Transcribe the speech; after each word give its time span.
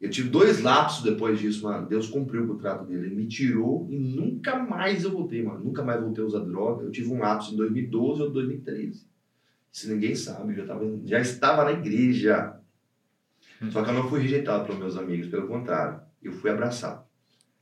Eu 0.00 0.10
tive 0.10 0.28
dois 0.28 0.60
lapsos 0.62 1.02
depois 1.02 1.40
disso, 1.40 1.64
mano. 1.64 1.88
Deus 1.88 2.08
cumpriu 2.08 2.44
o 2.44 2.48
contrato 2.48 2.84
dele. 2.84 3.06
Ele 3.06 3.16
me 3.16 3.26
tirou 3.26 3.88
e 3.90 3.98
nunca 3.98 4.56
mais 4.56 5.02
eu 5.02 5.10
voltei, 5.10 5.42
mano. 5.42 5.64
Nunca 5.64 5.82
mais 5.82 6.00
voltei 6.00 6.22
a 6.22 6.26
usar 6.26 6.40
droga. 6.40 6.84
Eu 6.84 6.90
tive 6.90 7.10
um 7.10 7.18
lapso 7.18 7.52
em 7.52 7.56
2012 7.56 8.22
ou 8.22 8.30
2013. 8.30 9.06
Se 9.72 9.88
ninguém 9.88 10.14
sabe, 10.14 10.52
eu 10.52 10.56
já, 10.58 10.66
tava, 10.66 11.00
já 11.04 11.20
estava 11.20 11.64
na 11.64 11.72
igreja. 11.72 12.56
Só 13.70 13.82
que 13.82 13.90
eu 13.90 13.94
não 13.94 14.08
fui 14.08 14.20
rejeitado 14.20 14.64
pelos 14.64 14.78
meus 14.78 14.96
amigos, 14.96 15.28
pelo 15.28 15.48
contrário. 15.48 16.00
Eu 16.22 16.32
fui 16.32 16.50
abraçado. 16.50 17.04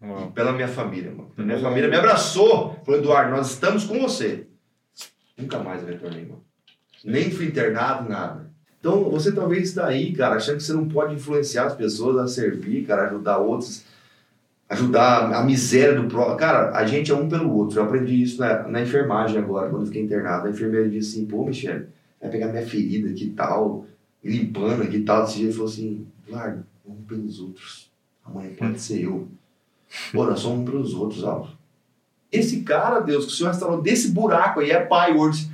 Uau. 0.03 0.31
Pela 0.33 0.53
minha 0.53 0.69
família, 0.69 1.11
mano. 1.11 1.33
A 1.39 1.43
minha 1.43 1.59
família 1.59 1.89
me 1.89 1.97
abraçou. 1.97 2.75
Falou, 2.85 3.01
Eduardo, 3.01 3.31
nós 3.31 3.51
estamos 3.51 3.85
com 3.85 3.99
você. 3.99 4.47
Nunca 5.39 5.59
mais 5.59 5.83
eu 5.83 5.89
retornei, 5.89 6.27
mano. 6.27 6.45
Nem 7.03 7.31
fui 7.31 7.47
internado, 7.47 8.09
nada. 8.09 8.46
Então, 8.87 9.11
você 9.11 9.33
talvez 9.33 9.71
está 9.71 9.89
aí, 9.89 10.13
cara, 10.13 10.37
achando 10.37 10.59
que 10.59 10.63
você 10.63 10.73
não 10.73 10.89
pode 10.89 11.13
influenciar 11.13 11.65
as 11.65 11.75
pessoas 11.75 12.17
a 12.19 12.29
servir, 12.29 12.87
cara, 12.87 13.09
ajudar 13.09 13.39
outros, 13.39 13.83
ajudar 14.69 15.35
a 15.35 15.43
miséria 15.43 16.01
do 16.01 16.07
próximo. 16.07 16.37
Cara, 16.37 16.71
a 16.71 16.87
gente 16.87 17.11
é 17.11 17.15
um 17.17 17.29
pelo 17.29 17.53
outro. 17.53 17.81
Eu 17.81 17.85
aprendi 17.85 18.23
isso 18.23 18.39
na, 18.39 18.63
na 18.69 18.81
enfermagem 18.81 19.39
agora, 19.39 19.69
quando 19.71 19.87
fiquei 19.87 20.05
internado. 20.05 20.47
A 20.47 20.51
enfermeira 20.51 20.89
disse 20.89 21.17
assim, 21.17 21.27
pô, 21.27 21.45
Michele, 21.45 21.87
vai 22.21 22.31
pegar 22.31 22.47
minha 22.47 22.65
ferida 22.65 23.11
aqui 23.11 23.25
e 23.25 23.31
tal, 23.31 23.87
limpando 24.23 24.85
aqui 24.85 24.99
e 24.99 25.03
tal. 25.03 25.25
Desse 25.25 25.39
jeito, 25.39 25.55
falou 25.55 25.69
assim, 25.69 26.07
Eduardo, 26.29 26.65
um 26.87 26.95
pelos 27.03 27.41
outros. 27.41 27.91
Amanhã 28.25 28.51
pode 28.57 28.81
ser 28.81 29.03
eu. 29.03 29.27
Pô, 30.13 30.27
nós 30.27 30.39
somos 30.39 30.61
um 30.61 30.65
pelos 30.65 30.95
outros, 30.95 31.25
Alvo. 31.25 31.51
Esse 32.31 32.61
cara, 32.61 33.01
Deus, 33.01 33.27
que 33.27 33.33
o 33.33 33.35
Senhor 33.35 33.51
restaurou 33.51 33.83
desse 33.83 34.13
buraco 34.13 34.61
aí, 34.61 34.71
é 34.71 34.79
pai 34.79 35.13
hoje. 35.13 35.51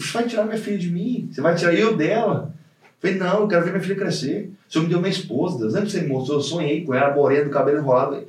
Você 0.00 0.12
vai 0.12 0.26
tirar 0.26 0.44
minha 0.44 0.58
filha 0.58 0.78
de 0.78 0.90
mim? 0.90 1.28
Você 1.30 1.40
vai 1.40 1.54
tirar 1.54 1.74
eu 1.74 1.96
dela? 1.96 2.54
Eu 2.82 2.90
falei, 3.00 3.16
não, 3.16 3.40
eu 3.40 3.48
quero 3.48 3.64
ver 3.64 3.70
minha 3.70 3.82
filha 3.82 3.96
crescer. 3.96 4.50
O 4.68 4.72
Senhor 4.72 4.84
me 4.84 4.90
deu 4.90 5.00
minha 5.00 5.10
esposa, 5.10 5.58
Deus. 5.58 5.74
Que 5.74 5.90
você 5.90 6.00
me 6.02 6.08
mostrou? 6.08 6.38
Eu 6.38 6.42
sonhei 6.42 6.84
com 6.84 6.94
ela, 6.94 7.14
morena, 7.14 7.44
do 7.44 7.50
cabelo 7.50 7.78
enrolado. 7.78 8.24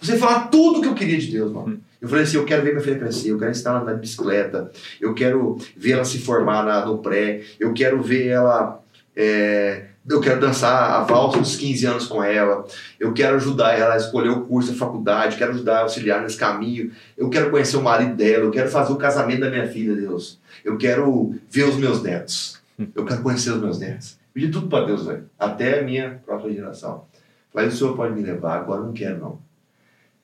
Você 0.00 0.16
fala 0.16 0.40
tudo 0.48 0.80
que 0.80 0.88
eu 0.88 0.94
queria 0.94 1.18
de 1.18 1.30
Deus, 1.30 1.52
mano. 1.52 1.80
Eu 2.00 2.08
falei 2.08 2.24
assim, 2.24 2.36
eu 2.36 2.44
quero 2.44 2.62
ver 2.62 2.70
minha 2.70 2.82
filha 2.82 2.98
crescer, 2.98 3.30
eu 3.30 3.38
quero 3.38 3.50
ensinar 3.50 3.70
ela 3.70 3.78
a 3.78 3.82
andar 3.82 3.94
de 3.94 4.00
bicicleta, 4.00 4.70
eu 5.00 5.14
quero 5.14 5.58
ver 5.74 5.92
ela 5.92 6.04
se 6.04 6.18
formar 6.18 6.64
na, 6.64 6.84
no 6.84 6.98
pré, 6.98 7.40
eu 7.58 7.72
quero 7.72 8.02
ver 8.02 8.28
ela... 8.28 8.80
é, 9.16 9.86
eu 10.08 10.20
quero 10.20 10.40
dançar 10.40 10.92
a 10.92 11.00
valsa 11.02 11.38
dos 11.38 11.56
15 11.56 11.86
anos 11.86 12.06
com 12.06 12.22
ela, 12.22 12.64
eu 12.98 13.12
quero 13.12 13.36
ajudar 13.36 13.72
ela 13.78 13.94
a 13.94 13.96
escolher 13.96 14.30
o 14.30 14.42
curso 14.42 14.72
da 14.72 14.78
faculdade, 14.78 15.36
quero 15.36 15.52
ajudar 15.52 15.78
a 15.78 15.82
auxiliar 15.82 16.22
nesse 16.22 16.36
caminho, 16.36 16.92
eu 17.16 17.28
quero 17.28 17.50
conhecer 17.50 17.76
o 17.76 17.82
marido 17.82 18.14
dela, 18.14 18.44
eu 18.44 18.50
quero 18.50 18.70
fazer 18.70 18.92
o 18.92 18.96
casamento 18.96 19.40
da 19.40 19.50
minha 19.50 19.66
filha, 19.68 19.94
Deus. 19.94 20.38
Eu 20.64 20.76
quero 20.76 21.34
ver 21.50 21.64
os 21.64 21.76
meus 21.76 22.02
netos. 22.02 22.60
Eu 22.94 23.04
quero 23.04 23.22
conhecer 23.22 23.50
os 23.50 23.60
meus 23.60 23.78
netos. 23.78 24.18
Pedi 24.32 24.48
tudo 24.48 24.68
para 24.68 24.84
Deus, 24.84 25.06
velho. 25.06 25.24
Até 25.38 25.80
a 25.80 25.82
minha 25.82 26.20
própria 26.24 26.52
geração. 26.52 27.04
Falei, 27.52 27.68
o 27.68 27.72
Senhor 27.72 27.96
pode 27.96 28.14
me 28.14 28.22
levar, 28.22 28.58
agora 28.58 28.82
não 28.82 28.92
quero, 28.92 29.18
não. 29.18 29.38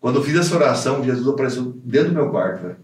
Quando 0.00 0.16
eu 0.16 0.22
fiz 0.22 0.36
essa 0.36 0.54
oração, 0.54 1.02
Jesus 1.02 1.26
apareceu 1.26 1.72
dentro 1.84 2.10
do 2.10 2.14
meu 2.14 2.30
quarto, 2.30 2.62
velho. 2.62 2.76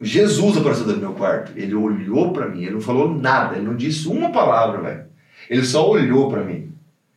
Jesus 0.00 0.56
apareceu 0.56 0.84
dentro 0.86 1.00
do 1.00 1.06
meu 1.08 1.16
quarto. 1.16 1.52
Ele 1.56 1.74
olhou 1.74 2.32
para 2.32 2.48
mim, 2.48 2.62
ele 2.62 2.74
não 2.74 2.80
falou 2.80 3.12
nada, 3.12 3.56
ele 3.56 3.66
não 3.66 3.74
disse 3.74 4.06
uma 4.06 4.30
palavra, 4.30 4.80
velho. 4.80 5.08
Ele 5.48 5.64
só 5.64 5.88
olhou 5.88 6.30
para 6.30 6.44
mim. 6.44 6.72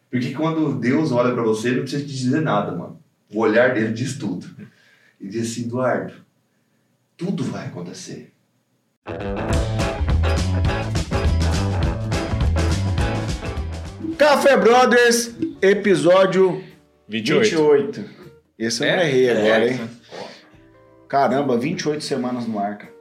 Porque 0.10 0.32
quando 0.34 0.74
Deus 0.80 1.12
olha 1.12 1.34
para 1.34 1.44
você, 1.44 1.68
ele 1.70 1.76
não 1.78 1.84
precisa 1.84 2.04
te 2.06 2.12
dizer 2.12 2.42
nada, 2.42 2.72
mano. 2.74 3.00
O 3.34 3.40
olhar 3.40 3.74
dele 3.74 3.94
diz 3.94 4.18
tudo. 4.18 4.46
Ele 5.20 5.30
diz 5.30 5.52
assim, 5.52 5.64
Eduardo, 5.66 6.14
tudo 7.18 7.44
vai 7.44 7.68
acontecer. 7.68 8.32
Café 14.18 14.58
Brothers, 14.58 15.36
episódio 15.62 16.64
28. 17.08 17.50
28. 17.50 18.06
Esse 18.58 18.84
eu 18.84 18.88
É? 18.88 18.96
não 18.96 19.04
errei 19.04 19.30
agora, 19.30 19.66
É. 19.66 19.72
hein? 19.74 19.90
Caramba, 21.08 21.58
28 21.58 22.04
semanas 22.04 22.48
no 22.48 22.60
ar, 22.60 22.78
cara. 22.78 22.94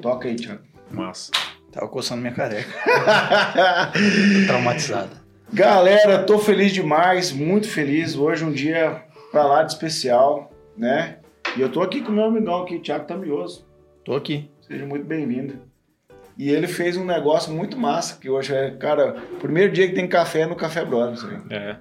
Toca 0.00 0.28
aí, 0.28 0.34
Thiago. 0.36 0.62
Massa. 0.90 1.30
Tava 1.72 1.88
coçando 1.88 2.20
minha 2.20 2.34
careca. 2.34 2.70
Tô 2.70 4.46
traumatizado. 4.46 5.10
Galera, 5.52 6.22
tô 6.24 6.38
feliz 6.38 6.72
demais, 6.72 7.32
muito 7.32 7.68
feliz. 7.68 8.14
Hoje 8.14 8.44
é 8.44 8.46
um 8.46 8.52
dia 8.52 9.02
pra 9.30 9.44
lá 9.44 9.62
de 9.62 9.72
especial, 9.72 10.52
né? 10.76 11.18
E 11.56 11.60
eu 11.60 11.70
tô 11.70 11.82
aqui 11.82 12.02
com 12.02 12.12
o 12.12 12.14
meu 12.14 12.24
amigão 12.24 12.62
aqui, 12.62 12.78
Thiago 12.78 13.06
Tamioso. 13.06 13.66
Tô 14.04 14.14
aqui. 14.14 14.50
Seja 14.60 14.84
muito 14.84 15.06
bem-vindo. 15.06 15.60
E 16.36 16.50
ele 16.50 16.66
fez 16.66 16.96
um 16.96 17.04
negócio 17.04 17.52
muito 17.52 17.76
massa, 17.78 18.18
que 18.18 18.28
hoje 18.28 18.54
é, 18.54 18.70
cara, 18.72 19.16
o 19.32 19.36
primeiro 19.36 19.72
dia 19.72 19.86
que 19.88 19.94
tem 19.94 20.08
café 20.08 20.40
é 20.40 20.46
no 20.46 20.56
Café 20.56 20.84
Brothers. 20.84 21.22
velho. 21.22 21.44
É. 21.50 21.76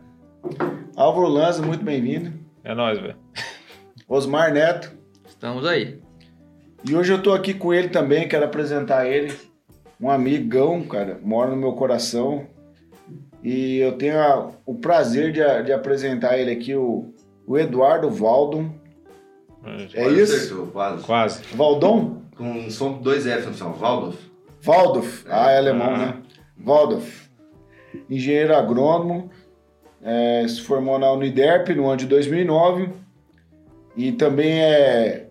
Álvaro 0.96 1.28
Lanza, 1.28 1.62
muito 1.62 1.84
bem-vindo. 1.84 2.34
É 2.64 2.74
nóis, 2.76 3.00
velho. 3.00 3.16
Osmar 4.08 4.54
Neto. 4.54 4.92
Estamos 5.28 5.66
aí. 5.66 6.00
E 6.88 6.96
hoje 6.96 7.14
eu 7.14 7.22
tô 7.22 7.32
aqui 7.34 7.54
com 7.54 7.74
ele 7.74 7.90
também, 7.90 8.28
quero 8.28 8.44
apresentar 8.46 9.06
ele. 9.08 9.34
Um 10.02 10.10
amigão, 10.10 10.82
cara, 10.84 11.20
mora 11.22 11.52
no 11.52 11.58
meu 11.58 11.74
coração. 11.74 12.48
E 13.44 13.78
eu 13.78 13.94
tenho 13.98 14.20
a- 14.20 14.52
o 14.66 14.76
prazer 14.76 15.32
de, 15.32 15.42
a- 15.42 15.62
de 15.62 15.72
apresentar 15.72 16.38
ele 16.38 16.52
aqui, 16.52 16.76
o, 16.76 17.14
o 17.46 17.58
Eduardo 17.58 18.10
Valdon. 18.10 18.70
É 19.64 20.02
Quase 20.04 20.22
isso? 20.22 20.36
Acertou, 20.36 20.68
quase. 20.68 21.04
Quase. 21.06 21.44
Valdon? 21.56 22.22
Com 22.36 22.70
som 22.70 22.94
dois 22.94 23.28
F 23.28 23.48
no 23.48 23.54
final. 23.54 23.74
Waldorf. 23.74 24.18
Waldorf. 24.66 25.26
Ah, 25.30 25.52
é 25.52 25.58
alemão, 25.58 25.94
Ah. 25.94 25.98
né? 25.98 26.18
Waldorf. 26.64 27.30
Engenheiro 28.10 28.56
agrônomo. 28.56 29.30
é, 30.04 30.48
se 30.48 30.62
formou 30.62 30.98
na 30.98 31.12
Uniderp 31.12 31.70
no 31.76 31.86
ano 31.88 31.98
de 31.98 32.08
2009. 32.08 32.90
E 33.96 34.12
também 34.12 34.60
é, 34.64 35.28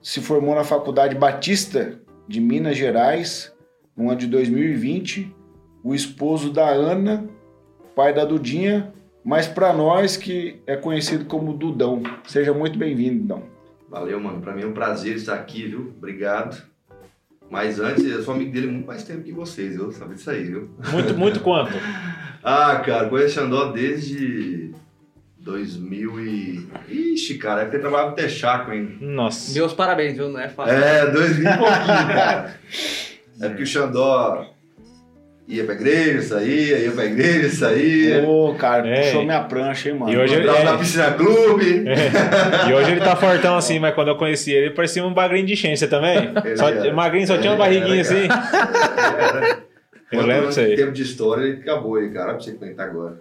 se 0.00 0.20
formou 0.20 0.54
na 0.54 0.62
Faculdade 0.62 1.16
Batista 1.16 1.98
de 2.28 2.40
Minas 2.40 2.76
Gerais 2.76 3.52
no 3.96 4.10
ano 4.10 4.18
de 4.18 4.26
2020. 4.26 5.34
O 5.82 5.94
esposo 5.94 6.52
da 6.52 6.68
Ana, 6.68 7.28
pai 7.94 8.14
da 8.14 8.24
Dudinha, 8.24 8.92
mas 9.24 9.46
para 9.46 9.72
nós 9.72 10.16
que 10.16 10.60
é 10.66 10.76
conhecido 10.76 11.24
como 11.26 11.52
Dudão. 11.52 12.02
Seja 12.26 12.52
muito 12.52 12.78
bem-vindo, 12.78 13.20
Dudão. 13.20 13.42
Valeu, 13.90 14.18
mano. 14.18 14.40
Pra 14.40 14.54
mim 14.54 14.62
é 14.62 14.66
um 14.66 14.72
prazer 14.72 15.16
estar 15.16 15.34
aqui, 15.34 15.66
viu? 15.68 15.92
Obrigado. 15.96 16.62
Mas 17.50 17.78
antes, 17.78 18.04
eu 18.04 18.22
sou 18.22 18.34
amigo 18.34 18.50
dele 18.50 18.66
muito 18.66 18.86
mais 18.86 19.04
tempo 19.04 19.22
que 19.22 19.30
vocês, 19.30 19.76
eu 19.76 19.92
sabe 19.92 20.14
disso 20.14 20.30
aí, 20.30 20.44
viu? 20.44 20.70
Muito, 20.90 21.14
muito 21.16 21.40
quanto? 21.40 21.72
Ah, 22.46 22.76
cara, 22.84 23.08
conheço 23.08 23.40
o 23.40 23.42
Xandó 23.42 23.72
desde 23.72 24.70
2000 25.38 26.20
e... 26.20 26.68
Ixi, 26.90 27.38
cara, 27.38 27.62
é 27.62 27.64
porque 27.64 27.76
ele 27.76 27.82
trabalhava 27.82 28.10
no 28.10 28.16
Texaco, 28.16 28.70
hein? 28.70 28.98
Nossa. 29.00 29.50
Meus 29.54 29.72
parabéns, 29.72 30.14
viu? 30.14 30.28
Não 30.28 30.38
é 30.38 30.50
fácil. 30.50 30.74
É, 30.74 31.10
2000 31.10 31.50
e 31.50 31.56
pouquinho, 31.56 32.06
cara. 32.12 32.54
É 33.40 33.48
porque 33.48 33.62
o 33.62 33.66
Xandó 33.66 34.46
ia 35.46 35.64
pra 35.64 35.74
igreja, 35.74 36.22
saía, 36.22 36.78
ia 36.78 36.90
pra 36.92 37.04
igreja, 37.04 37.48
saía. 37.50 38.22
Ô, 38.26 38.54
cara, 38.54 38.88
É. 38.88 39.02
puxou 39.06 39.24
minha 39.24 39.40
prancha, 39.42 39.90
hein, 39.90 39.98
mano. 39.98 40.12
E 40.12 40.16
hoje 40.16 40.34
ele- 40.36 40.48
é. 40.48 40.64
na 40.64 40.78
piscina 40.78 41.10
clube. 41.12 41.84
E 42.68 42.72
hoje 42.72 42.92
ele 42.92 43.00
tá 43.00 43.14
fortão 43.16 43.56
assim, 43.56 43.78
mas 43.78 43.94
quando 43.94 44.08
eu 44.08 44.16
conheci 44.16 44.52
ele, 44.52 44.66
ele 44.66 44.74
parecia 44.74 45.04
um 45.04 45.12
bagrinho 45.12 45.44
de 45.46 45.56
você 45.56 45.86
também? 45.86 46.32
Ele 46.44 46.56
Só, 46.56 46.68
era. 46.68 46.92
magrinho, 46.94 47.26
só 47.26 47.36
tinha 47.36 47.52
uma 47.52 47.58
barriguinha 47.58 48.00
era, 48.00 48.02
assim. 48.02 48.28
Era. 48.28 49.64
Eu 50.12 50.18
Quanto 50.20 50.28
lembro 50.28 50.48
disso 50.48 50.60
aí. 50.60 50.76
tempo 50.76 50.92
de 50.92 51.02
história, 51.02 51.42
ele 51.42 51.60
acabou 51.60 51.96
aí, 51.96 52.08
cara. 52.12 52.26
Olha 52.26 52.34
pra 52.36 52.44
você 52.44 52.52
comentar 52.52 52.86
agora. 52.88 53.18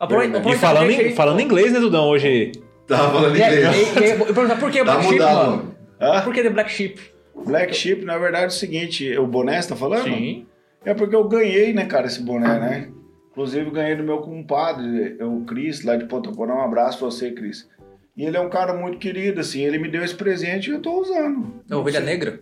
Aproveita- 0.00 0.38
E 0.48 0.54
falando, 0.56 0.90
em, 0.90 1.14
falando 1.14 1.40
inglês, 1.40 1.70
né, 1.72 1.78
Dudão, 1.80 2.08
hoje? 2.08 2.52
Tava 2.88 3.12
falando 3.12 3.36
E 3.36 3.42
inglês. 3.42 3.62
e 3.62 3.98
aí, 3.98 4.10
eu 4.10 4.16
vou 4.18 4.26
perguntar 4.28 4.56
por 4.56 4.70
que 4.70 4.78
Tá 4.78 4.84
Black 4.84 5.02
Sheep, 5.02 5.14
mudado, 5.20 5.36
mano? 5.36 5.56
mano. 5.56 5.74
Hã? 6.00 6.20
Por 6.22 6.32
que 6.32 6.42
The 6.42 6.50
Black 6.50 6.70
Sheep? 6.72 6.98
Black 7.34 7.74
Sheep, 7.74 8.04
na 8.04 8.16
verdade, 8.18 8.44
é 8.44 8.48
o 8.48 8.50
seguinte, 8.50 9.16
o 9.18 9.26
boné 9.26 9.60
você 9.60 9.68
tá 9.68 9.76
falando? 9.76 10.04
Sim. 10.04 10.46
É 10.84 10.94
porque 10.94 11.16
eu 11.16 11.26
ganhei, 11.26 11.72
né, 11.72 11.86
cara, 11.86 12.06
esse 12.06 12.22
boné, 12.22 12.58
né? 12.58 12.88
Inclusive, 13.30 13.70
ganhei 13.70 13.96
do 13.96 14.04
meu 14.04 14.18
compadre, 14.18 15.16
o 15.22 15.44
Cris, 15.44 15.82
lá 15.82 15.96
de 15.96 16.04
Ponta 16.04 16.30
Porã. 16.30 16.54
Um 16.54 16.62
abraço 16.62 16.98
pra 16.98 17.06
você, 17.06 17.32
Cris. 17.32 17.68
E 18.16 18.24
ele 18.24 18.36
é 18.36 18.40
um 18.40 18.48
cara 18.48 18.72
muito 18.74 18.98
querido, 18.98 19.40
assim. 19.40 19.62
Ele 19.62 19.78
me 19.78 19.88
deu 19.88 20.04
esse 20.04 20.14
presente 20.14 20.70
e 20.70 20.74
eu 20.74 20.80
tô 20.80 21.00
usando. 21.00 21.62
É 21.68 21.74
Ovelha 21.74 22.00
Negra? 22.00 22.40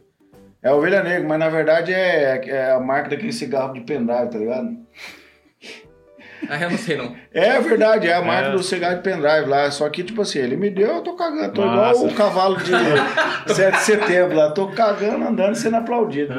É 0.63 0.71
Ovelha 0.71 1.03
Negra, 1.03 1.27
mas 1.27 1.39
na 1.39 1.49
verdade 1.49 1.93
é, 1.95 2.47
é 2.47 2.71
a 2.73 2.79
marca 2.79 3.11
daquele 3.11 3.33
cigarro 3.33 3.73
de 3.73 3.81
pendrive, 3.81 4.31
tá 4.31 4.39
ligado? 4.39 4.77
Ah, 6.49 6.61
eu 6.61 6.71
não 6.71 6.79
sei 6.79 6.97
não. 6.97 7.15
É 7.33 7.61
verdade, 7.61 8.09
é 8.09 8.15
a 8.15 8.23
marca 8.23 8.49
É. 8.49 8.53
do 8.53 8.63
cigarro 8.63 8.97
de 8.97 9.03
pendrive 9.03 9.47
lá. 9.49 9.71
Só 9.71 9.89
que, 9.89 10.03
tipo 10.03 10.23
assim, 10.23 10.39
ele 10.41 10.57
me 10.57 10.71
deu, 10.71 10.89
eu 10.97 11.01
tô 11.03 11.15
cagando. 11.15 11.53
Tô 11.53 11.65
Massa. 11.65 11.99
igual 12.01 12.13
o 12.13 12.15
cavalo 12.15 12.57
de 12.59 12.71
7 13.55 13.73
de 13.79 13.83
setembro 13.85 14.37
lá. 14.37 14.51
Tô 14.51 14.69
cagando, 14.69 15.25
andando, 15.27 15.55
sendo 15.55 15.77
aplaudido. 15.77 16.35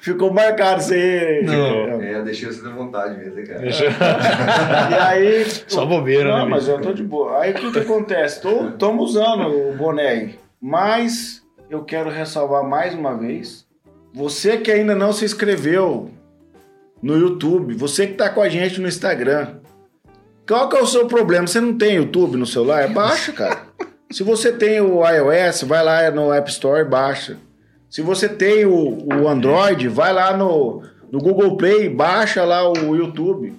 Ficou 0.00 0.32
marcado 0.32 0.80
isso 0.80 0.92
aí. 0.94 1.42
Não. 1.44 2.00
É, 2.00 2.14
eu 2.16 2.24
deixei 2.24 2.48
você 2.48 2.62
ter 2.62 2.70
vontade 2.72 3.16
mesmo, 3.18 3.38
hein, 3.38 3.46
cara. 3.46 3.60
Deixa... 3.60 3.84
E 3.84 4.94
aí. 4.94 5.44
Só 5.66 5.84
bobeira, 5.84 6.30
Não, 6.30 6.44
né, 6.44 6.50
mas 6.50 6.64
bicho? 6.64 6.76
eu 6.76 6.80
tô 6.82 6.92
de 6.92 7.02
boa. 7.02 7.40
Aí 7.40 7.52
o 7.52 7.54
que, 7.54 7.72
que 7.72 7.78
acontece? 7.80 8.46
Estamos 8.46 9.10
usando 9.10 9.48
o 9.48 9.74
boné 9.76 10.08
aí. 10.08 10.34
Mas 10.60 11.42
eu 11.68 11.82
quero 11.84 12.10
ressalvar 12.10 12.62
mais 12.64 12.94
uma 12.94 13.16
vez. 13.16 13.66
Você 14.12 14.56
que 14.58 14.70
ainda 14.70 14.94
não 14.94 15.12
se 15.12 15.24
inscreveu 15.24 16.10
no 17.02 17.16
YouTube, 17.16 17.74
você 17.74 18.06
que 18.06 18.14
tá 18.14 18.28
com 18.28 18.42
a 18.42 18.48
gente 18.48 18.80
no 18.80 18.88
Instagram, 18.88 19.60
Qual 20.50 20.68
que 20.68 20.76
é 20.76 20.82
o 20.82 20.86
seu 20.86 21.06
problema? 21.06 21.46
Você 21.46 21.60
não 21.60 21.78
tem 21.78 21.94
YouTube 21.94 22.36
no 22.36 22.44
celular? 22.44 22.88
Baixa, 22.88 23.32
cara. 23.32 23.62
Se 24.10 24.24
você 24.24 24.50
tem 24.50 24.80
o 24.80 25.06
iOS, 25.06 25.62
vai 25.62 25.84
lá 25.84 26.10
no 26.10 26.32
App 26.32 26.50
Store 26.50 26.80
e 26.80 26.84
baixa. 26.84 27.38
Se 27.88 28.02
você 28.02 28.28
tem 28.28 28.66
o, 28.66 29.06
o 29.06 29.28
Android, 29.28 29.86
vai 29.86 30.12
lá 30.12 30.36
no, 30.36 30.82
no 31.12 31.20
Google 31.20 31.56
Play, 31.56 31.88
baixa 31.88 32.44
lá 32.44 32.68
o 32.68 32.96
YouTube. 32.96 33.54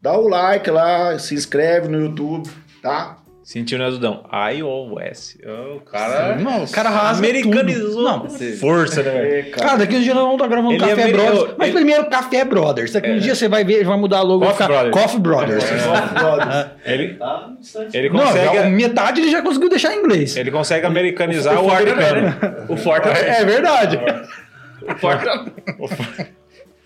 Dá 0.00 0.16
o 0.16 0.28
like 0.28 0.70
lá, 0.70 1.18
se 1.18 1.34
inscreve 1.34 1.88
no 1.88 2.00
YouTube, 2.00 2.48
tá? 2.82 3.18
Sentiu, 3.50 3.78
né, 3.80 3.90
Dudão? 3.90 4.22
iOS. 4.54 5.36
Oh, 5.44 5.78
o 5.78 5.80
cara. 5.80 6.36
Não, 6.36 6.62
o 6.62 6.70
cara 6.70 6.88
rasga 6.88 7.18
Americanizou. 7.26 7.90
tudo. 7.90 8.02
Não, 8.04 8.20
você- 8.28 8.52
força, 8.52 9.02
né, 9.02 9.10
velho? 9.10 9.34
É, 9.34 9.42
Cara, 9.50 9.78
daqui 9.78 9.96
uns 9.96 10.04
dias 10.04 10.14
nós 10.14 10.22
vamos 10.22 10.36
estar 10.36 10.46
gravando 10.46 10.74
Ele 10.74 10.84
é 10.84 10.88
Café 10.88 11.02
veri- 11.02 11.12
Brothers. 11.14 11.38
eu- 11.40 11.54
Mas 11.58 11.66
ele- 11.68 11.76
primeiro 11.76 12.04
Café 12.08 12.44
Brothers. 12.44 12.92
Daqui 12.92 13.10
um 13.10 13.18
dia 13.18 13.34
você 13.34 13.48
vai 13.48 13.64
ver, 13.64 13.82
vai 13.84 13.96
mudar 13.98 14.18
a 14.18 14.22
logo 14.22 14.44
Coffee 14.46 14.52
ficar 14.52 14.68
Brothers. 14.68 14.94
Coffee 15.02 15.18
Brothers. 15.20 15.64
Ele, 16.86 17.14
Tá 17.14 17.48
ele 17.92 18.08
Não, 18.10 18.20
consegue. 18.20 18.54
já- 18.54 18.64
metade 18.70 19.20
ele 19.20 19.30
já 19.32 19.42
conseguiu 19.42 19.68
deixar 19.68 19.94
em 19.94 19.98
inglês. 19.98 20.36
Ele 20.36 20.52
consegue 20.52 20.86
americanizar 20.86 21.56
o, 21.60 21.66
O 21.66 21.70
Ford 21.70 21.88
americano. 21.88 22.64
O 22.68 22.76
Ford 22.76 23.02
É 23.04 23.44
verdade. 23.44 23.98
O 24.88 24.96
Ford 24.96 25.20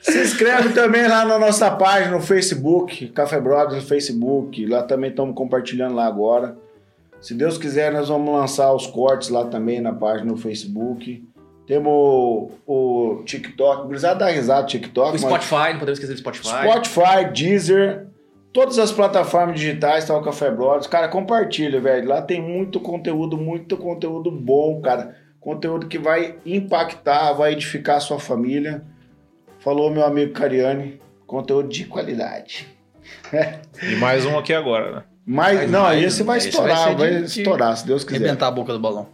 Se 0.05 0.21
inscreve 0.21 0.75
também 0.75 1.09
lá 1.09 1.25
na 1.25 1.39
nossa 1.39 1.71
página 1.71 2.15
no 2.15 2.21
Facebook, 2.21 3.09
Café 3.09 3.41
Brothers 3.41 3.83
no 3.83 3.89
Facebook. 3.89 4.67
Lá 4.67 4.83
também 4.83 5.09
estamos 5.09 5.35
compartilhando 5.35 5.95
lá 5.95 6.05
agora. 6.05 6.59
Se 7.23 7.33
Deus 7.33 7.57
quiser, 7.57 7.91
nós 7.91 8.11
vamos 8.11 8.31
lançar 8.35 8.71
os 8.75 8.87
cortes 8.87 9.31
lá 9.31 9.47
também 9.47 9.81
na 9.81 9.95
página 9.95 10.31
no 10.31 10.37
Facebook. 10.37 11.27
Temos 11.67 11.91
o, 11.91 12.51
o 12.67 13.23
TikTok, 13.25 13.87
gurizada 13.87 14.27
dá 14.27 14.29
risada 14.31 14.67
TikTok. 14.67 15.09
O 15.09 15.13
mas- 15.13 15.23
Spotify, 15.23 15.73
não 15.73 15.79
podemos 15.79 15.99
esquecer 15.99 16.13
do 16.13 16.19
Spotify. 16.19 16.49
Spotify, 16.49 17.33
Deezer, 17.33 18.07
todas 18.53 18.79
as 18.79 18.93
plataformas 18.93 19.59
digitais 19.59 20.05
tá 20.05 20.15
o 20.15 20.23
Café 20.23 20.51
Brothers. 20.51 20.87
Cara, 20.87 21.09
compartilha, 21.09 21.81
velho. 21.81 22.07
Lá 22.07 22.21
tem 22.21 22.43
muito 22.43 22.79
conteúdo, 22.79 23.39
muito 23.39 23.79
conteúdo 23.79 24.31
bom, 24.31 24.83
cara. 24.83 25.17
Conteúdo 25.41 25.89
que 25.89 25.99
vai 25.99 26.35
impactar, 26.45 27.33
vai 27.33 27.53
edificar 27.53 27.97
a 27.97 28.01
sua 28.01 28.19
família. 28.19 28.85
Falou 29.65 29.91
meu 29.91 30.05
amigo 30.05 30.33
Cariani, 30.33 31.01
conteúdo 31.27 31.69
de 31.71 31.85
qualidade. 31.87 32.69
E 33.83 33.97
mais 33.97 34.27
um 34.27 34.39
aqui 34.39 34.53
agora, 34.53 34.97
né? 34.97 35.03
Mas, 35.27 35.57
Mas 35.61 35.71
não, 35.71 35.83
mais, 35.85 36.05
esse 36.05 36.23
vai 36.23 36.37
esse 36.37 36.51
estourar, 36.51 36.95
vai 36.95 37.11
vai, 37.13 37.23
de- 37.23 37.41
estourar, 37.41 37.75
se 37.77 37.87
Deus 37.87 38.05
quiser. 38.05 38.19
Arrebentar 38.19 38.49
a 38.49 38.51
boca 38.51 38.75
do 38.75 38.79
balão. 38.79 39.09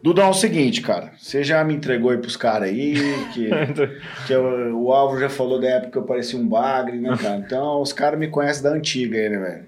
Dudão, 0.00 0.26
é 0.26 0.30
o 0.30 0.34
seguinte, 0.34 0.80
cara. 0.80 1.12
Você 1.18 1.42
já 1.42 1.62
me 1.64 1.74
entregou 1.74 2.10
aí 2.12 2.18
pros 2.18 2.36
caras 2.36 2.68
aí, 2.68 2.94
que, 3.34 3.50
que 4.26 4.32
eu- 4.32 4.78
o 4.80 4.92
Álvaro 4.92 5.20
já 5.20 5.28
falou 5.28 5.60
da 5.60 5.68
época 5.68 5.90
que 5.90 5.98
eu 5.98 6.04
parecia 6.04 6.38
um 6.38 6.48
bagre, 6.48 6.98
né, 6.98 7.14
cara? 7.20 7.36
Então, 7.38 7.82
os 7.82 7.92
caras 7.92 8.18
me 8.18 8.28
conhecem 8.28 8.62
da 8.62 8.70
antiga 8.70 9.18
aí, 9.18 9.28
né, 9.28 9.38
velho? 9.38 9.66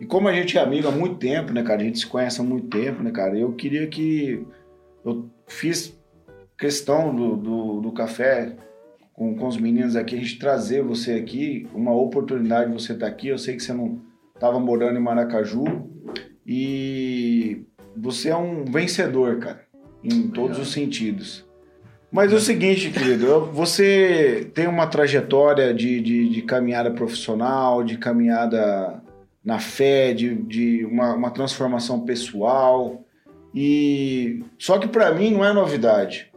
E 0.00 0.04
como 0.04 0.26
a 0.26 0.32
gente 0.34 0.58
é 0.58 0.60
amigo 0.60 0.88
há 0.88 0.90
muito 0.90 1.14
tempo, 1.16 1.52
né, 1.52 1.62
cara? 1.62 1.80
A 1.80 1.84
gente 1.84 2.00
se 2.00 2.06
conhece 2.06 2.40
há 2.40 2.44
muito 2.44 2.66
tempo, 2.66 3.02
né, 3.02 3.12
cara? 3.12 3.38
Eu 3.38 3.52
queria 3.52 3.86
que... 3.86 4.44
Eu 5.04 5.30
fiz 5.46 5.96
questão 6.58 7.14
do, 7.14 7.36
do, 7.36 7.80
do 7.80 7.92
café 7.92 8.52
com, 9.14 9.34
com 9.36 9.46
os 9.46 9.56
meninos 9.56 9.96
aqui, 9.96 10.16
a 10.16 10.18
gente 10.18 10.38
trazer 10.38 10.82
você 10.82 11.12
aqui, 11.12 11.66
uma 11.72 11.94
oportunidade 11.94 12.70
de 12.70 12.82
você 12.82 12.92
estar 12.92 13.06
aqui. 13.06 13.28
Eu 13.28 13.38
sei 13.38 13.56
que 13.56 13.62
você 13.62 13.72
não 13.72 14.00
estava 14.34 14.58
morando 14.58 14.98
em 14.98 15.02
Maracaju 15.02 15.64
e 16.46 17.64
você 17.96 18.30
é 18.30 18.36
um 18.36 18.64
vencedor, 18.64 19.38
cara, 19.38 19.64
em 20.02 20.28
todos 20.28 20.58
os 20.58 20.72
sentidos. 20.72 21.46
Mas 22.10 22.32
é 22.32 22.36
o 22.36 22.40
seguinte, 22.40 22.90
querido, 22.90 23.46
você 23.52 24.50
tem 24.52 24.66
uma 24.66 24.86
trajetória 24.86 25.72
de, 25.72 26.00
de, 26.00 26.28
de 26.28 26.42
caminhada 26.42 26.90
profissional, 26.90 27.82
de 27.82 27.96
caminhada 27.96 29.02
na 29.44 29.58
fé, 29.58 30.12
de, 30.12 30.34
de 30.34 30.84
uma, 30.84 31.14
uma 31.14 31.30
transformação 31.30 32.00
pessoal. 32.00 33.04
E 33.54 34.44
só 34.58 34.78
que 34.78 34.88
para 34.88 35.12
mim 35.12 35.32
não 35.32 35.44
é 35.44 35.52
novidade. 35.52 36.32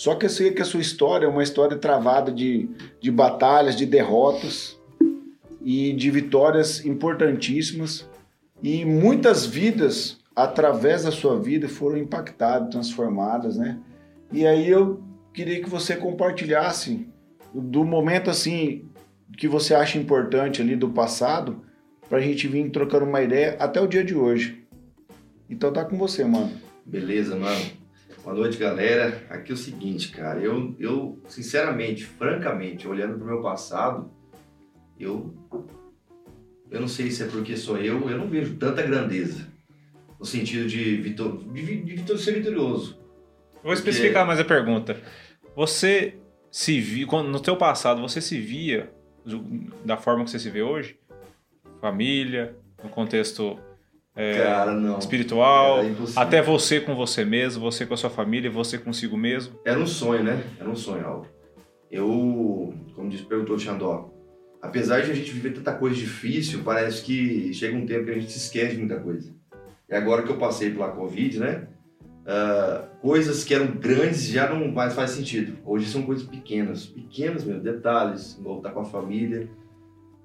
Só 0.00 0.14
que 0.14 0.24
eu 0.24 0.30
sei 0.30 0.50
que 0.50 0.62
a 0.62 0.64
sua 0.64 0.80
história 0.80 1.26
é 1.26 1.28
uma 1.28 1.42
história 1.42 1.76
travada 1.76 2.32
de, 2.32 2.70
de 3.02 3.10
batalhas, 3.10 3.76
de 3.76 3.84
derrotas 3.84 4.80
e 5.62 5.92
de 5.92 6.10
vitórias 6.10 6.82
importantíssimas. 6.86 8.08
E 8.62 8.82
muitas 8.82 9.44
vidas, 9.44 10.18
através 10.34 11.02
da 11.02 11.10
sua 11.10 11.38
vida, 11.38 11.68
foram 11.68 11.98
impactadas, 11.98 12.70
transformadas, 12.70 13.58
né? 13.58 13.78
E 14.32 14.46
aí 14.46 14.70
eu 14.70 15.02
queria 15.34 15.62
que 15.62 15.68
você 15.68 15.94
compartilhasse 15.94 17.06
do 17.52 17.84
momento 17.84 18.30
assim 18.30 18.88
que 19.36 19.46
você 19.46 19.74
acha 19.74 19.98
importante 19.98 20.62
ali 20.62 20.76
do 20.76 20.88
passado, 20.88 21.60
pra 22.08 22.20
gente 22.20 22.48
vir 22.48 22.70
trocando 22.70 23.04
uma 23.04 23.20
ideia 23.20 23.54
até 23.60 23.78
o 23.82 23.86
dia 23.86 24.02
de 24.02 24.14
hoje. 24.14 24.64
Então 25.46 25.70
tá 25.70 25.84
com 25.84 25.98
você, 25.98 26.24
mano. 26.24 26.52
Beleza, 26.86 27.36
mano. 27.36 27.79
Boa 28.22 28.34
noite, 28.36 28.58
galera. 28.58 29.24
Aqui 29.30 29.50
é 29.50 29.54
o 29.54 29.58
seguinte, 29.58 30.10
cara. 30.10 30.40
Eu, 30.40 30.74
eu 30.78 31.18
sinceramente, 31.26 32.04
francamente, 32.04 32.86
olhando 32.86 33.16
pro 33.16 33.26
meu 33.26 33.42
passado, 33.42 34.10
eu. 34.98 35.34
Eu 36.70 36.80
não 36.80 36.88
sei 36.88 37.10
se 37.10 37.22
é 37.22 37.26
porque 37.26 37.56
sou 37.56 37.78
eu, 37.78 38.08
eu 38.08 38.16
não 38.18 38.28
vejo 38.28 38.56
tanta 38.56 38.82
grandeza. 38.82 39.48
No 40.18 40.24
sentido 40.24 40.68
de, 40.68 40.96
vitor, 40.96 41.42
de, 41.52 41.82
de 41.82 41.94
vitor- 41.96 42.18
ser 42.18 42.32
vitorioso. 42.34 43.00
Vou 43.62 43.72
especificar 43.72 44.26
mais 44.26 44.38
a 44.38 44.44
pergunta. 44.44 45.00
Você 45.56 46.16
se 46.50 46.78
via, 46.80 47.06
no 47.22 47.40
teu 47.40 47.56
passado, 47.56 48.00
você 48.02 48.20
se 48.20 48.38
via 48.38 48.92
da 49.84 49.96
forma 49.96 50.24
que 50.24 50.30
você 50.30 50.38
se 50.38 50.50
vê 50.50 50.62
hoje? 50.62 50.98
Família, 51.80 52.54
no 52.84 52.90
contexto 52.90 53.58
é, 54.16 54.42
cara, 54.42 54.72
não. 54.72 54.98
espiritual, 54.98 55.80
até 56.16 56.42
você 56.42 56.80
com 56.80 56.94
você 56.94 57.24
mesmo, 57.24 57.62
você 57.62 57.86
com 57.86 57.94
a 57.94 57.96
sua 57.96 58.10
família, 58.10 58.50
você 58.50 58.76
consigo 58.78 59.16
mesmo. 59.16 59.58
Era 59.64 59.78
um 59.78 59.86
sonho, 59.86 60.22
né? 60.22 60.42
Era 60.58 60.68
um 60.68 60.76
sonho, 60.76 61.06
Alvo. 61.06 61.26
Eu, 61.90 62.74
como 62.94 63.08
disse, 63.08 63.24
perguntou 63.24 63.56
o 63.56 63.58
Xandó, 63.58 64.12
apesar 64.62 65.00
de 65.00 65.10
a 65.10 65.14
gente 65.14 65.32
viver 65.32 65.52
tanta 65.52 65.72
coisa 65.72 65.96
difícil, 65.96 66.62
parece 66.64 67.02
que 67.02 67.52
chega 67.52 67.76
um 67.76 67.86
tempo 67.86 68.04
que 68.04 68.10
a 68.10 68.14
gente 68.14 68.30
se 68.30 68.38
esquece 68.38 68.74
de 68.74 68.78
muita 68.78 69.00
coisa. 69.00 69.32
E 69.88 69.94
agora 69.94 70.22
que 70.22 70.30
eu 70.30 70.38
passei 70.38 70.70
pela 70.70 70.90
Covid, 70.90 71.40
né? 71.40 71.66
ah, 72.26 72.84
coisas 73.00 73.42
que 73.44 73.54
eram 73.54 73.72
grandes 73.72 74.28
já 74.28 74.48
não 74.48 74.70
mais 74.70 74.94
faz 74.94 75.10
sentido. 75.10 75.58
Hoje 75.64 75.86
são 75.86 76.02
coisas 76.02 76.24
pequenas, 76.24 76.86
pequenas 76.86 77.44
mesmo, 77.44 77.62
detalhes, 77.62 78.38
voltar 78.40 78.70
com 78.70 78.80
a 78.80 78.84
família. 78.84 79.48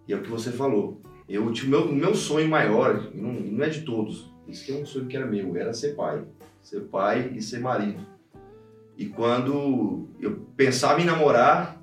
E 0.07 0.13
é 0.13 0.15
o 0.15 0.21
que 0.21 0.29
você 0.29 0.51
falou. 0.51 1.01
Eu 1.27 1.51
tinha 1.51 1.67
o 1.67 1.69
meu, 1.69 1.91
meu 1.91 2.15
sonho 2.15 2.47
maior, 2.47 3.11
não, 3.13 3.33
não 3.33 3.65
é 3.65 3.69
de 3.69 3.81
todos, 3.81 4.31
isso 4.47 4.65
que 4.65 4.71
é 4.71 4.75
um 4.75 4.85
sonho 4.85 5.07
que 5.07 5.17
era 5.17 5.25
meu, 5.25 5.55
era 5.57 5.73
ser 5.73 5.95
pai. 5.95 6.23
Ser 6.61 6.81
pai 6.81 7.31
e 7.35 7.41
ser 7.41 7.59
marido. 7.59 7.99
E 8.97 9.05
quando 9.07 10.07
eu 10.19 10.47
pensava 10.55 11.01
em 11.01 11.05
namorar, 11.05 11.81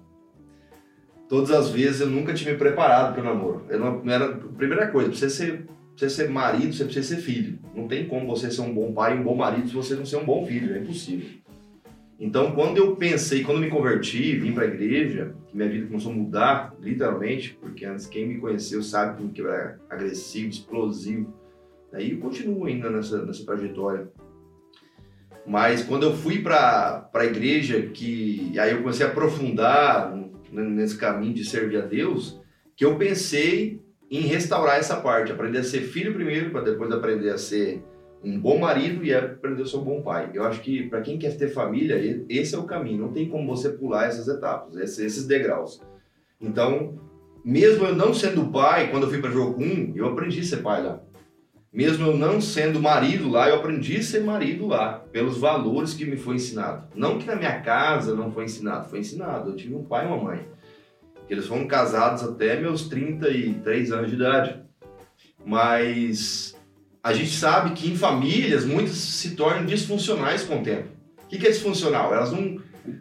todas 1.28 1.50
as 1.50 1.70
vezes 1.70 2.00
eu 2.00 2.08
nunca 2.08 2.32
tinha 2.32 2.52
me 2.52 2.58
preparado 2.58 3.14
para 3.14 3.22
o 3.22 3.24
namoro. 3.24 3.64
Eu 3.68 3.78
não, 3.78 4.02
não 4.02 4.12
era 4.12 4.26
a 4.26 4.36
primeira 4.36 4.88
coisa, 4.88 5.12
você 5.12 5.28
ser, 5.28 5.66
você 5.96 6.08
ser 6.08 6.30
marido, 6.30 6.72
você 6.72 6.84
precisa 6.84 7.16
ser 7.16 7.20
filho. 7.20 7.58
Não 7.74 7.86
tem 7.86 8.06
como 8.06 8.26
você 8.26 8.50
ser 8.50 8.62
um 8.62 8.72
bom 8.72 8.92
pai 8.92 9.16
e 9.16 9.20
um 9.20 9.24
bom 9.24 9.36
marido 9.36 9.68
se 9.68 9.74
você 9.74 9.94
não 9.94 10.06
ser 10.06 10.16
um 10.16 10.24
bom 10.24 10.46
filho, 10.46 10.74
é 10.74 10.78
impossível. 10.78 11.41
Então, 12.22 12.52
quando 12.52 12.76
eu 12.76 12.94
pensei, 12.94 13.42
quando 13.42 13.56
eu 13.56 13.64
me 13.64 13.68
converti, 13.68 14.36
vim 14.36 14.52
para 14.52 14.62
a 14.62 14.68
igreja, 14.68 15.34
minha 15.52 15.68
vida 15.68 15.88
começou 15.88 16.12
a 16.12 16.14
mudar, 16.14 16.72
literalmente, 16.80 17.58
porque 17.60 17.84
antes 17.84 18.06
quem 18.06 18.28
me 18.28 18.38
conheceu 18.38 18.80
sabe 18.80 19.26
que 19.30 19.42
eu 19.42 19.52
era 19.52 19.80
agressivo, 19.90 20.48
explosivo. 20.48 21.34
Aí 21.92 22.12
eu 22.12 22.18
continuo 22.18 22.66
ainda 22.66 22.88
nessa, 22.88 23.26
nessa 23.26 23.44
trajetória. 23.44 24.08
Mas 25.44 25.82
quando 25.82 26.04
eu 26.04 26.14
fui 26.14 26.40
para 26.40 27.10
a 27.12 27.24
igreja, 27.24 27.82
que 27.92 28.56
aí 28.56 28.70
eu 28.70 28.78
comecei 28.78 29.04
a 29.04 29.08
aprofundar 29.08 30.16
nesse 30.52 30.96
caminho 30.96 31.34
de 31.34 31.44
servir 31.44 31.78
a 31.78 31.86
Deus, 31.86 32.40
que 32.76 32.84
eu 32.84 32.96
pensei 32.96 33.82
em 34.08 34.20
restaurar 34.20 34.78
essa 34.78 34.94
parte, 34.94 35.32
aprender 35.32 35.58
a 35.58 35.64
ser 35.64 35.80
filho 35.80 36.14
primeiro, 36.14 36.50
para 36.50 36.60
depois 36.60 36.92
aprender 36.92 37.30
a 37.30 37.38
ser 37.38 37.82
um 38.24 38.38
bom 38.38 38.58
marido 38.58 39.04
e 39.04 39.12
aprender 39.12 39.62
a 39.62 39.66
ser 39.66 39.76
um 39.76 39.84
bom 39.84 40.00
pai. 40.00 40.30
Eu 40.32 40.44
acho 40.44 40.60
que 40.60 40.88
para 40.88 41.00
quem 41.00 41.18
quer 41.18 41.36
ter 41.36 41.48
família, 41.48 42.24
esse 42.28 42.54
é 42.54 42.58
o 42.58 42.64
caminho. 42.64 43.02
Não 43.02 43.12
tem 43.12 43.28
como 43.28 43.46
você 43.46 43.70
pular 43.70 44.06
essas 44.06 44.28
etapas, 44.28 44.76
esses, 44.76 45.26
degraus. 45.26 45.80
Então, 46.40 46.94
mesmo 47.44 47.86
eu 47.86 47.94
não 47.94 48.14
sendo 48.14 48.46
pai, 48.46 48.90
quando 48.90 49.04
eu 49.04 49.10
fui 49.10 49.20
para 49.20 49.30
Jocum, 49.30 49.92
eu 49.94 50.06
aprendi 50.06 50.40
a 50.40 50.44
ser 50.44 50.58
pai 50.58 50.82
lá. 50.82 51.00
Mesmo 51.72 52.06
eu 52.06 52.16
não 52.16 52.40
sendo 52.40 52.80
marido 52.80 53.30
lá, 53.30 53.48
eu 53.48 53.56
aprendi 53.56 53.96
a 53.96 54.02
ser 54.02 54.22
marido 54.22 54.66
lá, 54.66 55.04
pelos 55.10 55.38
valores 55.38 55.94
que 55.94 56.04
me 56.04 56.16
foi 56.16 56.36
ensinado. 56.36 56.86
Não 56.94 57.18
que 57.18 57.26
na 57.26 57.34
minha 57.34 57.60
casa 57.62 58.14
não 58.14 58.30
foi 58.30 58.44
ensinado, 58.44 58.90
foi 58.90 58.98
ensinado. 58.98 59.50
Eu 59.50 59.56
tive 59.56 59.74
um 59.74 59.82
pai 59.82 60.04
e 60.04 60.08
uma 60.08 60.22
mãe. 60.22 60.46
Eles 61.30 61.46
foram 61.46 61.66
casados 61.66 62.22
até 62.22 62.60
meus 62.60 62.88
33 62.88 63.90
anos 63.90 64.10
de 64.10 64.16
idade. 64.16 64.62
Mas 65.44 66.54
a 67.02 67.12
gente 67.12 67.30
sabe 67.30 67.72
que 67.72 67.90
em 67.90 67.96
famílias 67.96 68.64
muitas 68.64 68.94
se 68.94 69.34
tornam 69.34 69.64
disfuncionais 69.66 70.44
com 70.44 70.60
o 70.60 70.62
tempo. 70.62 70.88
O 71.24 71.26
que 71.26 71.46
é 71.46 71.50
disfuncional? 71.50 72.14
Elas 72.14 72.30
não, 72.30 72.58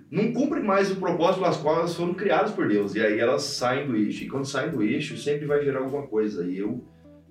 não 0.10 0.32
cumprem 0.34 0.64
mais 0.64 0.90
o 0.90 0.96
propósito 0.96 1.42
pelas 1.42 1.58
quais 1.58 1.78
elas 1.78 1.96
foram 1.96 2.14
criadas 2.14 2.52
por 2.52 2.68
Deus. 2.68 2.96
E 2.96 3.02
aí 3.02 3.20
elas 3.20 3.44
saem 3.44 3.88
do 3.88 3.96
eixo. 3.96 4.24
E 4.24 4.30
quando 4.30 4.46
saem 4.46 4.72
do 4.72 4.82
eixo, 4.82 5.18
sempre 5.18 5.46
vai 5.46 5.64
gerar 5.64 5.80
alguma 5.80 6.08
coisa. 6.08 6.46
E 6.46 6.58
eu 6.58 6.84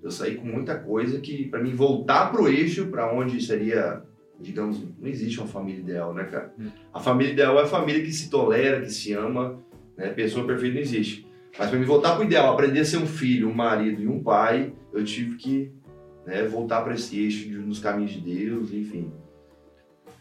Eu 0.03 0.11
saí 0.11 0.37
com 0.37 0.47
muita 0.47 0.79
coisa 0.79 1.21
que, 1.21 1.47
pra 1.49 1.62
mim, 1.62 1.75
voltar 1.75 2.31
pro 2.31 2.49
eixo, 2.49 2.87
pra 2.87 3.12
onde 3.12 3.39
seria, 3.43 4.03
digamos, 4.41 4.81
não 4.99 5.09
existe 5.09 5.39
uma 5.39 5.47
família 5.47 5.81
ideal, 5.81 6.15
né, 6.15 6.25
cara? 6.25 6.55
Hum. 6.59 6.71
A 6.95 7.00
família 7.00 7.33
ideal 7.33 7.59
é 7.59 7.62
a 7.62 7.67
família 7.67 8.03
que 8.03 8.12
se 8.12 8.31
tolera, 8.31 8.81
que 8.81 8.91
se 8.91 9.12
ama, 9.12 9.59
né? 9.99 10.09
Pessoa 10.09 10.47
perfeita 10.47 10.77
não 10.77 10.81
existe. 10.81 11.27
Mas 11.59 11.69
pra 11.69 11.79
mim 11.79 11.85
voltar 11.85 12.15
pro 12.15 12.25
ideal, 12.25 12.53
aprender 12.53 12.81
a 12.81 12.85
ser 12.85 12.97
um 12.97 13.07
filho, 13.07 13.49
um 13.49 13.55
marido 13.55 14.00
e 14.03 14.07
um 14.07 14.23
pai, 14.23 14.73
eu 14.93 15.05
tive 15.05 15.37
que 15.37 15.71
né, 16.27 16.43
voltar 16.45 16.83
para 16.83 16.95
esse 16.95 17.19
eixo 17.19 17.49
de- 17.49 17.57
nos 17.59 17.79
caminhos 17.79 18.12
de 18.12 18.21
Deus, 18.21 18.73
enfim. 18.73 19.11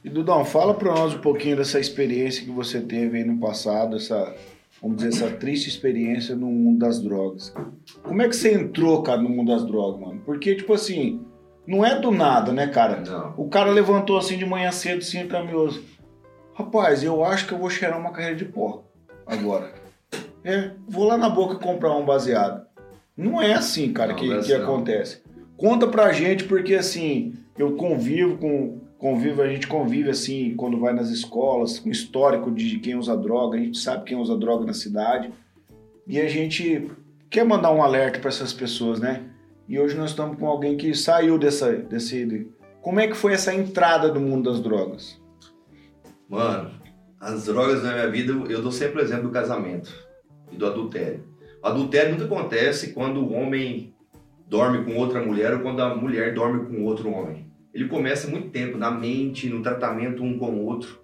E 0.04 0.10
Dudão, 0.10 0.46
fala 0.46 0.74
pra 0.74 0.94
nós 0.94 1.14
um 1.14 1.20
pouquinho 1.20 1.58
dessa 1.58 1.80
experiência 1.80 2.44
que 2.46 2.52
você 2.52 2.80
teve 2.80 3.18
aí 3.18 3.24
no 3.26 3.38
passado, 3.38 3.98
essa, 3.98 4.34
vamos 4.82 4.98
dizer, 4.98 5.10
essa 5.10 5.36
triste 5.36 5.68
experiência 5.68 6.36
no 6.36 6.48
mundo 6.48 6.80
das 6.80 7.02
drogas. 7.02 7.54
Como 8.02 8.22
é 8.22 8.30
que 8.30 8.36
você 8.36 8.54
entrou, 8.54 9.02
cara, 9.04 9.22
no 9.22 9.30
mundo 9.30 9.52
das 9.52 9.66
drogas, 9.66 10.00
mano? 10.00 10.22
Porque, 10.26 10.56
tipo 10.56 10.74
assim, 10.74 11.22
não 11.68 11.86
é 11.86 12.00
do 12.00 12.12
nada, 12.12 12.54
né, 12.54 12.68
cara? 12.68 13.02
Não. 13.02 13.34
O 13.38 13.50
cara 13.50 13.70
levantou 13.72 14.18
assim 14.18 14.38
de 14.38 14.46
manhã 14.46 14.72
cedo, 14.72 15.00
assim, 15.00 15.28
caminhoso. 15.28 15.84
Rapaz, 16.54 17.04
eu 17.04 17.24
acho 17.24 17.46
que 17.48 17.54
eu 17.54 17.58
vou 17.58 17.70
cheirar 17.70 18.00
uma 18.00 18.12
carreira 18.12 18.36
de 18.38 18.46
pó 18.46 18.84
agora. 19.26 19.74
É, 20.46 20.72
vou 20.88 21.06
lá 21.06 21.18
na 21.18 21.30
boca 21.30 21.56
comprar 21.56 21.94
um 21.96 22.06
baseado. 22.06 22.66
Não 23.18 23.42
é 23.42 23.54
assim, 23.54 23.92
cara, 23.92 24.12
Não, 24.14 24.16
que, 24.20 24.26
é 24.26 24.30
que 24.30 24.54
assim, 24.54 24.54
acontece. 24.54 25.22
Conta 25.60 25.88
pra 25.88 26.14
gente, 26.14 26.46
porque 26.46 26.74
assim, 26.74 27.34
eu 27.58 27.76
convivo 27.76 28.38
com. 28.38 28.80
Convivo, 28.98 29.42
a 29.42 29.48
gente 29.48 29.66
convive 29.66 30.10
assim, 30.10 30.56
quando 30.58 30.78
vai 30.78 30.94
nas 30.94 31.10
escolas, 31.10 31.80
com 31.80 31.90
histórico 31.90 32.52
de 32.52 32.80
quem 32.80 32.96
usa 32.96 33.16
droga, 33.16 33.58
a 33.58 33.62
gente 33.62 33.78
sabe 33.78 34.04
quem 34.04 34.18
usa 34.18 34.38
droga 34.38 34.66
na 34.66 34.74
cidade. 34.74 35.32
E 36.06 36.20
a 36.20 36.28
gente 36.28 36.92
quer 37.30 37.46
mandar 37.46 37.72
um 37.72 37.82
alerta 37.82 38.20
pra 38.20 38.28
essas 38.28 38.52
pessoas, 38.52 39.00
né? 39.00 39.24
E 39.70 39.80
hoje 39.80 39.96
nós 39.96 40.10
estamos 40.10 40.38
com 40.38 40.48
alguém 40.48 40.76
que 40.76 40.94
saiu 40.94 41.38
dessa, 41.38 41.72
desse. 41.72 42.50
Como 42.82 43.00
é 43.00 43.08
que 43.08 43.16
foi 43.16 43.34
essa 43.34 43.54
entrada 43.54 44.10
do 44.10 44.20
mundo 44.20 44.52
das 44.52 44.60
drogas? 44.60 45.18
Mano, 46.28 46.72
as 47.20 47.46
drogas 47.46 47.84
na 47.84 47.94
minha 47.94 48.10
vida, 48.10 48.34
eu 48.52 48.62
dou 48.62 48.72
sempre 48.72 49.00
o 49.00 49.04
exemplo 49.04 49.28
do 49.28 49.32
casamento 49.32 49.94
e 50.52 50.58
do 50.58 50.66
adultério. 50.66 51.24
O 51.64 51.68
adultério 51.68 52.12
nunca 52.12 52.26
acontece 52.26 52.92
quando 52.92 53.22
o 53.22 53.34
homem 53.34 53.94
dorme 54.50 54.84
com 54.84 54.98
outra 54.98 55.22
mulher 55.24 55.54
ou 55.54 55.60
quando 55.60 55.80
a 55.82 55.96
mulher 55.96 56.34
dorme 56.34 56.66
com 56.66 56.84
outro 56.84 57.10
homem. 57.12 57.48
Ele 57.74 57.88
começa 57.88 58.28
muito 58.28 58.50
tempo, 58.50 58.78
na 58.78 58.90
mente, 58.90 59.48
no 59.48 59.62
tratamento 59.62 60.24
um 60.24 60.38
com 60.40 60.48
o 60.50 60.66
outro. 60.66 61.00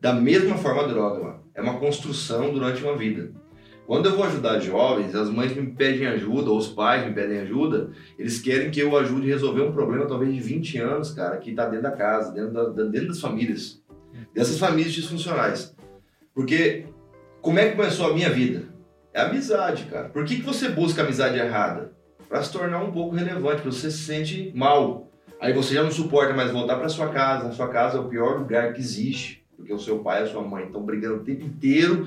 Da 0.00 0.12
mesma 0.12 0.56
forma 0.56 0.82
a 0.82 0.86
droga, 0.86 1.22
mano. 1.22 1.40
É 1.54 1.60
uma 1.60 1.78
construção 1.78 2.52
durante 2.52 2.82
uma 2.82 2.96
vida. 2.96 3.30
Quando 3.86 4.06
eu 4.06 4.16
vou 4.16 4.24
ajudar 4.24 4.58
jovens, 4.58 5.14
as 5.14 5.28
mães 5.28 5.54
me 5.54 5.66
pedem 5.66 6.06
ajuda, 6.06 6.50
ou 6.50 6.56
os 6.56 6.68
pais 6.68 7.04
me 7.06 7.12
pedem 7.12 7.40
ajuda, 7.40 7.90
eles 8.18 8.40
querem 8.40 8.70
que 8.70 8.80
eu 8.80 8.96
ajude 8.96 9.30
a 9.30 9.34
resolver 9.34 9.60
um 9.60 9.72
problema 9.72 10.06
talvez 10.06 10.32
de 10.32 10.40
20 10.40 10.78
anos, 10.78 11.10
cara, 11.12 11.36
que 11.36 11.52
tá 11.52 11.66
dentro 11.66 11.82
da 11.82 11.90
casa, 11.90 12.32
dentro, 12.32 12.52
da- 12.52 12.84
dentro 12.84 13.08
das 13.08 13.20
famílias. 13.20 13.82
Dessas 14.34 14.58
famílias 14.58 14.94
disfuncionais. 14.94 15.76
Porque 16.34 16.86
como 17.42 17.58
é 17.58 17.68
que 17.68 17.76
começou 17.76 18.10
a 18.10 18.14
minha 18.14 18.30
vida? 18.30 18.64
É 19.12 19.20
amizade, 19.20 19.84
cara. 19.84 20.08
Por 20.08 20.24
que, 20.24 20.36
que 20.36 20.42
você 20.42 20.70
busca 20.70 21.02
amizade 21.02 21.38
errada? 21.38 21.92
Pra 22.32 22.42
se 22.42 22.50
tornar 22.50 22.82
um 22.82 22.90
pouco 22.90 23.14
relevante, 23.14 23.60
você 23.60 23.90
se 23.90 24.04
sente 24.04 24.50
mal. 24.54 25.06
Aí 25.38 25.52
você 25.52 25.74
já 25.74 25.82
não 25.82 25.90
suporta 25.90 26.32
mais 26.32 26.50
voltar 26.50 26.76
pra 26.76 26.88
sua 26.88 27.08
casa. 27.08 27.48
A 27.48 27.52
sua 27.52 27.68
casa 27.68 27.98
é 27.98 28.00
o 28.00 28.08
pior 28.08 28.38
lugar 28.38 28.72
que 28.72 28.80
existe. 28.80 29.44
Porque 29.54 29.70
o 29.70 29.78
seu 29.78 29.98
pai 29.98 30.22
e 30.22 30.24
a 30.24 30.26
sua 30.26 30.40
mãe 30.40 30.64
estão 30.64 30.82
brigando 30.82 31.16
o 31.16 31.24
tempo 31.24 31.44
inteiro. 31.44 32.06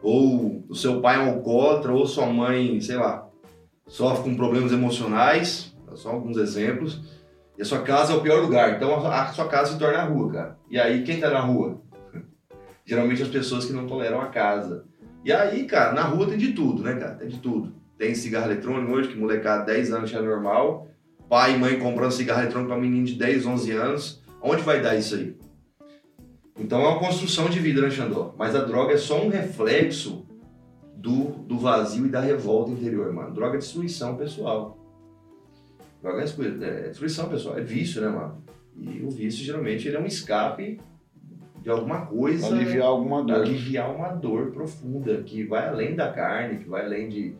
Ou 0.00 0.64
o 0.68 0.76
seu 0.76 1.00
pai 1.00 1.16
é 1.16 1.18
um 1.18 1.30
alcoólatra, 1.30 1.90
ou 1.92 2.06
sua 2.06 2.26
mãe, 2.26 2.80
sei 2.80 2.94
lá, 2.94 3.28
sofre 3.88 4.30
com 4.30 4.36
problemas 4.36 4.70
emocionais. 4.70 5.74
Só 5.96 6.10
alguns 6.10 6.36
exemplos. 6.36 7.00
E 7.58 7.62
a 7.62 7.64
sua 7.64 7.82
casa 7.82 8.12
é 8.12 8.16
o 8.16 8.20
pior 8.20 8.42
lugar. 8.42 8.76
Então 8.76 9.04
a 9.04 9.26
sua 9.32 9.48
casa 9.48 9.72
se 9.72 9.78
torna 9.80 9.98
a 9.98 10.04
rua, 10.04 10.32
cara. 10.32 10.58
E 10.70 10.78
aí 10.78 11.02
quem 11.02 11.18
tá 11.18 11.30
na 11.30 11.40
rua? 11.40 11.80
Geralmente 12.86 13.24
as 13.24 13.28
pessoas 13.28 13.64
que 13.64 13.72
não 13.72 13.88
toleram 13.88 14.20
a 14.20 14.26
casa. 14.26 14.84
E 15.24 15.32
aí, 15.32 15.64
cara, 15.64 15.92
na 15.92 16.02
rua 16.02 16.28
tem 16.28 16.38
de 16.38 16.52
tudo, 16.52 16.80
né, 16.84 16.94
cara? 16.94 17.14
Tem 17.16 17.26
de 17.26 17.38
tudo. 17.40 17.82
Tem 17.98 18.14
cigarro 18.14 18.46
eletrônico 18.50 18.92
hoje, 18.92 19.08
que 19.10 19.16
molecada 19.16 19.64
10 19.64 19.92
anos 19.92 20.10
já 20.10 20.18
é 20.18 20.22
normal. 20.22 20.88
Pai 21.28 21.54
e 21.54 21.58
mãe 21.58 21.78
comprando 21.78 22.10
cigarro 22.12 22.40
eletrônico 22.42 22.72
pra 22.72 22.80
menino 22.80 23.06
de 23.06 23.14
10, 23.14 23.46
11 23.46 23.70
anos. 23.72 24.22
Onde 24.42 24.62
vai 24.62 24.82
dar 24.82 24.96
isso 24.96 25.14
aí? 25.14 25.36
Então 26.58 26.80
é 26.82 26.88
uma 26.88 26.98
construção 26.98 27.48
de 27.48 27.58
vida, 27.58 27.80
né, 27.80 27.90
Xandó? 27.90 28.34
Mas 28.38 28.54
a 28.54 28.64
droga 28.64 28.92
é 28.94 28.96
só 28.98 29.20
um 29.24 29.28
reflexo 29.28 30.26
do, 30.96 31.24
do 31.46 31.58
vazio 31.58 32.06
e 32.06 32.08
da 32.08 32.20
revolta 32.20 32.70
interior, 32.70 33.12
mano. 33.12 33.32
Droga 33.34 33.56
é 33.56 33.58
destruição 33.58 34.16
pessoal. 34.16 34.78
Droga 36.02 36.18
é 36.18 36.22
descu- 36.22 36.42
é 36.44 36.88
destruição 36.88 37.28
pessoal, 37.28 37.58
é 37.58 37.60
vício, 37.62 38.00
né, 38.00 38.08
mano? 38.08 38.42
E 38.76 39.02
o 39.02 39.10
vício, 39.10 39.44
geralmente, 39.44 39.88
ele 39.88 39.96
é 39.96 40.00
um 40.00 40.06
escape 40.06 40.80
de 41.62 41.70
alguma 41.70 42.04
coisa 42.06 42.46
aliviar 42.54 42.86
alguma 42.86 43.22
dor. 43.24 43.36
aliviar 43.36 43.94
uma 43.94 44.08
dor 44.08 44.50
profunda 44.50 45.22
que 45.22 45.44
vai 45.44 45.66
além 45.66 45.94
da 45.94 46.12
carne, 46.12 46.58
que 46.58 46.68
vai 46.68 46.84
além 46.84 47.08
de, 47.08 47.34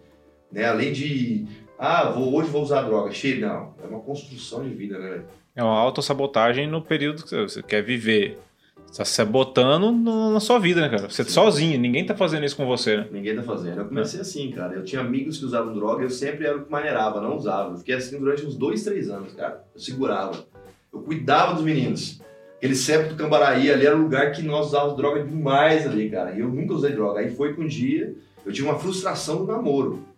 né, 0.55 0.67
além 0.67 0.93
de, 0.93 1.45
ah, 1.79 2.11
vou, 2.11 2.33
hoje 2.33 2.49
vou 2.49 2.63
usar 2.63 2.83
droga, 2.83 3.11
cheio, 3.11 3.41
não, 3.41 3.75
é 3.83 3.87
uma 3.87 4.01
construção 4.01 4.63
de 4.63 4.73
vida, 4.73 4.99
né, 4.99 5.11
velho? 5.11 5.25
É 5.57 5.63
uma 5.63 5.79
autossabotagem 5.79 6.69
no 6.69 6.81
período 6.81 7.25
que 7.25 7.37
você 7.37 7.63
quer 7.63 7.83
viver. 7.83 8.39
Você 8.87 8.99
tá 8.99 9.05
se 9.05 9.15
sabotando 9.15 9.91
na 9.93 10.39
sua 10.39 10.59
vida, 10.59 10.81
né, 10.81 10.89
cara? 10.89 11.11
Você 11.11 11.25
sozinho, 11.25 11.79
ninguém 11.79 12.07
tá 12.07 12.15
fazendo 12.15 12.45
isso 12.45 12.57
com 12.57 12.67
você, 12.67 12.99
né? 12.99 13.09
Ninguém 13.11 13.35
tá 13.35 13.43
fazendo. 13.43 13.81
Eu 13.81 13.85
comecei 13.87 14.21
assim, 14.21 14.51
cara. 14.53 14.75
Eu 14.75 14.85
tinha 14.85 15.01
amigos 15.01 15.39
que 15.39 15.45
usavam 15.45 15.75
droga, 15.75 16.05
eu 16.05 16.11
sempre 16.11 16.47
era 16.47 16.57
o 16.57 16.65
que 16.65 16.71
maneirava, 16.71 17.21
não 17.21 17.37
usava. 17.37 17.73
Eu 17.73 17.79
fiquei 17.79 17.97
assim 17.97 18.19
durante 18.19 18.47
uns 18.47 18.57
dois, 18.57 18.85
três 18.85 19.11
anos, 19.11 19.33
cara. 19.33 19.65
Eu 19.75 19.81
segurava. 19.81 20.45
Eu 20.93 21.01
cuidava 21.01 21.55
dos 21.55 21.65
meninos. 21.65 22.21
Aquele 22.57 22.77
septo 22.77 23.15
do 23.15 23.17
Cambaraí 23.17 23.71
ali 23.71 23.85
era 23.85 23.97
um 23.97 24.03
lugar 24.03 24.31
que 24.33 24.43
nós 24.43 24.69
usávamos 24.69 24.97
droga 24.97 25.25
demais 25.25 25.87
ali, 25.87 26.09
cara. 26.09 26.33
E 26.33 26.41
eu 26.41 26.49
nunca 26.49 26.75
usei 26.75 26.93
droga. 26.93 27.21
Aí 27.21 27.31
foi 27.35 27.53
que 27.53 27.61
um 27.61 27.67
dia 27.67 28.15
eu 28.47 28.53
tive 28.53 28.67
uma 28.69 28.79
frustração 28.79 29.41
no 29.41 29.47
namoro. 29.47 30.14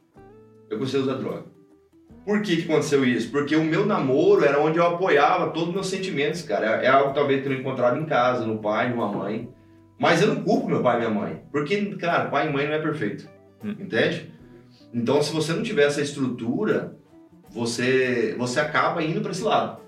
Eu 0.70 0.78
comecei 0.78 0.98
a 1.00 1.02
usar 1.02 1.14
droga. 1.14 1.44
Por 2.24 2.42
que, 2.42 2.56
que 2.56 2.62
aconteceu 2.64 3.04
isso? 3.04 3.30
Porque 3.30 3.54
o 3.54 3.62
meu 3.62 3.86
namoro 3.86 4.44
era 4.44 4.60
onde 4.60 4.78
eu 4.78 4.86
apoiava 4.86 5.50
todos 5.50 5.68
os 5.68 5.74
meus 5.74 5.86
sentimentos, 5.86 6.42
cara. 6.42 6.66
É 6.82 6.88
algo 6.88 7.14
talvez 7.14 7.40
que 7.40 7.48
eu 7.48 7.52
não 7.52 7.60
encontrava 7.60 7.96
em 7.98 8.04
casa, 8.04 8.44
no 8.44 8.58
pai, 8.58 8.88
numa 8.90 9.06
mãe. 9.06 9.48
Mas 9.98 10.20
eu 10.20 10.28
não 10.34 10.42
culpo 10.42 10.66
meu 10.68 10.82
pai 10.82 10.96
e 10.96 10.98
minha 10.98 11.10
mãe. 11.10 11.42
Porque, 11.52 11.76
cara, 11.96 12.24
pai 12.28 12.48
e 12.48 12.52
mãe 12.52 12.66
não 12.66 12.74
é 12.74 12.78
perfeito. 12.80 13.28
Hum. 13.64 13.76
Entende? 13.78 14.32
Então, 14.92 15.22
se 15.22 15.32
você 15.32 15.52
não 15.52 15.62
tiver 15.62 15.84
essa 15.84 16.00
estrutura, 16.00 16.96
você, 17.50 18.34
você 18.38 18.58
acaba 18.60 19.02
indo 19.02 19.20
para 19.20 19.30
esse 19.30 19.44
lado. 19.44 19.80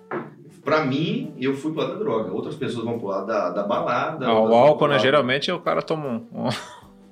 Pra 0.64 0.84
mim, 0.84 1.34
eu 1.40 1.54
fui 1.54 1.72
pro 1.72 1.80
lado 1.82 1.94
da 1.94 1.98
droga. 1.98 2.30
Outras 2.32 2.54
pessoas 2.54 2.84
vão 2.84 2.98
pro 2.98 3.08
lado 3.08 3.26
da, 3.26 3.50
da 3.50 3.62
balada. 3.64 4.26
Ah, 4.26 4.38
o 4.40 4.54
álcool, 4.54 4.86
né? 4.88 4.98
Geralmente 4.98 5.50
o 5.50 5.58
cara 5.60 5.82
toma 5.82 6.06
um. 6.08 6.26
um- 6.46 6.48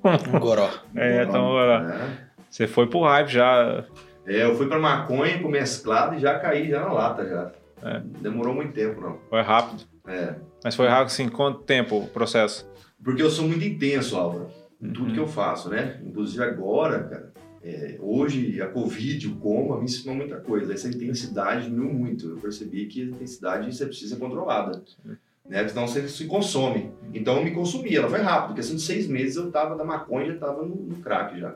Um 0.35 0.39
goró. 0.39 0.69
É, 0.95 1.23
então 1.23 1.43
olha, 1.47 1.83
É. 1.91 2.26
você 2.49 2.67
foi 2.67 2.87
pro 2.87 3.01
hype 3.01 3.29
já. 3.29 3.85
É, 4.25 4.43
eu 4.43 4.55
fui 4.55 4.67
pra 4.67 4.79
maconha 4.79 5.41
com 5.41 5.47
mesclado 5.49 6.15
e 6.15 6.19
já 6.19 6.37
caí 6.39 6.69
já 6.69 6.81
na 6.81 6.91
lata 6.91 7.25
já. 7.27 7.51
É. 7.89 8.01
Demorou 8.21 8.53
muito 8.53 8.73
tempo, 8.73 8.99
não. 8.99 9.17
Foi 9.29 9.41
rápido. 9.41 9.83
É. 10.07 10.35
Mas 10.63 10.75
foi 10.75 10.87
rápido, 10.87 11.07
assim, 11.07 11.29
quanto 11.29 11.59
tempo 11.63 11.97
o 11.99 12.07
processo? 12.07 12.69
Porque 13.03 13.21
eu 13.21 13.29
sou 13.29 13.47
muito 13.47 13.63
intenso, 13.63 14.17
Álvaro, 14.17 14.47
em 14.81 14.89
tudo 14.91 15.07
Uhum. 15.09 15.13
que 15.13 15.19
eu 15.19 15.27
faço, 15.27 15.69
né? 15.69 16.01
Inclusive 16.05 16.43
agora, 16.43 17.03
cara, 17.03 17.33
é, 17.63 17.97
hoje 17.99 18.61
a 18.61 18.67
Covid, 18.67 19.27
o 19.27 19.35
coma, 19.35 19.77
me 19.77 19.85
ensinou 19.85 20.15
muita 20.15 20.37
coisa. 20.37 20.73
Essa 20.73 20.87
intensidade 20.87 21.65
diminuiu 21.65 21.93
muito. 21.93 22.29
Eu 22.31 22.37
percebi 22.37 22.85
que 22.87 23.01
a 23.01 23.05
intensidade 23.05 23.73
você 23.75 23.85
precisa 23.85 24.15
ser 24.15 24.19
controlada. 24.21 24.81
Né? 25.05 25.17
Porque 25.43 25.69
Senão 25.69 25.87
você 25.87 26.07
se 26.07 26.25
consome. 26.25 26.91
Então 27.13 27.37
eu 27.37 27.43
me 27.43 27.51
consumi, 27.51 27.95
ela 27.95 28.09
foi 28.09 28.19
rápido. 28.19 28.55
Questão 28.55 28.75
de 28.75 28.81
seis 28.81 29.07
meses 29.07 29.35
eu 29.37 29.51
tava 29.51 29.75
da 29.75 29.83
maconha, 29.85 30.33
já 30.33 30.39
tava 30.39 30.63
no, 30.63 30.75
no 30.75 30.95
crack 30.97 31.39
já. 31.39 31.55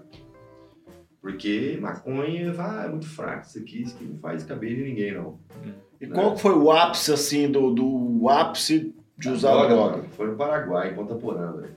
Porque 1.21 1.77
maconha, 1.79 2.53
ah, 2.57 2.85
é 2.85 2.89
muito 2.89 3.07
fraco. 3.07 3.45
Isso 3.45 3.59
aqui, 3.59 3.83
isso 3.83 3.95
aqui 3.95 4.05
não 4.05 4.17
faz 4.17 4.43
cabelo 4.43 4.81
em 4.81 4.89
ninguém, 4.89 5.13
não. 5.13 5.39
E 5.99 6.07
qual 6.07 6.33
que 6.33 6.41
foi 6.41 6.55
o 6.55 6.71
ápice, 6.71 7.13
assim, 7.13 7.49
do, 7.49 7.71
do 7.71 8.27
ápice 8.27 8.95
de 9.15 9.29
usar 9.29 9.51
droga? 9.51 9.75
mano, 9.75 10.03
Foi 10.13 10.27
no 10.27 10.35
Paraguai, 10.35 10.91
em 10.91 10.95
Ponta 10.95 11.13
Porã, 11.13 11.51
velho. 11.51 11.75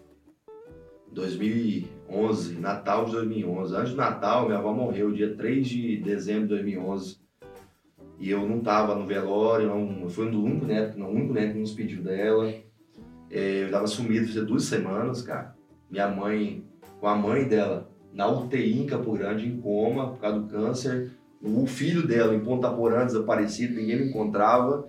2011, 1.12 2.58
Natal 2.58 3.04
de 3.04 3.12
2011. 3.12 3.76
Antes 3.76 3.90
do 3.90 3.96
Natal, 3.96 4.46
minha 4.46 4.58
avó 4.58 4.72
morreu 4.72 5.12
dia 5.12 5.36
3 5.36 5.68
de 5.68 5.96
dezembro 5.98 6.48
de 6.48 6.54
2011. 6.54 7.18
E 8.18 8.30
eu 8.30 8.48
não 8.48 8.60
tava 8.60 8.94
no 8.94 9.06
velório, 9.06 9.68
não, 9.68 10.08
fui 10.08 10.30
no 10.30 10.42
único 10.42 10.64
neto, 10.64 10.98
não, 10.98 11.08
o 11.08 11.14
único 11.14 11.34
neto 11.34 11.52
que 11.52 11.58
nos 11.58 11.72
pediu 11.72 12.02
dela. 12.02 12.48
É, 13.30 13.64
eu 13.64 13.70
tava 13.70 13.86
sumido 13.86 14.26
fazia 14.26 14.44
duas 14.44 14.64
semanas, 14.64 15.20
cara. 15.20 15.54
Minha 15.90 16.08
mãe, 16.08 16.64
com 16.98 17.06
a 17.06 17.14
mãe 17.14 17.46
dela, 17.46 17.90
na 18.14 18.26
UTI 18.28 18.80
em 18.80 18.87
Campo 18.87 19.12
Grande, 19.12 19.47
em 19.47 19.61
coma, 19.61 20.09
por 20.11 20.21
causa 20.21 20.38
do 20.38 20.47
câncer. 20.47 21.11
O 21.42 21.66
filho 21.66 22.06
dela 22.06 22.35
em 22.35 22.40
Ponta 22.40 22.71
Porã, 22.71 23.04
desaparecido, 23.04 23.75
ninguém 23.75 23.97
me 23.99 24.09
encontrava. 24.09 24.87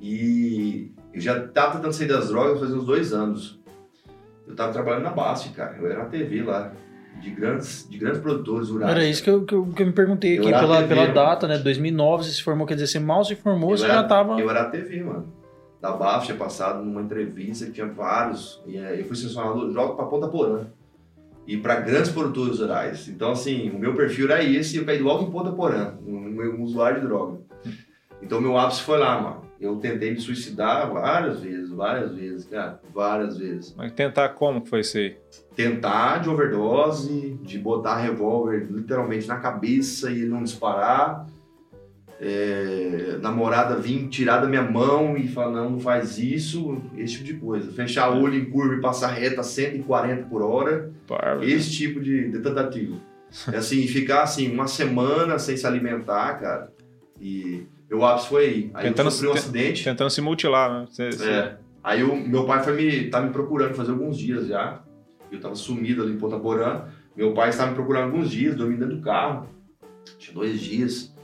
E 0.00 0.90
eu 1.14 1.20
já 1.20 1.46
tava 1.48 1.76
tentando 1.76 1.92
sair 1.92 2.08
das 2.08 2.28
drogas 2.28 2.60
fazia 2.60 2.76
uns 2.76 2.84
dois 2.84 3.12
anos. 3.12 3.58
Eu 4.46 4.54
tava 4.54 4.72
trabalhando 4.72 5.04
na 5.04 5.10
BASF, 5.10 5.50
cara. 5.50 5.76
Eu 5.80 5.86
era 5.90 6.00
na 6.04 6.04
TV 6.10 6.42
lá. 6.42 6.72
de 7.20 7.30
grandes, 7.30 7.88
de 7.88 7.96
grandes 7.96 8.20
produtores 8.20 8.68
rurais. 8.68 8.90
Era 8.90 9.04
isso 9.06 9.22
que 9.24 9.30
eu, 9.30 9.42
que 9.44 9.54
eu, 9.54 9.66
que 9.68 9.82
eu 9.82 9.86
me 9.86 9.92
perguntei 9.92 10.38
Eu 10.38 10.42
aqui 10.42 10.50
pela, 10.52 10.82
TV, 10.82 10.94
pela 10.94 11.06
data, 11.06 11.48
né? 11.48 11.56
2009 11.58 12.24
você 12.24 12.30
se 12.32 12.42
formou, 12.42 12.66
quer 12.66 12.74
dizer, 12.74 12.88
você 12.88 12.98
mal 13.00 13.24
se 13.24 13.34
formou, 13.34 13.70
Eu 13.70 13.78
você 13.78 13.84
era- 13.86 13.94
já 13.94 14.04
tava... 14.04 14.38
Eu 14.38 14.50
era 14.50 14.62
a 14.62 14.70
TV, 14.70 15.02
mano. 15.02 15.32
Da 15.80 15.92
BAF 15.92 16.26
tinha 16.26 16.36
passado 16.36 16.84
numa 16.84 17.00
entrevista 17.00 17.64
que 17.66 17.72
tinha 17.72 17.86
vários. 17.86 18.62
E 18.66 18.76
eu 18.76 19.04
fui 19.06 19.16
selecionado, 19.16 19.72
jogo 19.72 19.94
pra 19.94 20.04
Ponta 20.04 20.28
Porã. 20.28 20.66
E 21.46 21.56
pra 21.56 21.80
grandes 21.80 22.10
produtores 22.10 22.58
rurais. 22.58 23.08
Então, 23.08 23.30
assim, 23.30 23.70
o 23.70 23.78
meu 23.78 23.94
perfil 23.94 24.30
era 24.30 24.42
esse 24.42 24.76
e 24.76 24.78
eu 24.78 24.84
caí 24.84 24.98
logo 24.98 25.24
em 25.24 25.30
Ponta 25.30 25.52
Porã, 25.52 25.94
um, 26.04 26.12
um 26.12 26.62
usuário 26.62 27.00
de 27.00 27.06
droga. 27.06 27.38
Então, 28.20 28.40
meu 28.40 28.58
ápice 28.58 28.82
foi 28.82 28.98
lá, 28.98 29.20
mano. 29.20 29.46
Eu 29.60 29.76
tentei 29.76 30.10
me 30.10 30.20
suicidar 30.20 30.92
várias 30.92 31.40
vezes, 31.40 31.70
várias 31.70 32.14
vezes, 32.14 32.44
cara. 32.46 32.80
Várias 32.92 33.38
vezes. 33.38 33.74
Mas 33.76 33.92
tentar 33.92 34.30
como 34.30 34.60
que 34.60 34.68
foi 34.68 34.80
isso 34.80 34.98
aí? 34.98 35.16
Tentar 35.54 36.18
de 36.18 36.28
overdose, 36.28 37.38
de 37.42 37.58
botar 37.58 37.96
revólver 37.96 38.66
literalmente 38.70 39.26
na 39.26 39.36
cabeça 39.36 40.10
e 40.10 40.26
não 40.26 40.42
disparar. 40.42 41.26
É, 42.20 43.18
namorada 43.20 43.76
vir 43.76 44.08
tirar 44.08 44.38
da 44.38 44.46
minha 44.48 44.62
mão 44.62 45.16
e 45.16 45.28
falar, 45.28 45.52
não, 45.52 45.70
não 45.70 45.80
faz 45.80 46.18
isso, 46.18 46.80
esse 46.96 47.14
tipo 47.14 47.24
de 47.24 47.34
coisa. 47.34 47.70
Fechar 47.72 48.10
o 48.10 48.22
olho 48.22 48.34
em 48.36 48.46
curva 48.46 48.74
e 48.74 48.80
passar 48.80 49.08
reta 49.08 49.42
a 49.42 49.44
140 49.44 50.24
por 50.26 50.42
hora, 50.42 50.90
Bárbaro. 51.08 51.44
esse 51.44 51.70
tipo 51.72 52.00
de, 52.00 52.30
de 52.30 52.38
tentativa. 52.40 52.96
É 53.52 53.56
assim, 53.56 53.86
ficar 53.88 54.22
assim, 54.22 54.50
uma 54.50 54.66
semana 54.68 55.38
sem 55.38 55.56
se 55.56 55.66
alimentar, 55.66 56.34
cara. 56.40 56.72
E 57.20 57.64
meu 57.90 58.02
ápice 58.04 58.28
foi 58.28 58.44
aí. 58.46 58.70
Aí 58.72 58.84
Tentando 58.86 59.08
eu 59.08 59.10
sofri 59.10 59.28
um 59.28 59.32
se- 59.32 59.38
acidente. 59.40 59.84
Tentando 59.84 60.10
se 60.10 60.20
mutilar, 60.22 60.72
né? 60.72 60.86
Você- 60.88 61.10
você- 61.10 61.28
É. 61.30 61.56
Aí 61.82 62.02
o 62.04 62.16
meu 62.16 62.44
pai 62.46 62.62
foi 62.62 62.74
me, 62.74 63.10
tá 63.10 63.20
me 63.20 63.30
procurando 63.30 63.74
faz 63.74 63.90
alguns 63.90 64.16
dias 64.16 64.46
já. 64.46 64.80
Eu 65.30 65.40
tava 65.40 65.54
sumido 65.56 66.02
ali 66.02 66.12
em 66.12 66.18
Ponta 66.18 66.38
Porã. 66.38 66.84
Meu 67.16 67.34
pai 67.34 67.48
estava 67.50 67.70
me 67.70 67.74
procurando 67.74 68.04
alguns 68.04 68.30
dias, 68.30 68.54
dormindo 68.56 68.78
dentro 68.80 68.96
do 68.96 69.02
carro. 69.02 69.48
Tinha 70.18 70.32
dois 70.32 70.60
dias. 70.60 71.14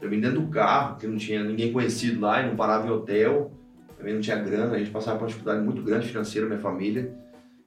Dormindo 0.00 0.22
dentro 0.22 0.40
do 0.40 0.48
carro, 0.48 0.94
porque 0.94 1.06
não 1.06 1.16
tinha 1.16 1.42
ninguém 1.42 1.72
conhecido 1.72 2.20
lá 2.20 2.42
e 2.42 2.48
não 2.48 2.56
parava 2.56 2.86
em 2.86 2.90
hotel. 2.90 3.50
Também 3.96 4.14
não 4.14 4.20
tinha 4.20 4.36
grana, 4.36 4.74
a 4.74 4.78
gente 4.78 4.90
passava 4.90 5.18
por 5.18 5.24
uma 5.24 5.28
dificuldade 5.28 5.64
muito 5.64 5.82
grande 5.82 6.08
financeira, 6.08 6.46
minha 6.46 6.58
família. 6.58 7.14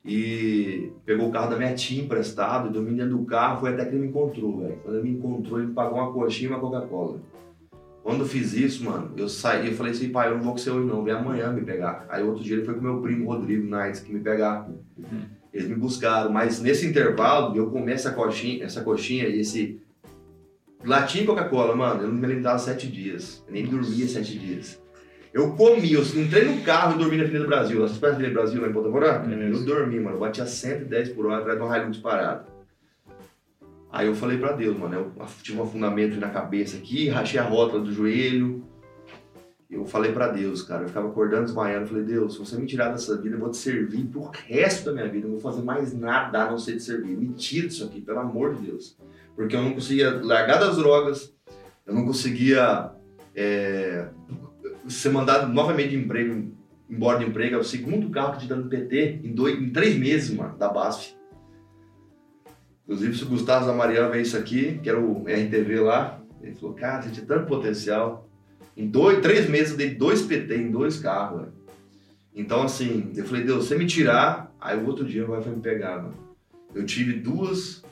E 0.05 0.91
pegou 1.05 1.27
o 1.27 1.31
carro 1.31 1.49
da 1.49 1.57
minha 1.57 1.73
tia 1.73 2.01
emprestado, 2.01 2.69
e 2.69 2.71
dormindo 2.71 2.97
dentro 2.97 3.17
do 3.17 3.25
carro, 3.25 3.59
foi 3.59 3.73
até 3.73 3.83
que 3.85 3.91
ele 3.91 4.01
me 4.01 4.07
encontrou, 4.07 4.61
velho. 4.61 4.79
Quando 4.83 4.97
ele 4.97 5.09
me 5.09 5.17
encontrou, 5.17 5.59
ele 5.59 5.67
me 5.67 5.73
pagou 5.73 5.99
uma 5.99 6.13
coxinha 6.13 6.49
e 6.49 6.53
uma 6.53 6.59
Coca-Cola. 6.59 7.19
Quando 8.01 8.21
eu 8.21 8.25
fiz 8.25 8.53
isso, 8.53 8.85
mano, 8.85 9.11
eu 9.17 9.27
saí, 9.27 9.67
eu 9.67 9.73
falei 9.73 9.91
assim, 9.91 10.09
pai, 10.09 10.29
eu 10.29 10.35
não 10.35 10.41
vou 10.41 10.53
com 10.53 10.57
você 10.57 10.71
hoje 10.71 10.87
não, 10.87 11.03
vem 11.03 11.13
amanhã 11.13 11.51
me 11.51 11.61
pegar. 11.61 12.05
Aí 12.09 12.23
outro 12.23 12.43
dia 12.43 12.55
ele 12.55 12.65
foi 12.65 12.75
com 12.75 12.81
meu 12.81 13.01
primo 13.01 13.25
Rodrigo 13.25 13.67
Nights 13.67 13.99
que 13.99 14.13
me 14.13 14.21
pegar. 14.21 14.69
Eles 15.53 15.67
me 15.67 15.75
buscaram, 15.75 16.31
mas 16.31 16.61
nesse 16.61 16.87
intervalo 16.87 17.55
eu 17.55 17.69
comi 17.69 17.91
essa 17.91 18.11
coxinha, 18.11 18.63
essa 18.63 18.81
coxinha 18.81 19.27
e 19.27 19.41
esse 19.41 19.81
latinha 20.83 21.23
de 21.23 21.27
Coca-Cola, 21.27 21.75
mano, 21.75 22.03
eu 22.03 22.07
não 22.07 22.15
me 22.15 22.25
alimentava 22.25 22.59
sete 22.59 22.87
dias. 22.87 23.43
Eu 23.47 23.53
nem 23.53 23.65
dormia 23.65 24.07
sete 24.07 24.37
dias. 24.37 24.81
Eu 25.33 25.51
comi, 25.51 25.93
eu 25.93 26.01
entrei 26.01 26.45
no 26.45 26.61
carro 26.63 26.95
e 26.95 26.97
dormi 26.97 27.17
na 27.17 27.23
Avenida 27.23 27.45
Brasil. 27.45 27.79
Vocês 27.79 27.99
conhecem 27.99 28.09
a 28.09 28.13
Avenida 28.15 28.41
Brasil 28.41 28.61
lá 28.61 28.67
em 28.67 28.73
Ponta 28.73 28.89
Porã? 28.89 29.23
Eu 29.29 29.63
dormi, 29.63 29.99
mano. 29.99 30.15
Eu 30.15 30.19
batia 30.19 30.45
110 30.45 31.09
por 31.09 31.27
hora 31.27 31.37
atrás 31.39 31.59
de 31.59 31.63
uma 31.63 31.77
Hilux 31.77 31.97
parada. 31.97 32.45
Aí 33.91 34.07
eu 34.07 34.15
falei 34.15 34.37
pra 34.37 34.51
Deus, 34.51 34.77
mano, 34.77 35.11
eu 35.17 35.25
tive 35.41 35.59
um 35.59 35.63
afundamento 35.63 36.19
na 36.19 36.29
cabeça 36.29 36.77
aqui, 36.77 37.09
rachei 37.09 37.39
a 37.39 37.43
rótula 37.43 37.83
do 37.83 37.91
joelho. 37.91 38.63
Eu 39.69 39.85
falei 39.85 40.11
pra 40.11 40.27
Deus, 40.27 40.61
cara, 40.63 40.83
eu 40.83 40.87
ficava 40.87 41.07
acordando, 41.07 41.45
desmaiando, 41.45 41.83
eu 41.83 41.87
falei, 41.87 42.03
Deus, 42.03 42.33
se 42.33 42.39
você 42.39 42.55
me 42.57 42.65
tirar 42.65 42.89
dessa 42.89 43.15
vida, 43.19 43.35
eu 43.35 43.39
vou 43.39 43.49
te 43.49 43.57
servir 43.57 44.05
pro 44.05 44.31
resto 44.47 44.85
da 44.85 44.93
minha 44.93 45.07
vida, 45.07 45.27
eu 45.27 45.31
não 45.31 45.39
vou 45.39 45.51
fazer 45.51 45.63
mais 45.63 45.93
nada 45.93 46.43
a 46.43 46.49
não 46.51 46.57
ser 46.57 46.73
te 46.73 46.83
servir. 46.83 47.15
Me 47.15 47.29
tira 47.33 47.67
disso 47.67 47.85
aqui, 47.85 48.01
pelo 48.01 48.19
amor 48.19 48.55
de 48.55 48.67
Deus. 48.67 48.97
Porque 49.39 49.55
eu 49.55 49.61
não 49.61 49.73
conseguia 49.73 50.19
largar 50.21 50.59
das 50.59 50.75
drogas, 50.75 51.33
eu 51.87 51.93
não 51.93 52.05
conseguia 52.05 52.91
é, 53.33 54.09
ser 54.89 55.11
mandado 55.11 55.47
novamente 55.47 55.91
de 55.91 55.95
emprego, 55.95 56.51
embora 56.89 57.19
de 57.19 57.25
emprego, 57.25 57.55
é 57.55 57.57
o 57.57 57.63
segundo 57.63 58.09
carro 58.09 58.33
que 58.33 58.39
te 58.39 58.47
dando 58.47 58.67
PT 58.67 59.21
em, 59.23 59.31
dois, 59.31 59.57
em 59.57 59.69
três 59.69 59.97
meses, 59.97 60.35
mano, 60.35 60.57
da 60.57 60.67
BASF. 60.67 61.15
Inclusive, 62.83 63.17
se 63.17 63.23
o 63.23 63.27
Gustavo 63.27 63.65
Zamarian 63.65 64.09
ver 64.09 64.23
isso 64.23 64.37
aqui, 64.37 64.77
que 64.83 64.89
era 64.89 64.99
o 64.99 65.23
RTV 65.23 65.79
lá, 65.79 66.19
ele 66.41 66.55
falou, 66.55 66.75
cara, 66.75 67.01
você 67.01 67.11
tinha 67.11 67.25
tanto 67.25 67.47
potencial. 67.47 68.29
Em 68.75 68.89
dois, 68.89 69.21
três 69.21 69.49
meses 69.49 69.71
eu 69.71 69.77
dei 69.77 69.95
dois 69.95 70.21
PT 70.21 70.53
em 70.53 70.69
dois 70.69 70.99
carros, 70.99 71.43
velho. 71.43 71.53
Então, 72.35 72.63
assim, 72.63 73.13
eu 73.15 73.23
falei, 73.23 73.45
Deus, 73.45 73.67
você 73.67 73.77
me 73.77 73.85
tirar, 73.85 74.53
aí 74.59 74.77
o 74.77 74.85
outro 74.85 75.05
dia 75.05 75.25
vai 75.25 75.39
me 75.39 75.61
pegar, 75.61 75.95
mano. 75.95 76.27
Eu 76.75 76.85
tive 76.85 77.13
duas, 77.13 77.85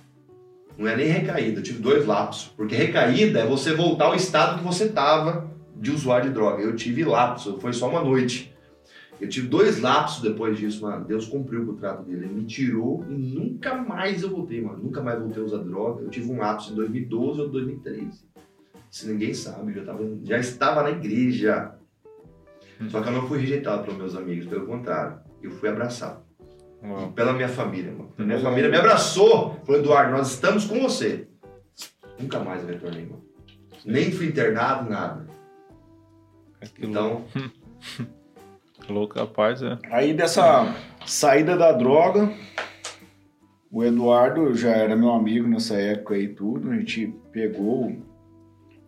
não 0.77 0.87
é 0.87 0.95
nem 0.95 1.07
recaída, 1.07 1.59
eu 1.59 1.63
tive 1.63 1.79
dois 1.79 2.05
lapsos. 2.05 2.53
Porque 2.55 2.75
recaída 2.75 3.39
é 3.39 3.47
você 3.47 3.73
voltar 3.73 4.05
ao 4.05 4.15
estado 4.15 4.59
que 4.59 4.63
você 4.63 4.89
tava 4.89 5.49
de 5.75 5.91
usuário 5.91 6.29
de 6.29 6.33
droga. 6.33 6.61
Eu 6.61 6.75
tive 6.75 7.03
lapso, 7.03 7.57
foi 7.59 7.73
só 7.73 7.89
uma 7.89 8.03
noite. 8.03 8.55
Eu 9.19 9.27
tive 9.27 9.47
dois 9.47 9.79
lapsos 9.79 10.21
depois 10.21 10.57
disso, 10.59 10.83
mano. 10.83 11.03
Deus 11.03 11.25
cumpriu 11.25 11.63
o 11.63 11.65
contrato 11.65 12.03
dele. 12.03 12.25
Ele 12.25 12.33
me 12.35 12.45
tirou 12.45 13.03
e 13.09 13.13
nunca 13.13 13.73
mais 13.73 14.21
eu 14.21 14.29
voltei, 14.29 14.61
mano. 14.61 14.77
Nunca 14.83 15.01
mais 15.01 15.19
voltei 15.19 15.41
a 15.41 15.45
usar 15.45 15.57
droga. 15.57 16.03
Eu 16.03 16.09
tive 16.09 16.31
um 16.31 16.37
lapso 16.37 16.71
em 16.71 16.75
2012 16.75 17.41
ou 17.41 17.49
2013. 17.49 18.23
Se 18.91 19.07
ninguém 19.07 19.33
sabe, 19.33 19.71
eu 19.71 19.75
já, 19.77 19.83
tava, 19.83 20.17
já 20.23 20.37
estava 20.37 20.83
na 20.83 20.91
igreja. 20.91 21.73
Só 22.89 23.01
que 23.01 23.09
eu 23.09 23.13
não 23.13 23.27
fui 23.27 23.39
rejeitado 23.39 23.83
pelos 23.83 23.97
meus 23.97 24.15
amigos, 24.15 24.45
pelo 24.45 24.67
contrário. 24.67 25.17
Eu 25.41 25.49
fui 25.49 25.67
abraçado. 25.67 26.26
Uau. 26.83 27.09
E 27.09 27.11
pela 27.13 27.33
minha 27.33 27.49
família, 27.49 27.91
mano. 27.91 28.11
Minha 28.17 28.39
família 28.39 28.69
me 28.69 28.77
abraçou. 28.77 29.59
Falou, 29.65 29.81
Eduardo, 29.81 30.11
nós 30.11 30.31
estamos 30.31 30.65
com 30.65 30.79
você. 30.79 31.27
Nunca 32.19 32.39
mais 32.39 32.61
eu 32.61 32.69
retornei, 32.69 33.05
mano. 33.05 33.23
Nem 33.85 34.11
fui 34.11 34.27
internado, 34.27 34.89
nada. 34.89 35.27
Que 36.75 36.85
Então, 36.85 37.23
louco, 37.35 38.11
louco, 38.89 39.19
rapaz, 39.19 39.61
é. 39.61 39.77
Aí 39.91 40.13
dessa 40.13 40.75
saída 41.05 41.55
da 41.55 41.71
droga, 41.71 42.31
o 43.71 43.83
Eduardo 43.83 44.53
já 44.55 44.71
era 44.71 44.95
meu 44.95 45.11
amigo 45.11 45.47
nessa 45.47 45.75
época 45.75 46.15
aí 46.15 46.29
tudo, 46.29 46.71
a 46.71 46.75
gente 46.75 47.13
pegou 47.31 47.95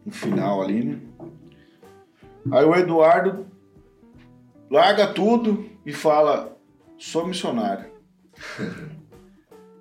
o 0.06 0.12
final 0.12 0.62
ali, 0.62 0.84
né? 0.84 1.00
Aí 2.52 2.66
o 2.66 2.76
Eduardo 2.76 3.46
larga 4.70 5.08
tudo 5.08 5.70
e 5.86 5.94
fala, 5.94 6.58
sou 7.00 7.26
missionário. 7.28 7.86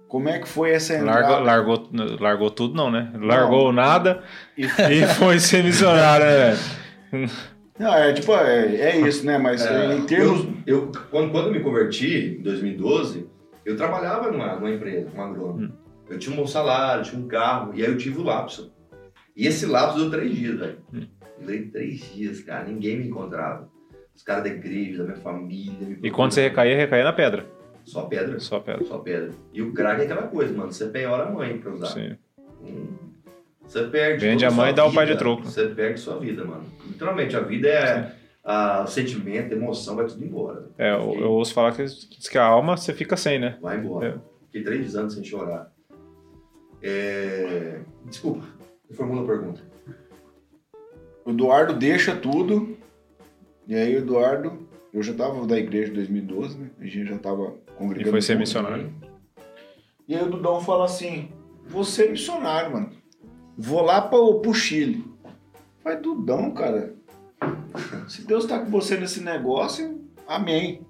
Como 0.09 0.29
é 0.29 0.39
que 0.39 0.49
foi 0.49 0.71
essa 0.71 0.95
entrada? 0.95 1.39
Largou, 1.41 1.91
largou, 1.93 2.17
largou 2.19 2.51
tudo, 2.51 2.75
não, 2.75 2.91
né? 2.91 3.13
Largou 3.21 3.73
nada 3.73 4.23
E- 4.57 4.65
e 4.91 5.07
foi 5.19 5.39
ser 5.39 5.63
missionário, 5.63 6.25
né, 6.25 6.55
velho? 7.13 7.31
Não, 7.79 7.95
é 7.95 8.13
tipo, 8.13 8.33
é, 8.35 8.75
é 8.77 9.01
isso, 9.01 9.25
né? 9.27 9.37
Mas 9.39 9.65
É, 9.67 9.95
em 9.95 10.07
termos... 10.07 10.47
eu, 10.67 10.87
eu- 10.87 10.93
quando, 11.11 11.31
quando 11.31 11.47
eu 11.49 11.53
me 11.53 11.61
converti, 11.61 12.39
em 12.39 12.43
2012, 12.43 13.29
eu 13.67 13.77
trabalhava 13.77 14.31
numa, 14.33 14.55
numa 14.57 14.71
empresa, 14.71 15.11
numa 15.11 15.27
agrônoma. 15.27 15.73
Eu 16.09 16.19
tinha 16.19 16.33
um 16.33 16.39
bom 16.39 16.47
salário, 16.47 17.05
tinha 17.05 17.21
um 17.21 17.29
carro, 17.29 17.73
e 17.75 17.83
aí 17.85 17.89
eu 17.91 17.99
tive 17.99 18.19
o 18.19 18.23
lapso. 18.25 18.73
E 19.37 19.47
esse 19.47 19.67
lapso 19.67 19.99
deu 19.99 20.11
três 20.11 20.35
dias, 20.35 20.59
velho. 20.59 20.79
Durei 21.39 21.67
três 21.67 22.01
dias, 22.15 22.41
cara, 22.41 22.65
ninguém 22.65 22.97
me 22.99 23.09
encontrava. 23.09 23.69
Os 24.19 24.25
caras 24.25 24.43
da 24.43 24.51
igreja, 24.51 24.99
da 24.99 25.05
minha 25.05 25.17
família. 25.17 25.87
me 25.87 25.99
E 26.03 26.11
quando 26.11 26.33
você 26.33 26.49
recaía, 26.49 26.77
recaía 26.77 27.05
na 27.05 27.13
pedra. 27.13 27.47
Só 27.85 28.03
pedra. 28.03 28.41
Só 28.41 28.59
pedra. 28.59 28.85
Só 28.85 28.99
pedra. 28.99 29.31
E 29.53 29.63
o 29.63 29.73
crack 29.73 30.01
é 30.01 30.05
aquela 30.07 30.23
coisa, 30.27 30.53
mano. 30.53 30.73
Você 30.73 30.89
penhora 30.89 31.23
a 31.23 31.31
mãe 31.31 31.57
pra 31.59 31.73
usar. 31.73 31.87
Sim. 31.87 32.17
Hum. 32.61 32.97
Você 33.65 33.85
perde. 33.85 34.27
Vende 34.27 34.45
a 34.45 34.51
mãe 34.51 34.73
e 34.73 34.75
dá 34.75 34.85
o 34.85 34.93
pai 34.93 35.07
de 35.07 35.17
troco. 35.17 35.45
Você 35.45 35.69
perde 35.69 36.01
sua 36.01 36.19
vida, 36.19 36.45
mano. 36.45 36.65
Literalmente, 36.85 37.37
a 37.37 37.41
vida 37.41 37.69
é. 37.69 38.13
A, 38.43 38.83
o 38.83 38.87
sentimento, 38.89 39.55
a 39.55 39.57
emoção, 39.57 39.95
vai 39.95 40.07
tudo 40.07 40.25
embora. 40.25 40.69
É, 40.77 40.95
eu, 40.95 41.15
eu 41.21 41.31
ouço 41.31 41.55
falar 41.55 41.71
que, 41.73 41.85
diz 41.85 42.29
que 42.29 42.39
a 42.39 42.45
alma 42.45 42.77
você 42.77 42.93
fica 42.93 43.17
sem, 43.17 43.39
né? 43.39 43.57
Vai 43.61 43.79
embora. 43.79 44.09
É. 44.09 44.47
Fiquei 44.47 44.65
três 44.65 44.97
anos 44.97 45.15
sem 45.15 45.23
chorar. 45.23 45.71
É... 46.83 47.83
Desculpa, 48.07 48.45
formula 48.91 49.23
a 49.23 49.27
pergunta. 49.27 49.61
O 51.25 51.31
Eduardo 51.31 51.75
deixa 51.75 52.17
tudo. 52.17 52.78
E 53.69 53.75
aí 53.75 53.95
o 53.95 53.99
Eduardo, 53.99 54.67
eu 54.95 55.03
já 55.03 55.13
tava 55.13 55.47
da 55.47 55.59
igreja 55.59 55.93
em 55.93 55.95
2012, 55.95 56.57
né? 56.57 56.71
A 56.81 56.85
gente 56.85 57.05
já 57.05 57.19
tava 57.19 57.55
congregando. 57.77 58.09
E 58.09 58.11
foi 58.13 58.23
ser 58.23 58.39
missionário. 58.39 58.91
E 60.09 60.15
aí 60.17 60.23
o 60.23 60.31
Dudão 60.31 60.59
fala 60.59 60.87
assim: 60.87 61.29
você 61.67 62.07
é 62.07 62.11
missionário, 62.11 62.73
mano. 62.73 62.91
Vou 63.59 63.83
lá 63.83 64.01
pro, 64.01 64.41
pro 64.41 64.55
Chile. 64.55 65.05
Vai, 65.85 66.01
Dudão, 66.01 66.51
cara. 66.53 66.95
Se 68.09 68.27
Deus 68.27 68.47
tá 68.47 68.59
com 68.59 68.71
você 68.71 68.97
nesse 68.97 69.23
negócio, 69.23 70.01
amém. 70.27 70.87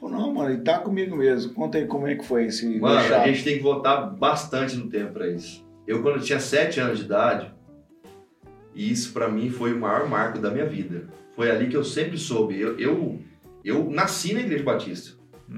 Falou, 0.00 0.16
não, 0.16 0.32
mano, 0.32 0.50
ele 0.50 0.62
tá 0.62 0.78
comigo 0.78 1.14
mesmo. 1.14 1.52
Conta 1.52 1.76
aí 1.76 1.86
como 1.86 2.06
é 2.06 2.14
que 2.14 2.24
foi 2.24 2.46
esse 2.46 2.80
Mano, 2.80 3.14
a 3.14 3.26
gente 3.26 3.44
tem 3.44 3.58
que 3.58 3.62
voltar 3.62 4.06
bastante 4.06 4.74
no 4.74 4.88
tempo 4.88 5.12
pra 5.12 5.28
isso. 5.28 5.62
Eu, 5.86 6.02
quando 6.02 6.16
eu 6.16 6.22
tinha 6.22 6.40
sete 6.40 6.80
anos 6.80 6.98
de 6.98 7.04
idade, 7.04 7.52
e 8.74 8.90
isso 8.90 9.12
pra 9.12 9.28
mim 9.28 9.50
foi 9.50 9.72
o 9.72 9.78
maior 9.78 10.08
marco 10.08 10.38
da 10.38 10.50
minha 10.50 10.66
vida. 10.66 11.08
Foi 11.34 11.50
ali 11.50 11.68
que 11.68 11.76
eu 11.76 11.84
sempre 11.84 12.18
soube. 12.18 12.60
Eu, 12.60 12.78
eu, 12.78 13.18
eu 13.64 13.90
nasci 13.90 14.32
na 14.32 14.40
Igreja 14.40 14.64
Batista. 14.64 15.16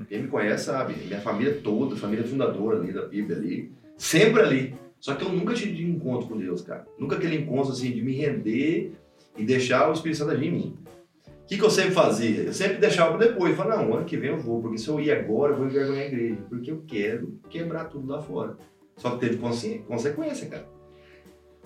Quem 0.08 0.22
me 0.22 0.28
conhece 0.28 0.64
sabe. 0.64 0.94
Minha 1.06 1.20
família 1.20 1.60
toda, 1.62 1.96
família 1.96 2.24
fundadora 2.24 2.78
ali 2.78 2.92
da 2.92 3.06
Bíblia 3.06 3.36
ali. 3.36 3.72
Sempre 3.96 4.42
ali. 4.42 4.74
Só 4.98 5.14
que 5.14 5.24
eu 5.24 5.28
nunca 5.28 5.54
tive 5.54 5.84
encontro 5.84 6.28
com 6.28 6.38
Deus, 6.38 6.62
cara. 6.62 6.86
Nunca 6.98 7.16
aquele 7.16 7.36
encontro 7.36 7.72
assim 7.72 7.90
de 7.90 8.02
me 8.02 8.12
render 8.12 8.92
e 9.36 9.44
deixar 9.44 9.88
o 9.88 9.92
Espírito 9.92 10.18
Santo 10.18 10.32
agir 10.32 10.46
em 10.46 10.52
mim. 10.52 10.78
O 11.26 11.46
que, 11.46 11.58
que 11.58 11.62
eu 11.62 11.70
sempre 11.70 11.92
fazia? 11.92 12.42
Eu 12.42 12.54
sempre 12.54 12.78
deixava 12.78 13.16
para 13.16 13.26
depois. 13.26 13.54
Falava, 13.54 13.82
não, 13.82 13.94
ano 13.94 14.06
que 14.06 14.16
vem 14.16 14.30
eu 14.30 14.38
vou, 14.38 14.62
porque 14.62 14.78
se 14.78 14.88
eu 14.88 14.98
ir 14.98 15.12
agora, 15.12 15.52
eu 15.52 15.58
vou 15.58 15.66
envergonhar 15.66 16.04
a 16.04 16.06
igreja. 16.06 16.38
Porque 16.48 16.70
eu 16.70 16.82
quero 16.86 17.38
quebrar 17.50 17.84
tudo 17.84 18.08
lá 18.08 18.22
fora. 18.22 18.56
Só 18.96 19.10
que 19.10 19.20
teve 19.20 19.36
consequência, 19.36 20.48
cara. 20.48 20.73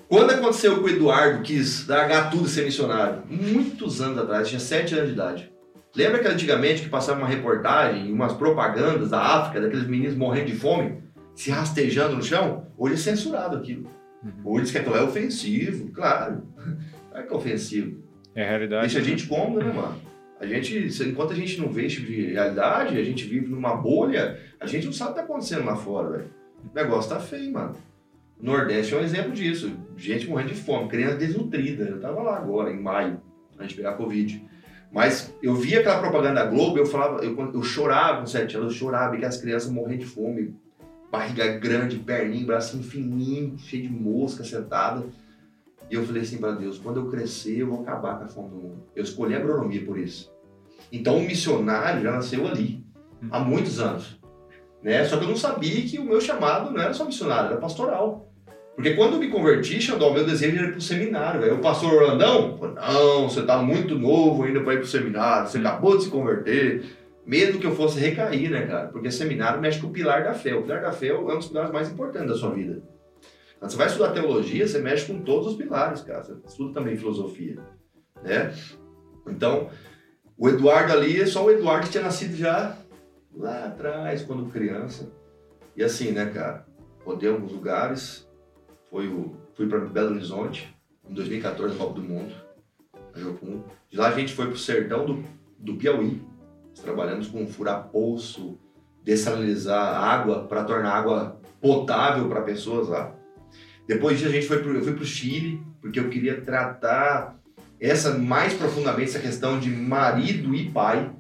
Quando 0.09 0.31
aconteceu 0.31 0.79
que 0.79 0.85
o 0.85 0.89
Eduardo 0.89 1.43
quis 1.43 1.87
largar 1.87 2.31
tudo 2.31 2.47
e 2.47 2.49
ser 2.49 2.65
missionário? 2.65 3.23
Muitos 3.29 4.01
anos 4.01 4.17
atrás, 4.17 4.49
tinha 4.49 4.59
sete 4.59 4.95
anos 4.95 5.09
de 5.09 5.15
idade. 5.15 5.53
Lembra 5.95 6.21
que 6.21 6.29
antigamente 6.29 6.83
que 6.83 6.89
passava 6.89 7.19
uma 7.19 7.29
reportagem, 7.29 8.11
umas 8.11 8.33
propagandas 8.33 9.11
da 9.11 9.21
África, 9.21 9.61
daqueles 9.61 9.87
meninos 9.87 10.17
morrendo 10.17 10.47
de 10.47 10.57
fome, 10.57 11.03
se 11.35 11.51
rastejando 11.51 12.17
no 12.17 12.23
chão? 12.23 12.67
Hoje 12.79 12.95
é 12.95 12.97
censurado 12.97 13.57
aquilo. 13.59 13.91
Hoje 14.43 14.63
diz 14.65 14.73
que 14.73 14.79
aquilo 14.79 14.97
é 14.97 15.03
ofensivo, 15.03 15.91
claro. 15.93 16.43
Não 17.13 17.21
é 17.21 17.23
que 17.23 17.33
é 17.33 17.37
ofensivo. 17.37 18.03
É 18.35 18.49
realidade. 18.49 18.83
Deixa 18.87 19.01
a 19.01 19.03
gente 19.03 19.27
cômodo, 19.27 19.65
né, 19.65 19.73
mano? 19.73 20.01
A 20.41 20.47
gente, 20.47 20.89
enquanto 21.07 21.33
a 21.33 21.37
gente 21.37 21.61
não 21.61 21.69
vê 21.69 21.85
esse 21.85 21.97
tipo 21.97 22.07
de 22.07 22.33
realidade, 22.33 22.97
a 22.97 23.05
gente 23.05 23.27
vive 23.27 23.49
numa 23.49 23.77
bolha, 23.77 24.41
a 24.59 24.67
gente 24.67 24.87
não 24.87 24.93
sabe 24.93 25.11
o 25.11 25.15
que 25.15 25.21
tá 25.21 25.25
acontecendo 25.25 25.67
lá 25.67 25.77
fora, 25.77 26.11
velho. 26.11 26.31
O 26.65 26.75
negócio 26.75 27.11
tá 27.11 27.21
feio, 27.21 27.53
mano. 27.53 27.75
Nordeste 28.41 28.95
é 28.95 28.99
um 28.99 29.03
exemplo 29.03 29.33
disso. 29.33 29.73
Gente 29.97 30.29
morrendo 30.29 30.51
de 30.51 30.55
fome, 30.55 30.89
criança 30.89 31.17
desnutrida. 31.17 31.85
Eu 31.85 32.01
tava 32.01 32.23
lá 32.23 32.37
agora, 32.37 32.73
em 32.73 32.81
maio, 32.81 33.21
antes 33.59 33.71
de 33.71 33.77
pegar 33.77 33.95
Covid. 33.95 34.45
Mas 34.91 35.35
eu 35.43 35.55
via 35.55 35.81
aquela 35.81 35.99
propaganda 35.99 36.45
da 36.45 36.47
Globo, 36.47 36.79
eu 36.79 36.87
falava, 36.87 37.23
eu, 37.23 37.37
eu 37.53 37.63
chorava 37.63 38.21
com 38.21 38.27
sete 38.27 38.57
anos, 38.57 38.73
eu 38.73 38.79
chorava, 38.79 39.17
que 39.17 39.25
as 39.25 39.37
crianças 39.37 39.71
morrendo 39.71 39.99
de 39.99 40.07
fome, 40.07 40.55
barriga 41.11 41.59
grande, 41.59 41.99
perninho, 41.99 42.47
bracinho 42.47 42.83
fininho, 42.83 43.59
cheio 43.59 43.83
de 43.83 43.91
mosca 43.91 44.45
sentada. 44.45 45.05
E 45.91 45.95
eu 45.95 46.05
falei 46.05 46.23
assim 46.23 46.39
para 46.39 46.53
Deus, 46.53 46.79
quando 46.79 47.01
eu 47.01 47.11
crescer, 47.11 47.59
eu 47.59 47.69
vou 47.69 47.83
acabar 47.83 48.19
com 48.19 48.25
a 48.25 48.29
fome 48.29 48.51
do 48.51 48.57
mundo. 48.57 48.85
Eu 48.95 49.03
escolhi 49.03 49.35
a 49.35 49.39
agronomia 49.39 49.85
por 49.85 49.99
isso. 49.99 50.33
Então 50.91 51.19
o 51.19 51.23
missionário 51.23 52.03
já 52.03 52.13
nasceu 52.13 52.47
ali, 52.47 52.85
há 53.31 53.41
muitos 53.41 53.81
anos. 53.81 54.19
Né? 54.83 55.05
Só 55.05 55.19
que 55.19 55.25
eu 55.25 55.29
não 55.29 55.37
sabia 55.37 55.83
que 55.83 55.99
o 55.99 56.05
meu 56.05 56.21
chamado 56.21 56.71
não 56.71 56.81
era 56.81 56.95
só 56.95 57.05
missionário, 57.05 57.51
era 57.51 57.61
pastoral. 57.61 58.28
Porque 58.79 58.95
quando 58.95 59.15
eu 59.15 59.19
me 59.19 59.29
converti, 59.29 59.83
Xandó, 59.83 60.13
meu 60.13 60.25
desejo 60.25 60.57
era 60.57 60.69
ir 60.69 60.71
pro 60.71 60.81
seminário. 60.81 61.43
Aí 61.43 61.51
o 61.51 61.59
pastor 61.59 61.95
Orlandão, 61.95 62.57
falou, 62.57 62.75
não, 62.77 63.29
você 63.29 63.43
tá 63.43 63.61
muito 63.61 63.99
novo 63.99 64.45
ainda 64.45 64.61
para 64.61 64.75
ir 64.75 64.77
pro 64.77 64.87
seminário, 64.87 65.49
você 65.49 65.59
acabou 65.59 65.99
de 65.99 66.05
se 66.05 66.11
converter. 66.11 66.85
Medo 67.27 67.59
que 67.59 67.67
eu 67.67 67.75
fosse 67.75 67.99
recair, 67.99 68.49
né, 68.49 68.69
cara? 68.69 68.87
Porque 68.87 69.11
seminário 69.11 69.61
mexe 69.61 69.81
com 69.81 69.89
o 69.89 69.91
pilar 69.91 70.23
da 70.23 70.33
fé. 70.33 70.55
O 70.55 70.63
pilar 70.63 70.81
da 70.81 70.93
fé 70.93 71.09
é 71.09 71.19
um 71.19 71.39
dos 71.39 71.49
pilares 71.49 71.73
mais 71.73 71.91
importantes 71.91 72.29
da 72.29 72.37
sua 72.37 72.55
vida. 72.55 72.81
Quando 73.59 73.69
você 73.73 73.77
vai 73.77 73.87
estudar 73.89 74.13
teologia, 74.13 74.69
você 74.69 74.79
mexe 74.79 75.13
com 75.13 75.23
todos 75.23 75.49
os 75.49 75.57
pilares, 75.57 76.01
cara. 76.03 76.23
Você 76.23 76.35
estuda 76.47 76.75
também 76.75 76.97
filosofia, 76.97 77.59
né? 78.23 78.55
Então, 79.27 79.71
o 80.37 80.49
Eduardo 80.49 80.93
ali 80.93 81.21
é 81.21 81.27
só 81.27 81.45
o 81.45 81.51
Eduardo 81.51 81.87
que 81.87 81.91
tinha 81.91 82.05
nascido 82.05 82.37
já 82.37 82.77
lá 83.35 83.65
atrás, 83.65 84.23
quando 84.23 84.49
criança. 84.53 85.11
E 85.77 85.83
assim, 85.83 86.13
né, 86.13 86.27
cara? 86.27 86.65
Rodei 87.05 87.29
alguns 87.29 87.51
lugares. 87.51 88.28
Foi 88.91 89.07
o, 89.09 89.37
fui 89.55 89.67
para 89.67 89.81
Belo 89.81 90.15
Horizonte, 90.15 90.75
em 91.09 91.15
2014, 91.15 91.77
Copa 91.77 91.95
do 91.95 92.03
Mundo, 92.03 92.35
na 93.15 93.21
Jocum. 93.21 93.63
De 93.91 93.97
lá 93.97 94.09
a 94.09 94.13
gente 94.13 94.33
foi 94.33 94.47
pro 94.47 94.59
sertão 94.59 95.05
do, 95.05 95.25
do 95.59 95.77
Piauí. 95.77 96.23
Trabalhamos 96.83 97.29
com 97.29 97.47
furar 97.47 97.89
poço, 97.89 98.59
dessalinizar 99.03 100.03
água 100.03 100.45
para 100.45 100.65
tornar 100.65 100.93
água 100.93 101.41
potável 101.61 102.29
para 102.29 102.43
pessoas 102.43 102.89
lá. 102.89 103.15
Depois 103.87 104.19
disso 104.19 104.29
a 104.29 104.33
gente 104.33 104.47
foi 104.47 104.63
pro, 104.63 104.81
para 104.81 105.03
o 105.03 105.05
Chile, 105.05 105.63
porque 105.81 105.99
eu 105.99 106.09
queria 106.09 106.41
tratar 106.41 107.39
essa 107.81 108.19
mais 108.19 108.55
profundamente 108.55 109.11
essa 109.11 109.19
questão 109.19 109.59
de 109.59 109.71
marido 109.71 110.55
e 110.55 110.71
pai. 110.71 111.11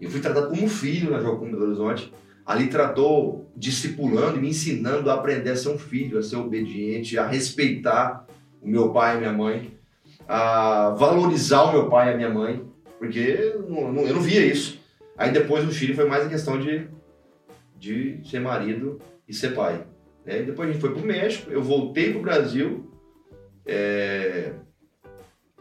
Eu 0.00 0.10
fui 0.10 0.20
tratado 0.20 0.48
como 0.48 0.68
filho 0.68 1.10
na 1.10 1.20
Jocum 1.20 1.50
Belo 1.50 1.66
Horizonte. 1.66 2.12
Ali 2.48 2.68
tratou 2.68 3.52
discipulando 3.54 4.38
e 4.38 4.40
me 4.40 4.48
ensinando 4.48 5.10
a 5.10 5.14
aprender 5.14 5.50
a 5.50 5.56
ser 5.56 5.68
um 5.68 5.78
filho, 5.78 6.18
a 6.18 6.22
ser 6.22 6.36
obediente, 6.36 7.18
a 7.18 7.26
respeitar 7.26 8.26
o 8.62 8.66
meu 8.66 8.90
pai 8.90 9.16
e 9.16 9.18
minha 9.18 9.32
mãe, 9.32 9.70
a 10.26 10.90
valorizar 10.98 11.64
o 11.64 11.72
meu 11.72 11.88
pai 11.90 12.08
e 12.08 12.14
a 12.14 12.16
minha 12.16 12.30
mãe, 12.30 12.64
porque 12.98 13.54
não- 13.68 14.06
eu 14.06 14.14
não 14.14 14.22
via 14.22 14.44
isso. 14.46 14.80
Aí 15.16 15.30
depois 15.30 15.62
no 15.64 15.72
Chile 15.72 15.94
foi 15.94 16.06
mais 16.08 16.24
a 16.24 16.28
questão 16.30 16.58
de, 16.58 16.88
de 17.78 18.20
ser 18.24 18.40
marido 18.40 18.98
e 19.28 19.34
ser 19.34 19.50
pai. 19.54 19.84
né? 20.24 20.42
Depois 20.42 20.68
a 20.68 20.72
gente 20.72 20.80
foi 20.80 20.92
pro 20.94 21.04
México, 21.06 21.50
eu 21.50 21.62
voltei 21.62 22.12
pro 22.12 22.22
Brasil, 22.22 22.90
é, 23.66 24.52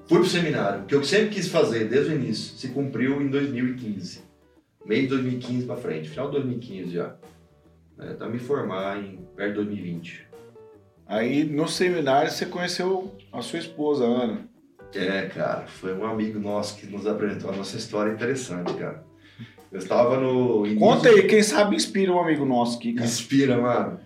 fui 0.05 0.19
pro 0.19 0.25
seminário, 0.27 0.85
que 0.85 0.95
eu 0.95 1.03
sempre 1.03 1.29
quis 1.35 1.47
fazer 1.49 1.85
desde 1.89 2.11
o 2.13 2.15
início, 2.15 2.55
se 2.57 2.69
cumpriu 2.69 3.21
em 3.21 3.27
2015. 3.29 4.26
Meio 4.87 5.01
de 5.03 5.07
2015 5.09 5.65
pra 5.65 5.75
frente, 5.75 6.09
final 6.09 6.27
de 6.27 6.33
2015 6.33 6.91
já. 6.93 7.15
É, 7.99 8.13
tá 8.13 8.27
me 8.27 8.39
formar 8.39 8.97
em 8.99 9.19
perto 9.35 9.49
de 9.49 9.55
2020. 9.55 10.27
Aí 11.07 11.43
no 11.43 11.67
seminário 11.67 12.31
você 12.31 12.45
conheceu 12.45 13.13
a 13.31 13.41
sua 13.41 13.59
esposa, 13.59 14.05
Ana. 14.05 14.39
É, 14.95 15.23
cara, 15.27 15.65
foi 15.67 15.93
um 15.93 16.05
amigo 16.05 16.39
nosso 16.39 16.77
que 16.77 16.85
nos 16.87 17.05
apresentou 17.05 17.51
a 17.51 17.55
nossa 17.55 17.75
história 17.75 18.11
interessante, 18.11 18.73
cara. 18.75 19.03
Eu 19.71 19.79
estava 19.79 20.17
no. 20.17 20.65
início- 20.65 20.79
Conta 20.79 21.09
aí, 21.09 21.23
quem 21.27 21.43
sabe 21.43 21.75
inspira 21.75 22.11
um 22.13 22.19
amigo 22.21 22.45
nosso 22.45 22.77
aqui, 22.77 22.93
cara. 22.93 23.05
Inspira, 23.05 23.57
mano. 23.57 23.99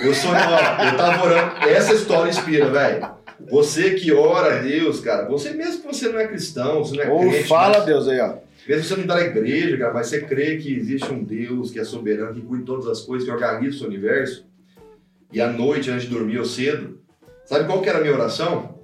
Eu 0.00 0.14
sou, 0.14 0.30
eu 0.32 0.96
tava 0.96 1.24
orando. 1.24 1.56
Essa 1.68 1.94
história 1.94 2.28
inspira, 2.30 2.68
velho. 2.70 3.08
Você 3.50 3.94
que 3.94 4.12
ora 4.12 4.58
a 4.58 4.62
Deus, 4.62 5.00
cara, 5.00 5.26
você 5.26 5.52
mesmo 5.52 5.80
que 5.82 5.86
você 5.86 6.08
não 6.10 6.18
é 6.20 6.26
cristão, 6.28 6.84
você 6.84 6.96
não 6.96 7.04
é 7.04 7.08
Ou 7.10 7.20
crente, 7.30 7.48
fala, 7.48 7.78
mas- 7.78 7.86
Deus, 7.86 8.08
aí, 8.08 8.20
ó. 8.20 8.34
Mesmo 8.70 8.84
você 8.84 8.96
não 8.96 9.06
tá 9.06 9.16
na 9.16 9.22
igreja, 9.22 9.76
cara, 9.76 9.92
mas 9.92 10.06
você 10.06 10.20
crê 10.20 10.56
que 10.56 10.72
existe 10.72 11.12
um 11.12 11.24
Deus 11.24 11.72
que 11.72 11.80
é 11.80 11.84
soberano, 11.84 12.32
que 12.32 12.40
cuida 12.40 12.62
de 12.62 12.66
todas 12.66 12.86
as 12.86 13.00
coisas, 13.00 13.26
que 13.26 13.34
organiza 13.34 13.82
o 13.82 13.88
universo, 13.88 14.46
e 15.32 15.40
à 15.40 15.50
noite, 15.50 15.90
antes 15.90 16.04
de 16.04 16.14
dormir 16.14 16.38
ou 16.38 16.44
cedo, 16.44 17.00
sabe 17.44 17.64
qual 17.66 17.82
que 17.82 17.88
era 17.88 17.98
a 17.98 18.00
minha 18.00 18.14
oração? 18.14 18.78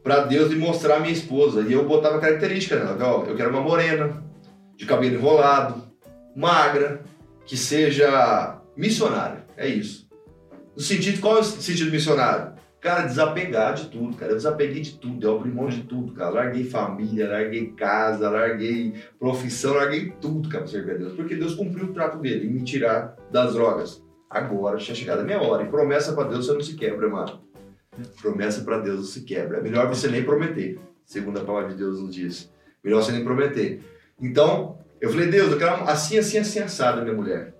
Pra 0.00 0.20
Deus 0.26 0.48
me 0.48 0.56
mostrar 0.56 0.96
a 0.96 1.00
minha 1.00 1.12
esposa. 1.12 1.62
E 1.62 1.72
eu 1.72 1.84
botava 1.84 2.20
característica 2.20 2.76
nela, 2.76 2.96
ó, 3.00 3.24
eu 3.24 3.34
quero 3.34 3.50
uma 3.50 3.60
morena, 3.60 4.22
de 4.76 4.86
cabelo 4.86 5.16
enrolado, 5.16 5.82
magra, 6.36 7.02
que 7.44 7.56
seja 7.56 8.60
missionária. 8.76 9.44
É 9.56 9.66
isso. 9.66 10.08
No 10.76 10.82
sentido, 10.82 11.20
qual 11.20 11.38
é 11.38 11.40
o 11.40 11.44
sentido 11.44 11.90
missionário? 11.90 12.52
Cara, 12.82 13.06
desapegar 13.06 13.74
de 13.74 13.86
tudo, 13.90 14.16
cara. 14.16 14.32
Eu 14.32 14.36
desapeguei 14.36 14.82
de 14.82 14.98
tudo, 14.98 15.24
eu 15.24 15.36
abri 15.36 15.52
mão 15.52 15.68
de 15.68 15.84
tudo, 15.84 16.12
cara. 16.14 16.30
Larguei 16.30 16.64
família, 16.64 17.30
larguei 17.30 17.70
casa, 17.70 18.28
larguei 18.28 18.94
profissão, 19.20 19.74
larguei 19.74 20.12
tudo, 20.20 20.48
cara, 20.48 20.64
pra 20.64 20.72
servir 20.72 20.96
a 20.96 20.98
Deus. 20.98 21.12
Porque 21.12 21.36
Deus 21.36 21.54
cumpriu 21.54 21.84
o 21.84 21.92
trato 21.92 22.18
dele 22.18 22.48
em 22.48 22.50
me 22.50 22.64
tirar 22.64 23.16
das 23.30 23.54
drogas. 23.54 24.02
Agora 24.28 24.78
tinha 24.78 24.96
chegado 24.96 25.20
a 25.20 25.22
minha 25.22 25.40
hora. 25.40 25.62
E 25.62 25.68
promessa 25.68 26.12
pra 26.12 26.24
Deus 26.24 26.44
você 26.44 26.54
não 26.54 26.60
se 26.60 26.74
quebra, 26.74 27.08
mano. 27.08 27.40
Promessa 28.20 28.64
pra 28.64 28.78
Deus 28.78 28.96
não 28.96 29.04
se 29.04 29.20
quebra. 29.20 29.58
É 29.58 29.62
melhor 29.62 29.86
você 29.86 30.08
nem 30.08 30.24
prometer. 30.24 30.80
Segundo 31.04 31.38
a 31.38 31.44
palavra 31.44 31.68
de 31.68 31.76
Deus 31.76 32.00
nos 32.00 32.12
diz. 32.12 32.50
Melhor 32.82 33.00
você 33.00 33.12
nem 33.12 33.22
prometer. 33.22 33.80
Então, 34.20 34.76
eu 35.00 35.08
falei, 35.08 35.28
Deus, 35.28 35.52
eu 35.52 35.58
quero 35.58 35.88
assim, 35.88 36.18
assim, 36.18 36.38
assim, 36.38 36.58
assada, 36.58 37.00
minha 37.02 37.14
mulher. 37.14 37.54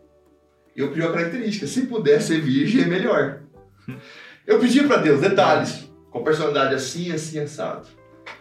E 0.74 0.80
eu 0.80 0.88
pedi 0.88 1.00
uma 1.00 1.12
característica. 1.12 1.68
Se 1.68 1.86
puder 1.86 2.20
ser 2.20 2.40
virgem, 2.40 2.82
é 2.82 2.86
melhor. 2.86 3.42
Eu 4.46 4.58
pedi 4.58 4.82
pra 4.84 4.96
Deus 4.96 5.20
detalhes. 5.20 5.90
Com 6.10 6.22
personalidade 6.22 6.74
assim, 6.74 7.10
assim, 7.12 7.38
assado. 7.38 7.88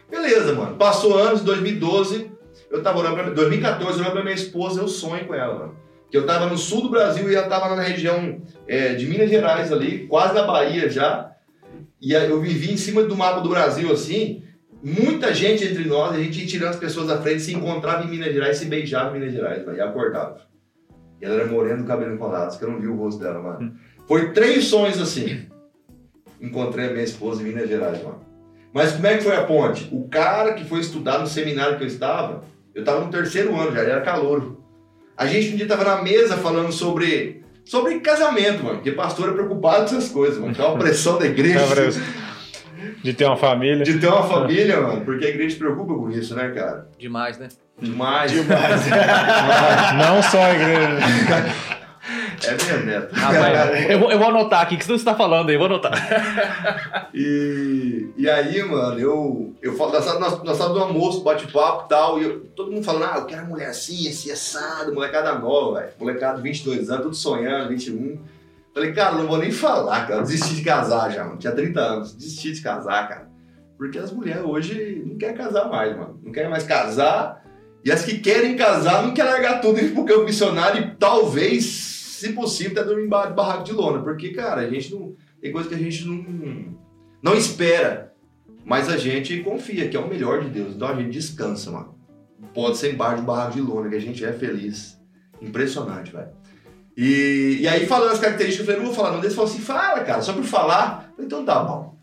Beleza, 0.09 0.53
mano. 0.53 0.75
Passou 0.75 1.17
anos, 1.17 1.41
2012. 1.41 2.31
Eu 2.69 2.81
tava 2.81 2.99
orando 2.99 3.15
pra 3.15 3.29
2014, 3.29 3.99
orando 3.99 4.11
pra 4.11 4.23
minha 4.23 4.35
esposa, 4.35 4.81
eu 4.81 4.87
sonho 4.87 5.25
com 5.25 5.33
ela, 5.33 5.59
mano. 5.59 5.75
Que 6.09 6.17
eu 6.17 6.25
tava 6.25 6.47
no 6.47 6.57
sul 6.57 6.81
do 6.81 6.89
Brasil 6.89 7.29
e 7.31 7.35
ela 7.35 7.47
tava 7.47 7.73
na 7.75 7.81
região 7.81 8.41
é, 8.67 8.93
de 8.93 9.07
Minas 9.07 9.29
Gerais 9.29 9.71
ali, 9.71 10.07
quase 10.07 10.33
na 10.33 10.43
Bahia 10.43 10.89
já. 10.89 11.31
E 12.01 12.13
eu 12.13 12.41
vivi 12.41 12.73
em 12.73 12.77
cima 12.77 13.03
do 13.03 13.15
mapa 13.15 13.39
do 13.39 13.49
Brasil, 13.49 13.91
assim. 13.91 14.43
Muita 14.83 15.33
gente 15.33 15.63
entre 15.63 15.85
nós, 15.85 16.15
a 16.15 16.19
gente 16.19 16.41
ia 16.41 16.47
tirando 16.47 16.69
as 16.69 16.75
pessoas 16.75 17.07
da 17.07 17.21
frente, 17.21 17.41
se 17.41 17.53
encontrava 17.53 18.03
em 18.03 18.09
Minas 18.09 18.33
Gerais, 18.33 18.57
se 18.57 18.65
beijava 18.65 19.15
em 19.15 19.19
Minas 19.19 19.33
Gerais, 19.33 19.63
velho, 19.63 19.77
e 19.77 19.81
acordava. 19.81 20.41
E 21.21 21.25
ela 21.25 21.35
era 21.35 21.45
morena 21.45 21.77
do 21.77 21.85
cabelo 21.85 22.13
enrolado, 22.13 22.57
que 22.57 22.63
eu 22.63 22.71
não 22.71 22.79
vi 22.79 22.87
o 22.87 22.95
rosto 22.95 23.21
dela, 23.21 23.39
mano. 23.39 23.75
Foi 24.07 24.31
três 24.31 24.65
sonhos 24.65 24.99
assim. 24.99 25.50
Encontrei 26.41 26.87
a 26.87 26.91
minha 26.91 27.03
esposa 27.03 27.41
em 27.41 27.45
Minas 27.45 27.69
Gerais, 27.69 28.03
mano. 28.03 28.19
Mas 28.73 28.93
como 28.93 29.05
é 29.07 29.17
que 29.17 29.23
foi 29.23 29.35
a 29.35 29.43
ponte? 29.43 29.87
O 29.91 30.07
cara 30.07 30.53
que 30.53 30.63
foi 30.63 30.79
estudar 30.79 31.19
no 31.19 31.27
seminário 31.27 31.77
que 31.77 31.83
eu 31.83 31.87
estava, 31.87 32.43
eu 32.73 32.81
estava 32.81 33.01
no 33.01 33.11
terceiro 33.11 33.55
ano 33.59 33.73
já, 33.73 33.81
ele 33.81 33.91
era 33.91 34.01
calouro. 34.01 34.63
A 35.17 35.27
gente 35.27 35.53
um 35.53 35.57
dia 35.57 35.67
tava 35.67 35.83
na 35.83 36.01
mesa 36.01 36.37
falando 36.37 36.71
sobre, 36.71 37.43
sobre 37.65 37.99
casamento, 37.99 38.63
mano. 38.63 38.77
Porque 38.77 38.91
pastor 38.93 39.29
é 39.29 39.33
preocupado 39.33 39.89
com 39.89 39.97
essas 39.97 40.09
coisas, 40.09 40.39
mano. 40.39 40.55
Que 40.55 40.61
é 40.61 40.65
uma 40.65 40.79
pressão 40.79 41.19
da 41.19 41.25
igreja. 41.25 41.59
De 43.03 43.13
ter 43.13 43.25
uma 43.25 43.37
família. 43.37 43.83
De 43.83 43.99
ter 43.99 44.07
uma 44.07 44.23
família, 44.23 44.81
mano. 44.81 45.01
Porque 45.01 45.25
a 45.25 45.29
igreja 45.29 45.51
se 45.51 45.59
preocupa 45.59 45.93
com 45.93 46.09
isso, 46.09 46.33
né, 46.33 46.49
cara? 46.49 46.87
Demais, 46.97 47.37
né? 47.37 47.49
Demais. 47.79 48.31
Demais. 48.31 48.81
Não 49.97 50.23
só 50.23 50.41
a 50.41 50.53
igreja. 50.53 50.97
É 52.47 52.51
mesmo, 52.51 52.85
Neto. 52.85 53.13
Rapaz, 53.13 53.89
eu, 53.89 53.99
vou, 53.99 54.11
eu 54.11 54.17
vou 54.19 54.27
anotar 54.29 54.61
aqui, 54.61 54.75
o 54.75 54.77
que 54.77 54.85
você 54.85 55.03
tá 55.03 55.15
falando 55.15 55.49
aí, 55.49 55.55
eu 55.55 55.59
vou 55.59 55.67
anotar. 55.67 55.91
E, 57.13 58.09
e 58.17 58.29
aí, 58.29 58.63
mano, 58.63 58.97
eu, 58.99 59.53
eu 59.61 59.75
falo, 59.75 59.91
nós, 59.91 60.05
nós, 60.19 60.43
nós 60.43 60.59
no 60.59 60.79
almoço, 60.79 61.23
bate-papo 61.23 61.85
e 61.85 61.89
tal, 61.89 62.19
e 62.19 62.23
eu- 62.23 62.39
todo 62.55 62.71
mundo 62.71 62.83
falando, 62.85 63.03
ah, 63.03 63.17
eu 63.17 63.25
quero 63.25 63.41
uma 63.41 63.49
mulher 63.49 63.67
assim, 63.69 64.07
assim, 64.07 64.31
assado, 64.31 64.93
molecada 64.93 65.33
nova, 65.37 65.79
velho. 65.81 65.91
Molecada, 65.99 66.41
22 66.41 66.89
anos, 66.89 67.03
tudo 67.03 67.15
sonhando, 67.15 67.69
21. 67.69 68.17
Falei, 68.73 68.93
cara, 68.93 69.15
não 69.15 69.27
vou 69.27 69.37
nem 69.37 69.51
falar, 69.51 70.07
cara. 70.07 70.21
Eu 70.21 70.23
Desisti 70.23 70.55
de 70.55 70.63
casar 70.63 71.11
já, 71.11 71.25
mano. 71.25 71.37
Tinha 71.37 71.51
30 71.51 71.79
anos, 71.81 72.13
desisti 72.15 72.53
de 72.53 72.61
casar, 72.61 73.09
cara. 73.09 73.27
Porque 73.77 73.97
as 73.99 74.11
mulheres 74.11 74.43
hoje 74.43 75.03
não 75.05 75.17
querem 75.17 75.35
casar 75.35 75.67
mais, 75.67 75.91
mano. 75.97 76.17
Não 76.23 76.31
querem 76.31 76.49
mais 76.49 76.63
casar. 76.63 77.43
E 77.83 77.91
as 77.91 78.05
que 78.05 78.19
querem 78.19 78.55
casar 78.55 79.03
não 79.03 79.13
querem 79.13 79.31
largar 79.31 79.59
tudo 79.59 79.79
e 79.79 79.85
ir 79.85 79.93
pro 79.93 80.05
campo 80.05 80.23
missionário 80.23 80.81
e 80.83 80.95
talvez, 80.95 81.90
se 82.21 82.33
possível, 82.33 82.71
até 82.71 82.83
dormir 82.83 83.05
embaixo 83.05 83.29
de 83.29 83.35
barraco 83.35 83.63
de 83.63 83.71
lona. 83.73 84.01
Porque, 84.01 84.29
cara, 84.29 84.61
a 84.61 84.69
gente 84.69 84.93
não. 84.93 85.15
Tem 85.41 85.51
coisa 85.51 85.67
que 85.67 85.75
a 85.75 85.77
gente 85.77 86.05
não 86.05 86.79
não 87.21 87.35
espera, 87.35 88.13
mas 88.65 88.89
a 88.89 88.97
gente 88.97 89.39
confia 89.41 89.87
que 89.87 89.95
é 89.95 89.99
o 89.99 90.07
melhor 90.07 90.41
de 90.41 90.49
Deus. 90.49 90.75
Então 90.75 90.87
a 90.87 90.95
gente 90.95 91.11
descansa, 91.11 91.69
mano. 91.71 91.95
Pode 92.53 92.77
ser 92.77 92.93
embaixo 92.93 93.21
do 93.21 93.27
barraco 93.27 93.53
de 93.53 93.61
lona, 93.61 93.89
que 93.89 93.95
a 93.95 94.01
gente 94.01 94.25
é 94.25 94.33
feliz. 94.33 94.99
Impressionante, 95.41 96.11
velho. 96.11 96.29
E, 96.97 97.59
e 97.61 97.67
aí, 97.67 97.85
falando 97.85 98.11
as 98.11 98.19
características, 98.19 98.67
eu 98.67 98.73
falei, 98.73 98.81
não 98.81 98.93
vou 98.93 99.03
falar 99.03 99.15
não. 99.15 99.23
Ele 99.23 99.33
falou 99.33 99.49
assim, 99.49 99.61
fala, 99.61 100.01
cara, 100.01 100.21
só 100.21 100.33
por 100.33 100.43
falar. 100.43 101.09
Eu 101.09 101.15
falei, 101.15 101.25
então 101.27 101.45
tá 101.45 101.63
bom. 101.63 101.95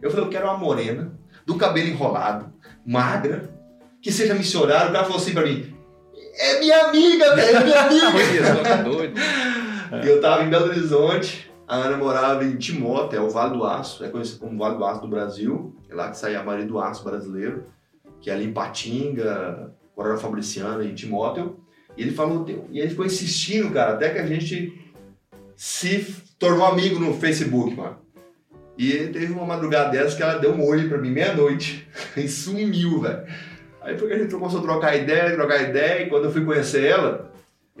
Eu 0.00 0.10
falei, 0.10 0.26
eu 0.26 0.30
quero 0.30 0.46
uma 0.46 0.58
morena, 0.58 1.12
do 1.44 1.56
cabelo 1.56 1.88
enrolado, 1.88 2.52
magra, 2.86 3.50
que 4.00 4.12
seja 4.12 4.34
missionária. 4.34 4.90
O 4.90 4.92
cara 4.92 5.04
falou 5.04 5.18
assim 5.18 5.32
pra 5.32 5.42
mim, 5.42 5.74
é 6.38 6.60
minha 6.60 6.86
amiga, 6.86 7.34
velho, 7.34 7.56
é 7.56 7.64
minha 7.64 7.80
amiga. 7.82 9.65
E 10.02 10.06
eu 10.06 10.20
tava 10.20 10.44
em 10.44 10.50
Belo 10.50 10.66
Horizonte, 10.66 11.50
a 11.66 11.76
Ana 11.76 11.96
morava 11.96 12.44
em 12.44 12.56
Timóteo, 12.56 13.18
é 13.18 13.20
o 13.20 13.28
Vale 13.28 13.56
do 13.56 13.64
Aço, 13.64 14.04
é 14.04 14.08
conhecido 14.08 14.40
como 14.40 14.58
Vale 14.58 14.76
do 14.76 14.84
Aço 14.84 15.00
do 15.00 15.08
Brasil. 15.08 15.74
É 15.88 15.94
lá 15.94 16.10
que 16.10 16.18
sai 16.18 16.34
a 16.34 16.42
maioria 16.42 16.66
do 16.66 16.78
aço 16.78 17.04
brasileiro, 17.04 17.64
que 18.20 18.30
é 18.30 18.34
ali 18.34 18.44
em 18.44 18.52
Patinga, 18.52 19.72
Coronel 19.94 20.18
Fabriciana 20.18 20.84
e 20.84 20.94
Timóteo. 20.94 21.58
E 21.96 22.02
ele 22.02 22.12
falou, 22.12 22.44
e 22.70 22.78
ele 22.78 22.90
ficou 22.90 23.06
insistindo, 23.06 23.72
cara, 23.72 23.94
até 23.94 24.10
que 24.10 24.18
a 24.18 24.26
gente 24.26 24.78
se 25.56 26.22
tornou 26.38 26.66
amigo 26.66 26.98
no 26.98 27.14
Facebook, 27.14 27.74
mano. 27.74 27.96
E 28.76 28.90
teve 29.08 29.32
uma 29.32 29.46
madrugada 29.46 29.90
dessas 29.90 30.14
que 30.14 30.22
ela 30.22 30.38
deu 30.38 30.52
um 30.52 30.62
olho 30.62 30.88
pra 30.88 30.98
mim, 30.98 31.10
meia-noite, 31.10 31.88
e 32.16 32.28
sumiu, 32.28 33.00
velho. 33.00 33.24
Aí 33.80 33.96
foi 33.96 34.08
que 34.08 34.14
a 34.14 34.18
gente 34.18 34.34
começou 34.34 34.60
a 34.60 34.62
trocar 34.62 34.96
ideia, 34.96 35.34
trocar 35.34 35.62
ideia, 35.62 36.02
e 36.02 36.10
quando 36.10 36.24
eu 36.24 36.32
fui 36.32 36.44
conhecer 36.44 36.84
ela, 36.84 37.32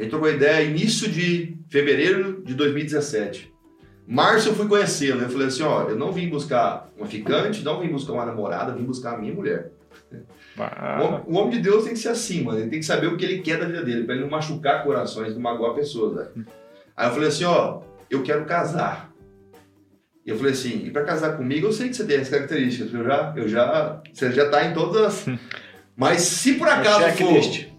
gente 0.02 0.10
trocou 0.10 0.30
ideia 0.30 0.62
início 0.62 1.10
de 1.10 1.56
fevereiro 1.68 2.42
de 2.42 2.54
2017. 2.54 3.52
Março 4.06 4.48
eu 4.50 4.54
fui 4.54 4.68
conhecê-lo. 4.68 5.22
Eu 5.22 5.28
falei 5.28 5.48
assim: 5.48 5.62
ó, 5.62 5.88
eu 5.88 5.96
não 5.96 6.12
vim 6.12 6.28
buscar 6.28 6.88
uma 6.96 7.06
ficante, 7.06 7.64
não 7.64 7.80
vim 7.80 7.88
buscar 7.88 8.12
uma 8.12 8.26
namorada, 8.26 8.72
vim 8.72 8.84
buscar 8.84 9.14
a 9.14 9.18
minha 9.18 9.34
mulher. 9.34 9.72
O 10.56 11.04
homem, 11.04 11.22
o 11.26 11.36
homem 11.36 11.50
de 11.50 11.60
Deus 11.60 11.84
tem 11.84 11.92
que 11.92 11.98
ser 11.98 12.08
assim, 12.08 12.42
mano. 12.42 12.58
Ele 12.58 12.70
tem 12.70 12.78
que 12.78 12.86
saber 12.86 13.08
o 13.08 13.16
que 13.16 13.24
ele 13.24 13.42
quer 13.42 13.58
da 13.58 13.66
vida 13.66 13.82
dele, 13.82 14.04
pra 14.04 14.14
ele 14.14 14.24
não 14.24 14.30
machucar 14.30 14.84
corações, 14.84 15.34
não 15.34 15.40
magoar 15.40 15.74
pessoas, 15.74 16.14
velho. 16.14 16.46
Aí 16.96 17.08
eu 17.08 17.12
falei 17.12 17.28
assim: 17.28 17.44
ó, 17.44 17.80
eu 18.08 18.22
quero 18.22 18.44
casar. 18.44 19.10
E 20.24 20.30
eu 20.30 20.36
falei 20.36 20.52
assim: 20.52 20.84
e 20.84 20.90
pra 20.90 21.04
casar 21.04 21.36
comigo, 21.36 21.66
eu 21.66 21.72
sei 21.72 21.88
que 21.88 21.96
você 21.96 22.04
tem 22.04 22.18
as 22.18 22.28
características. 22.28 22.94
Eu 22.94 23.04
já, 23.04 23.34
eu 23.36 23.48
já, 23.48 24.02
você 24.12 24.32
já 24.32 24.48
tá 24.48 24.64
em 24.64 24.72
todas 24.72 25.02
as. 25.02 25.26
Mas 25.96 26.20
se 26.22 26.54
por 26.54 26.68
acaso 26.68 27.16
for. 27.16 27.75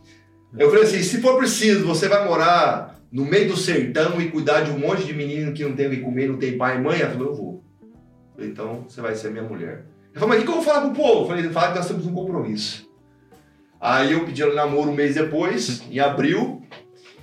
Eu 0.56 0.70
falei 0.70 0.86
assim, 0.86 1.02
se 1.02 1.22
for 1.22 1.38
preciso, 1.38 1.86
você 1.86 2.08
vai 2.08 2.26
morar 2.26 3.00
no 3.12 3.26
meio 3.26 3.50
do 3.50 3.58
sertão 3.58 4.20
e 4.22 4.30
cuidar 4.30 4.62
de 4.62 4.72
um 4.72 4.80
monte 4.80 5.04
de 5.04 5.14
menino 5.14 5.54
que 5.54 5.64
não 5.64 5.76
tem 5.76 5.88
o 5.88 5.90
que 5.90 6.02
comer, 6.02 6.28
não 6.28 6.38
tem 6.38 6.58
pai 6.58 6.78
e 6.78 6.82
mãe? 6.82 7.02
Ela 7.02 7.12
falou, 7.12 7.28
eu 7.28 7.36
vou. 7.36 7.64
Eu 7.82 8.36
falei, 8.36 8.50
então 8.50 8.86
você 8.88 9.02
vai 9.02 9.16
ser 9.16 9.32
minha 9.32 9.44
mulher. 9.44 9.86
Ela 10.12 10.20
falou, 10.20 10.30
mas 10.30 10.42
o 10.42 10.44
que, 10.44 10.50
eu 10.50 10.56
vou 10.56 10.64
falar 10.64 10.82
pro 10.82 10.92
povo? 10.92 11.22
Eu 11.24 11.28
falei, 11.28 11.50
fala 11.50 11.72
que 11.72 11.78
nós 11.80 11.88
temos 11.88 12.06
um 12.06 12.14
compromisso. 12.14 12.88
Aí 13.80 14.14
eu 14.14 14.26
pedi 14.26 14.42
ela 14.42 14.56
namoro 14.56 14.90
um 14.90 14.96
mês 14.96 15.16
depois, 15.16 15.84
em 15.90 16.00
abril. 16.00 16.64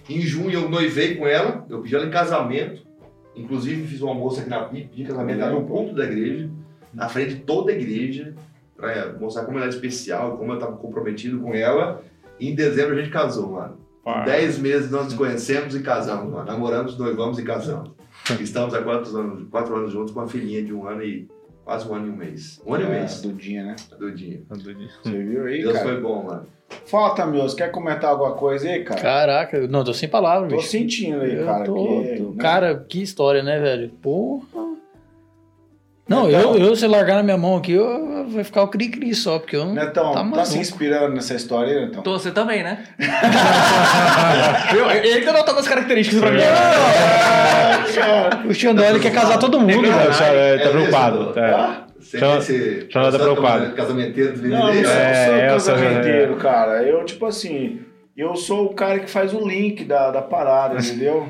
Em 0.08 0.20
junho 0.20 0.52
eu 0.52 0.68
noivei 0.68 1.16
com 1.16 1.26
ela, 1.26 1.66
eu 1.68 1.80
pedi 1.80 1.94
ela 1.94 2.06
em 2.06 2.10
casamento. 2.10 2.84
Inclusive 3.34 3.86
fiz 3.86 4.00
um 4.00 4.08
almoço 4.08 4.40
aqui 4.40 4.48
na 4.48 4.64
PIB, 4.64 4.88
pedi 4.88 5.04
casamento 5.04 5.40
lá 5.40 5.50
no 5.50 5.64
ponto 5.64 5.94
da 5.94 6.04
igreja, 6.04 6.48
na 6.92 7.08
frente 7.08 7.34
de 7.34 7.40
toda 7.40 7.72
a 7.72 7.74
igreja, 7.74 8.34
pra 8.76 9.14
mostrar 9.18 9.44
como 9.44 9.58
ela 9.58 9.66
era 9.66 9.74
especial, 9.74 10.36
como 10.36 10.52
eu 10.52 10.54
estava 10.54 10.76
comprometido 10.76 11.40
com 11.40 11.52
ela. 11.52 12.04
E 12.38 12.50
em 12.50 12.54
dezembro 12.54 12.94
a 12.94 12.96
gente 12.98 13.10
casou, 13.10 13.50
mano. 13.52 13.78
Em 14.06 14.24
10 14.24 14.58
meses 14.58 14.90
nós 14.90 15.04
nos 15.06 15.14
conhecemos 15.14 15.74
e 15.74 15.80
casamos, 15.80 16.30
mano. 16.32 16.44
Namoramos, 16.44 16.98
noivamos 16.98 17.38
e 17.38 17.42
casamos. 17.42 17.90
Estamos 18.40 18.74
há 18.74 18.82
quatro 18.82 19.16
anos, 19.16 19.48
quatro 19.50 19.74
anos 19.76 19.92
juntos 19.92 20.12
com 20.12 20.20
uma 20.20 20.28
filhinha 20.28 20.62
de 20.62 20.72
um 20.74 20.86
ano 20.86 21.02
e 21.02 21.26
quase 21.64 21.88
um 21.88 21.94
ano 21.94 22.06
e 22.08 22.10
um 22.10 22.16
mês. 22.16 22.60
Um 22.66 22.74
ano 22.74 22.84
e 22.84 22.86
um 22.86 22.92
É, 22.92 23.00
mês, 23.00 23.22
Dudinha, 23.22 23.64
né? 23.64 23.76
Dudinha. 23.98 24.40
Você 24.48 25.10
viu 25.22 25.44
aí, 25.46 25.62
Deus 25.62 25.72
cara? 25.72 25.84
foi 25.86 26.00
bom, 26.00 26.22
mano. 26.24 26.46
Fala, 26.86 27.14
Tamioso, 27.14 27.54
quer 27.56 27.70
comentar 27.70 28.10
alguma 28.10 28.32
coisa 28.32 28.68
aí, 28.68 28.84
cara? 28.84 29.00
Caraca, 29.00 29.66
não, 29.68 29.84
tô 29.84 29.94
sem 29.94 30.08
palavras, 30.08 30.50
Tô 30.50 30.56
bicho. 30.56 30.68
sentindo 30.68 31.20
aí, 31.20 31.34
Eu 31.36 31.44
cara. 31.46 31.64
tô- 31.64 31.74
que, 31.74 32.16
tô- 32.16 32.30
né? 32.30 32.36
Cara, 32.38 32.84
que 32.88 33.02
história, 33.02 33.42
né, 33.42 33.58
velho? 33.60 33.88
Porra. 34.02 34.63
Não, 36.06 36.28
Então- 36.28 36.54
eu, 36.56 36.66
eu, 36.66 36.76
se 36.76 36.86
largar 36.86 37.16
na 37.16 37.22
minha 37.22 37.38
mão 37.38 37.56
aqui, 37.56 37.72
eu, 37.72 38.26
vai 38.28 38.44
ficar 38.44 38.62
o 38.62 38.68
cri-cri 38.68 39.14
só, 39.14 39.38
porque 39.38 39.56
eu 39.56 39.64
não. 39.64 39.72
Netão, 39.72 40.12
Tá 40.12 40.22
tá, 40.22 40.44
se 40.44 40.58
inspirando 40.58 41.14
nessa 41.14 41.34
história 41.34 41.72
aí, 41.78 41.86
Netão? 41.86 42.02
Tô, 42.02 42.18
você 42.18 42.30
também, 42.30 42.62
né? 42.62 42.84
eu, 44.76 44.90
ele 44.90 45.20
que 45.22 45.28
anotou 45.28 45.58
as 45.58 45.66
características 45.66 46.20
pra 46.20 46.30
mim. 46.30 46.40
O 48.48 48.54
Xandó, 48.54 48.82
ele 48.84 49.00
quer 49.00 49.12
casar 49.12 49.38
todo 49.38 49.58
mundo, 49.58 49.86
só- 50.12 50.24
é, 50.24 50.58
tá 50.58 50.64
É 50.64 50.68
preocupado. 50.68 51.18
mesmo? 51.26 51.38
é. 51.40 51.84
Você 52.00 52.18
Chama- 52.90 53.10
tá 53.10 53.18
preocupado. 53.18 53.72
casamenteiro 53.74 54.34
do 54.38 54.46
Não, 54.48 54.68
eu 54.68 54.74
não 54.74 54.84
sou? 54.84 54.92
É, 54.92 55.14
sou 55.26 55.34
eu 55.34 55.60
sou- 55.60 55.74
casamenteiro, 55.74 56.36
cara. 56.36 56.82
Eu, 56.82 57.02
tipo 57.04 57.24
assim, 57.26 57.80
eu 58.16 58.36
sou 58.36 58.66
o 58.66 58.74
cara 58.74 58.98
que 59.00 59.10
faz 59.10 59.32
o 59.32 59.40
link 59.48 59.84
da, 59.84 60.10
da 60.10 60.20
parada, 60.22 60.74
entendeu? 60.84 61.26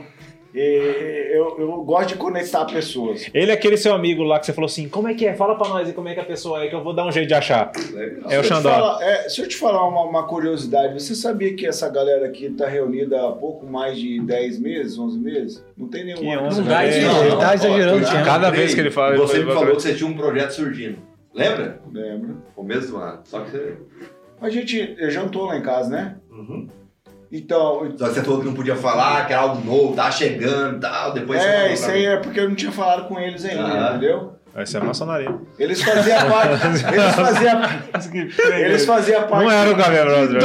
E 0.54 1.30
eu, 1.34 1.56
eu 1.58 1.82
gosto 1.82 2.10
de 2.10 2.14
conectar 2.14 2.64
pessoas. 2.66 3.28
Ele 3.34 3.50
é 3.50 3.54
aquele 3.54 3.76
seu 3.76 3.92
amigo 3.92 4.22
lá 4.22 4.38
que 4.38 4.46
você 4.46 4.52
falou 4.52 4.66
assim: 4.66 4.88
como 4.88 5.08
é 5.08 5.14
que 5.14 5.26
é? 5.26 5.34
Fala 5.34 5.56
pra 5.56 5.68
nós 5.68 5.88
aí 5.88 5.92
como 5.92 6.08
é 6.08 6.14
que 6.14 6.20
a 6.20 6.24
pessoa 6.24 6.62
é, 6.64 6.68
que 6.68 6.74
eu 6.74 6.82
vou 6.84 6.94
dar 6.94 7.04
um 7.06 7.10
jeito 7.10 7.26
de 7.26 7.34
achar. 7.34 7.72
Legal. 7.92 8.30
É 8.30 8.38
o 8.38 8.42
Se 8.44 8.48
Xandó. 8.50 8.70
falar- 8.70 9.02
é, 9.02 9.28
se 9.28 9.40
eu 9.40 9.48
te 9.48 9.56
falar 9.56 9.86
uma, 9.88 10.02
uma 10.02 10.28
curiosidade, 10.28 10.94
você 10.94 11.12
sabia 11.14 11.54
que 11.56 11.66
essa 11.66 11.88
galera 11.88 12.26
aqui 12.26 12.50
tá 12.50 12.68
reunida 12.68 13.20
há 13.28 13.32
pouco 13.32 13.66
mais 13.66 13.98
de 13.98 14.20
10 14.20 14.60
meses, 14.60 14.96
11 14.96 15.18
meses? 15.18 15.64
Não 15.76 15.88
tem 15.88 16.04
nenhum. 16.04 16.18
Que 16.18 16.30
ano. 16.30 16.46
onze, 16.46 16.60
Não 16.60 16.68
dá 16.68 16.86
isso, 16.86 17.00
não. 17.00 17.24
Ele 17.24 17.36
tá 17.36 17.54
exagerando. 17.54 18.06
Cada 18.24 18.50
vez 18.50 18.74
que 18.74 18.80
ele 18.80 18.90
fala, 18.92 19.16
Você 19.16 19.38
me 19.40 19.52
falou 19.52 19.74
que 19.74 19.82
você 19.82 19.94
tinha 19.94 20.08
um 20.08 20.14
projeto 20.14 20.50
surgindo. 20.52 20.98
Lembra? 21.34 21.80
Lembra? 21.92 22.36
Começo 22.54 22.92
do 22.92 22.96
ano. 22.98 23.18
Só 23.24 23.40
que 23.40 23.50
você. 23.50 23.74
A 24.40 24.48
gente 24.48 24.96
jantou 25.10 25.46
lá 25.46 25.56
em 25.56 25.62
casa, 25.62 25.90
né? 25.90 26.16
Uhum. 26.30 26.68
Então, 27.32 27.92
Só 27.96 28.08
que 28.08 28.14
você 28.14 28.22
falou 28.22 28.40
que 28.40 28.46
não 28.46 28.54
podia 28.54 28.76
falar, 28.76 29.26
que 29.26 29.32
era 29.32 29.42
algo 29.42 29.64
novo, 29.64 29.94
tava 29.94 30.10
chegando 30.12 30.76
e 30.76 30.80
tal. 30.80 31.12
Depois 31.12 31.42
é, 31.42 31.72
isso 31.72 31.90
aí 31.90 32.00
mim. 32.00 32.06
é 32.06 32.16
porque 32.18 32.40
eu 32.40 32.48
não 32.48 32.54
tinha 32.54 32.70
falado 32.72 33.08
com 33.08 33.18
eles 33.18 33.44
ainda, 33.44 33.62
Ah. 33.64 33.90
entendeu? 33.90 34.34
Essa 34.56 34.78
é 34.78 34.80
a 34.80 34.84
maçonaria. 34.84 35.34
Eles 35.58 35.82
faziam 35.82 36.30
parte. 36.30 36.64
eles 36.64 37.14
faziam, 37.16 37.60
eles 38.56 38.86
faziam 38.86 39.22
parte. 39.26 39.44
Não 39.46 39.50
era 39.50 39.68
o 39.70 39.74
Gabriel 39.74 40.04
Brother. 40.06 40.40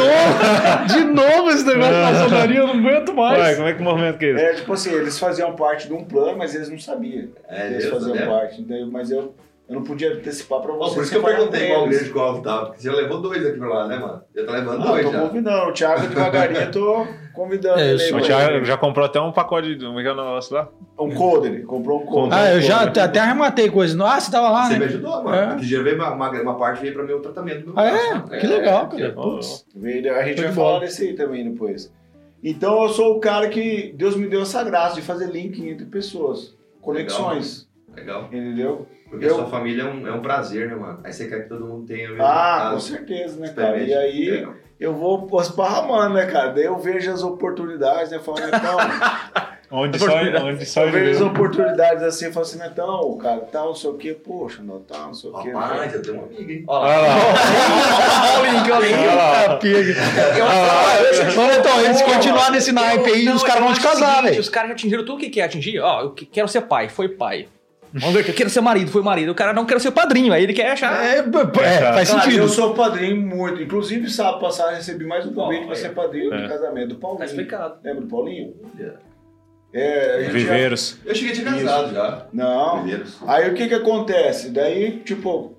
De 0.87 1.03
novo 1.03 1.51
esse 1.51 1.63
negócio 1.63 1.93
de 1.93 2.01
maçonaria, 2.01 2.57
eu 2.59 2.67
não 2.67 2.73
aguento 2.79 3.09
Ué, 3.09 3.15
mais. 3.15 3.55
como 3.57 3.67
é 3.67 3.73
que 3.73 3.81
movimento 3.83 4.17
que 4.17 4.25
é 4.25 4.29
esse? 4.31 4.43
É, 4.43 4.53
tipo 4.55 4.73
assim, 4.73 4.93
eles 4.93 5.19
faziam 5.19 5.53
parte 5.55 5.87
de 5.87 5.93
um 5.93 6.03
plano, 6.03 6.39
mas 6.39 6.55
eles 6.55 6.69
não 6.69 6.79
sabiam. 6.79 7.27
É, 7.47 7.67
eles 7.67 7.85
eu 7.85 7.91
faziam 7.91 8.15
sabia. 8.17 8.31
parte. 8.33 8.61
entendeu? 8.61 8.87
Mas 8.91 9.11
eu, 9.11 9.35
eu 9.69 9.75
não 9.75 9.83
podia 9.83 10.13
antecipar 10.13 10.59
pra 10.61 10.73
vocês. 10.73 10.93
por 10.95 11.01
isso 11.03 11.11
que 11.11 11.17
eu 11.17 11.23
perguntei 11.23 11.67
qual 11.69 11.83
eles. 11.83 11.95
igreja 11.97 12.11
que 12.11 12.17
o 12.17 12.21
alvo 12.21 12.41
tava. 12.41 12.65
Porque 12.67 12.81
você 12.81 12.89
já 12.89 12.95
levou 12.95 13.21
dois 13.21 13.45
aqui 13.45 13.57
pra 13.59 13.67
lá, 13.69 13.87
né, 13.87 13.97
mano? 13.99 14.21
Já 14.35 14.45
tá 14.45 14.51
levando 14.53 14.79
Não, 14.79 14.87
dois 14.87 15.05
tô 15.05 15.11
já. 15.11 15.21
convidando. 15.21 15.69
O 15.69 15.73
Thiago 15.73 16.07
devagarinho, 16.07 16.61
eu 16.61 16.71
tô 16.71 17.07
convidando 17.35 17.79
É, 17.79 17.93
ele. 17.93 18.13
O. 18.13 18.21
Thiago 18.21 18.65
já 18.65 18.77
comprou 18.77 19.05
até 19.05 19.21
um 19.21 19.31
pacote 19.31 19.75
de. 19.75 19.85
Como 19.85 19.99
é 19.99 20.01
que 20.03 20.09
é 20.09 20.11
o 20.11 20.15
negócio 20.15 20.55
lá? 20.55 20.69
Um 20.99 21.13
coder, 21.13 21.53
ele 21.53 21.63
comprou 21.63 22.01
um 22.01 22.05
coder. 22.05 22.37
Ah, 22.37 22.51
eu 22.53 22.61
já 22.61 22.81
até 22.81 23.01
até 23.01 23.19
arrematei 23.19 23.69
coisa. 23.69 23.97
Ah, 24.03 24.19
você 24.19 24.31
tava 24.31 24.49
lá, 24.49 24.65
Você 24.65 24.73
me 24.73 24.79
né? 24.79 24.85
ajudou, 24.87 25.23
mano. 25.23 25.35
É. 25.35 25.43
Aquele 25.45 25.67
dia 25.67 25.83
veio 25.83 25.95
uma, 25.95 26.11
uma, 26.13 26.41
uma 26.41 26.57
parte 26.57 26.81
veio 26.81 26.93
pra 26.93 27.03
meu 27.03 27.19
tratamento. 27.21 27.67
do 27.67 27.73
Ah, 27.79 27.87
é? 27.87 28.13
né? 28.15 28.39
Que 28.39 28.47
legal, 28.47 28.87
cara. 28.89 29.11
Putz. 29.13 29.65
Veio- 29.75 30.13
A 30.15 30.23
gente 30.23 30.37
Show 30.37 30.45
vai 30.45 30.53
falar 30.53 30.79
desse 30.79 31.03
aí 31.03 31.13
também 31.13 31.49
depois. 31.49 31.93
Então 32.43 32.81
eu 32.83 32.89
sou 32.89 33.17
o 33.17 33.19
cara 33.19 33.49
que 33.49 33.93
Deus 33.97 34.15
me 34.15 34.27
deu 34.27 34.41
essa 34.41 34.63
graça 34.63 34.95
de 34.95 35.01
fazer 35.01 35.27
link 35.31 35.61
entre 35.65 35.85
pessoas. 35.85 36.57
Conexões. 36.81 37.67
Legal. 37.95 38.23
Entendeu? 38.31 38.87
Porque 39.09 39.25
Eu- 39.25 39.35
sua 39.35 39.45
família 39.47 39.83
é 39.83 39.85
um, 39.85 40.07
é 40.07 40.11
um 40.13 40.21
prazer, 40.21 40.69
né, 40.69 40.75
mano? 40.75 40.99
Aí 41.03 41.11
você 41.11 41.27
quer 41.27 41.43
que 41.43 41.49
todo 41.49 41.65
mundo 41.65 41.85
tenha 41.87 42.07
a 42.07 42.11
mesma 42.11 42.25
Ah, 42.25 42.57
casa, 42.59 42.73
com 42.73 42.79
certeza, 42.79 43.39
né, 43.39 43.53
cara? 43.55 43.77
E 43.77 43.93
aí 43.93 44.29
Legal. 44.29 44.53
eu 44.79 44.93
vou 44.93 45.27
esparramando, 45.41 46.13
né, 46.15 46.25
cara? 46.27 46.49
Daí 46.49 46.65
eu 46.65 46.77
vejo 46.77 47.11
as 47.11 47.23
oportunidades, 47.23 48.11
né? 48.11 48.19
Falo, 48.19 48.37
Netão, 48.39 48.77
Onde 49.71 49.99
só, 49.99 50.05
onde 50.43 50.65
só 50.65 50.81
eu 50.85 50.91
vejo 50.91 51.11
as 51.11 51.21
oportunidades 51.21 52.01
assim, 52.01 52.25
eu 52.25 52.31
falo 52.33 52.43
assim, 52.43 52.57
Netão, 52.57 53.15
cara, 53.19 53.41
tal, 53.51 53.67
não 53.67 53.75
sei 53.75 53.89
o 53.91 53.93
quê, 53.93 54.13
poxa, 54.15 54.63
não, 54.63 54.79
tal, 54.79 55.07
não 55.07 55.13
sei 55.13 55.29
o 55.29 55.33
quê. 55.41 55.51
Rapaz, 55.51 55.93
eu 55.93 56.01
tenho 56.01 56.17
um 56.19 56.23
amigo, 56.25 56.51
hein? 56.51 56.63
Ó 56.67 56.79
Olha 56.79 56.97
lá. 56.97 57.07
lá. 57.07 58.39
Olha 58.39 59.55
o 59.55 59.59
pega. 59.59 59.77
Eu, 60.37 60.45
eu, 61.29 61.35
Mano, 61.35 61.53
então, 61.59 61.79
eles 61.81 62.01
continuar 62.01 62.51
nesse 62.51 62.71
naipe 62.71 63.11
aí, 63.11 63.29
os 63.29 63.43
caras 63.43 63.63
vão 63.63 63.73
te 63.73 63.79
o 63.79 63.83
casar, 63.83 64.23
velho. 64.23 64.39
Os 64.39 64.49
caras 64.49 64.69
já 64.69 64.73
atingiram 64.73 65.05
tudo 65.05 65.19
que 65.19 65.29
quer 65.29 65.43
atingir. 65.43 65.79
Ó, 65.79 66.01
eu 66.01 66.11
que- 66.11 66.25
quero 66.25 66.47
ser 66.47 66.61
pai, 66.61 66.89
foi 66.89 67.07
pai. 67.09 67.47
Vamos 67.93 68.13
ver, 68.13 68.29
eu 68.29 68.33
quero 68.33 68.49
ser 68.49 68.61
marido, 68.61 68.91
foi 68.91 69.01
marido. 69.01 69.31
O 69.31 69.35
cara 69.35 69.51
não 69.53 69.65
quer 69.65 69.79
ser 69.81 69.91
padrinho, 69.91 70.31
aí 70.31 70.43
ele 70.43 70.53
quer 70.53 70.71
achar. 70.71 71.03
É, 71.03 71.19
é, 71.19 71.23
faz 71.23 72.09
Cara, 72.09 72.21
sentido. 72.23 72.37
eu 72.43 72.47
sou 72.47 72.73
padrinho 72.73 73.15
muito. 73.19 73.61
Inclusive, 73.61 74.09
sábado 74.09 74.39
passado, 74.39 74.75
recebi 74.75 75.05
mais 75.05 75.25
um 75.25 75.33
convite 75.33 75.65
pra 75.65 75.75
ser 75.75 75.89
padrinho 75.95 76.33
É. 76.33 76.43
do 76.43 76.49
casamento 76.49 76.89
do 76.89 76.95
Paulinho. 76.95 77.19
Tá 77.19 77.25
explicado. 77.25 77.75
Lembra 77.83 78.01
do 78.01 78.07
Paulinho? 78.07 78.53
É, 79.73 80.15
a 80.15 80.21
gente 80.21 80.25
já- 80.31 80.33
Viveiros. 80.33 80.97
Eu 81.05 81.13
cheguei 81.15 81.31
a 81.31 81.35
ter 81.35 81.43
casado 81.45 81.93
já. 81.93 82.25
Não. 82.33 82.83
Viveiros. 82.83 83.17
Aí 83.27 83.49
o 83.49 83.53
que 83.53 83.67
que 83.67 83.73
acontece? 83.75 84.49
Daí, 84.49 84.99
tipo, 85.05 85.55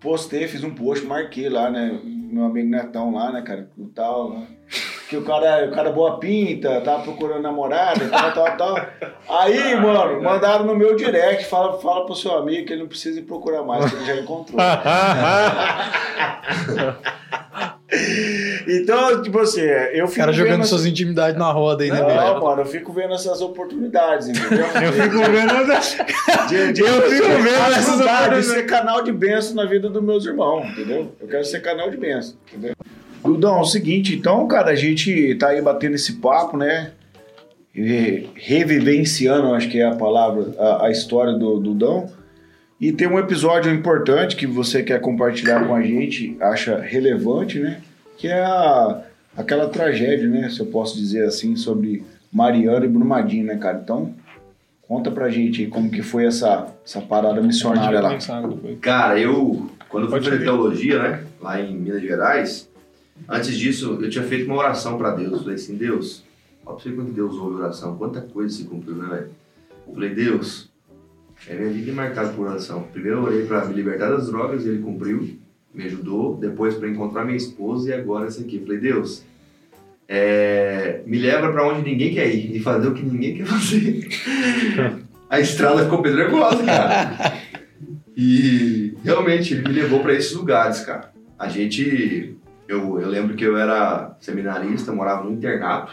postei, 0.00 0.46
fiz 0.46 0.62
um 0.62 0.70
post, 0.74 1.04
marquei 1.06 1.48
lá, 1.48 1.70
né? 1.70 1.98
Meu 2.30 2.44
amigo 2.44 2.68
Netão 2.68 3.14
lá, 3.14 3.32
né, 3.32 3.40
cara? 3.40 3.70
O 3.78 3.88
tal, 3.88 4.28
né? 4.30 4.46
Que 5.08 5.16
o 5.16 5.24
cara, 5.24 5.66
o 5.66 5.72
cara 5.72 5.90
boa 5.90 6.18
pinta, 6.18 6.82
tava 6.82 7.02
procurando 7.02 7.40
namorada, 7.40 8.06
tal, 8.10 8.34
tal, 8.34 8.56
tal. 8.58 8.76
Aí, 9.40 9.74
mano, 9.76 10.22
mandaram 10.22 10.66
no 10.66 10.76
meu 10.76 10.94
direct, 10.94 11.46
fala, 11.46 11.80
fala 11.80 12.04
pro 12.04 12.14
seu 12.14 12.36
amigo 12.36 12.66
que 12.66 12.74
ele 12.74 12.82
não 12.82 12.88
precisa 12.88 13.18
ir 13.18 13.22
procurar 13.22 13.62
mais, 13.62 13.90
que 13.90 13.96
ele 13.96 14.04
já 14.04 14.16
encontrou. 14.16 14.60
então, 18.66 19.22
tipo 19.22 19.38
assim, 19.38 19.62
eu 19.62 20.04
O 20.04 20.08
fico 20.08 20.20
cara 20.20 20.32
jogando 20.32 20.56
vendo... 20.56 20.66
suas 20.66 20.84
intimidades 20.84 21.38
na 21.38 21.50
roda 21.50 21.84
aí, 21.84 21.90
né, 21.90 22.00
Não, 22.00 22.40
mano, 22.42 22.62
eu 22.62 22.66
fico 22.66 22.92
vendo 22.92 23.14
essas 23.14 23.40
oportunidades, 23.40 24.28
entendeu? 24.28 24.66
Eu 24.82 24.92
fico 24.92 25.16
vendo. 25.16 25.48
De, 26.48 26.72
de 26.72 26.80
Eu 26.82 27.02
fico 27.10 27.26
vendo 27.28 27.48
essas 27.48 27.84
de 27.84 27.90
oportunidades. 28.02 28.46
ser 28.46 28.66
canal 28.66 29.02
de 29.02 29.12
benção 29.12 29.54
na 29.54 29.64
vida 29.64 29.88
dos 29.88 30.02
meus 30.02 30.24
irmãos, 30.26 30.66
entendeu? 30.70 31.12
Eu 31.20 31.28
quero 31.28 31.44
ser 31.44 31.60
canal 31.60 31.90
de 31.90 31.96
benção, 31.96 32.34
entendeu? 32.48 32.74
Dudão, 33.24 33.58
é 33.58 33.60
o 33.60 33.64
seguinte, 33.64 34.14
então, 34.14 34.46
cara, 34.46 34.70
a 34.70 34.76
gente 34.76 35.34
tá 35.36 35.48
aí 35.48 35.60
batendo 35.60 35.94
esse 35.94 36.14
papo, 36.14 36.56
né? 36.56 36.92
Revivenciando, 38.34 39.54
acho 39.54 39.68
que 39.68 39.78
é 39.80 39.84
a 39.84 39.94
palavra, 39.94 40.54
a, 40.58 40.86
a 40.86 40.90
história 40.90 41.32
do 41.34 41.58
Dudão. 41.58 42.10
E 42.80 42.92
tem 42.92 43.08
um 43.08 43.18
episódio 43.18 43.72
importante 43.72 44.36
que 44.36 44.46
você 44.46 44.82
quer 44.82 45.00
compartilhar 45.00 45.66
com 45.66 45.74
a 45.74 45.82
gente, 45.82 46.36
acha 46.40 46.78
relevante, 46.78 47.58
né? 47.58 47.80
Que 48.16 48.28
é 48.28 48.40
a, 48.40 49.02
aquela 49.36 49.68
tragédia, 49.68 50.28
né? 50.28 50.48
Se 50.48 50.60
eu 50.60 50.66
posso 50.66 50.96
dizer 50.96 51.24
assim, 51.24 51.56
sobre 51.56 52.04
Mariana 52.32 52.84
e 52.84 52.88
Brumadinho, 52.88 53.46
né, 53.46 53.56
cara? 53.56 53.80
Então, 53.82 54.14
conta 54.86 55.10
pra 55.10 55.28
gente 55.28 55.62
aí 55.62 55.66
como 55.68 55.90
que 55.90 56.02
foi 56.02 56.24
essa, 56.26 56.72
essa 56.84 57.00
parada 57.00 57.40
missionária 57.42 58.00
lá. 58.00 58.10
Cara, 58.80 59.18
eu, 59.18 59.68
quando 59.88 60.04
eu 60.04 60.10
fui 60.10 60.22
fazer 60.22 60.38
teologia, 60.38 61.02
né, 61.02 61.24
lá 61.40 61.60
em 61.60 61.76
Minas 61.76 62.00
Gerais, 62.00 62.68
antes 63.28 63.56
disso, 63.58 63.98
eu 64.00 64.08
tinha 64.08 64.24
feito 64.24 64.46
uma 64.46 64.56
oração 64.56 64.96
pra 64.96 65.10
Deus. 65.10 65.32
Eu 65.32 65.38
falei 65.40 65.54
assim, 65.56 65.76
Deus, 65.76 66.22
olha 66.64 66.76
pra 66.76 66.84
você 66.84 66.92
quando 66.92 67.12
Deus 67.12 67.34
ouve 67.34 67.56
oração, 67.60 67.96
quanta 67.96 68.20
coisa 68.20 68.54
se 68.54 68.64
cumpriu, 68.64 68.94
né, 68.94 69.08
velho? 69.08 69.30
Eu 69.86 69.94
falei, 69.94 70.14
Deus, 70.14 70.67
é 71.46 71.54
minha 71.54 71.70
vida 71.70 71.90
é 71.90 71.94
marcada 71.94 72.30
por 72.30 72.46
oração. 72.46 72.82
Primeiro 72.92 73.18
eu 73.18 73.24
orei 73.24 73.46
pra 73.46 73.64
me 73.64 73.74
libertar 73.74 74.10
das 74.10 74.26
drogas, 74.26 74.66
ele 74.66 74.82
cumpriu, 74.82 75.38
me 75.72 75.84
ajudou. 75.84 76.36
Depois 76.36 76.74
pra 76.74 76.88
encontrar 76.88 77.24
minha 77.24 77.36
esposa 77.36 77.90
e 77.90 77.92
agora 77.92 78.26
essa 78.26 78.40
aqui. 78.40 78.56
Eu 78.56 78.62
falei, 78.62 78.78
Deus, 78.78 79.24
é, 80.08 81.02
me 81.06 81.18
leva 81.18 81.52
pra 81.52 81.66
onde 81.66 81.88
ninguém 81.88 82.12
quer 82.12 82.34
ir 82.34 82.56
e 82.56 82.60
fazer 82.60 82.88
o 82.88 82.94
que 82.94 83.02
ninguém 83.02 83.36
quer 83.36 83.46
fazer. 83.46 84.08
A 85.30 85.40
estrada 85.40 85.84
ficou 85.84 86.00
pedregosa, 86.00 86.64
cara. 86.64 87.38
E 88.16 88.94
realmente 89.04 89.52
ele 89.52 89.68
me 89.68 89.74
levou 89.74 90.00
para 90.00 90.14
esses 90.14 90.32
lugares, 90.32 90.80
cara. 90.80 91.12
A 91.38 91.48
gente. 91.48 92.34
Eu, 92.66 92.98
eu 92.98 93.08
lembro 93.08 93.36
que 93.36 93.44
eu 93.44 93.56
era 93.56 94.16
seminarista, 94.20 94.92
morava 94.92 95.24
no 95.24 95.32
internato, 95.32 95.92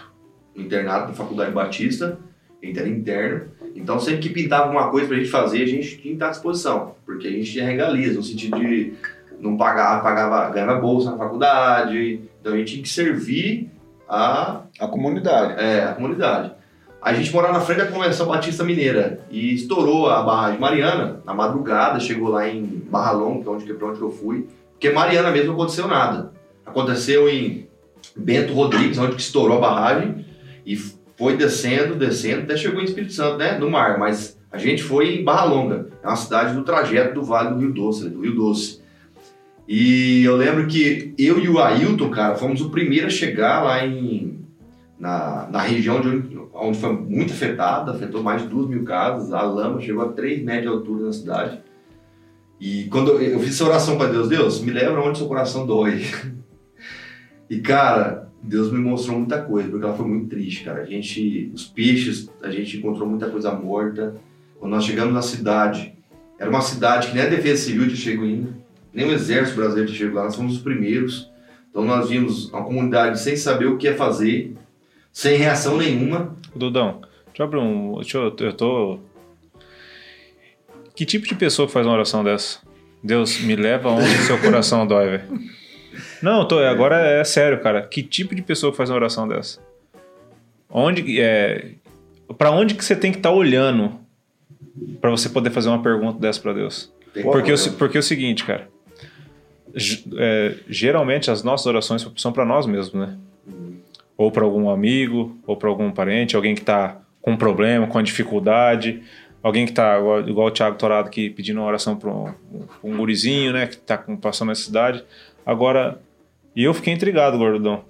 no 0.55 0.63
internato 0.63 1.07
da 1.07 1.13
Faculdade 1.13 1.51
Batista, 1.51 2.17
gente 2.65 2.79
era 2.79 2.89
interno. 2.89 3.51
Então 3.75 3.99
sempre 3.99 4.21
que 4.21 4.29
pintava 4.29 4.63
alguma 4.63 4.89
coisa 4.89 5.07
pra 5.07 5.17
gente 5.17 5.29
fazer, 5.29 5.61
a 5.61 5.67
gente 5.67 5.89
tinha 5.89 6.01
que 6.01 6.13
estar 6.13 6.27
à 6.27 6.31
disposição, 6.31 6.95
porque 7.05 7.27
a 7.27 7.31
gente 7.31 7.51
tinha 7.51 7.65
regalias, 7.65 8.15
no 8.15 8.23
sentido 8.23 8.57
de 8.57 8.93
não 9.39 9.57
pagar, 9.57 10.01
pagava, 10.01 10.49
ganhava 10.49 10.79
bolsa 10.79 11.11
na 11.11 11.17
faculdade, 11.17 12.21
então 12.39 12.53
a 12.53 12.57
gente 12.57 12.71
tinha 12.71 12.83
que 12.83 12.89
servir 12.89 13.69
a 14.07 14.61
A 14.79 14.87
comunidade. 14.87 15.61
é, 15.61 15.83
a 15.83 15.93
comunidade. 15.93 16.53
A 17.01 17.13
gente 17.13 17.31
morava 17.31 17.53
na 17.53 17.59
frente 17.59 17.79
da 17.79 17.87
Convenção 17.87 18.25
Batista 18.27 18.63
Mineira 18.63 19.19
e 19.29 19.53
estourou 19.53 20.09
a 20.09 20.23
barragem 20.23 20.59
Mariana 20.59 21.21
na 21.25 21.33
madrugada, 21.33 21.99
chegou 21.99 22.29
lá 22.29 22.47
em 22.47 22.63
Barra 22.63 23.11
Longa, 23.11 23.43
que 23.43 23.47
é 23.47 23.51
onde, 23.51 23.73
pra 23.73 23.87
onde 23.89 23.97
que 23.99 24.03
eu 24.03 24.11
fui, 24.11 24.47
porque 24.71 24.89
Mariana 24.89 25.29
mesmo 25.31 25.49
não 25.49 25.53
aconteceu 25.55 25.87
nada. 25.87 26.31
Aconteceu 26.65 27.29
em 27.29 27.67
Bento 28.15 28.53
Rodrigues, 28.53 28.97
onde 28.97 29.15
que 29.15 29.21
estourou 29.21 29.57
a 29.57 29.61
barragem 29.61 30.25
e 30.65 30.75
foi 31.17 31.37
descendo, 31.37 31.95
descendo, 31.95 32.43
até 32.43 32.57
chegou 32.57 32.81
em 32.81 32.85
Espírito 32.85 33.13
Santo, 33.13 33.37
né, 33.37 33.57
no 33.57 33.69
mar, 33.69 33.97
mas 33.97 34.37
a 34.51 34.57
gente 34.57 34.83
foi 34.83 35.15
em 35.15 35.23
Barra 35.23 35.45
Longa, 35.45 35.87
é 36.03 36.07
uma 36.07 36.15
cidade 36.15 36.53
do 36.53 36.63
trajeto 36.63 37.13
do 37.13 37.23
Vale 37.23 37.53
do 37.53 37.59
Rio 37.59 37.73
Doce, 37.73 38.03
né, 38.03 38.09
do 38.09 38.21
Rio 38.21 38.35
Doce. 38.35 38.81
E 39.67 40.23
eu 40.23 40.35
lembro 40.35 40.67
que 40.67 41.13
eu 41.17 41.39
e 41.39 41.49
o 41.49 41.59
Ailton, 41.59 42.09
cara, 42.11 42.35
fomos 42.35 42.61
o 42.61 42.69
primeiro 42.69 43.07
a 43.07 43.09
chegar 43.09 43.63
lá 43.63 43.85
em 43.85 44.45
na, 44.99 45.47
na 45.51 45.61
região 45.61 45.99
de 45.99 46.07
onde, 46.07 46.39
onde 46.53 46.79
foi 46.79 46.93
muito 46.93 47.33
afetada, 47.33 47.91
afetou 47.91 48.23
mais 48.23 48.41
de 48.41 48.47
duas 48.47 48.67
mil 48.67 48.83
casas, 48.83 49.33
a 49.33 49.41
lama 49.41 49.81
chegou 49.81 50.03
a 50.03 50.13
3 50.13 50.43
metros 50.43 50.63
de 50.63 50.67
altura 50.69 51.05
na 51.05 51.13
cidade. 51.13 51.61
E 52.59 52.85
quando 52.85 53.11
eu, 53.11 53.21
eu 53.21 53.39
fiz 53.39 53.55
essa 53.55 53.65
oração 53.65 53.97
para 53.97 54.11
Deus, 54.11 54.29
Deus, 54.29 54.61
me 54.61 54.71
leva 54.71 55.01
onde 55.01 55.17
seu 55.17 55.27
coração 55.27 55.65
dói. 55.65 56.03
E 57.47 57.59
cara, 57.59 58.24
Deus 58.47 58.71
me 58.71 58.77
mostrou 58.77 59.17
muita 59.17 59.41
coisa, 59.41 59.69
porque 59.69 59.83
ela 59.83 59.95
foi 59.95 60.05
muito 60.05 60.29
triste, 60.29 60.63
cara. 60.63 60.81
A 60.81 60.85
gente, 60.85 61.51
os 61.53 61.65
peixes, 61.65 62.29
a 62.43 62.51
gente 62.51 62.77
encontrou 62.77 63.09
muita 63.09 63.29
coisa 63.29 63.51
morta. 63.51 64.15
Quando 64.59 64.71
nós 64.71 64.85
chegamos 64.85 65.13
na 65.13 65.21
cidade, 65.21 65.93
era 66.37 66.49
uma 66.49 66.61
cidade 66.61 67.07
que 67.07 67.15
nem 67.15 67.23
a 67.23 67.29
Defesa 67.29 67.63
Civil 67.63 67.85
tinha 67.85 67.95
chegado 67.95 68.25
ainda, 68.25 68.57
nem 68.93 69.07
o 69.07 69.11
Exército 69.11 69.57
Brasileiro 69.57 69.87
tinha 69.87 69.97
chegado 69.97 70.15
lá, 70.15 70.23
nós 70.25 70.35
fomos 70.35 70.57
os 70.57 70.61
primeiros. 70.61 71.29
Então 71.69 71.83
nós 71.83 72.09
vimos 72.09 72.49
uma 72.49 72.63
comunidade 72.63 73.19
sem 73.19 73.35
saber 73.35 73.65
o 73.65 73.77
que 73.77 73.87
ia 73.87 73.95
fazer, 73.95 74.53
sem 75.11 75.37
reação 75.37 75.77
nenhuma. 75.77 76.37
Dudão, 76.55 77.01
deixa 77.27 77.41
eu 77.41 77.45
abrir 77.45 77.59
um. 77.59 77.95
Deixa 77.95 78.17
eu, 78.17 78.35
eu 78.39 78.53
tô. 78.53 78.99
Que 80.95 81.05
tipo 81.05 81.27
de 81.27 81.35
pessoa 81.35 81.67
faz 81.67 81.85
uma 81.85 81.95
oração 81.95 82.23
dessa? 82.23 82.59
Deus, 83.03 83.39
me 83.41 83.55
leva 83.55 83.89
onde 83.89 84.17
seu 84.19 84.37
coração 84.39 84.87
dói, 84.87 85.17
velho. 85.17 85.54
Não, 86.25 86.43
tô, 86.47 86.57
agora 86.57 86.95
é 86.99 87.23
sério, 87.23 87.59
cara. 87.61 87.83
Que 87.83 88.01
tipo 88.01 88.33
de 88.33 88.41
pessoa 88.41 88.71
que 88.71 88.77
faz 88.77 88.89
uma 88.89 88.95
oração 88.95 89.27
dessa? 89.27 89.59
Onde 90.67 91.21
é. 91.21 91.73
Pra 92.35 92.49
onde 92.49 92.73
que 92.73 92.83
você 92.83 92.95
tem 92.95 93.11
que 93.11 93.19
estar 93.19 93.29
olhando 93.29 93.99
pra 94.99 95.11
você 95.11 95.29
poder 95.29 95.51
fazer 95.51 95.69
uma 95.69 95.83
pergunta 95.83 96.19
dessa 96.19 96.41
pra 96.41 96.51
Deus? 96.51 96.91
Porque, 97.21 97.53
o, 97.53 97.73
porque 97.73 97.97
é 97.97 97.99
o 97.99 98.03
seguinte, 98.03 98.43
cara. 98.43 98.67
É, 100.17 100.55
geralmente 100.67 101.29
as 101.29 101.43
nossas 101.43 101.67
orações 101.67 102.09
são 102.17 102.31
pra 102.33 102.43
nós 102.43 102.65
mesmos, 102.65 102.95
né? 103.07 103.15
Ou 104.17 104.31
pra 104.31 104.43
algum 104.43 104.67
amigo, 104.71 105.37
ou 105.45 105.55
pra 105.55 105.69
algum 105.69 105.91
parente, 105.91 106.35
alguém 106.35 106.55
que 106.55 106.61
tá 106.61 106.97
com 107.21 107.33
um 107.33 107.37
problema, 107.37 107.85
com 107.85 107.99
uma 107.99 108.03
dificuldade, 108.03 109.03
alguém 109.43 109.67
que 109.67 109.73
tá, 109.73 109.99
igual, 110.25 110.47
o 110.47 110.51
Thiago 110.51 110.75
Torado 110.75 111.07
aqui, 111.07 111.29
pedindo 111.29 111.59
uma 111.59 111.67
oração 111.67 111.95
pra 111.95 112.09
um, 112.09 112.33
um 112.83 112.97
gurizinho, 112.97 113.53
né? 113.53 113.67
Que 113.67 113.77
tá 113.77 113.95
com- 113.95 114.17
passando 114.17 114.49
necessidade. 114.49 115.03
Agora, 115.45 115.99
e 116.55 116.63
eu 116.63 116.73
fiquei 116.73 116.93
intrigado, 116.93 117.37
Gordão. 117.37 117.83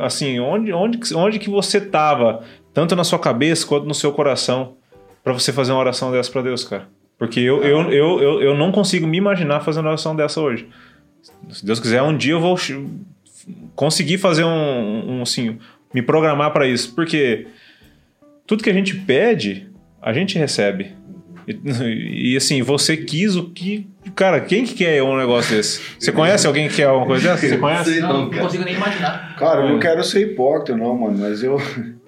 Assim, 0.00 0.38
onde, 0.40 0.72
onde, 0.72 0.98
que- 0.98 1.14
onde 1.14 1.38
que 1.38 1.48
você 1.50 1.80
tava, 1.80 2.42
tanto 2.74 2.96
na 2.96 3.04
sua 3.04 3.18
cabeça 3.18 3.66
quanto 3.66 3.86
no 3.86 3.94
seu 3.94 4.12
coração, 4.12 4.74
pra 5.22 5.32
você 5.32 5.52
fazer 5.52 5.72
uma 5.72 5.80
oração 5.80 6.10
dessa 6.10 6.30
pra 6.30 6.42
Deus, 6.42 6.64
cara? 6.64 6.88
Porque 7.18 7.40
eu, 7.40 7.62
eu, 7.62 7.90
eu, 7.92 8.20
eu, 8.22 8.42
eu 8.42 8.54
não 8.56 8.70
consigo 8.72 9.06
me 9.06 9.18
imaginar 9.18 9.60
fazendo 9.60 9.84
uma 9.84 9.90
oração 9.90 10.14
dessa 10.16 10.40
hoje. 10.40 10.68
Se 11.50 11.64
Deus 11.66 11.80
quiser, 11.80 12.00
um 12.02 12.16
dia 12.16 12.32
eu 12.32 12.40
vou 12.40 12.56
conseguir 13.74 14.18
fazer 14.18 14.44
um, 14.44 15.18
um 15.18 15.22
assim, 15.22 15.58
me 15.92 16.00
programar 16.02 16.52
para 16.52 16.66
isso, 16.66 16.94
porque 16.94 17.46
tudo 18.46 18.62
que 18.62 18.70
a 18.70 18.74
gente 18.74 18.94
pede, 18.96 19.68
a 20.00 20.12
gente 20.12 20.38
recebe. 20.38 20.92
E, 21.48 22.32
e, 22.32 22.36
assim, 22.36 22.62
você 22.62 22.96
quis 22.96 23.34
o 23.36 23.50
que. 23.50 23.86
Cara, 24.14 24.40
quem 24.40 24.64
que 24.64 24.74
quer 24.74 25.02
um 25.02 25.16
negócio 25.16 25.56
desse? 25.56 25.80
Você 25.98 26.12
conhece 26.12 26.46
alguém 26.46 26.68
que 26.68 26.76
quer 26.76 26.88
uma 26.90 27.06
coisa 27.06 27.30
dessa? 27.30 27.48
Você 27.48 27.56
conhece? 27.56 27.92
Sei 27.92 28.00
Não, 28.00 28.08
não, 28.12 28.30
não 28.30 28.38
consigo 28.38 28.64
nem 28.64 28.74
imaginar. 28.74 29.36
Cara, 29.38 29.62
eu 29.62 29.68
não 29.70 29.78
quero 29.78 30.04
ser 30.04 30.20
hipócrita, 30.32 30.76
não, 30.76 30.94
mano, 30.96 31.18
mas 31.18 31.42
eu. 31.42 31.56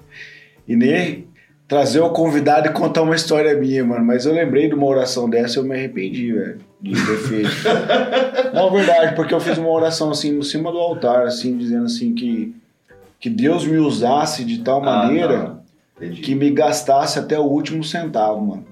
E 0.69 0.77
nem 0.77 1.27
trazer 1.67 1.99
o 2.01 2.11
convidado 2.11 2.69
e 2.69 2.73
contar 2.73 3.03
uma 3.03 3.17
história 3.17 3.57
minha, 3.57 3.85
mano. 3.85 4.05
Mas 4.05 4.25
eu 4.25 4.33
lembrei 4.33 4.69
de 4.69 4.75
uma 4.75 4.87
oração 4.87 5.29
dessa 5.29 5.59
e 5.59 5.63
eu 5.63 5.65
me 5.65 5.75
arrependi, 5.75 6.33
velho. 6.33 6.59
De 6.81 6.93
ter 6.93 7.17
feito. 7.19 7.51
não, 8.55 8.71
verdade, 8.71 9.17
porque 9.17 9.35
eu 9.35 9.41
fiz 9.41 9.59
uma 9.59 9.69
oração 9.71 10.11
assim, 10.13 10.39
em 10.39 10.43
cima 10.43 10.71
do 10.71 10.79
altar, 10.79 11.27
assim, 11.27 11.57
dizendo 11.57 11.87
assim 11.87 12.15
que. 12.15 12.55
Que 13.19 13.29
Deus 13.29 13.67
me 13.67 13.79
usasse 13.79 14.45
de 14.45 14.59
tal 14.59 14.79
Ah, 14.83 15.05
maneira. 15.05 15.61
Entendi. 15.97 16.23
que 16.23 16.35
me 16.35 16.51
gastasse 16.51 17.19
até 17.19 17.39
o 17.39 17.43
último 17.43 17.83
centavo, 17.85 18.41
mano. 18.41 18.65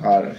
Cara. 0.00 0.36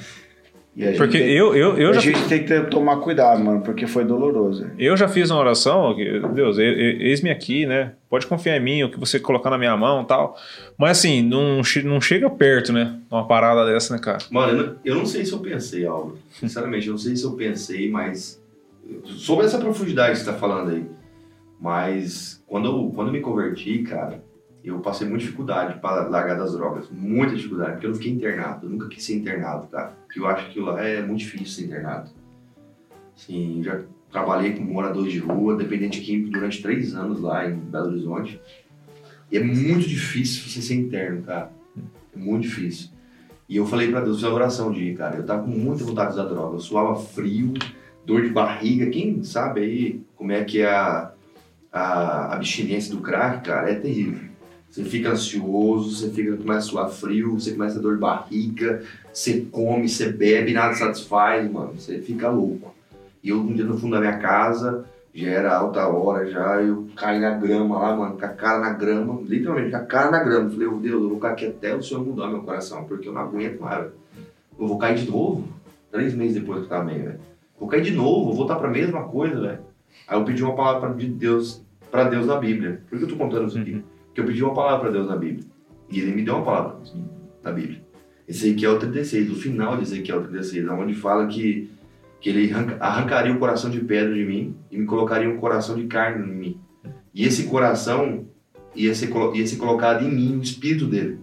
E 0.77 0.91
Porque 0.97 1.17
tem- 1.19 1.31
eu, 1.31 1.55
eu, 1.55 1.77
eu 1.77 1.89
a 1.91 1.93
já 1.93 2.01
gente 2.01 2.27
tem 2.27 2.39
que 2.41 2.47
ter- 2.49 2.67
tomar 2.69 2.97
cuidado, 2.97 3.41
mano, 3.41 3.61
porque 3.61 3.87
foi 3.87 4.03
doloroso. 4.03 4.69
Eu 4.77 4.97
já 4.97 5.07
fiz 5.07 5.31
uma 5.31 5.39
oração, 5.39 5.95
que, 5.95 6.19
Deus, 6.33 6.57
eis-me 6.57 7.29
aqui, 7.29 7.65
né? 7.65 7.93
Pode 8.09 8.27
confiar 8.27 8.57
em 8.57 8.59
mim, 8.59 8.83
o 8.83 8.91
que 8.91 8.99
você 8.99 9.17
colocar 9.17 9.49
na 9.49 9.57
minha 9.57 9.77
mão 9.77 10.01
e 10.01 10.05
tal. 10.05 10.35
Mas 10.77 10.97
assim, 10.97 11.21
não, 11.21 11.61
não 11.85 12.01
chega 12.01 12.29
perto, 12.29 12.73
né? 12.73 12.99
Uma 13.09 13.25
parada 13.25 13.65
dessa, 13.65 13.93
né, 13.93 14.01
cara? 14.01 14.17
Mano, 14.29 14.51
eu 14.51 14.57
não, 14.67 14.75
eu 14.83 14.95
não 14.95 15.05
sei 15.05 15.23
se 15.23 15.31
eu 15.31 15.39
pensei, 15.39 15.85
Álvaro. 15.85 16.17
Sinceramente, 16.29 16.87
eu 16.87 16.91
não 16.91 16.99
sei 16.99 17.15
se 17.15 17.23
eu 17.23 17.31
pensei, 17.31 17.89
mas. 17.89 18.43
Sobre 19.05 19.45
essa 19.45 19.57
profundidade 19.57 20.11
que 20.11 20.25
você 20.25 20.25
tá 20.25 20.33
falando 20.37 20.71
aí. 20.71 20.83
Mas 21.59 22.43
quando 22.45 22.67
eu, 22.67 22.91
quando 22.93 23.07
eu 23.07 23.13
me 23.13 23.21
converti, 23.21 23.79
cara, 23.79 24.21
eu 24.67 24.79
passei 24.79 25.07
muita 25.07 25.23
dificuldade 25.25 25.79
para 25.79 26.07
largar 26.07 26.37
das 26.37 26.53
drogas. 26.53 26.89
Muita 26.89 27.35
dificuldade, 27.35 27.73
porque 27.73 27.85
eu 27.85 27.91
não 27.91 27.97
fiquei 27.97 28.11
internado. 28.11 28.65
Eu 28.65 28.69
nunca 28.71 28.87
quis 28.87 29.03
ser 29.03 29.15
internado, 29.15 29.67
cara. 29.67 29.93
Porque 30.05 30.19
eu 30.19 30.27
acho 30.27 30.49
que 30.49 30.59
lá 30.59 30.83
é 30.83 31.01
muito 31.01 31.19
difícil 31.19 31.47
ser 31.47 31.65
internado. 31.65 32.09
Assim, 33.15 33.61
já 33.63 33.81
trabalhei 34.11 34.53
com 34.53 34.63
moradores 34.63 35.11
de 35.11 35.19
rua, 35.19 35.55
dependente 35.55 36.01
químico, 36.01 36.31
durante 36.31 36.61
três 36.61 36.95
anos 36.95 37.21
lá 37.21 37.47
em 37.47 37.55
Belo 37.55 37.87
Horizonte. 37.87 38.41
E 39.31 39.37
é 39.37 39.43
muito 39.43 39.87
difícil 39.87 40.49
você 40.49 40.61
ser 40.61 40.75
interno, 40.75 41.21
cara. 41.21 41.51
É 42.15 42.17
muito 42.17 42.43
difícil. 42.43 42.89
E 43.47 43.57
eu 43.57 43.65
falei 43.67 43.91
pra 43.91 44.01
Deus, 44.01 44.17
fiz 44.17 44.25
uma 44.25 44.33
oração 44.33 44.71
de 44.71 44.93
cara. 44.95 45.17
Eu 45.17 45.25
tava 45.25 45.43
com 45.43 45.49
muita 45.49 45.83
vontade 45.83 46.13
de 46.13 46.19
usar 46.19 46.29
droga. 46.29 46.55
Eu 46.55 46.59
suava 46.59 46.95
frio, 46.95 47.53
dor 48.05 48.23
de 48.23 48.29
barriga. 48.29 48.89
Quem 48.89 49.23
sabe 49.23 49.61
aí 49.61 50.01
como 50.15 50.31
é 50.31 50.43
que 50.43 50.61
é 50.61 50.71
a, 50.71 51.11
a 51.71 52.33
abstinência 52.33 52.95
do 52.95 53.01
crack, 53.01 53.45
cara? 53.45 53.69
É 53.69 53.75
terrível. 53.75 54.24
Você 54.75 54.83
fica 54.83 55.11
ansioso, 55.11 55.95
você 55.95 56.09
fica, 56.09 56.35
começa 56.35 56.59
a 56.59 56.61
suar 56.69 56.89
frio, 56.89 57.39
você 57.39 57.53
começa 57.53 57.79
a 57.79 57.81
dor 57.81 57.93
de 57.93 58.01
barriga, 58.01 58.83
você 59.13 59.39
come, 59.49 59.87
você 59.87 60.11
bebe, 60.11 60.51
nada 60.51 60.73
satisfaz, 60.73 61.49
mano. 61.49 61.75
Você 61.79 61.99
fica 61.99 62.27
louco. 62.27 62.75
E 63.23 63.29
eu, 63.29 63.39
um 63.39 63.53
dia 63.53 63.63
no 63.63 63.77
fundo 63.77 63.93
da 63.93 64.01
minha 64.01 64.17
casa, 64.17 64.83
já 65.13 65.29
era 65.29 65.55
alta 65.55 65.87
hora 65.87 66.29
já, 66.29 66.61
eu 66.61 66.89
caí 66.93 67.21
na 67.21 67.37
grama 67.37 67.79
lá, 67.79 67.95
mano, 67.95 68.17
com 68.17 68.25
a 68.25 68.27
cara 68.27 68.59
na 68.59 68.73
grama, 68.73 69.21
literalmente, 69.25 69.71
com 69.71 69.77
a 69.77 69.85
cara 69.85 70.11
na 70.11 70.21
grama. 70.21 70.49
Falei, 70.49 70.67
oh, 70.67 70.75
Deus, 70.75 71.01
eu 71.03 71.07
vou 71.07 71.15
ficar 71.15 71.29
aqui 71.29 71.45
até 71.45 71.73
o 71.73 71.81
Senhor 71.81 72.05
mudar 72.05 72.27
meu 72.27 72.41
coração, 72.41 72.83
porque 72.83 73.07
eu 73.07 73.13
não 73.13 73.21
aguento 73.21 73.61
mais, 73.61 73.77
velho. 73.77 73.93
Eu 74.59 74.67
vou 74.67 74.77
cair 74.77 74.97
de 74.97 75.09
novo, 75.09 75.47
três 75.89 76.13
meses 76.13 76.35
depois 76.35 76.59
que 76.59 76.65
eu 76.65 76.69
tava 76.69 76.83
bem, 76.83 77.01
velho. 77.01 77.19
Vou 77.57 77.69
cair 77.69 77.81
de 77.81 77.91
novo, 77.91 78.25
vou 78.25 78.33
voltar 78.33 78.55
pra 78.55 78.69
mesma 78.69 79.03
coisa, 79.03 79.39
velho. 79.39 79.59
Aí 80.05 80.19
eu 80.19 80.25
pedi 80.25 80.43
uma 80.43 80.53
palavra 80.53 80.93
de 80.93 81.07
Deus, 81.07 81.61
pra 81.89 82.03
Deus 82.03 82.27
na 82.27 82.35
Bíblia. 82.35 82.81
Por 82.89 82.99
que 82.99 83.05
eu 83.05 83.07
tô 83.07 83.15
contando 83.15 83.47
isso 83.47 83.57
aqui? 83.57 83.81
Porque 84.15 84.21
eu 84.21 84.25
pedi 84.27 84.41
uma 84.45 84.53
palavra 84.53 84.79
pra 84.79 84.91
Deus 84.91 85.09
na 85.09 85.17
Bíblia. 85.17 85.43
E 85.91 85.99
ele 85.99 86.13
me 86.15 86.23
deu 86.23 86.35
uma 86.35 86.45
palavra 86.45 86.77
na 87.43 87.51
Bíblia. 87.51 87.83
Ezequiel 88.25 88.79
36, 88.79 89.29
o 89.29 89.35
final 89.35 89.75
de 89.75 89.83
Ezequiel 89.83 90.23
36, 90.23 90.69
onde 90.69 90.93
fala 90.93 91.27
que, 91.27 91.69
que 92.21 92.29
ele 92.29 92.49
arranca- 92.53 92.77
arrancaria 92.79 93.33
o 93.33 93.37
coração 93.37 93.69
de 93.69 93.81
pedra 93.81 94.13
de 94.13 94.23
mim 94.23 94.55
e 94.71 94.77
me 94.77 94.85
colocaria 94.85 95.29
um 95.29 95.35
coração 95.35 95.75
de 95.75 95.85
carne 95.87 96.25
em 96.31 96.33
mim. 96.33 96.59
E 97.13 97.25
esse 97.25 97.43
coração 97.47 98.25
ia 98.73 98.95
ser, 98.95 99.09
ia 99.33 99.45
ser 99.45 99.57
colocado 99.57 100.05
em 100.05 100.09
mim, 100.09 100.37
o 100.37 100.41
espírito 100.41 100.87
dele. 100.87 101.19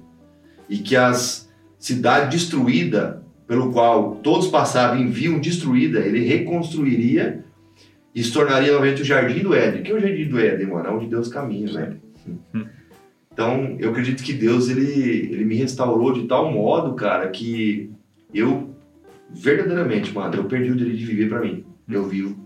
E 0.68 0.76
que 0.76 0.94
as 0.94 1.50
cidades 1.78 2.28
destruídas, 2.42 3.16
pelo 3.48 3.72
qual 3.72 4.16
todos 4.16 4.48
passavam 4.48 5.00
e 5.00 5.06
viam 5.06 5.40
destruída, 5.40 5.98
ele 6.00 6.20
reconstruiria 6.26 7.42
e 8.14 8.22
se 8.22 8.30
tornaria 8.30 8.70
novamente 8.70 9.00
o 9.00 9.04
Jardim 9.04 9.40
do 9.42 9.54
Éden. 9.54 9.80
O 9.80 9.82
que 9.82 9.90
é 9.92 9.94
o 9.94 10.00
Jardim 10.00 10.28
do 10.28 10.38
Éden, 10.38 10.66
mano? 10.66 10.86
É 10.86 10.90
onde 10.90 11.06
Deus 11.06 11.28
caminha, 11.28 11.72
né? 11.72 11.96
Então, 13.32 13.76
eu 13.78 13.90
acredito 13.90 14.22
que 14.22 14.32
Deus, 14.32 14.68
ele, 14.68 14.90
ele 15.32 15.44
me 15.44 15.54
restaurou 15.56 16.12
de 16.12 16.24
tal 16.26 16.50
modo, 16.52 16.94
cara, 16.94 17.28
que 17.28 17.90
eu, 18.34 18.70
verdadeiramente, 19.30 20.12
mano, 20.12 20.34
eu 20.36 20.44
perdi 20.44 20.70
o 20.70 20.76
direito 20.76 20.98
de 20.98 21.04
viver 21.04 21.28
pra 21.28 21.40
mim. 21.40 21.64
Eu 21.88 22.06
vivo 22.06 22.36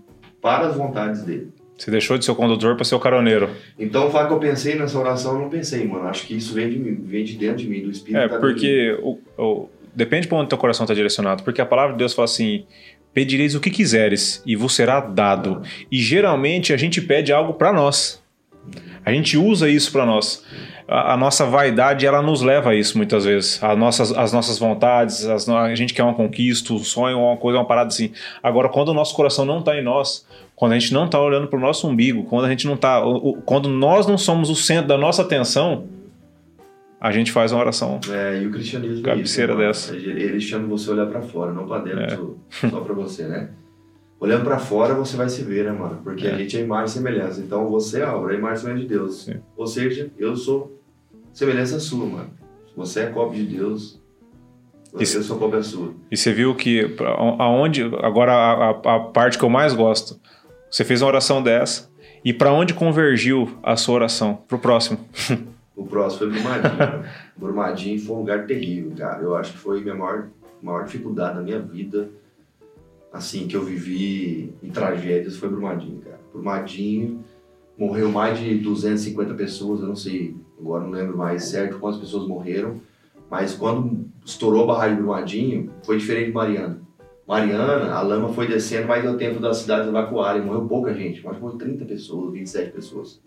para 0.41 0.68
as 0.68 0.76
vontades 0.76 1.22
dele. 1.22 1.49
Você 1.76 1.91
deixou 1.91 2.16
de 2.16 2.24
ser 2.24 2.30
o 2.30 2.34
condutor 2.37 2.74
para 2.76 2.84
ser 2.84 2.95
o 2.95 3.01
caroneiro. 3.01 3.51
Então, 3.78 4.11
falar 4.11 4.28
que 4.28 4.32
eu 4.32 4.39
pensei 4.39 4.76
nessa 4.76 4.99
oração, 4.99 5.34
eu 5.34 5.41
não 5.41 5.51
pensei, 5.51 5.87
mano. 5.87 6.07
Acho 6.09 6.26
que 6.26 6.34
isso 6.34 6.55
vem 6.55 6.70
de 6.70 6.78
mim, 6.78 6.95
vem 7.05 7.22
de 7.24 7.37
dentro 7.37 7.59
de 7.59 7.68
mim, 7.68 7.82
do 7.82 7.91
Espírito. 7.91 8.18
É, 8.22 8.28
tá 8.28 8.39
porque 8.39 8.97
o, 9.03 9.18
o- 9.37 9.68
depende 9.95 10.26
para 10.26 10.39
onde 10.39 10.49
teu 10.49 10.57
coração 10.57 10.84
está 10.84 10.95
direcionado. 10.95 11.43
Porque 11.43 11.61
a 11.61 11.66
palavra 11.66 11.93
de 11.93 11.99
Deus 11.99 12.14
fala 12.14 12.24
assim: 12.24 12.64
pedireis 13.12 13.55
o 13.55 13.61
que 13.61 13.70
quiseres 13.70 14.43
e 14.47 14.57
vos 14.57 14.74
será 14.74 15.01
dado. 15.01 15.61
E 15.93 15.99
geralmente 16.01 16.72
a 16.72 16.78
gente 16.78 17.03
pede 17.03 17.30
algo 17.30 17.53
para 17.55 17.72
nós. 17.74 18.22
A 19.05 19.12
gente 19.12 19.37
usa 19.37 19.68
isso 19.68 19.93
para 19.93 20.07
nós. 20.07 20.45
A, 20.89 21.14
a 21.14 21.16
nossa 21.16 21.45
vaidade 21.45 22.07
ela 22.07 22.22
nos 22.22 22.43
leva 22.43 22.70
a 22.70 22.74
isso 22.74 22.97
muitas 22.97 23.24
vezes. 23.24 23.62
As 23.62 23.76
nossas, 23.78 24.12
as 24.12 24.32
nossas 24.32 24.59
vontades, 24.59 25.26
as 25.26 25.49
a 25.49 25.74
gente 25.74 25.93
quer 25.93 26.03
uma 26.05 26.14
conquista, 26.14 26.72
um 26.72 26.78
sonho, 26.78 27.18
uma 27.18 27.37
coisa, 27.37 27.59
uma 27.59 27.64
parada 27.66 27.89
assim. 27.89 28.12
Agora, 28.43 28.68
quando 28.68 28.91
o 28.91 28.95
nosso 28.95 29.14
coração 29.14 29.45
não 29.45 29.59
está 29.59 29.76
em 29.76 29.82
nós, 29.82 30.24
quando 30.55 30.72
a 30.72 30.78
gente 30.78 30.93
não 30.95 31.07
está 31.07 31.20
olhando 31.20 31.49
para 31.49 31.59
o 31.59 31.61
nosso 31.62 31.89
umbigo, 31.89 32.24
quando 32.24 32.45
a 32.45 32.49
gente 32.49 32.66
não 32.66 32.74
está, 32.74 33.03
quando 33.45 33.68
nós 33.68 34.07
não 34.07 34.16
somos 34.16 34.49
o 34.49 34.55
centro 34.55 34.87
da 34.89 34.97
nossa 34.97 35.22
atenção, 35.22 35.87
a 37.01 37.12
gente 37.12 37.30
faz 37.30 37.53
uma 37.53 37.61
oração 37.61 38.01
É, 38.11 38.41
e 38.43 38.47
o 38.47 38.51
cristianismo 38.51 39.01
é 39.01 39.11
Cabeceira 39.11 39.53
isso, 39.53 39.59
mano? 39.59 39.68
dessa. 39.72 39.95
Ele 39.97 40.41
chama 40.41 40.66
você 40.68 40.89
a 40.91 40.93
olhar 40.95 41.07
pra 41.07 41.20
fora, 41.20 41.53
não 41.53 41.66
pra 41.66 41.78
dentro, 41.78 42.39
É. 42.62 42.68
só 42.68 42.80
pra 42.80 42.95
você, 42.95 43.24
né? 43.24 43.51
Olhando 44.18 44.45
pra 44.45 44.59
fora, 44.59 44.95
você 44.95 45.14
vai 45.14 45.28
se 45.28 45.43
ver, 45.43 45.64
né, 45.66 45.72
mano? 45.72 46.01
Porque 46.03 46.26
a 46.26 46.34
gente 46.39 46.57
é 46.57 46.61
imagem 46.62 46.87
e 46.87 46.91
semelhança. 46.91 47.41
Então, 47.41 47.68
você, 47.68 48.01
é 48.03 48.07
imagem 48.07 48.55
e 48.55 48.59
semelhança 48.61 48.82
de 48.82 48.89
Deus. 48.89 49.22
Sim. 49.24 49.34
Ou 49.55 49.66
seja, 49.66 50.11
eu 50.18 50.34
sou 50.34 50.76
semelhança 51.37 51.78
sua, 51.78 52.07
mano. 52.07 52.30
Você 52.76 53.01
é 53.01 53.07
cópia 53.07 53.43
de 53.45 53.57
Deus, 53.57 54.01
Isso. 54.99 55.18
eu 55.18 55.22
sou 55.22 55.39
cópia 55.39 55.62
sua. 55.62 55.93
E 56.11 56.16
você 56.16 56.32
viu 56.32 56.55
que 56.55 56.97
aonde 57.39 57.82
agora 58.03 58.32
a, 58.32 58.70
a- 58.70 58.97
a 58.97 59.01
parte 59.01 59.39
que 59.39 59.45
eu 59.45 59.51
mais 59.51 59.74
gosto, 59.74 60.18
você 60.70 60.84
fez 60.84 61.03
uma 61.03 61.09
oração 61.09 61.43
dessa 61.43 61.91
e 62.24 62.32
para 62.32 62.53
onde 62.53 62.74
convergiu 62.74 63.57
a 63.62 63.76
sua 63.76 63.95
oração? 63.97 64.34
Pro 64.49 64.59
próximo. 64.59 64.99
O 65.76 65.84
próximo 65.87 66.30
foi 66.32 66.41
Brumadinho. 66.41 67.05
Brumadinho 67.37 68.01
foi 68.01 68.16
um 68.16 68.18
lugar 68.20 68.47
terrível, 68.47 68.93
cara. 68.97 69.22
Eu 69.22 69.37
acho 69.37 69.53
que 69.53 69.59
foi 69.59 69.78
a 69.78 69.82
minha 69.82 69.95
maior, 69.95 70.28
maior 70.62 70.84
dificuldade 70.84 71.37
na 71.37 71.43
minha 71.43 71.61
vida, 71.61 72.09
assim, 73.12 73.47
que 73.47 73.55
eu 73.57 73.62
vivi 73.62 74.53
em 74.62 74.70
tragédias, 74.70 75.37
foi 75.37 75.49
Brumadinho, 75.49 76.01
cara. 76.01 76.18
Brumadinho, 76.32 77.22
morreu 77.78 78.11
mais 78.11 78.39
de 78.39 78.55
250 78.57 79.34
pessoas, 79.34 79.80
eu 79.80 79.87
não 79.89 79.97
sei, 79.97 80.34
agora 80.59 80.84
não 80.84 80.90
lembro 80.90 81.16
mais 81.16 81.44
certo 81.44 81.78
quantas 81.78 82.00
pessoas 82.00 82.26
morreram, 82.26 82.80
mas 83.30 83.54
quando 83.54 84.07
estourou 84.24 84.64
a 84.64 84.66
barragem 84.66 84.96
de 84.96 85.02
Brumadinho, 85.02 85.70
foi 85.84 85.98
diferente 85.98 86.26
de 86.26 86.32
Mariana. 86.32 86.80
Mariana, 87.26 87.92
a 87.92 88.02
lama 88.02 88.32
foi 88.32 88.46
descendo, 88.46 88.86
mas 88.86 89.02
deu 89.02 89.16
tempo 89.16 89.40
das 89.40 89.59
cidades 89.59 89.88
evacuarem, 89.88 90.42
morreu 90.42 90.66
pouca 90.66 90.94
gente, 90.94 91.24
mas 91.24 91.38
morreu 91.38 91.59
30 91.59 91.84
pessoas, 91.84 92.32
27 92.32 92.72
pessoas. 92.72 93.20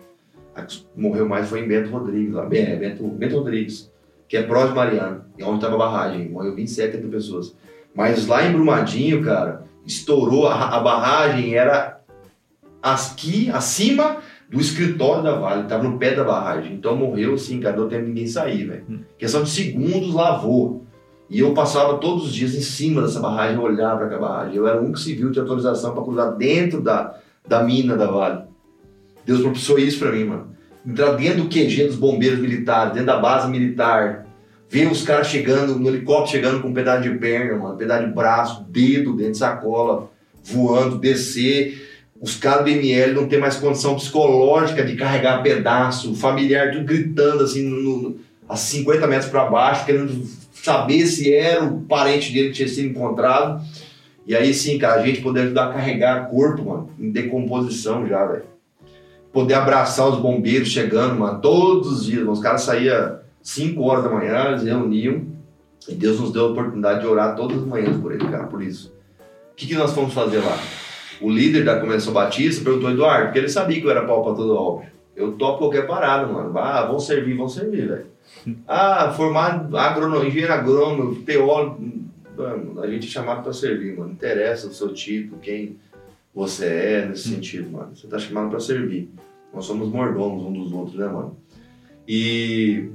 A 0.55 0.61
que 0.63 0.85
morreu 0.95 1.27
mais 1.27 1.49
foi 1.49 1.61
em 1.61 1.67
Bento 1.67 1.89
Rodrigues, 1.89 2.33
lá, 2.33 2.47
é, 2.51 2.75
Bento, 2.77 3.03
Bento 3.03 3.37
Rodrigues, 3.37 3.91
que 4.27 4.37
é 4.37 4.43
próximo 4.43 4.71
de 4.71 4.75
Mariana, 4.77 5.25
e 5.37 5.43
onde 5.43 5.55
estava 5.55 5.75
a 5.75 5.77
barragem, 5.77 6.29
morreu 6.29 6.55
27, 6.55 6.97
30 6.97 7.07
pessoas. 7.09 7.55
Mas 7.93 8.25
lá 8.25 8.45
em 8.45 8.53
Brumadinho, 8.53 9.23
cara, 9.23 9.65
estourou, 9.85 10.47
a, 10.47 10.77
a 10.77 10.79
barragem 10.79 11.55
era 11.55 11.99
aqui, 12.81 13.49
acima 13.51 14.17
do 14.49 14.59
escritório 14.59 15.23
da 15.23 15.35
Vale, 15.35 15.67
tava 15.67 15.83
no 15.83 15.97
pé 15.97 16.15
da 16.15 16.23
barragem. 16.23 16.73
Então 16.73 16.95
morreu 16.95 17.35
assim, 17.35 17.59
cara, 17.59 17.75
não 17.75 17.83
deu 17.83 17.89
tempo 17.89 18.05
de 18.05 18.09
ninguém 18.09 18.27
sair, 18.27 18.65
velho. 18.65 19.05
Questão 19.17 19.43
de 19.43 19.49
segundos 19.49 20.13
lavou. 20.13 20.85
E 21.29 21.39
eu 21.39 21.53
passava 21.53 21.99
todos 21.99 22.25
os 22.25 22.33
dias 22.33 22.55
em 22.55 22.61
cima 22.61 23.03
dessa 23.03 23.19
barragem, 23.19 23.59
olhava 23.59 23.97
para 23.97 24.05
aquela 24.07 24.27
barragem. 24.27 24.55
Eu 24.55 24.67
era 24.67 24.81
um 24.81 24.91
que 24.91 24.99
civil 24.99 25.29
de 25.29 25.39
autorização 25.39 25.93
para 25.93 26.01
cruzar 26.01 26.35
dentro 26.35 26.81
da, 26.81 27.15
da 27.47 27.63
mina 27.63 27.95
da 27.95 28.07
Vale. 28.07 28.45
Deus 29.23 29.41
propiciou 29.41 29.77
isso 29.77 29.99
para 29.99 30.11
mim, 30.11 30.23
mano. 30.23 30.47
Entrar 30.83 31.11
dentro 31.11 31.43
do 31.43 31.49
QG 31.49 31.85
dos 31.85 31.97
bombeiros 31.97 32.39
militares, 32.39 32.93
dentro 32.93 33.07
da 33.07 33.19
base 33.19 33.47
militar, 33.47 34.25
ver 34.67 34.91
os 34.91 35.03
caras 35.03 35.27
chegando, 35.27 35.77
no 35.77 35.87
helicóptero 35.87 36.31
chegando 36.31 36.61
com 36.61 36.69
um 36.69 36.73
pedaço 36.73 37.03
de 37.03 37.15
perna, 37.19 37.55
mano, 37.57 37.75
um 37.75 37.77
pedaço 37.77 38.07
de 38.07 38.11
braço, 38.11 38.65
dedo 38.67 39.15
dentro 39.15 39.33
de 39.33 39.37
sacola, 39.37 40.09
voando, 40.43 40.97
descer. 40.97 41.88
Os 42.21 42.35
caras 42.35 42.65
do 42.65 42.69
ML 42.69 43.13
não 43.13 43.27
tem 43.27 43.39
mais 43.39 43.55
condição 43.55 43.95
psicológica 43.95 44.83
de 44.83 44.95
carregar 44.95 45.41
pedaço, 45.41 46.13
familiar 46.15 46.71
tudo 46.71 46.83
gritando 46.83 47.43
assim, 47.43 47.63
no, 47.63 48.17
a 48.47 48.57
50 48.57 49.07
metros 49.07 49.31
para 49.31 49.45
baixo, 49.45 49.85
querendo 49.85 50.25
saber 50.51 51.05
se 51.05 51.33
era 51.33 51.63
o 51.63 51.81
parente 51.81 52.33
dele 52.33 52.49
que 52.49 52.55
tinha 52.55 52.67
sido 52.67 52.89
encontrado. 52.89 53.63
E 54.27 54.35
aí 54.35 54.53
sim, 54.53 54.77
cara, 54.77 55.01
a 55.01 55.05
gente 55.05 55.21
poder 55.21 55.41
ajudar 55.41 55.69
a 55.69 55.73
carregar 55.73 56.29
corpo, 56.29 56.65
mano, 56.65 56.89
em 56.99 57.09
decomposição 57.09 58.05
já, 58.05 58.25
velho. 58.25 58.43
Poder 59.31 59.53
abraçar 59.53 60.09
os 60.09 60.19
bombeiros 60.19 60.69
chegando, 60.69 61.17
mano, 61.17 61.39
todos 61.39 61.91
os 61.91 62.05
dias. 62.05 62.19
Mano. 62.19 62.33
Os 62.33 62.39
caras 62.39 62.61
saíam 62.61 63.19
5 63.41 63.81
horas 63.81 64.03
da 64.03 64.09
manhã, 64.09 64.49
eles 64.49 64.63
reuniam. 64.63 65.25
E 65.87 65.95
Deus 65.95 66.19
nos 66.19 66.33
deu 66.33 66.45
a 66.45 66.49
oportunidade 66.49 66.99
de 66.99 67.07
orar 67.07 67.35
todas 67.35 67.57
as 67.57 67.65
manhãs 67.65 67.97
por 67.97 68.11
ele, 68.11 68.27
cara, 68.27 68.45
por 68.45 68.61
isso. 68.61 68.93
O 69.51 69.55
que, 69.55 69.67
que 69.67 69.75
nós 69.75 69.93
fomos 69.93 70.13
fazer 70.13 70.39
lá? 70.39 70.57
O 71.21 71.29
líder 71.29 71.65
da 71.65 71.79
Convenção 71.79 72.13
Batista 72.13 72.63
perguntou, 72.63 72.91
Eduardo, 72.91 73.25
porque 73.25 73.39
ele 73.39 73.49
sabia 73.49 73.79
que 73.79 73.85
eu 73.85 73.91
era 73.91 74.05
pau 74.05 74.23
pra 74.23 74.33
todo 74.33 74.55
obra. 74.55 74.91
Eu 75.15 75.33
topo 75.33 75.59
qualquer 75.59 75.85
parada, 75.85 76.25
mano. 76.27 76.57
Ah, 76.57 76.85
vão 76.85 76.99
servir, 76.99 77.35
vão 77.35 77.49
servir, 77.49 77.87
velho. 77.87 78.05
Ah, 78.67 79.11
formado 79.15 79.75
agrônomo, 79.75 80.23
engenheiro 80.23 80.53
agrônomo, 80.53 81.15
teólogo, 81.23 81.81
a 82.81 82.87
gente 82.87 83.07
é 83.07 83.11
chamado 83.11 83.43
pra 83.43 83.51
servir, 83.51 83.97
mano. 83.97 84.07
Não 84.07 84.13
interessa 84.13 84.67
o 84.67 84.73
seu 84.73 84.93
tipo, 84.93 85.37
quem 85.39 85.77
você 86.33 86.65
é 86.65 87.05
nesse 87.05 87.29
sentido, 87.29 87.69
mano. 87.69 87.95
Você 87.95 88.07
tá 88.07 88.17
chamado 88.17 88.49
pra 88.49 88.59
servir. 88.59 89.09
Nós 89.53 89.65
somos 89.65 89.89
mordomos 89.89 90.45
um 90.45 90.53
dos 90.53 90.71
outros, 90.71 90.95
né, 90.95 91.07
mano? 91.07 91.35
E 92.07 92.89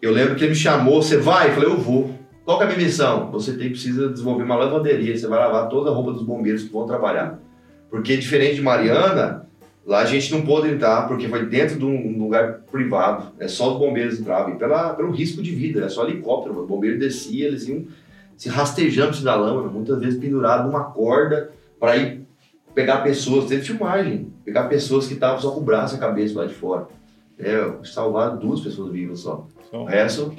eu 0.00 0.12
lembro 0.12 0.36
que 0.36 0.44
ele 0.44 0.50
me 0.50 0.56
chamou, 0.56 1.02
você 1.02 1.16
vai? 1.16 1.50
Eu 1.50 1.54
falei, 1.54 1.70
eu 1.70 1.78
vou. 1.78 2.14
Qual 2.44 2.58
que 2.58 2.64
é 2.64 2.66
a 2.66 2.70
minha 2.70 2.86
missão? 2.86 3.30
Você 3.32 3.56
tem, 3.56 3.70
precisa 3.70 4.10
desenvolver 4.10 4.44
uma 4.44 4.54
lavanderia, 4.54 5.16
você 5.16 5.26
vai 5.26 5.38
lavar 5.38 5.68
toda 5.68 5.90
a 5.90 5.94
roupa 5.94 6.12
dos 6.12 6.22
bombeiros 6.22 6.62
que 6.62 6.72
vão 6.72 6.86
trabalhar. 6.86 7.40
Porque 7.94 8.16
diferente 8.16 8.56
de 8.56 8.60
Mariana, 8.60 9.46
lá 9.86 10.00
a 10.00 10.04
gente 10.04 10.32
não 10.32 10.42
pôde 10.42 10.68
entrar, 10.68 11.06
porque 11.06 11.28
foi 11.28 11.46
dentro 11.46 11.78
de 11.78 11.84
um 11.84 12.18
lugar 12.18 12.62
privado. 12.72 13.32
É 13.38 13.46
só 13.46 13.72
os 13.72 13.78
bombeiros 13.78 14.18
entravam, 14.18 14.52
e 14.52 14.58
pela, 14.58 14.94
pelo 14.94 15.12
risco 15.12 15.40
de 15.40 15.54
vida, 15.54 15.84
é 15.84 15.88
só 15.88 16.02
helicóptero. 16.02 16.60
O 16.60 16.66
bombeiro 16.66 16.98
descia, 16.98 17.46
eles 17.46 17.68
iam 17.68 17.84
se 18.36 18.48
rastejando 18.48 19.16
da 19.22 19.36
lâmina, 19.36 19.70
muitas 19.70 19.96
vezes 20.00 20.18
pendurado 20.18 20.66
numa 20.66 20.82
corda 20.86 21.52
para 21.78 21.96
ir 21.96 22.26
pegar 22.74 23.02
pessoas, 23.02 23.44
teve 23.44 23.62
filmagem, 23.62 24.32
pegar 24.44 24.64
pessoas 24.64 25.06
que 25.06 25.14
estavam 25.14 25.40
só 25.40 25.52
com 25.52 25.60
o 25.60 25.64
braço 25.64 25.94
e 25.94 25.96
a 25.96 26.00
cabeça 26.00 26.40
lá 26.40 26.46
de 26.46 26.54
fora. 26.54 26.88
É, 27.38 27.74
salvaram 27.84 28.36
duas 28.38 28.60
pessoas 28.60 28.90
vivas 28.90 29.20
só. 29.20 29.46
Só. 29.70 29.82
O 29.82 29.84
resto, 29.84 30.34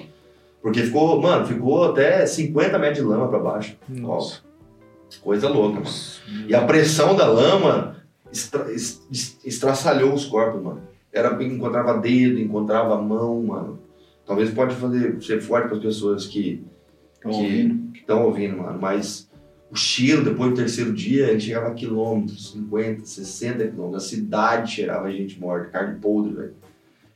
porque 0.61 0.81
ficou, 0.81 1.21
mano, 1.21 1.45
ficou 1.45 1.85
até 1.85 2.25
50 2.25 2.77
metros 2.77 2.97
de 2.97 3.05
lama 3.05 3.29
para 3.29 3.39
baixo. 3.39 3.77
Nossa. 3.87 4.41
Ó, 4.43 4.54
coisa 5.21 5.49
louca, 5.49 5.79
mano. 5.79 6.45
E 6.47 6.55
a 6.55 6.61
pressão 6.65 7.15
da 7.15 7.25
lama 7.27 7.95
estra, 8.31 8.71
es- 8.71 9.01
es- 9.11 9.37
estraçalhou 9.45 10.13
os 10.13 10.25
corpos, 10.25 10.61
mano. 10.61 10.81
Era, 11.11 11.41
encontrava 11.43 11.97
dedo, 11.97 12.39
encontrava 12.39 13.01
mão, 13.01 13.41
mano. 13.43 13.79
Talvez 14.25 14.49
pode 14.51 14.75
fazer, 14.75 15.21
ser 15.23 15.41
forte 15.41 15.67
para 15.67 15.77
as 15.77 15.83
pessoas 15.83 16.25
que 16.25 16.63
Tão 17.21 17.31
que 17.31 17.37
ouvindo. 17.37 17.95
estão 17.95 18.23
ouvindo, 18.25 18.57
mano. 18.57 18.77
Mas 18.81 19.29
o 19.71 19.75
cheiro, 19.75 20.23
depois 20.25 20.51
do 20.51 20.57
terceiro 20.57 20.91
dia, 20.93 21.27
ele 21.27 21.39
chegava 21.39 21.67
a 21.69 21.73
quilômetros, 21.73 22.51
50, 22.51 23.05
60 23.05 23.67
quilômetros. 23.67 24.03
A 24.03 24.07
cidade 24.07 24.71
cheirava 24.73 25.11
gente 25.11 25.39
morta, 25.39 25.69
carne 25.69 25.99
podre, 25.99 26.33
velho. 26.33 26.53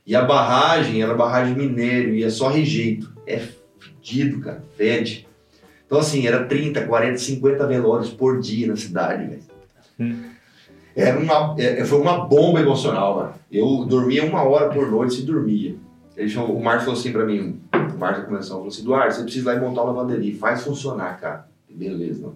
E 0.06 0.16
a 0.16 0.22
barragem 0.24 1.02
era 1.02 1.14
barragem 1.14 1.54
minério, 1.54 2.14
e 2.14 2.24
é 2.24 2.30
só 2.30 2.48
rejeito. 2.48 3.12
É 3.26 3.38
fedido, 3.78 4.40
cara, 4.40 4.64
fede. 4.76 5.28
Então, 5.90 5.98
assim, 5.98 6.24
era 6.24 6.44
30, 6.44 6.86
40, 6.86 7.18
50 7.18 7.66
velórios 7.66 8.10
por 8.10 8.38
dia 8.38 8.68
na 8.68 8.76
cidade, 8.76 9.26
velho. 9.26 9.42
Hum. 9.98 10.22
Era 10.94 11.18
uma, 11.18 11.56
é, 11.58 11.84
foi 11.84 12.00
uma 12.00 12.26
bomba 12.26 12.60
emocional, 12.60 13.16
mano. 13.16 13.34
Eu 13.50 13.84
dormia 13.86 14.24
uma 14.24 14.40
hora 14.44 14.68
por 14.68 14.88
noite 14.88 15.16
se 15.16 15.22
dormia. 15.22 15.74
Ele 16.16 16.28
chamou, 16.28 16.56
o 16.56 16.62
Marcos 16.62 16.84
falou 16.84 17.00
assim 17.00 17.10
pra 17.10 17.26
mim, 17.26 17.60
o 17.72 17.98
Marcos 17.98 18.22
da 18.22 18.28
convenção, 18.28 18.56
falou 18.58 18.68
assim, 18.68 18.82
Eduardo, 18.82 19.14
você 19.14 19.22
precisa 19.24 19.50
ir 19.50 19.52
lá 19.52 19.58
e 19.58 19.66
montar 19.66 19.82
uma 19.82 19.92
lavanderia, 19.92 20.38
faz 20.38 20.62
funcionar, 20.62 21.18
cara. 21.20 21.48
Beleza, 21.68 22.22
não. 22.22 22.34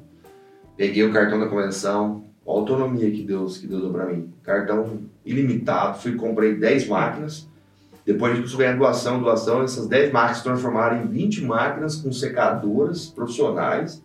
Peguei 0.77 1.05
o 1.05 1.13
cartão 1.13 1.39
da 1.39 1.47
convenção, 1.47 2.25
a 2.45 2.51
autonomia 2.51 3.09
que 3.09 3.23
Deus, 3.23 3.59
que 3.59 3.69
Deus 3.69 3.83
deu 3.83 3.93
pra 3.93 4.07
mim. 4.07 4.33
Cartão 4.43 4.99
ilimitado, 5.25 6.01
fui 6.01 6.17
comprei 6.17 6.57
10 6.57 6.89
máquinas, 6.89 7.49
depois 8.05 8.33
a 8.33 8.35
gente 8.35 8.45
começou 8.45 8.61
a 8.61 8.65
ganhar 8.65 8.79
doação, 8.79 9.21
doação, 9.21 9.63
essas 9.63 9.87
10 9.87 10.13
máquinas 10.13 10.39
se 10.39 10.45
transformaram 10.45 11.03
em 11.03 11.07
20 11.07 11.43
máquinas 11.43 11.97
com 11.97 12.13
secadoras 12.13 13.07
profissionais, 13.07 14.03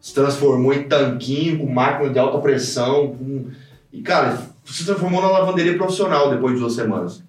se 0.00 0.12
transformou 0.12 0.74
em 0.74 0.82
tanquinho, 0.82 1.58
com 1.58 1.66
máquina 1.66 2.10
de 2.10 2.18
alta 2.18 2.38
pressão, 2.38 3.16
com... 3.16 3.46
e 3.90 4.02
cara, 4.02 4.38
se 4.64 4.84
transformou 4.84 5.22
na 5.22 5.30
lavanderia 5.30 5.78
profissional 5.78 6.30
depois 6.30 6.54
de 6.54 6.60
duas 6.60 6.74
semanas. 6.74 7.22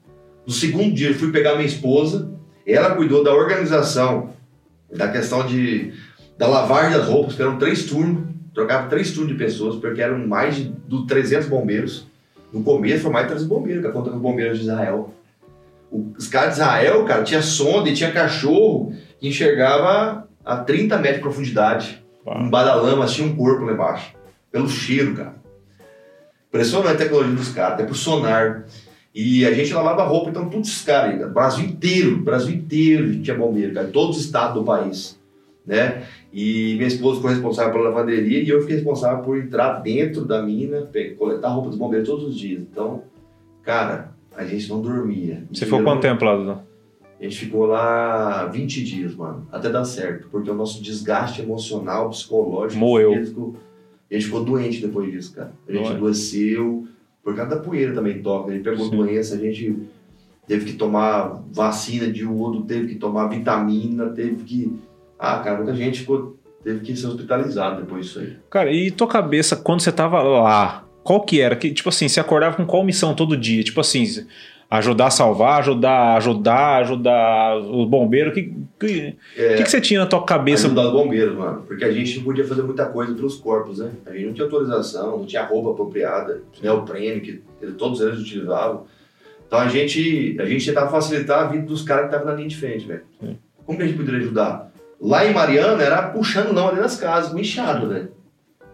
No 0.45 0.51
segundo 0.51 0.93
dia, 0.93 1.09
eu 1.09 1.15
fui 1.15 1.31
pegar 1.31 1.55
minha 1.55 1.65
esposa, 1.65 2.29
ela 2.67 2.95
cuidou 2.95 3.23
da 3.23 3.33
organização, 3.33 4.31
da 4.91 5.07
questão 5.07 5.45
de 5.47 5.93
da 6.37 6.47
lavagem 6.47 6.97
das 6.97 7.07
roupas, 7.07 7.35
que 7.35 7.41
eram 7.41 7.57
três 7.57 7.85
turnos, 7.85 8.25
trocava 8.53 8.89
três 8.89 9.11
turnos 9.11 9.31
de 9.31 9.37
pessoas, 9.37 9.75
porque 9.75 10.01
eram 10.01 10.27
mais 10.27 10.55
de 10.57 10.63
do 10.65 11.05
300 11.05 11.47
bombeiros. 11.47 12.05
No 12.51 12.61
começo 12.61 13.03
foi 13.03 13.11
mais 13.11 13.25
de 13.25 13.33
300 13.33 13.47
bombeiros, 13.47 13.81
que 13.81 13.87
é 13.87 13.91
conta 13.91 14.09
com 14.09 14.17
os 14.17 14.21
bombeiros 14.21 14.59
de 14.59 14.65
Israel. 14.65 15.13
Os 16.17 16.27
caras 16.27 16.55
de 16.55 16.61
Israel, 16.61 17.03
cara, 17.05 17.23
tinha 17.23 17.41
sonda 17.41 17.89
e 17.89 17.93
tinha 17.93 18.11
cachorro 18.11 18.93
que 19.19 19.27
enxergava 19.27 20.27
a 20.43 20.57
30 20.57 20.97
metros 20.97 21.15
de 21.15 21.21
profundidade. 21.21 22.03
Uau. 22.25 22.39
Um 22.39 22.49
badalama, 22.49 23.05
tinha 23.05 23.27
um 23.27 23.35
corpo 23.35 23.65
lá 23.65 23.73
embaixo. 23.73 24.13
Pelo 24.51 24.69
cheiro, 24.69 25.15
cara. 25.15 25.35
Impressionante 26.49 26.95
a 26.95 26.97
tecnologia 26.97 27.35
dos 27.35 27.49
caras, 27.49 27.73
até 27.73 27.83
pro 27.83 27.95
sonar. 27.95 28.65
E 29.13 29.45
a 29.45 29.53
gente 29.53 29.73
lavava 29.73 30.03
roupa, 30.03 30.29
então 30.29 30.49
todos 30.49 30.67
esses 30.67 30.81
caras 30.81 31.11
aí, 31.11 31.19
cara, 31.19 31.31
Brasil 31.31 31.65
inteiro, 31.65 32.17
Brasil 32.17 32.53
inteiro 32.53 33.21
tinha 33.21 33.37
bombeiro, 33.37 33.73
cara, 33.73 33.87
todos 33.87 34.17
os 34.17 34.25
estados 34.25 34.55
do 34.55 34.65
país, 34.65 35.17
né? 35.65 36.03
E 36.33 36.73
minha 36.75 36.87
esposa 36.87 37.15
ficou 37.15 37.31
responsável 37.31 37.71
pela 37.71 37.89
lavanderia 37.89 38.43
e 38.43 38.49
eu 38.49 38.59
fiquei 38.59 38.75
responsável 38.75 39.23
por 39.23 39.37
entrar 39.37 39.79
dentro 39.79 40.25
da 40.25 40.41
mina, 40.41 40.89
coletar 41.17 41.47
roupa 41.47 41.69
dos 41.69 41.77
bombeiros 41.77 42.09
todos 42.09 42.25
os 42.25 42.37
dias. 42.37 42.61
Então, 42.61 43.03
cara, 43.63 44.14
a 44.35 44.45
gente 44.45 44.69
não 44.69 44.81
dormia. 44.81 45.43
Você 45.51 45.63
E 45.63 45.65
ficou 45.67 45.83
quanto 45.83 46.01
tempo 46.01 46.23
lá, 46.25 46.35
Dudu? 46.35 46.59
a 47.19 47.23
gente 47.23 47.37
ficou 47.37 47.65
lá 47.65 48.45
20 48.47 48.83
dias, 48.83 49.15
mano, 49.15 49.47
até 49.51 49.69
dar 49.69 49.85
certo, 49.85 50.27
porque 50.29 50.49
o 50.49 50.53
nosso 50.53 50.81
desgaste 50.83 51.41
emocional, 51.41 52.09
psicológico, 52.09 52.79
Moeu. 52.79 53.13
físico, 53.13 53.55
a 54.11 54.13
gente 54.13 54.25
ficou 54.25 54.43
doente 54.43 54.81
depois 54.85 55.09
disso, 55.11 55.33
cara. 55.33 55.51
A 55.67 55.71
gente 55.71 55.83
Doente. 55.83 55.95
adoeceu, 55.97 56.87
por 57.23 57.35
causa 57.35 57.55
da 57.55 57.61
poeira 57.61 57.93
também 57.93 58.21
toca, 58.21 58.51
a 58.51 58.53
gente 58.53 58.63
pegou 58.63 58.85
Sim. 58.89 58.97
doença, 58.97 59.35
a 59.35 59.37
gente 59.39 59.79
teve 60.45 60.65
que 60.65 60.73
tomar 60.73 61.41
vacina 61.51 62.11
de 62.11 62.21
iodo, 62.21 62.63
teve 62.65 62.87
que 62.89 62.95
tomar 62.95 63.27
vitamina, 63.27 64.07
teve 64.09 64.43
que... 64.43 64.73
Ah, 65.17 65.39
cara, 65.39 65.57
muita 65.57 65.73
gente 65.73 66.01
ficou, 66.01 66.37
teve 66.63 66.81
que 66.81 66.95
ser 66.95 67.07
hospitalizado 67.07 67.81
depois 67.81 68.05
disso 68.05 68.19
aí. 68.19 68.35
Cara, 68.49 68.71
e 68.71 68.91
tua 68.91 69.07
cabeça, 69.07 69.55
quando 69.55 69.79
você 69.79 69.91
tava 69.91 70.21
lá, 70.21 70.84
qual 71.05 71.21
que 71.21 71.39
era? 71.39 71.55
Que, 71.55 71.71
tipo 71.71 71.87
assim, 71.89 72.07
você 72.07 72.19
acordava 72.19 72.55
com 72.57 72.65
qual 72.65 72.83
missão 72.83 73.13
todo 73.13 73.37
dia? 73.37 73.63
Tipo 73.63 73.79
assim, 73.79 74.03
ajudar 74.71 75.05
a 75.05 75.11
salvar, 75.11 75.59
ajudar, 75.59 76.17
ajudar, 76.17 76.77
ajudar 76.81 77.57
o 77.59 77.85
bombeiro? 77.85 78.31
O 78.31 78.33
que, 78.33 78.51
que, 78.79 79.15
É, 79.37 79.53
que, 79.53 79.63
que 79.65 79.69
você 79.69 79.79
tinha 79.79 79.99
na 79.99 80.07
tua 80.07 80.25
cabeça? 80.25 80.65
ajudar 80.65 80.87
os 80.87 80.93
bombeiros, 80.93 81.37
mano. 81.37 81.61
Porque 81.67 81.85
a 81.85 81.91
gente 81.91 82.17
não 82.17 82.23
podia 82.23 82.43
fazer 82.43 82.63
muita 82.63 82.87
coisa 82.87 83.13
pelos 83.13 83.35
corpos, 83.35 83.77
né? 83.77 83.91
A 84.07 84.13
gente 84.13 84.25
não 84.25 84.33
tinha 84.33 84.45
autorização, 84.45 85.19
não 85.19 85.25
tinha 85.27 85.45
roupa 85.45 85.69
apropriada, 85.69 86.41
neoprene, 86.59 87.21
que 87.21 87.43
todos 87.77 88.01
eles 88.01 88.19
utilizavam. 88.19 88.87
Então 89.45 89.59
a 89.59 89.67
gente, 89.67 90.35
a 90.39 90.45
gente 90.45 90.65
tentava 90.65 90.89
facilitar 90.89 91.43
a 91.43 91.47
vida 91.49 91.67
dos 91.67 91.83
caras 91.83 92.05
que 92.05 92.15
estavam 92.15 92.31
na 92.31 92.35
linha 92.35 92.49
de 92.49 92.57
frente, 92.57 92.87
velho. 92.87 93.03
Como 93.63 93.77
que 93.77 93.83
a 93.83 93.87
gente 93.87 93.97
poderia 93.97 94.21
ajudar? 94.21 94.71
Lá 94.99 95.23
em 95.23 95.35
Mariana 95.35 95.83
era 95.83 96.01
puxando 96.09 96.51
lama 96.51 96.69
dentro 96.69 96.81
das 96.81 96.97
casas, 96.97 97.31
com 97.31 97.37
enxada, 97.37 97.85
velho. 97.85 98.11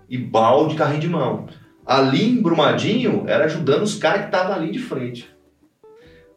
E 0.09 0.17
balde, 0.17 0.75
carrinho 0.75 1.01
de 1.01 1.09
mão. 1.09 1.47
Ali 1.85 2.29
em 2.29 2.41
Brumadinho 2.41 3.23
era 3.27 3.45
ajudando 3.45 3.83
os 3.83 3.95
caras 3.95 4.21
que 4.21 4.25
estavam 4.27 4.53
ali 4.53 4.71
de 4.71 4.79
frente. 4.79 5.29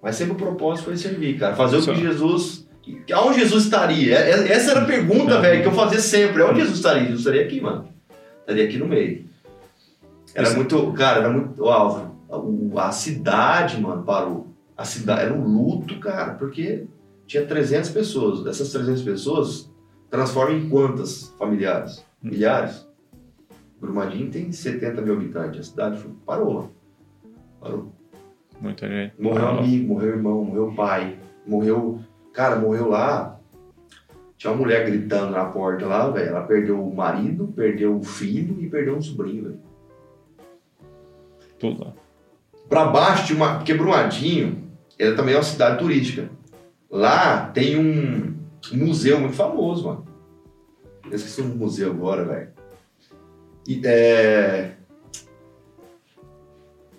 Mas 0.02 0.16
sempre 0.16 0.34
o 0.34 0.36
propósito 0.36 0.86
foi 0.86 0.96
servir, 0.96 1.38
cara. 1.38 1.54
Fazer 1.56 1.76
o 1.76 1.82
Só. 1.82 1.92
que 1.94 2.00
Jesus. 2.00 2.66
Aonde 3.12 3.40
Jesus 3.40 3.64
estaria? 3.64 4.14
É- 4.16 4.30
é- 4.30 4.52
Essa 4.52 4.72
era 4.72 4.82
a 4.82 4.84
pergunta, 4.84 5.40
velho, 5.40 5.62
que 5.62 5.68
eu 5.68 5.72
fazia 5.72 6.00
sempre. 6.00 6.42
Onde 6.42 6.60
Jesus 6.60 6.76
estaria? 6.76 7.02
Jesus 7.04 7.20
estaria 7.20 7.42
aqui, 7.42 7.60
mano. 7.60 7.88
Estaria 8.40 8.64
aqui 8.64 8.76
no 8.76 8.86
meio. 8.86 9.24
Era 10.34 10.48
Isso. 10.48 10.56
muito. 10.56 10.92
Cara, 10.92 11.20
era 11.20 11.30
muito. 11.30 11.64
Álvaro, 11.64 12.10
o- 12.28 12.78
a 12.78 12.92
cidade, 12.92 13.80
mano, 13.80 14.02
parou. 14.02 14.48
A 14.76 14.84
cidade 14.84 15.22
era 15.22 15.32
um 15.34 15.46
luto, 15.46 15.98
cara, 16.00 16.34
porque 16.34 16.84
tinha 17.26 17.46
300 17.46 17.88
pessoas. 17.90 18.42
Dessas 18.44 18.70
300 18.72 19.02
pessoas, 19.02 19.70
transforma 20.10 20.52
em 20.54 20.68
quantas 20.68 21.32
familiares? 21.38 22.04
Milhares? 22.22 22.86
Brumadinho 23.84 24.30
tem 24.30 24.50
70 24.50 25.00
mil 25.02 25.14
habitantes. 25.14 25.60
A 25.60 25.62
cidade 25.62 25.98
foi- 25.98 26.12
parou. 26.24 26.70
Parou. 27.60 27.92
Muita 28.60 28.88
gente. 28.88 29.14
Morreu 29.20 29.46
Ah, 29.46 29.58
amigo, 29.58 29.88
morreu 29.88 30.08
irmão, 30.10 30.44
morreu 30.44 30.72
pai, 30.74 31.18
morreu. 31.46 32.00
Cara, 32.32 32.56
morreu 32.56 32.88
lá. 32.88 33.38
Tinha 34.36 34.52
uma 34.52 34.58
mulher 34.60 34.84
gritando 34.86 35.32
na 35.32 35.44
porta 35.46 35.86
lá, 35.86 36.08
velho. 36.10 36.28
Ela 36.30 36.42
perdeu 36.42 36.82
o 36.82 36.94
marido, 36.94 37.48
perdeu 37.54 37.96
o 37.96 38.02
filho 38.02 38.60
e 38.60 38.68
perdeu 38.68 38.96
um 38.96 39.00
sobrinho, 39.02 39.44
velho. 39.44 39.58
Tudo 41.58 41.84
lá. 41.84 41.92
Pra 42.68 42.86
baixo 42.86 43.26
de 43.26 43.34
uma. 43.34 43.56
Porque 43.56 43.74
Brumadinho, 43.74 44.64
ela 44.98 45.14
também 45.16 45.34
é 45.34 45.36
uma 45.36 45.42
cidade 45.42 45.78
turística. 45.78 46.28
Lá 46.90 47.46
tem 47.48 47.76
um 47.78 48.34
museu 48.72 49.20
muito 49.20 49.34
famoso, 49.34 49.86
mano. 49.86 50.04
Eu 51.06 51.14
esqueci 51.16 51.40
o 51.42 51.44
museu 51.44 51.90
agora, 51.90 52.24
velho. 52.24 52.48
E 53.66 53.80
é. 53.84 54.72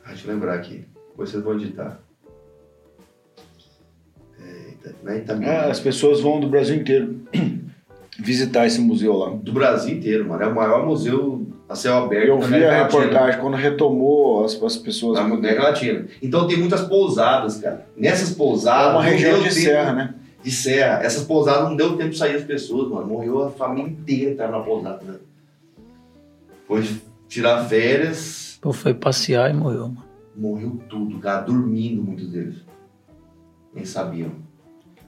Ah, 0.04 0.10
deixa 0.10 0.28
eu 0.28 0.34
lembrar 0.34 0.56
aqui. 0.56 0.86
Depois 1.10 1.30
vocês 1.30 1.44
vão 1.44 1.54
editar. 1.56 2.00
É, 4.40 5.14
é 5.14 5.18
Itabira. 5.18 5.52
Ah, 5.52 5.72
as 5.72 5.80
pessoas 5.80 6.22
vão 6.22 6.40
do 6.40 6.48
Brasil 6.48 6.76
inteiro 6.76 7.22
visitar 8.20 8.66
esse 8.66 8.80
museu 8.82 9.16
lá. 9.16 9.30
Do 9.32 9.54
Brasil 9.54 9.96
inteiro, 9.98 10.28
mano. 10.28 10.44
É 10.44 10.48
o 10.48 10.56
maior 10.56 10.86
museu 10.86 11.46
a 11.70 11.76
céu 11.76 11.98
aberto. 11.98 12.28
Eu 12.28 12.40
vi 12.42 12.64
a 12.64 12.84
reportagem 12.86 13.40
quando 13.40 13.56
retomou 13.56 14.44
as, 14.46 14.62
as 14.62 14.78
pessoas. 14.78 15.18
Na 15.20 15.26
América 15.26 15.64
Latina. 15.64 16.06
Então 16.22 16.48
tem 16.48 16.58
muitas 16.58 16.82
pousadas, 16.82 17.58
cara. 17.58 17.88
Nessas 17.96 18.32
É 18.32 18.36
pousadas. 18.36 18.94
uma 18.94 19.04
no 19.04 19.10
região 19.10 19.38
de 19.40 19.44
tempo- 19.50 19.56
serra, 19.62 19.94
né? 19.94 20.16
de 20.44 20.52
serra. 20.52 21.04
Essas 21.04 21.24
pousadas 21.24 21.70
não 21.70 21.76
deu 21.76 21.98
tempo 21.98 22.12
de 22.12 22.18
sair 22.18 22.36
as 22.36 22.44
pessoas, 22.44 22.90
mano. 22.90 23.08
Morreu 23.08 23.44
a 23.44 23.52
família 23.52 23.90
inteira 23.90 24.32
que 24.32 24.38
tava 24.38 24.52
na 24.52 24.60
pousada. 24.64 25.22
Né? 26.70 26.82
Foi 26.82 26.84
tirar 27.28 27.64
férias, 27.66 28.58
Pô, 28.62 28.74
foi 28.74 28.94
passear 28.94 29.50
e 29.50 29.54
morreu, 29.54 29.88
mano. 29.90 30.04
morreu 30.36 30.80
tudo, 30.90 31.20
cara, 31.20 31.42
dormindo 31.42 32.02
muitos 32.04 32.28
deles. 32.30 32.56
Nem 33.74 33.86
sabiam. 33.86 34.32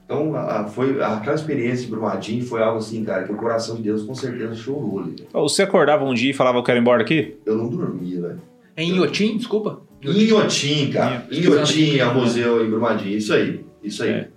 Então, 0.05 0.35
a- 0.35 0.61
a- 0.61 0.67
foi, 0.67 1.01
aquela 1.03 1.35
experiência 1.35 1.83
de 1.85 1.91
Brumadinho 1.91 2.45
foi 2.45 2.61
algo 2.61 2.77
assim, 2.79 3.03
cara, 3.03 3.23
que 3.25 3.31
o 3.31 3.35
coração 3.35 3.75
de 3.75 3.83
Deus 3.83 4.03
com 4.03 4.15
certeza 4.15 4.55
chorou 4.55 4.99
ali. 4.99 5.11
velho. 5.17 5.27
Você 5.33 5.63
acordava 5.63 6.05
um 6.05 6.13
dia 6.13 6.31
e 6.31 6.33
falava, 6.33 6.57
eu 6.57 6.63
quero 6.63 6.77
ir 6.77 6.81
embora 6.81 6.99
daqui? 6.99 7.35
Eu 7.45 7.57
não 7.57 7.67
dormia, 7.69 8.21
velho. 8.21 8.41
É 8.75 8.83
em 8.83 8.91
Inhotim, 8.91 9.37
desculpa. 9.37 9.81
Inhotim, 10.01 10.91
cara. 10.91 11.27
Inhotim 11.31 11.97
é 11.97 12.05
o 12.05 12.13
museu 12.15 12.63
em 12.65 12.69
Brumadinho. 12.69 13.17
Isso 13.17 13.33
aí. 13.33 13.65
Isso 13.83 14.03
aí. 14.03 14.09
É. 14.11 14.29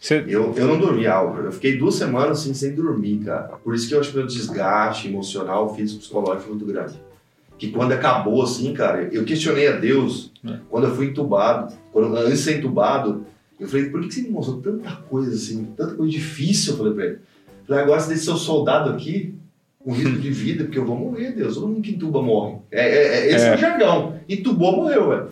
Você, 0.00 0.24
Eu, 0.28 0.54
eu 0.56 0.66
não 0.66 0.78
dormi, 0.78 1.06
Álvaro. 1.06 1.46
Eu 1.46 1.52
fiquei 1.52 1.76
duas 1.76 1.96
semanas 1.96 2.40
assim, 2.40 2.54
sem 2.54 2.72
dormir, 2.74 3.18
cara. 3.24 3.48
Por 3.64 3.74
isso 3.74 3.88
que 3.88 3.94
eu 3.94 4.00
acho 4.00 4.10
que 4.10 4.16
meu 4.16 4.26
desgaste 4.26 5.08
emocional, 5.08 5.74
físico, 5.74 6.00
psicológico 6.00 6.50
muito 6.50 6.64
grande. 6.64 6.94
Que 7.58 7.70
quando 7.72 7.90
acabou, 7.92 8.42
assim, 8.42 8.72
cara, 8.72 9.08
eu 9.12 9.24
questionei 9.24 9.66
a 9.66 9.72
Deus 9.76 10.30
É. 10.46 10.58
quando 10.70 10.86
eu 10.86 10.94
fui 10.94 11.06
entubado. 11.06 11.74
Quando, 11.92 12.14
antes 12.16 12.30
de 12.30 12.44
ser 12.44 12.58
entubado, 12.58 13.24
eu 13.58 13.66
falei, 13.66 13.90
por 13.90 14.00
que 14.02 14.14
você 14.14 14.22
me 14.22 14.30
mostrou 14.30 14.60
tanta 14.60 14.92
coisa 15.10 15.34
assim, 15.34 15.64
tanta 15.76 15.94
coisa 15.94 16.12
difícil? 16.12 16.74
Eu 16.74 16.78
falei 16.78 16.92
pra 16.94 17.04
ele. 17.06 17.18
Falei, 17.66 17.82
agora 17.82 18.00
você 18.00 18.08
deixa 18.08 18.24
seu 18.24 18.36
soldado 18.36 18.90
aqui 18.90 19.34
com 19.80 19.92
risco 19.92 20.18
de 20.20 20.30
vida, 20.30 20.64
porque 20.64 20.78
eu 20.78 20.84
vou 20.86 20.96
morrer, 20.96 21.32
Deus. 21.32 21.54
Todo 21.54 21.66
mundo 21.66 21.82
que 21.82 21.90
entuba 21.90 22.22
morre. 22.22 22.58
É, 22.70 22.80
é- 22.88 23.18
é- 23.30 23.34
esse 23.34 23.44
é. 23.46 23.48
É. 23.48 23.54
o 23.56 23.58
jargão. 23.58 24.14
Entubou, 24.28 24.76
morreu, 24.76 25.08
velho. 25.08 25.28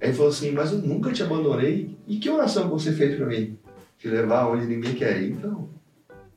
Aí 0.00 0.08
ele 0.08 0.12
falou 0.12 0.30
assim, 0.30 0.52
mas 0.52 0.72
eu 0.72 0.78
nunca 0.78 1.10
te 1.10 1.22
abandonei. 1.22 1.96
E 2.06 2.16
que 2.18 2.28
oração 2.28 2.68
você 2.68 2.92
fez 2.92 3.16
pra 3.16 3.24
mim? 3.26 3.56
Te 3.98 4.08
levar 4.08 4.46
onde 4.46 4.66
ninguém 4.66 4.94
quer 4.94 5.20
ir, 5.20 5.32
então. 5.32 5.68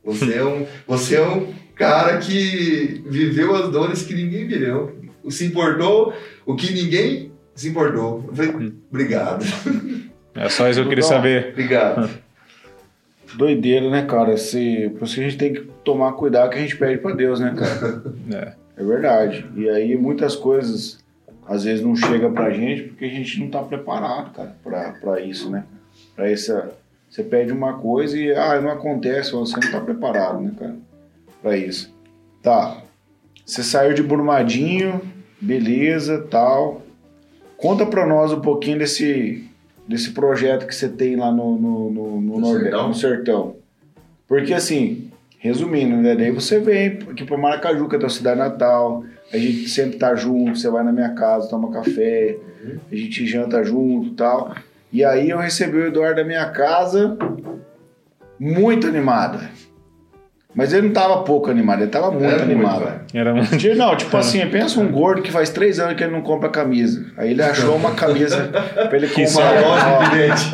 Você 0.04 0.34
é 0.34 0.44
um, 0.44 0.66
você 0.86 1.16
é 1.16 1.22
um 1.22 1.52
cara 1.76 2.18
que 2.18 3.02
viveu 3.06 3.54
as 3.54 3.70
dores 3.70 4.02
que 4.02 4.14
ninguém 4.14 4.46
viveu. 4.46 4.98
Se 5.28 5.44
importou 5.46 6.12
o 6.44 6.56
que 6.56 6.72
ninguém 6.72 7.30
se 7.54 7.68
importou. 7.68 8.24
Eu 8.28 8.34
falei, 8.34 8.72
obrigado, 8.90 9.44
é 10.34 10.48
só 10.48 10.68
isso 10.68 10.80
que 10.80 10.86
eu 10.86 10.88
queria 10.88 11.04
saber. 11.04 11.50
obrigado. 11.52 12.10
Doideira, 13.34 13.88
né, 13.88 14.04
cara? 14.04 14.36
Se, 14.36 14.90
por 14.98 15.04
isso 15.04 15.14
que 15.14 15.20
a 15.20 15.24
gente 15.24 15.38
tem 15.38 15.52
que 15.54 15.60
tomar 15.84 16.12
cuidado 16.12 16.50
que 16.50 16.58
a 16.58 16.60
gente 16.60 16.76
pede 16.76 16.98
pra 16.98 17.14
Deus, 17.14 17.40
né, 17.40 17.54
cara? 17.56 18.02
É. 18.32 18.62
É 18.76 18.84
verdade. 18.84 19.46
E 19.54 19.68
aí 19.68 19.96
muitas 19.96 20.34
coisas 20.34 20.98
às 21.46 21.64
vezes 21.64 21.84
não 21.84 21.94
chega 21.94 22.30
pra 22.30 22.50
gente 22.50 22.84
porque 22.84 23.04
a 23.04 23.08
gente 23.08 23.40
não 23.40 23.48
tá 23.48 23.62
preparado, 23.62 24.32
cara, 24.32 24.56
pra, 24.62 24.92
pra 24.92 25.20
isso, 25.20 25.50
né? 25.50 25.64
Pra 26.16 26.30
essa. 26.30 26.72
Você 27.12 27.22
pede 27.22 27.52
uma 27.52 27.74
coisa 27.74 28.18
e 28.18 28.34
ah, 28.34 28.58
não 28.58 28.70
acontece, 28.70 29.32
você 29.32 29.52
não 29.52 29.70
tá 29.70 29.82
preparado, 29.82 30.40
né, 30.40 30.50
cara? 30.58 30.76
Pra 31.42 31.54
isso. 31.58 31.94
Tá. 32.42 32.78
Você 33.44 33.62
saiu 33.62 33.92
de 33.92 34.02
Brumadinho, 34.02 34.98
beleza, 35.38 36.26
tal. 36.30 36.80
Conta 37.58 37.84
pra 37.84 38.06
nós 38.06 38.32
um 38.32 38.40
pouquinho 38.40 38.78
desse, 38.78 39.46
desse 39.86 40.12
projeto 40.12 40.66
que 40.66 40.74
você 40.74 40.88
tem 40.88 41.14
lá 41.14 41.30
no, 41.30 41.58
no, 41.58 41.90
no, 41.90 42.10
no 42.18 42.20
No 42.20 42.40
Nordeste, 42.40 42.62
Sertão? 42.70 42.88
no 42.88 42.94
Sertão. 42.94 43.56
Porque 44.26 44.54
assim, 44.54 45.10
resumindo, 45.38 45.96
né? 45.98 46.16
Daí 46.16 46.30
você 46.30 46.60
vem 46.60 46.98
aqui 47.10 47.26
pra 47.26 47.36
Maracaju, 47.36 47.90
que 47.90 47.94
é 47.94 47.98
a 47.98 48.00
tua 48.00 48.08
cidade 48.08 48.38
natal. 48.38 49.04
A 49.30 49.36
gente 49.36 49.68
sempre 49.68 49.98
tá 49.98 50.14
junto, 50.14 50.58
você 50.58 50.70
vai 50.70 50.82
na 50.82 50.92
minha 50.92 51.10
casa, 51.10 51.50
toma 51.50 51.70
café, 51.70 52.38
a 52.90 52.96
gente 52.96 53.26
janta 53.26 53.62
junto 53.62 54.08
e 54.08 54.14
tal. 54.14 54.54
E 54.92 55.04
aí 55.04 55.30
eu 55.30 55.38
recebi 55.38 55.78
o 55.78 55.86
Eduardo 55.86 56.16
da 56.16 56.24
minha 56.24 56.44
casa 56.50 57.16
muito 58.38 58.86
animado. 58.86 59.40
Mas 60.54 60.72
ele 60.74 60.88
não 60.88 60.92
tava 60.92 61.22
pouco 61.22 61.50
animado, 61.50 61.80
ele 61.80 61.90
tava 61.90 62.10
muito 62.10 62.26
Era 62.26 62.42
animado. 62.42 62.84
velho. 62.84 63.00
Era 63.14 63.34
muito. 63.34 63.74
Não, 63.74 63.96
tipo 63.96 64.14
assim, 64.18 64.46
pensa 64.48 64.78
um 64.80 64.92
gordo 64.92 65.22
que 65.22 65.32
faz 65.32 65.48
três 65.48 65.80
anos 65.80 65.94
que 65.96 66.04
ele 66.04 66.12
não 66.12 66.20
compra 66.20 66.50
camisa. 66.50 67.06
Aí 67.16 67.30
ele 67.30 67.42
achou 67.42 67.74
uma 67.74 67.92
camisa 67.94 68.50
pra 68.88 68.96
ele 68.98 69.08
Que 69.08 69.24
comprar. 69.24 70.12
Evidente. 70.12 70.50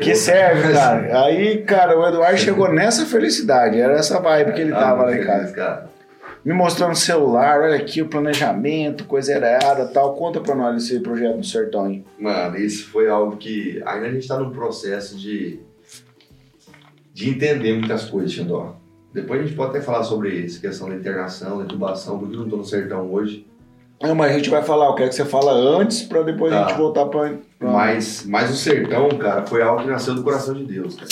que 0.00 0.14
serve, 0.14 0.72
cara. 0.72 1.24
Aí, 1.24 1.58
cara, 1.58 1.98
o 1.98 2.08
Eduardo 2.08 2.38
chegou 2.38 2.72
nessa 2.72 3.04
felicidade. 3.04 3.78
Era 3.78 3.96
essa 3.98 4.18
vibe 4.18 4.52
que 4.54 4.62
ele 4.62 4.72
tava 4.72 5.02
lá 5.02 5.12
em 5.12 5.16
muito 5.16 5.26
casa. 5.26 5.84
Me 6.46 6.52
mostrando 6.54 6.92
o 6.92 6.96
celular, 6.96 7.60
olha 7.60 7.74
aqui 7.74 8.00
o 8.00 8.06
planejamento, 8.08 9.04
coisa 9.04 9.32
errada 9.32 9.84
tal. 9.88 10.14
Conta 10.14 10.40
pra 10.40 10.54
nós 10.54 10.80
esse 10.84 11.00
projeto 11.00 11.36
no 11.38 11.42
sertão 11.42 11.86
aí. 11.86 12.04
Mano, 12.16 12.56
isso 12.56 12.86
foi 12.88 13.08
algo 13.08 13.36
que 13.36 13.82
ainda 13.84 14.06
a 14.06 14.12
gente 14.12 14.28
tá 14.28 14.38
num 14.38 14.50
processo 14.52 15.18
de, 15.18 15.58
de 17.12 17.28
entender 17.30 17.72
muitas 17.76 18.04
coisas, 18.04 18.30
Xandó. 18.30 18.76
Depois 19.12 19.40
a 19.40 19.44
gente 19.44 19.56
pode 19.56 19.70
até 19.70 19.80
falar 19.80 20.04
sobre 20.04 20.44
essa 20.44 20.60
questão 20.60 20.88
da 20.88 20.94
internação, 20.94 21.58
da 21.58 21.64
intubação, 21.64 22.16
porque 22.20 22.36
eu 22.36 22.40
não 22.42 22.48
tô 22.48 22.56
no 22.58 22.64
sertão 22.64 23.12
hoje. 23.12 23.44
Não, 24.00 24.14
mas 24.14 24.30
a 24.30 24.36
gente 24.36 24.48
vai 24.50 24.62
falar, 24.62 24.86
eu 24.86 24.94
quero 24.94 25.08
que 25.08 25.16
você 25.16 25.24
fala 25.24 25.52
antes 25.52 26.02
pra 26.02 26.22
depois 26.22 26.52
a 26.52 26.60
Tá. 26.62 26.68
gente 26.68 26.78
voltar 26.78 27.06
pra. 27.06 27.32
pra- 27.58 27.70
Mas, 27.72 28.24
mas 28.24 28.50
o 28.52 28.54
sertão, 28.56 29.08
cara, 29.18 29.44
foi 29.46 29.62
algo 29.62 29.82
que 29.82 29.88
nasceu 29.88 30.14
do 30.14 30.22
coração 30.22 30.54
de 30.54 30.64
Deus, 30.64 30.94
cara. 30.94 31.08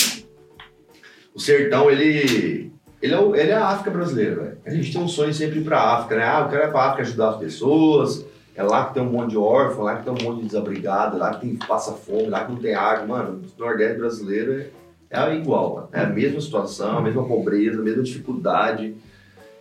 O 1.33 1.39
sertão, 1.41 1.91
ele. 1.91 2.71
Ele 3.05 3.13
é, 3.13 3.19
o- 3.19 3.35
ele 3.35 3.51
é 3.51 3.55
a 3.55 3.67
África 3.67 3.91
brasileira, 3.91 4.35
velho. 4.35 4.57
A 4.65 4.69
gente 4.71 4.91
tem 4.91 4.99
um 5.01 5.07
sonho 5.07 5.31
sempre 5.33 5.59
ir 5.59 5.63
pra 5.63 5.79
África, 5.79 6.15
né? 6.15 6.23
Ah, 6.25 6.39
eu 6.41 6.49
quero 6.49 6.63
ir 6.67 6.71
pra 6.71 6.81
África 6.85 7.03
ajudar 7.03 7.29
as 7.29 7.37
pessoas. 7.37 8.25
É 8.55 8.63
lá 8.63 8.85
que 8.85 8.93
tem 8.95 9.03
um 9.03 9.11
monte 9.11 9.31
de 9.31 9.37
órfão, 9.37 9.83
lá 9.83 9.97
que 9.97 10.03
tem 10.05 10.13
um 10.13 10.23
monte 10.27 10.41
de 10.41 10.47
desabrigado, 10.47 11.17
lá 11.17 11.33
que 11.35 11.41
tem, 11.41 11.55
passa 11.55 11.91
fome, 11.93 12.27
lá 12.29 12.45
que 12.45 12.51
não 12.53 12.59
tem 12.59 12.73
água. 12.73 13.05
Mano, 13.05 13.41
o 13.57 13.61
Nordeste 13.61 13.99
brasileiro 13.99 14.53
é, 14.53 14.67
é 15.11 15.35
igual, 15.35 15.75
mano. 15.75 15.89
É 15.93 15.99
a 16.01 16.07
mesma 16.07 16.41
situação, 16.41 16.97
a 16.97 17.01
mesma 17.01 17.23
pobreza, 17.25 17.79
a 17.79 17.83
mesma 17.83 18.01
dificuldade. 18.01 18.95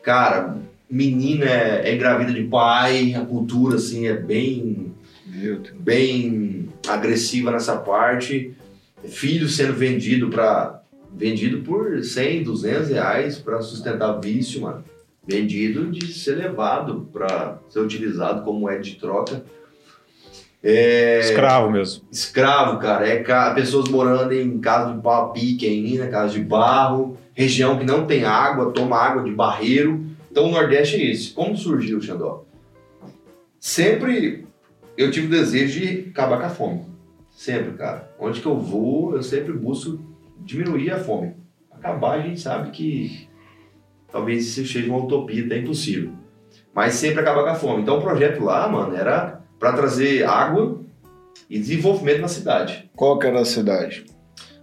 Cara, 0.02 0.56
menina 0.88 1.44
é, 1.44 1.90
é 1.90 1.94
engravida 1.94 2.32
de 2.32 2.44
pai, 2.44 3.14
a 3.14 3.24
cultura, 3.26 3.76
assim, 3.76 4.06
é 4.06 4.14
bem 4.14 4.94
bem 5.80 6.68
agressiva 6.88 7.50
nessa 7.50 7.76
parte. 7.76 8.54
Filho 9.04 9.48
sendo 9.48 9.74
vendido 9.74 10.30
para 10.30 10.80
vendido 11.14 11.62
por 11.62 12.02
100, 12.02 12.42
200 12.42 12.88
reais 12.90 13.38
para 13.38 13.60
sustentar 13.62 14.18
vício, 14.20 14.60
mano. 14.62 14.84
Vendido 15.26 15.90
de 15.90 16.12
ser 16.12 16.36
levado 16.36 17.08
para 17.12 17.58
ser 17.68 17.80
utilizado 17.80 18.42
como 18.42 18.60
moeda 18.60 18.82
de 18.82 18.96
troca. 18.96 19.42
É, 20.62 21.20
Escravo 21.20 21.70
mesmo. 21.70 22.04
escravo, 22.10 22.78
cara. 22.78 23.06
É 23.06 23.22
ca- 23.22 23.52
pessoas 23.54 23.88
morando 23.88 24.32
em 24.32 24.58
casa 24.58 24.94
de 24.94 25.00
pau 25.02 25.32
pique 25.32 25.66
ainda, 25.66 26.08
casa 26.08 26.32
de 26.32 26.40
barro, 26.40 27.18
região 27.34 27.78
que 27.78 27.84
não 27.84 28.06
tem 28.06 28.24
água, 28.24 28.72
toma 28.72 28.96
água 28.96 29.22
de 29.22 29.30
barreiro. 29.30 30.04
Então 30.30 30.46
o 30.46 30.50
Nordeste 30.50 30.96
é 30.96 31.10
esse. 31.10 31.30
Como 31.32 31.56
surgiu, 31.56 32.00
Xandó? 32.00 32.44
Sempre 33.60 34.46
eu 34.96 35.10
tive 35.10 35.26
o 35.26 35.30
desejo 35.30 35.80
de 35.80 36.08
acabar 36.10 36.38
com 36.38 36.46
a 36.46 36.50
fome. 36.50 36.82
Sempre, 37.30 37.72
cara. 37.72 38.10
Onde 38.18 38.40
que 38.40 38.46
eu 38.46 38.56
vou, 38.58 39.16
eu 39.16 39.22
sempre 39.22 39.52
busco 39.52 39.98
diminuir 40.44 40.90
a 40.92 40.98
fome. 40.98 41.34
Acabar, 41.70 42.18
a 42.18 42.22
gente 42.22 42.40
sabe 42.40 42.70
que 42.70 43.28
talvez 44.10 44.46
isso 44.46 44.72
seja 44.72 44.88
uma 44.88 44.98
utopia, 45.04 45.44
até 45.44 45.58
impossível. 45.58 46.12
Mas 46.74 46.94
sempre 46.94 47.20
acabar 47.20 47.42
com 47.44 47.50
a 47.50 47.54
fome. 47.54 47.82
Então 47.82 47.98
o 47.98 48.02
projeto 48.02 48.42
lá, 48.42 48.68
mano, 48.68 48.96
era 48.96 49.40
para 49.58 49.72
trazer 49.72 50.24
água 50.24 50.80
e 51.48 51.58
desenvolvimento 51.58 52.20
na 52.20 52.28
cidade. 52.28 52.90
Qual 52.94 53.18
que 53.18 53.26
era 53.26 53.40
a 53.40 53.44
cidade? 53.44 54.04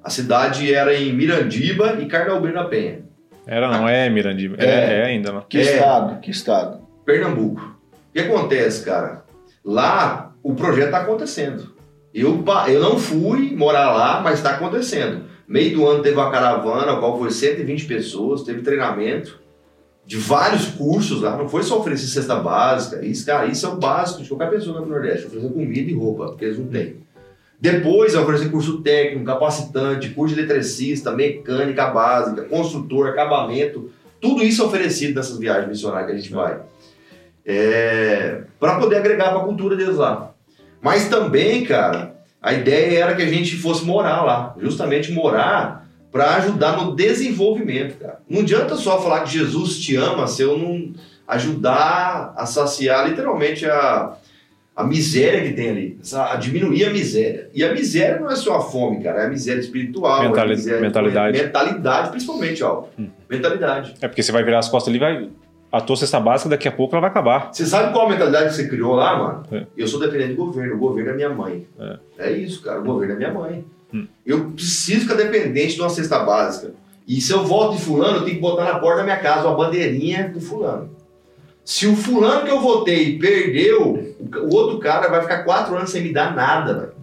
A 0.04 0.10
cidade 0.10 0.74
era 0.74 0.96
em 0.96 1.14
Mirandiba 1.14 1.98
e 2.02 2.08
Carnaúbem 2.08 2.52
da 2.54 2.66
Penha, 2.66 3.04
Era, 3.46 3.68
não 3.72 3.88
é, 3.88 4.10
Mirandiba. 4.10 4.56
É, 4.60 4.66
É. 4.66 5.00
é 5.00 5.06
ainda, 5.06 5.32
não. 5.32 5.42
Que 5.42 5.60
É. 5.60 5.62
estado? 5.62 6.20
Que 6.22 6.32
estado? 6.32 6.88
Pernambuco. 7.06 7.62
O 8.10 8.14
que 8.14 8.20
acontece, 8.20 8.84
cara? 8.86 9.24
Lá 9.64 10.34
o 10.44 10.54
projeto 10.56 10.86
está 10.86 11.02
acontecendo. 11.02 11.76
Eu, 12.14 12.44
eu 12.68 12.82
não 12.82 12.98
fui 13.00 13.56
morar 13.56 13.92
lá, 13.92 14.22
mas 14.22 14.36
está 14.40 14.52
acontecendo. 14.52 15.26
Meio 15.52 15.76
do 15.76 15.86
ano 15.86 16.02
teve 16.02 16.16
uma 16.16 16.32
caravana, 16.32 16.94
a 16.94 16.96
qual 16.96 17.20
foi 17.20 17.30
120 17.30 17.84
pessoas, 17.84 18.44
teve 18.44 18.62
treinamento 18.62 19.38
de 20.06 20.16
vários 20.16 20.68
cursos 20.68 21.22
lá. 21.22 21.36
Não 21.36 21.50
foi 21.50 21.62
só 21.62 21.78
oferecer 21.78 22.08
cesta 22.08 22.36
básica. 22.36 23.06
Isso, 23.06 23.26
cara, 23.26 23.48
isso 23.48 23.66
é 23.66 23.70
o 23.70 23.76
básico 23.76 24.24
de 24.24 24.30
qualquer 24.30 24.50
pessoa 24.50 24.82
pro 24.82 24.90
Nordeste. 24.90 25.28
Oferecer 25.28 25.50
comida 25.50 25.92
e 25.92 25.94
roupa, 25.94 26.28
porque 26.28 26.46
eles 26.46 26.58
não 26.58 26.68
têm. 26.68 26.96
Depois, 27.60 28.16
oferecer 28.16 28.50
curso 28.50 28.82
técnico, 28.82 29.26
capacitante, 29.26 30.12
curso 30.12 30.34
de 30.34 30.40
eletricista, 30.40 31.12
mecânica 31.12 31.88
básica, 31.88 32.44
construtor, 32.44 33.10
acabamento. 33.10 33.92
Tudo 34.22 34.44
isso 34.44 34.62
é 34.62 34.66
oferecido 34.66 35.16
nessas 35.16 35.38
viagens 35.38 35.68
missionárias 35.68 36.06
que 36.06 36.14
a 36.14 36.18
gente 36.18 36.32
vai. 36.32 36.62
É, 37.46 38.44
para 38.58 38.80
poder 38.80 38.96
agregar 38.96 39.32
para 39.32 39.42
a 39.42 39.44
cultura 39.44 39.76
deles 39.76 39.98
lá. 39.98 40.34
Mas 40.82 41.10
também, 41.10 41.66
cara, 41.66 42.21
a 42.42 42.54
ideia 42.54 43.00
era 43.04 43.16
que 43.16 43.22
a 43.22 43.28
gente 43.28 43.56
fosse 43.58 43.86
morar 43.86 44.24
lá. 44.24 44.56
Justamente 44.60 45.12
morar 45.12 45.88
para 46.12 46.36
ajudar 46.38 46.76
no 46.76 46.96
desenvolvimento, 46.96 47.98
cara. 48.00 48.20
Não 48.30 48.42
adianta 48.42 48.76
só 48.76 49.02
falar 49.02 49.22
que 49.22 49.32
Jesus 49.38 49.80
te 49.80 49.96
ama 49.96 50.28
se 50.28 50.42
eu 50.42 50.58
não 50.58 50.92
ajudar 51.28 52.34
a 52.36 52.46
saciar 52.46 53.08
literalmente 53.08 53.66
a, 53.66 54.14
a 54.76 54.84
miséria 54.84 55.42
que 55.44 55.54
tem 55.54 55.70
ali, 55.70 56.00
a 56.14 56.36
diminuir 56.36 56.86
a 56.86 56.90
miséria. 56.90 57.50
E 57.54 57.64
a 57.64 57.74
miséria 57.74 58.20
não 58.20 58.30
é 58.30 58.36
só 58.36 58.58
a 58.58 58.62
fome, 58.62 59.02
cara, 59.04 59.22
é 59.24 59.26
a 59.28 59.30
miséria 59.30 59.60
espiritual, 59.62 60.24
Mentali- 60.24 60.54
a 60.54 60.56
miséria, 60.56 60.82
mentalidade. 60.82 61.42
mentalidade, 61.42 62.10
principalmente, 62.10 62.64
ó, 62.64 62.86
mentalidade. 63.30 63.94
É 64.02 64.08
porque 64.08 64.22
você 64.24 64.32
vai 64.32 64.44
virar 64.44 64.60
as 64.60 64.68
costas 64.70 64.90
ali, 64.92 65.00
vai. 65.00 65.30
A 65.72 65.80
tua 65.80 65.96
cesta 65.96 66.20
básica, 66.20 66.50
daqui 66.50 66.68
a 66.68 66.72
pouco 66.72 66.94
ela 66.94 67.02
vai 67.02 67.10
acabar. 67.10 67.50
Você 67.52 67.66
sabe 67.66 67.94
qual 67.94 68.08
a 68.08 68.10
mentalidade 68.10 68.50
que 68.50 68.56
você 68.56 68.68
criou 68.68 68.94
lá, 68.94 69.18
mano? 69.18 69.44
É. 69.52 69.66
Eu 69.78 69.88
sou 69.88 70.00
dependente 70.00 70.34
do 70.34 70.46
governo, 70.46 70.76
o 70.76 70.78
governo 70.78 71.12
é 71.12 71.16
minha 71.16 71.30
mãe. 71.30 71.68
É, 72.18 72.32
isso, 72.32 72.62
cara, 72.62 72.80
o 72.80 72.84
governo 72.84 73.14
é 73.14 73.18
minha 73.18 73.34
mãe. 73.34 73.66
Hum. 73.94 74.06
Eu 74.26 74.52
preciso 74.52 75.02
ficar 75.02 75.16
dependente 75.16 75.76
de 75.76 75.82
uma 75.82 75.90
cesta 75.90 76.20
básica. 76.20 76.74
E 77.08 77.22
se 77.22 77.32
eu 77.32 77.46
volto 77.46 77.78
de 77.78 77.84
fulano, 77.84 78.18
eu 78.18 78.24
tenho 78.24 78.36
que 78.36 78.42
botar 78.42 78.66
na 78.66 78.80
porta 78.80 78.98
da 78.98 79.04
minha 79.04 79.18
casa 79.18 79.48
uma 79.48 79.56
bandeirinha 79.56 80.30
do 80.30 80.42
fulano. 80.42 80.90
Se 81.64 81.88
o 81.88 81.96
fulano 81.96 82.44
que 82.44 82.52
eu 82.52 82.60
votei 82.60 83.18
perdeu, 83.18 84.12
o 84.20 84.40
o 84.40 84.54
outro 84.54 84.80
cara 84.80 85.08
vai 85.08 85.22
ficar 85.22 85.44
quatro 85.44 85.76
anos 85.76 85.90
sem 85.90 86.04
me 86.04 86.12
dar 86.12 86.36
nada, 86.36 86.74
velho. 86.74 86.94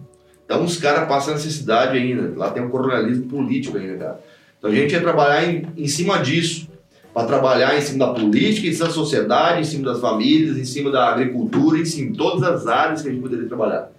Então 0.45 0.63
os 0.63 0.77
caras 0.77 1.07
passam 1.07 1.33
necessidade 1.33 1.97
ainda. 1.97 2.37
Lá 2.37 2.49
tem 2.51 2.63
um 2.63 2.69
coronelismo 2.69 3.29
político 3.29 3.77
ainda, 3.77 3.97
cara. 3.97 4.19
Então 4.57 4.71
a 4.71 4.73
gente 4.73 4.91
ia 4.91 5.01
trabalhar 5.01 5.43
em, 5.43 5.67
em 5.77 5.87
cima 5.87 6.19
disso. 6.19 6.68
Para 7.13 7.25
trabalhar 7.27 7.77
em 7.77 7.81
cima 7.81 8.05
da 8.07 8.13
política, 8.13 8.67
em 8.67 8.73
cima 8.73 8.87
da 8.87 8.93
sociedade, 8.93 9.61
em 9.61 9.63
cima 9.63 9.85
das 9.91 9.99
famílias, 9.99 10.57
em 10.57 10.63
cima 10.65 10.91
da 10.91 11.09
agricultura, 11.09 11.79
em 11.79 11.85
cima 11.85 12.11
de 12.11 12.17
todas 12.17 12.43
as 12.43 12.67
áreas 12.67 13.01
que 13.01 13.09
a 13.09 13.11
gente 13.11 13.21
poderia 13.21 13.47
trabalhar. 13.47 13.91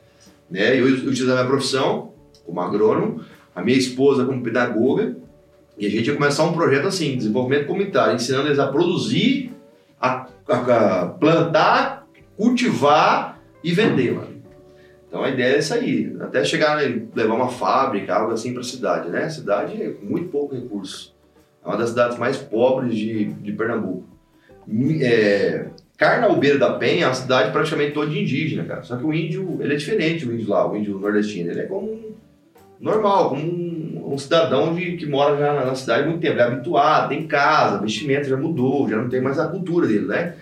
Né? 0.50 0.78
Eu, 0.78 0.88
eu 0.88 0.94
utilizar 0.94 1.34
minha 1.36 1.46
profissão 1.46 2.12
como 2.46 2.60
agrônomo, 2.60 3.20
a 3.54 3.62
minha 3.62 3.76
esposa 3.76 4.24
como 4.24 4.42
pedagoga, 4.42 5.16
e 5.76 5.86
a 5.86 5.90
gente 5.90 6.06
ia 6.08 6.14
começar 6.14 6.44
um 6.44 6.52
projeto 6.52 6.86
assim, 6.86 7.16
desenvolvimento 7.16 7.66
comunitário, 7.66 8.14
ensinando 8.14 8.48
eles 8.48 8.58
a 8.58 8.68
produzir, 8.68 9.52
a, 10.00 10.26
a- 10.48 11.02
a 11.02 11.06
plantar, 11.06 12.06
cultivar 12.36 13.40
e 13.62 13.72
vender, 13.72 14.14
mano. 14.14 14.30
Então 15.08 15.24
a 15.24 15.28
ideia 15.28 15.56
é 15.56 15.58
isso 15.58 15.74
aí, 15.74 16.16
até 16.20 16.44
chegar 16.44 16.88
em 16.88 17.08
levar 17.14 17.34
uma 17.34 17.48
fábrica, 17.48 18.14
algo 18.14 18.32
assim 18.32 18.52
para 18.52 18.60
a 18.60 18.64
cidade, 18.64 19.08
né? 19.10 19.28
Cidade 19.28 19.82
é 19.82 19.90
com 19.90 20.06
muito 20.06 20.28
pouco 20.28 20.54
recurso. 20.54 21.09
É 21.64 21.68
uma 21.68 21.76
das 21.76 21.90
cidades 21.90 22.18
mais 22.18 22.36
pobres 22.36 22.94
de, 22.94 23.26
de 23.26 23.52
Pernambuco. 23.52 24.08
É, 25.00 25.66
Carnaúbeiro 25.96 26.58
da 26.58 26.72
Penha 26.74 27.04
é 27.04 27.08
uma 27.08 27.14
cidade 27.14 27.52
praticamente 27.52 27.92
toda 27.92 28.10
indígena, 28.10 28.64
cara. 28.64 28.82
Só 28.82 28.96
que 28.96 29.04
o 29.04 29.12
índio, 29.12 29.58
ele 29.60 29.74
é 29.74 29.76
diferente, 29.76 30.26
o 30.26 30.32
índio 30.32 30.48
lá, 30.48 30.66
o 30.70 30.74
índio 30.74 30.98
nordestino. 30.98 31.50
Ele 31.50 31.60
é 31.60 31.66
como 31.66 31.92
um 31.92 32.14
normal, 32.80 33.28
como 33.28 33.42
um, 33.42 34.14
um 34.14 34.16
cidadão 34.16 34.74
de, 34.74 34.96
que 34.96 35.04
mora 35.04 35.36
já 35.36 35.52
na, 35.52 35.66
na 35.66 35.74
cidade 35.74 36.04
há 36.04 36.06
muito 36.06 36.22
tempo. 36.22 36.34
Ele 36.34 36.40
é 36.40 36.44
habituado, 36.44 37.10
tem 37.10 37.26
casa, 37.26 37.82
vestimenta 37.82 38.24
já 38.24 38.36
mudou, 38.36 38.88
já 38.88 38.96
não 38.96 39.10
tem 39.10 39.20
mais 39.20 39.38
a 39.38 39.48
cultura 39.48 39.86
dele, 39.86 40.06
né? 40.06 40.36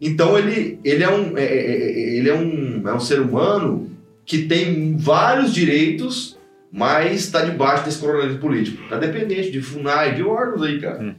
Então 0.00 0.38
ele, 0.38 0.80
ele, 0.82 1.04
é, 1.04 1.10
um, 1.10 1.36
é, 1.36 1.44
é, 1.44 1.56
é, 1.56 2.16
ele 2.16 2.30
é, 2.30 2.34
um, 2.34 2.88
é 2.88 2.94
um 2.94 3.00
ser 3.00 3.20
humano 3.20 3.90
que 4.24 4.46
tem 4.46 4.96
vários 4.96 5.52
direitos, 5.52 6.38
mas 6.72 7.20
está 7.22 7.42
debaixo 7.42 7.84
desse 7.84 7.98
coronelismo 7.98 8.40
político. 8.40 8.82
Está 8.84 8.96
dependente 8.96 9.50
de 9.50 9.60
FUNAI, 9.60 10.14
de 10.14 10.22
órgãos 10.22 10.62
aí, 10.62 10.80
cara. 10.80 11.02
Hum. 11.02 11.14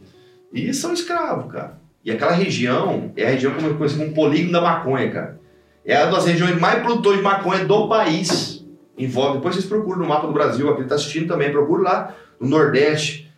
E 0.54 0.74
são 0.74 0.94
escravos, 0.94 1.52
cara. 1.52 1.80
E 2.04 2.12
aquela 2.12 2.32
região 2.32 3.12
é 3.16 3.28
a 3.28 3.30
região 3.32 3.54
como 3.54 3.76
conhecida 3.76 4.04
como 4.04 4.16
polígono 4.16 4.54
da 4.54 4.62
maconha, 4.62 5.12
cara. 5.12 5.40
É 5.86 6.02
uma 6.04 6.12
das 6.12 6.26
regiões 6.26 6.60
mais 6.60 6.82
produtoras 6.82 7.18
de 7.20 7.24
maconha 7.24 7.66
do 7.66 7.88
país. 7.88 8.66
Envolve, 8.98 9.38
depois 9.38 9.56
vocês 9.56 9.68
procuram 9.68 10.00
no 10.00 10.08
mapa 10.08 10.28
do 10.28 10.34
Brasil, 10.34 10.70
aqui 10.70 10.84
está 10.84 10.96
assistindo 10.96 11.28
também, 11.28 11.52
procura 11.52 11.82
lá 11.82 12.16
no 12.40 12.48
Nordeste. 12.48 13.32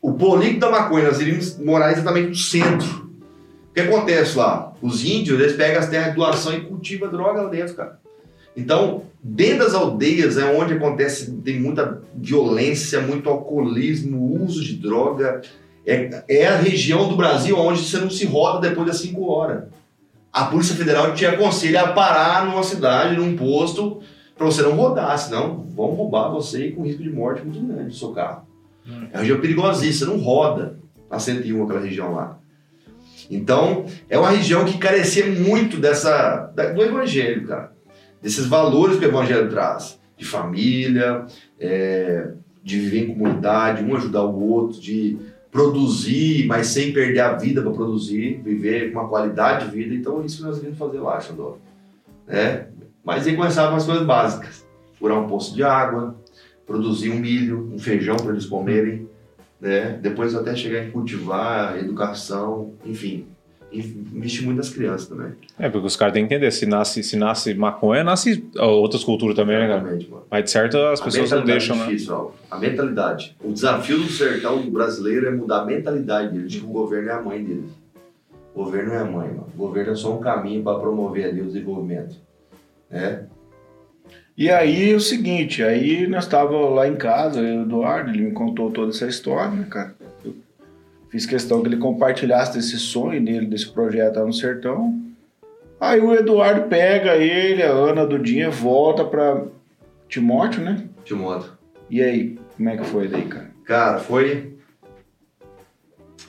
O 0.00 0.12
polígono 0.12 0.60
da 0.60 0.70
maconha, 0.70 1.06
nós 1.06 1.20
iríamos 1.20 1.58
morar 1.58 1.92
exatamente 1.92 2.28
no 2.28 2.34
centro. 2.34 3.10
O 3.70 3.74
que 3.74 3.80
acontece 3.80 4.36
lá? 4.36 4.72
Os 4.80 5.04
índios, 5.04 5.40
eles 5.40 5.54
pegam 5.54 5.80
as 5.80 5.88
terras 5.88 6.10
de 6.10 6.16
doação 6.16 6.54
e 6.54 6.60
cultivam 6.60 7.10
droga 7.10 7.42
lá 7.42 7.48
dentro, 7.48 7.74
cara. 7.74 7.98
Então, 8.56 9.02
dentro 9.22 9.64
das 9.64 9.74
aldeias 9.74 10.36
é 10.38 10.44
onde 10.44 10.74
acontece, 10.74 11.30
tem 11.44 11.60
muita 11.60 12.00
violência, 12.14 13.00
muito 13.00 13.28
alcoolismo, 13.28 14.42
uso 14.42 14.64
de 14.64 14.74
droga. 14.76 15.42
É, 15.86 16.24
é 16.28 16.46
a 16.48 16.56
região 16.56 17.08
do 17.08 17.16
Brasil 17.16 17.56
onde 17.58 17.80
você 17.82 17.98
não 17.98 18.10
se 18.10 18.24
roda 18.24 18.68
depois 18.68 18.86
das 18.88 18.98
5 18.98 19.24
horas. 19.30 19.64
A 20.32 20.44
Polícia 20.46 20.74
Federal 20.74 21.14
te 21.14 21.24
aconselha 21.24 21.82
a 21.82 21.92
parar 21.92 22.46
numa 22.46 22.62
cidade, 22.62 23.16
num 23.16 23.36
posto, 23.36 24.00
para 24.36 24.44
você 24.46 24.62
não 24.62 24.72
rodar, 24.72 25.16
senão 25.18 25.64
vão 25.74 25.86
roubar 25.94 26.28
você 26.30 26.70
com 26.72 26.82
risco 26.82 27.02
de 27.02 27.10
morte 27.10 27.42
muito 27.42 27.60
grande 27.60 27.90
do 27.90 27.94
seu 27.94 28.10
carro. 28.10 28.46
É 29.12 29.16
uma 29.16 29.20
região 29.20 29.40
perigosíssima, 29.40 30.10
você 30.12 30.16
não 30.16 30.22
roda 30.22 30.76
na 31.10 31.18
101, 31.18 31.64
aquela 31.64 31.80
região 31.80 32.12
lá. 32.14 32.38
Então, 33.30 33.86
é 34.10 34.18
uma 34.18 34.30
região 34.30 34.64
que 34.64 34.78
carecia 34.78 35.26
muito 35.26 35.78
dessa, 35.78 36.50
da- 36.54 36.70
do 36.72 36.82
evangelho, 36.82 37.46
cara. 37.46 37.72
Desses 38.22 38.46
valores 38.46 38.98
que 38.98 39.04
o 39.04 39.08
evangelho 39.08 39.48
traz. 39.48 39.98
De 40.16 40.24
família, 40.24 41.26
é, 41.60 42.32
de 42.62 42.80
viver 42.80 43.04
em 43.04 43.14
comunidade, 43.14 43.84
um 43.84 43.94
ajudar 43.94 44.24
o 44.24 44.50
outro, 44.50 44.80
de 44.80 45.18
produzir, 45.50 46.46
mas 46.46 46.68
sem 46.68 46.92
perder 46.92 47.20
a 47.20 47.32
vida 47.34 47.62
para 47.62 47.70
produzir, 47.70 48.40
viver 48.42 48.92
com 48.92 48.98
uma 48.98 49.08
qualidade 49.08 49.66
de 49.66 49.76
vida. 49.76 49.94
Então, 49.94 50.22
é 50.22 50.26
isso 50.26 50.38
que 50.38 50.42
nós 50.42 50.58
vimos 50.58 50.78
fazer 50.78 50.98
lá, 51.00 51.20
Xandó. 51.20 51.58
Né? 52.26 52.66
Mas 53.04 53.26
aí 53.26 53.36
começavam 53.36 53.76
as 53.76 53.84
coisas 53.84 54.04
básicas. 54.04 54.66
Furar 54.98 55.18
um 55.18 55.28
poço 55.28 55.54
de 55.54 55.62
água, 55.62 56.16
produzir 56.66 57.10
um 57.10 57.18
milho, 57.18 57.70
um 57.72 57.78
feijão 57.78 58.16
para 58.16 58.32
eles 58.32 58.46
comerem, 58.46 59.08
né? 59.60 59.98
Depois 60.02 60.34
até 60.34 60.54
chegar 60.54 60.84
em 60.84 60.90
cultivar, 60.90 61.78
educação, 61.78 62.74
enfim. 62.84 63.26
Investir 63.72 64.44
muito 64.44 64.58
nas 64.58 64.70
crianças 64.70 65.08
também. 65.08 65.32
É, 65.58 65.68
porque 65.68 65.86
os 65.86 65.96
caras 65.96 66.14
têm 66.14 66.26
que 66.26 66.32
entender, 66.32 66.50
se 66.50 66.66
nasce, 66.66 67.02
se 67.02 67.16
nasce 67.16 67.52
maconha, 67.54 68.04
nasce 68.04 68.48
outras 68.58 69.02
culturas 69.04 69.36
também, 69.36 69.58
né, 69.58 69.66
cara? 69.66 69.78
Exatamente, 69.80 70.10
mano. 70.10 70.22
Mas 70.30 70.44
de 70.44 70.50
certo 70.50 70.78
as 70.78 71.00
A 71.00 71.04
pessoas 71.04 71.30
não 71.30 71.38
mentalidade 71.38 71.66
deixam, 71.66 71.76
é 71.76 71.78
né? 71.78 71.86
difícil, 71.86 72.14
ó. 72.14 72.30
A 72.50 72.58
mentalidade. 72.58 73.36
O 73.42 73.52
desafio 73.52 73.98
do 73.98 74.08
sertão 74.08 74.70
brasileiro 74.70 75.26
é 75.26 75.30
mudar 75.30 75.62
a 75.62 75.64
mentalidade 75.64 76.32
deles, 76.32 76.52
de 76.52 76.60
que 76.60 76.64
o 76.64 76.68
governo 76.68 77.10
é 77.10 77.12
a 77.12 77.20
mãe 77.20 77.44
deles. 77.44 77.70
O 78.54 78.64
governo 78.64 78.92
é 78.92 78.98
a 78.98 79.04
mãe, 79.04 79.28
mano. 79.28 79.48
O 79.54 79.58
governo 79.58 79.92
é 79.92 79.96
só 79.96 80.16
um 80.16 80.20
caminho 80.20 80.62
para 80.62 80.78
promover 80.78 81.26
ali 81.26 81.42
o 81.42 81.46
desenvolvimento. 81.46 82.16
Né? 82.90 83.26
E 84.36 84.50
aí 84.50 84.94
o 84.94 85.00
seguinte, 85.00 85.62
aí 85.62 86.06
nós 86.06 86.24
estávamos 86.24 86.74
lá 86.74 86.86
em 86.86 86.94
casa, 86.94 87.40
o 87.40 87.62
Eduardo, 87.62 88.10
ele 88.10 88.22
me 88.22 88.32
contou 88.32 88.70
toda 88.70 88.90
essa 88.90 89.06
história, 89.06 89.50
né, 89.50 89.66
cara? 89.68 89.94
Fiz 91.08 91.24
questão 91.24 91.62
que 91.62 91.68
ele 91.68 91.76
compartilhasse 91.76 92.54
desse 92.54 92.78
sonho 92.78 93.24
dele, 93.24 93.46
desse 93.46 93.68
projeto 93.68 94.16
lá 94.16 94.26
no 94.26 94.32
sertão. 94.32 95.00
Aí 95.80 96.00
o 96.00 96.14
Eduardo 96.14 96.68
pega 96.68 97.16
ele, 97.16 97.62
a 97.62 97.70
Ana 97.70 98.06
do 98.06 98.18
dia, 98.18 98.50
volta 98.50 99.04
pra 99.04 99.44
Timóteo, 100.08 100.62
né? 100.62 100.88
Timóteo. 101.04 101.52
E 101.90 102.02
aí, 102.02 102.38
como 102.56 102.68
é 102.68 102.76
que 102.76 102.84
foi 102.84 103.08
daí, 103.08 103.26
cara? 103.26 103.50
Cara, 103.64 103.98
foi. 103.98 104.56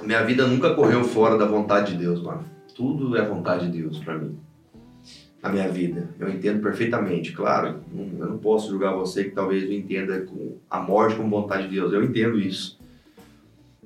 Minha 0.04 0.24
vida 0.24 0.46
nunca 0.46 0.76
correu 0.76 1.04
fora 1.04 1.38
da 1.38 1.46
vontade 1.46 1.94
de 1.94 2.00
Deus, 2.00 2.22
mano. 2.22 2.44
Tudo 2.76 3.18
é 3.18 3.26
vontade 3.26 3.70
de 3.72 3.82
Deus 3.82 4.00
pra 4.00 4.18
mim. 4.18 4.38
Na 5.42 5.50
minha 5.50 5.68
vida. 5.70 6.10
Eu 6.20 6.30
entendo 6.30 6.62
perfeitamente. 6.62 7.32
Claro, 7.32 7.80
eu 7.96 8.28
não 8.28 8.38
posso 8.38 8.70
julgar 8.70 8.94
você 8.94 9.24
que 9.24 9.32
talvez 9.32 9.64
não 9.64 9.74
entenda 9.74 10.26
a 10.70 10.80
morte 10.80 11.16
como 11.16 11.30
vontade 11.30 11.68
de 11.68 11.76
Deus. 11.76 11.94
Eu 11.94 12.04
entendo 12.04 12.40
isso. 12.40 12.77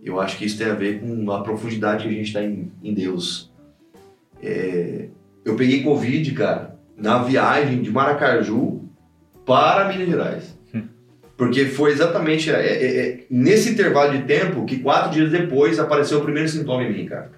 Eu 0.03 0.19
acho 0.19 0.37
que 0.37 0.45
isso 0.45 0.57
tem 0.57 0.67
a 0.67 0.73
ver 0.73 0.99
com 0.99 1.31
a 1.31 1.41
profundidade 1.41 2.03
que 2.03 2.09
a 2.09 2.13
gente 2.13 2.27
está 2.27 2.43
em, 2.43 2.71
em 2.83 2.93
Deus. 2.93 3.51
É, 4.41 5.07
eu 5.45 5.55
peguei 5.55 5.83
Covid, 5.83 6.31
cara, 6.31 6.75
na 6.97 7.19
viagem 7.19 7.81
de 7.81 7.91
Maracaju 7.91 8.81
para 9.45 9.87
Minas 9.87 10.07
Gerais. 10.07 10.57
Porque 11.37 11.65
foi 11.65 11.91
exatamente 11.91 12.51
é, 12.51 12.55
é, 12.55 12.99
é, 12.99 13.25
nesse 13.29 13.71
intervalo 13.71 14.11
de 14.11 14.23
tempo 14.25 14.65
que 14.65 14.79
quatro 14.79 15.11
dias 15.11 15.31
depois 15.31 15.79
apareceu 15.79 16.19
o 16.19 16.23
primeiro 16.23 16.47
sintoma 16.47 16.83
em 16.83 16.93
mim, 16.93 17.05
cara. 17.05 17.31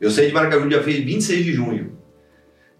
Eu 0.00 0.10
saí 0.10 0.28
de 0.28 0.34
Maracaju 0.34 0.68
dia 0.68 0.80
26 0.80 1.44
de 1.44 1.52
junho. 1.52 1.96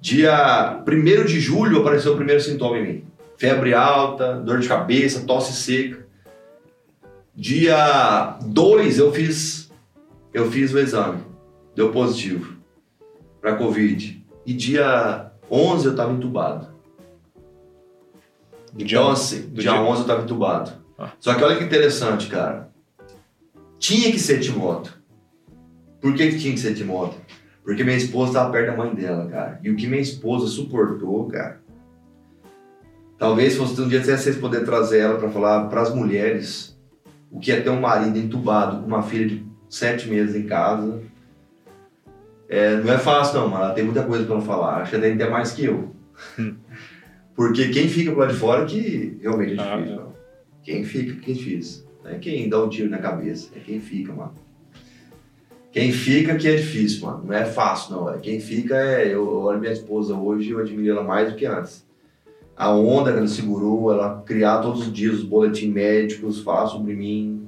Dia 0.01 0.83
1 0.87 1.25
de 1.25 1.41
julho 1.41 1.81
apareceu 1.81 2.13
o 2.13 2.17
primeiro 2.17 2.41
sintoma 2.41 2.79
em 2.79 2.83
mim. 2.83 3.05
Febre 3.37 3.75
alta, 3.75 4.35
dor 4.35 4.59
de 4.59 4.69
cabeça, 4.69 5.25
tosse 5.25 5.53
seca. 5.53 6.06
Dia 7.37 8.39
2 8.43 8.99
eu 8.99 9.13
fiz 9.13 9.71
eu 10.33 10.51
fiz 10.51 10.73
o 10.73 10.79
exame. 10.79 11.23
Deu 11.75 11.93
positivo 11.93 12.57
para 13.41 13.57
Covid. 13.57 14.25
E 14.45 14.53
dia 14.53 15.31
11 15.51 15.85
eu 15.87 15.91
estava 15.93 16.13
entubado. 16.13 16.69
Do 18.73 18.85
dia 18.85 18.99
Então, 18.99 19.11
11. 19.11 19.21
assim, 19.37 19.49
Do 19.49 19.61
dia 19.61 19.73
dia- 19.73 19.81
11 19.83 20.01
eu 20.03 20.07
tava 20.07 20.23
entubado. 20.23 20.73
Ah. 20.99 21.13
Só 21.21 21.35
que 21.35 21.43
olha 21.45 21.57
que 21.57 21.65
interessante, 21.65 22.29
cara. 22.29 22.71
Tinha 23.79 24.11
que 24.11 24.19
ser 24.19 24.41
Timóteo. 24.41 24.93
Por 26.01 26.15
que, 26.15 26.31
que 26.31 26.39
tinha 26.39 26.53
que 26.55 26.61
ser 26.61 26.75
Timóteo? 26.75 27.21
Porque 27.63 27.83
minha 27.85 27.97
esposa 27.97 28.35
tava 28.35 28.51
perto 28.53 28.71
da 28.71 28.77
mãe 28.77 28.95
dela, 28.95 29.27
cara. 29.27 29.61
E 29.63 29.71
o 29.71 29.77
que 29.77 29.87
minha 29.87 30.01
esposa 30.01 30.47
suportou, 30.47 31.27
cara. 31.29 31.61
Talvez 33.19 33.57
fosse 33.57 33.81
um 33.81 33.89
dia 33.89 34.01
até 34.01 34.17
vocês 34.17 34.37
poderem 34.37 34.65
trazer 34.67 34.99
ela 35.01 35.19
para 35.19 35.31
falar 35.31 35.69
para 35.69 35.83
as 35.83 35.95
mulheres 35.95 36.76
o 37.31 37.39
que 37.41 37.53
é 37.53 37.61
ter 37.61 37.71
um 37.71 37.81
marido 37.81 38.17
entubado 38.19 38.81
com 38.81 38.87
uma 38.87 39.03
filha 39.03 39.27
de 39.29 39.45
sete 39.69 40.09
meses 40.09 40.35
em 40.35 40.45
casa. 40.47 41.03
É, 42.49 42.77
não 42.77 42.93
é 42.93 42.99
fácil, 42.99 43.41
não, 43.41 43.49
mano. 43.49 43.65
Ela 43.65 43.75
tem 43.75 43.85
muita 43.85 44.05
coisa 44.05 44.25
para 44.25 44.41
falar. 44.41 44.83
Acho 44.83 44.91
que 44.91 44.97
ela 44.97 45.05
tem 45.05 45.15
até 45.15 45.29
mais 45.29 45.53
que 45.53 45.65
eu. 45.65 45.95
Porque 47.35 47.69
quem 47.69 47.89
fica 47.89 48.11
pro 48.13 48.21
lado 48.21 48.33
de 48.33 48.39
fora 48.39 48.65
que 48.65 49.19
realmente 49.21 49.59
é 49.59 49.63
Ah, 49.63 49.77
difícil, 49.77 49.93
é. 49.93 49.97
mano. 49.97 50.13
Quem 50.63 50.85
fica 50.85 51.21
que 51.21 51.31
é 51.31 51.35
difícil. 51.35 51.87
Não 52.03 52.11
é 52.13 52.19
quem 52.19 52.49
dá 52.49 52.63
um 52.63 52.69
tiro 52.69 52.89
na 52.89 52.99
cabeça, 52.99 53.51
é 53.55 53.61
quem 53.61 53.81
fica, 53.81 54.13
mano. 54.13 54.35
Quem 55.73 55.93
fica 55.93 56.37
que 56.37 56.49
é 56.49 56.57
difícil, 56.57 57.07
mano. 57.07 57.25
Não 57.27 57.35
é 57.35 57.45
fácil, 57.45 57.95
não. 57.97 58.11
É 58.15 58.19
quem 58.19 58.41
fica 58.41 58.75
é. 58.77 59.13
Eu 59.13 59.29
olho 59.29 59.61
minha 59.61 59.73
esposa 59.73 60.15
hoje 60.15 60.51
eu 60.51 60.59
admiro 60.61 60.97
ela 60.97 61.05
mais 61.05 61.31
do 61.31 61.37
que 61.37 61.45
antes. 61.45 61.86
A 62.57 62.71
onda 62.71 63.13
que 63.13 63.19
ela 63.19 63.29
segurou, 63.29 63.93
ela 63.93 64.23
criar 64.25 64.59
todos 64.59 64.87
os 64.87 64.93
dias 64.93 65.17
os 65.17 65.25
boletins 65.25 65.73
médicos, 65.73 66.41
falar 66.41 66.69
sobre 66.69 66.95
mim. 66.95 67.47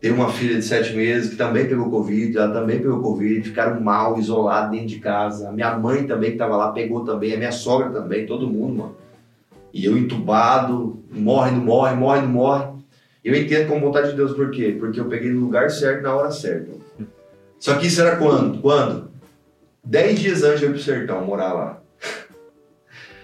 Tem 0.00 0.12
uma 0.12 0.30
filha 0.30 0.54
de 0.54 0.62
sete 0.62 0.94
meses 0.94 1.30
que 1.30 1.36
também 1.36 1.66
pegou 1.66 1.90
Covid, 1.90 2.38
ela 2.38 2.52
também 2.52 2.78
pegou 2.78 3.02
Covid, 3.02 3.48
ficaram 3.48 3.80
mal, 3.80 4.18
isolados 4.18 4.70
dentro 4.70 4.86
de 4.86 4.98
casa. 5.00 5.48
A 5.48 5.52
minha 5.52 5.76
mãe 5.76 6.06
também 6.06 6.30
que 6.30 6.38
tava 6.38 6.56
lá 6.56 6.70
pegou 6.70 7.04
também, 7.04 7.34
a 7.34 7.36
minha 7.36 7.52
sogra 7.52 7.90
também, 7.90 8.24
todo 8.24 8.48
mundo, 8.48 8.78
mano. 8.78 8.96
E 9.74 9.84
eu 9.84 9.98
entubado, 9.98 11.02
morre, 11.10 11.50
não 11.50 11.64
morre, 11.64 11.94
morre, 11.96 12.20
não 12.22 12.28
morre. 12.28 12.66
Eu 13.22 13.34
entendo 13.34 13.68
como 13.68 13.80
vontade 13.80 14.10
de 14.10 14.16
Deus, 14.16 14.32
por 14.32 14.50
quê? 14.50 14.76
Porque 14.78 14.98
eu 14.98 15.04
peguei 15.06 15.30
no 15.30 15.40
lugar 15.40 15.70
certo, 15.70 16.02
na 16.02 16.14
hora 16.14 16.30
certa. 16.30 16.70
Só 17.58 17.74
que 17.74 17.88
isso 17.88 18.00
era 18.00 18.16
quando? 18.16 18.60
Quando? 18.60 19.10
Dez 19.84 20.18
dias 20.18 20.42
antes 20.42 20.60
de 20.60 20.66
eu 20.66 20.70
ir 20.70 20.74
pro 20.74 20.82
sertão, 20.82 21.24
morar 21.24 21.52
lá. 21.52 21.79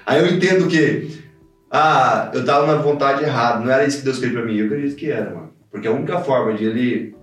Aí 0.07 0.20
eu 0.20 0.32
entendo 0.32 0.68
que, 0.68 1.20
ah, 1.68 2.30
eu 2.32 2.44
tava 2.44 2.66
na 2.68 2.80
vontade 2.80 3.24
errada, 3.24 3.64
não 3.64 3.72
era 3.72 3.84
isso 3.84 3.98
que 3.98 4.04
Deus 4.04 4.18
queria 4.18 4.38
pra 4.38 4.46
mim. 4.46 4.57
Eu 4.57 4.66
acredito 4.66 4.96
que 4.96 5.11
era, 5.11 5.34
mano. 5.34 5.50
Porque 5.68 5.88
a 5.88 5.92
única 5.92 6.20
forma 6.20 6.54
de 6.54 6.64
ele 6.64 7.16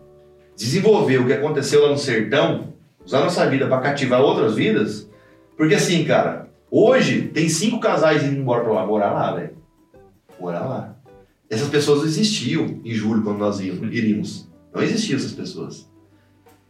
desenvolver 0.55 1.17
o 1.17 1.25
que 1.25 1.33
aconteceu 1.33 1.83
lá 1.83 1.89
no 1.89 1.97
sertão, 1.97 2.73
usar 3.05 3.21
nossa 3.21 3.49
vida 3.49 3.67
pra 3.67 3.79
cativar 3.79 4.21
outras 4.21 4.55
vidas, 4.55 5.09
porque 5.57 5.75
assim, 5.75 6.03
cara, 6.03 6.49
hoje 6.69 7.23
tem 7.33 7.47
cinco 7.47 7.79
casais 7.79 8.23
indo 8.23 8.39
embora 8.39 8.63
pra 8.63 8.73
lá, 8.73 8.85
morar 8.85 9.11
lá, 9.13 9.33
velho. 9.33 9.51
Morar 10.39 10.65
lá. 10.65 10.95
Essas 11.49 11.69
pessoas 11.69 11.99
não 11.99 12.05
existiam 12.05 12.81
em 12.83 12.93
julho 12.93 13.23
quando 13.23 13.37
nós 13.37 13.59
íamos, 13.59 13.93
iríamos. 13.93 14.49
Não 14.73 14.81
existiam 14.81 15.17
essas 15.17 15.31
pessoas. 15.31 15.89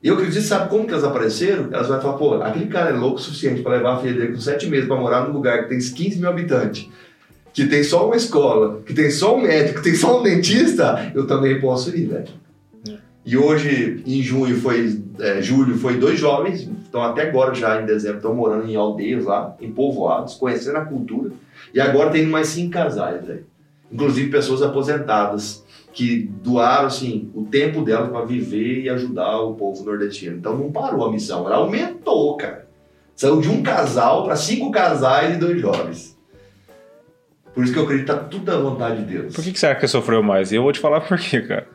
E 0.04 0.08
eu 0.10 0.16
acredito, 0.16 0.44
sabe 0.44 0.70
como 0.70 0.86
que 0.86 0.92
elas 0.92 1.06
apareceram? 1.06 1.70
Elas 1.72 1.88
vão 1.88 2.02
falar, 2.02 2.18
pô, 2.18 2.34
aquele 2.44 2.68
cara 2.68 2.90
é 2.90 2.94
louco 2.94 3.16
o 3.16 3.22
suficiente 3.22 3.62
para 3.62 3.78
levar 3.78 3.94
a 3.94 4.00
filha 4.00 4.14
dele 4.14 4.34
com 4.34 4.40
sete 4.42 4.68
meses 4.68 4.86
para 4.86 4.98
morar 4.98 5.26
num 5.26 5.34
lugar 5.34 5.64
que 5.64 5.70
tem 5.70 5.80
15 5.80 6.20
mil 6.20 6.30
habitantes, 6.30 6.90
que 7.54 7.66
tem 7.66 7.82
só 7.86 8.06
uma 8.06 8.18
escola, 8.18 8.82
que 8.86 8.94
tem 8.94 9.10
só 9.10 9.38
um 9.38 9.42
médico, 9.42 9.78
que 9.78 9.84
tem 9.86 9.96
só 9.96 10.20
um 10.20 10.24
dentista, 10.24 11.10
eu 11.16 11.26
também 11.26 11.62
posso 11.62 11.96
ir, 11.96 12.08
velho. 12.08 12.28
E 13.26 13.38
hoje, 13.38 14.04
em 14.06 14.22
junho, 14.22 14.60
foi, 14.60 15.02
é, 15.22 15.42
julho, 15.42 15.78
foi 15.78 15.96
dois 15.96 16.20
jovens, 16.20 16.70
estão 16.84 17.02
até 17.02 17.30
agora 17.30 17.54
já 17.56 17.82
em 17.82 17.86
dezembro, 17.86 18.18
estão 18.18 18.36
morando 18.36 18.70
em 18.70 18.76
aldeias 18.76 19.24
lá, 19.24 19.56
em 19.62 19.72
povoados, 19.72 20.34
conhecendo 20.36 20.80
a 20.80 20.86
cultura. 20.86 21.32
E 21.74 21.80
agora 21.80 22.10
tem 22.10 22.26
mais 22.26 22.50
cinco 22.50 22.72
casais, 22.72 23.26
velho. 23.26 23.46
Inclusive 23.90 24.30
pessoas 24.30 24.62
aposentadas, 24.62 25.64
que 25.94 26.24
doaram 26.44 26.88
assim, 26.88 27.30
o 27.36 27.44
tempo 27.46 27.84
delas 27.84 28.10
para 28.10 28.26
viver 28.26 28.82
e 28.82 28.90
ajudar 28.90 29.40
o 29.42 29.54
povo 29.54 29.84
nordestino. 29.86 30.38
Então 30.38 30.58
não 30.58 30.72
parou 30.72 31.06
a 31.06 31.12
missão, 31.12 31.46
ela 31.46 31.58
aumentou, 31.58 32.36
cara. 32.36 32.68
Saiu 33.16 33.40
de 33.40 33.48
um 33.48 33.62
casal 33.62 34.24
para 34.26 34.36
cinco 34.36 34.72
casais 34.72 35.36
e 35.36 35.40
dois 35.40 35.62
jovens. 35.62 36.18
Por 37.54 37.64
isso 37.64 37.72
que 37.72 37.78
eu 37.78 37.84
acredito 37.84 38.08
que 38.08 38.12
tá 38.12 38.18
tudo 38.18 38.50
à 38.52 38.58
vontade 38.58 39.04
de 39.06 39.14
Deus. 39.14 39.36
Por 39.36 39.44
que, 39.44 39.52
que 39.52 39.60
será 39.60 39.76
que 39.76 39.88
sofreu 39.88 40.24
mais? 40.24 40.52
E 40.52 40.56
eu 40.56 40.64
vou 40.64 40.72
te 40.72 40.80
falar 40.80 41.02
por 41.02 41.20
quê, 41.20 41.42
cara. 41.42 41.68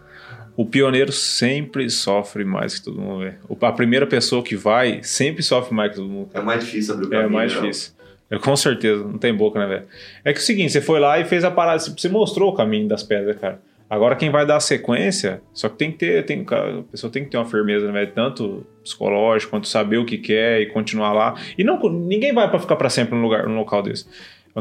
O 0.57 0.66
pioneiro 0.66 1.12
sempre 1.12 1.89
sofre 1.89 2.45
mais 2.45 2.77
que 2.81 2.85
todo 2.87 3.01
mundo. 3.01 3.21
velho. 3.21 3.37
O- 3.49 3.64
A 3.64 3.71
primeira 3.71 4.05
pessoa 4.05 4.43
que 4.43 4.57
vai 4.57 5.01
sempre 5.05 5.41
sofre 5.45 5.73
mais 5.73 5.91
que 5.93 5.99
todo 5.99 6.09
mundo. 6.09 6.31
É 6.35 6.41
mais 6.41 6.64
difícil 6.64 6.95
abrir 6.95 7.07
o 7.07 7.14
É 7.14 7.16
caminho. 7.19 7.33
mais 7.33 7.55
né? 7.55 7.61
difícil. 7.61 7.93
É, 8.29 8.39
com 8.39 8.57
certeza, 8.57 9.05
não 9.05 9.16
tem 9.19 9.33
boca, 9.33 9.61
né, 9.61 9.66
velho? 9.69 9.85
É 10.25 10.33
que 10.33 10.41
é 10.41 10.43
o 10.43 10.45
seguinte, 10.45 10.73
você 10.73 10.81
foi 10.81 10.99
lá 10.99 11.19
e 11.21 11.25
fez 11.25 11.45
a 11.45 11.51
parada, 11.53 11.79
você 11.79 12.09
mostrou 12.09 12.51
o 12.53 12.55
caminho 12.57 12.89
das 12.89 13.05
pedras, 13.05 13.39
cara. 13.39 13.61
Agora 13.91 14.16
quem 14.16 14.30
vai 14.30 14.45
dar 14.45 14.57
a 14.57 14.61
sequência, 14.61 15.41
só 15.53 15.68
que 15.68 15.76
tem 15.76 15.91
que 15.91 15.99
ter, 15.99 16.26
tem, 16.26 16.45
a 16.51 16.82
pessoa 16.91 17.11
tem 17.11 17.24
que 17.24 17.30
ter 17.30 17.39
uma 17.39 17.47
firmeza, 17.47 17.91
né? 17.91 18.05
Tanto 18.05 18.66
psicológico 18.82 19.51
quanto 19.51 19.66
saber 19.66 19.97
o 19.97 20.05
que 20.05 20.18
quer 20.18 20.61
e 20.61 20.66
continuar 20.66 21.12
lá. 21.12 21.34
E 21.57 21.64
não, 21.64 21.78
ninguém 21.89 22.34
vai 22.34 22.51
pra 22.51 22.59
ficar 22.59 22.76
pra 22.76 22.91
sempre 22.91 23.14
num 23.14 23.22
lugar, 23.22 23.47
num 23.47 23.57
local 23.57 23.82
desse. 23.82 24.07
Eu 24.55 24.61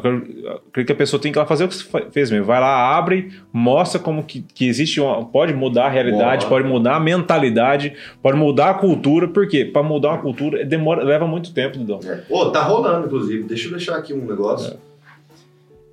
acredito 0.67 0.87
que 0.87 0.91
a 0.91 0.95
pessoa 0.95 1.21
tem 1.21 1.31
que 1.31 1.37
ir 1.37 1.41
lá 1.41 1.45
fazer 1.45 1.63
o 1.63 1.67
que 1.67 1.75
você 1.75 2.11
fez 2.11 2.29
mesmo. 2.29 2.45
Vai 2.45 2.59
lá, 2.59 2.95
abre, 2.95 3.31
mostra 3.51 3.99
como 3.99 4.23
que, 4.23 4.41
que 4.41 4.67
existe 4.67 5.01
uma. 5.01 5.25
Pode 5.25 5.53
mudar 5.53 5.85
a 5.85 5.89
realidade, 5.89 6.45
Boa. 6.45 6.57
pode 6.57 6.67
mudar 6.67 6.95
a 6.95 6.99
mentalidade, 6.99 7.93
pode 8.21 8.37
mudar 8.37 8.69
a 8.69 8.73
cultura. 8.75 9.27
Por 9.27 9.47
quê? 9.47 9.65
Pra 9.65 9.81
mudar 9.81 10.09
uma 10.09 10.19
cultura 10.19 10.63
demora, 10.63 11.03
leva 11.03 11.25
muito 11.25 11.53
tempo, 11.53 11.79
Dudão. 11.79 11.99
É. 12.05 12.21
Ô, 12.29 12.51
tá 12.51 12.61
rolando, 12.61 13.07
inclusive. 13.07 13.43
Deixa 13.43 13.67
eu 13.67 13.71
deixar 13.71 13.95
aqui 13.97 14.13
um 14.13 14.25
negócio. 14.25 14.77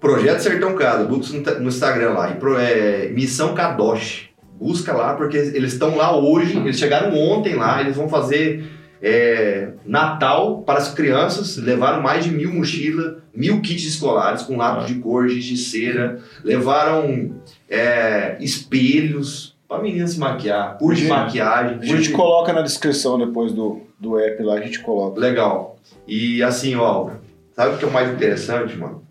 Projeto 0.04 0.40
Sertão 0.40 0.74
Casa, 0.74 1.04
busca 1.04 1.58
no, 1.58 1.68
Instagram 1.68 2.10
lá. 2.10 2.30
E 2.30 2.34
pro- 2.34 2.58
é, 2.58 3.08
Missão 3.08 3.54
Kadosh. 3.54 4.28
Busca 4.60 4.92
lá, 4.92 5.14
porque 5.14 5.36
eles 5.36 5.72
estão 5.72 5.96
lá 5.96 6.16
hoje. 6.16 6.56
Eles 6.58 6.78
chegaram 6.78 7.16
ontem 7.16 7.54
lá. 7.54 7.80
Eles 7.80 7.96
vão 7.96 8.08
fazer 8.08 8.64
é, 9.02 9.68
Natal 9.84 10.62
para 10.62 10.78
as 10.78 10.92
crianças. 10.94 11.56
Levaram 11.56 12.02
mais 12.02 12.24
de 12.24 12.30
mil 12.30 12.52
mochilas, 12.52 13.16
mil 13.34 13.60
kits 13.60 13.84
escolares 13.84 14.42
com 14.42 14.56
lápis 14.56 14.86
de 14.86 14.94
cor, 14.96 15.28
giz 15.28 15.44
de 15.44 15.56
cera. 15.56 16.20
Levaram 16.44 17.34
é, 17.68 18.36
espelhos 18.40 19.54
para 19.68 19.82
menina 19.82 20.06
se 20.06 20.18
maquiar, 20.18 20.76
curso 20.78 21.02
de 21.02 21.08
maquiagem. 21.08 21.78
A 21.80 21.84
gente 21.84 22.08
de- 22.08 22.12
coloca 22.12 22.52
na 22.52 22.62
descrição 22.62 23.18
depois 23.18 23.52
do, 23.52 23.80
do 23.98 24.18
app 24.18 24.42
lá, 24.42 24.54
a 24.54 24.60
gente 24.60 24.80
coloca. 24.80 25.18
Legal. 25.18 25.78
E 26.06 26.42
assim, 26.42 26.76
ó, 26.76 27.10
sabe 27.56 27.74
o 27.74 27.78
que 27.78 27.84
é 27.84 27.88
o 27.88 27.92
mais 27.92 28.10
interessante, 28.10 28.76
mano? 28.76 29.03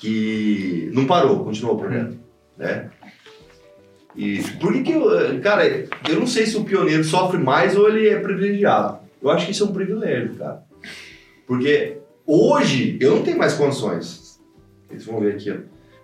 Que 0.00 0.90
não 0.94 1.06
parou, 1.06 1.44
continuou 1.44 1.76
o 1.76 1.78
projeto, 1.78 2.18
né? 2.56 2.90
E 4.16 4.42
por 4.58 4.72
que 4.72 4.82
que 4.82 4.92
eu, 4.92 5.40
cara, 5.40 5.66
eu 6.08 6.18
não 6.18 6.26
sei 6.26 6.46
se 6.46 6.56
o 6.56 6.64
pioneiro 6.64 7.04
sofre 7.04 7.38
mais 7.38 7.76
ou 7.76 7.88
ele 7.88 8.08
é 8.08 8.18
privilegiado. 8.18 8.98
Eu 9.22 9.30
acho 9.30 9.46
que 9.46 9.52
isso 9.52 9.64
é 9.64 9.66
um 9.66 9.72
privilégio, 9.72 10.34
cara. 10.36 10.64
Porque 11.46 11.98
hoje 12.26 12.96
eu 13.00 13.16
não 13.16 13.22
tenho 13.22 13.38
mais 13.38 13.54
condições. 13.54 14.40
Vocês 14.88 15.04
vão 15.04 15.20
ver 15.20 15.34
aqui, 15.34 15.50
ó. 15.50 15.56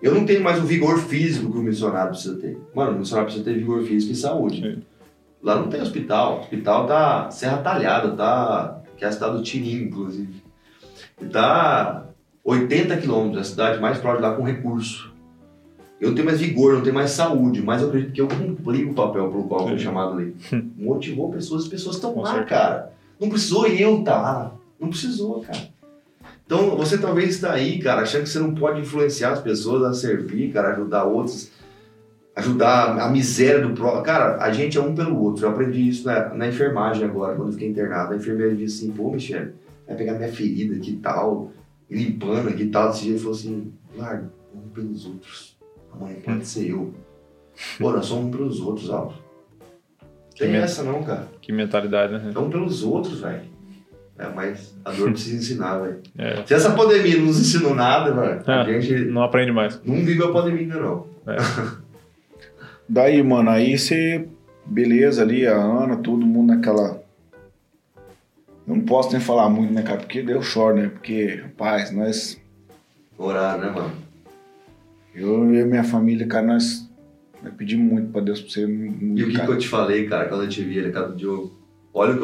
Eu 0.02 0.14
não 0.14 0.26
tenho 0.26 0.42
mais 0.42 0.58
o 0.58 0.66
vigor 0.66 0.98
físico 0.98 1.50
que 1.50 1.58
o 1.58 1.62
missionário 1.62 2.10
precisa 2.10 2.36
ter. 2.36 2.58
Mano, 2.74 2.96
o 2.96 2.98
missionário 2.98 3.26
precisa 3.26 3.44
ter 3.44 3.58
vigor 3.58 3.82
físico 3.82 4.12
e 4.12 4.16
saúde. 4.16 4.60
Sim. 4.60 4.82
Lá 5.42 5.56
não 5.56 5.68
tem 5.68 5.80
hospital. 5.80 6.36
O 6.36 6.40
hospital 6.40 6.86
tá 6.86 7.30
Serra 7.30 7.58
Talhada, 7.58 8.12
tá. 8.12 8.82
Que 8.96 9.04
é 9.04 9.08
a 9.08 9.12
cidade 9.12 9.36
do 9.36 9.42
Tirim, 9.42 9.84
inclusive. 9.84 10.42
E 11.20 11.24
tá 11.26 12.06
80 12.46 12.96
quilômetros, 12.98 13.40
a 13.40 13.50
cidade 13.50 13.80
mais 13.80 13.98
próxima 13.98 14.28
lá 14.28 14.36
com 14.36 14.44
recurso. 14.44 15.12
Eu 16.00 16.08
não 16.08 16.14
tenho 16.14 16.26
mais 16.26 16.40
vigor, 16.40 16.74
não 16.74 16.82
tenho 16.82 16.94
mais 16.94 17.10
saúde, 17.10 17.60
mas 17.60 17.82
eu 17.82 17.88
acredito 17.88 18.12
que 18.12 18.20
eu 18.20 18.28
cumpri 18.28 18.84
o 18.84 18.94
papel 18.94 19.28
pelo 19.28 19.44
qual 19.44 19.66
fui 19.66 19.78
chamado 19.78 20.12
ali. 20.12 20.36
Motivou 20.76 21.30
pessoas, 21.32 21.64
as 21.64 21.68
pessoas 21.68 21.96
estão 21.96 22.16
lá, 22.20 22.34
certeza. 22.34 22.48
cara. 22.48 22.92
Não 23.18 23.28
precisou 23.28 23.66
eu 23.66 23.98
estar 23.98 24.20
lá. 24.22 24.54
Não 24.78 24.88
precisou, 24.88 25.40
cara. 25.40 25.68
Então 26.44 26.76
você 26.76 26.98
talvez 26.98 27.30
está 27.30 27.52
aí, 27.52 27.80
cara, 27.80 28.02
achando 28.02 28.22
que 28.22 28.28
você 28.28 28.38
não 28.38 28.54
pode 28.54 28.80
influenciar 28.80 29.32
as 29.32 29.40
pessoas 29.40 29.82
a 29.82 29.92
servir, 29.92 30.52
cara, 30.52 30.74
ajudar 30.74 31.04
outros, 31.04 31.50
ajudar 32.36 33.00
a 33.00 33.10
miséria 33.10 33.66
do 33.66 33.74
próximo. 33.74 34.04
Cara, 34.04 34.36
a 34.40 34.52
gente 34.52 34.78
é 34.78 34.80
um 34.80 34.94
pelo 34.94 35.20
outro. 35.20 35.46
Eu 35.46 35.50
aprendi 35.50 35.88
isso 35.88 36.06
na, 36.06 36.32
na 36.32 36.46
enfermagem 36.46 37.04
agora, 37.04 37.34
quando 37.34 37.48
eu 37.48 37.52
fiquei 37.54 37.68
internado. 37.68 38.12
A 38.12 38.16
enfermeira 38.16 38.54
disse 38.54 38.84
assim, 38.84 38.92
pô, 38.92 39.10
Michele, 39.10 39.54
vai 39.88 39.96
pegar 39.96 40.12
minha 40.12 40.30
ferida 40.30 40.76
aqui 40.76 40.92
e 40.92 40.96
tal, 40.96 41.50
limpando 41.90 42.48
aqui 42.48 42.64
e 42.64 42.68
tal. 42.70 42.88
Desse 42.88 43.00
jeito, 43.04 43.12
ele 43.14 43.20
falou 43.20 43.34
assim, 43.36 43.72
larga, 43.96 44.30
um 44.54 44.68
pelos 44.70 45.06
outros. 45.06 45.56
Amanhã 45.92 46.16
pode 46.24 46.46
ser 46.46 46.70
eu. 46.70 46.92
Pô, 47.78 47.90
nós 47.90 48.06
somos 48.06 48.26
um 48.26 48.30
pelos 48.30 48.60
outros, 48.60 48.90
Alvo. 48.90 49.14
Tem 50.38 50.50
Que 50.50 50.56
essa 50.56 50.82
não, 50.82 51.02
cara. 51.02 51.26
Que 51.40 51.50
mentalidade, 51.52 52.12
né? 52.12 52.32
É 52.34 52.38
um 52.38 52.50
pelos 52.50 52.82
outros, 52.82 53.20
velho. 53.20 53.42
É, 54.18 54.28
mas 54.34 54.74
a 54.84 54.90
dor 54.92 55.10
precisa 55.12 55.36
ensinar, 55.36 55.78
velho. 55.78 56.00
É. 56.18 56.44
Se 56.46 56.54
essa 56.54 56.70
pandemia 56.74 57.16
não 57.18 57.26
nos 57.26 57.38
ensinou 57.40 57.74
nada, 57.74 58.14
mano, 58.14 58.42
a 58.46 58.60
Ah. 58.60 58.64
gente 58.64 59.06
Não 59.06 59.22
aprende 59.22 59.52
mais. 59.52 59.80
não 59.84 59.96
vive 59.96 60.22
a 60.22 60.28
pandemia 60.32 60.60
ainda, 60.62 60.80
não. 60.80 61.06
Daí, 62.88 63.22
mano, 63.22 63.50
aí 63.50 63.76
você. 63.78 64.28
Beleza 64.68 65.22
ali, 65.22 65.46
a 65.46 65.54
Ana, 65.56 65.96
todo 65.98 66.26
mundo 66.26 66.52
naquela. 66.54 67.00
Eu 68.66 68.74
não 68.74 68.84
posso 68.84 69.12
nem 69.12 69.20
falar 69.20 69.48
muito, 69.48 69.72
né, 69.72 69.82
cara? 69.82 69.98
Porque 69.98 70.22
deu 70.22 70.42
choro, 70.42 70.76
né? 70.76 70.88
Porque, 70.88 71.36
rapaz, 71.36 71.92
nós. 71.92 72.40
Horário, 73.16 73.64
né, 73.64 73.70
mano? 73.70 73.92
Eu 75.14 75.54
e 75.54 75.64
minha 75.64 75.84
família, 75.84 76.26
cara, 76.26 76.46
nós, 76.46 76.90
nós 77.42 77.54
pedimos 77.54 77.90
muito 77.90 78.12
pra 78.12 78.20
Deus 78.20 78.40
pra 78.40 78.50
você. 78.50 78.66
E 78.66 79.22
o 79.22 79.30
que, 79.30 79.40
que 79.40 79.50
eu 79.50 79.58
te 79.58 79.68
falei, 79.68 80.06
cara, 80.08 80.28
quando 80.28 80.42
eu 80.42 80.48
te 80.48 80.62
vi 80.62 80.80
ali, 80.80 80.90
cara, 80.90 81.08
do 81.08 81.16
Diogo? 81.16 81.54
Olha, 81.94 82.14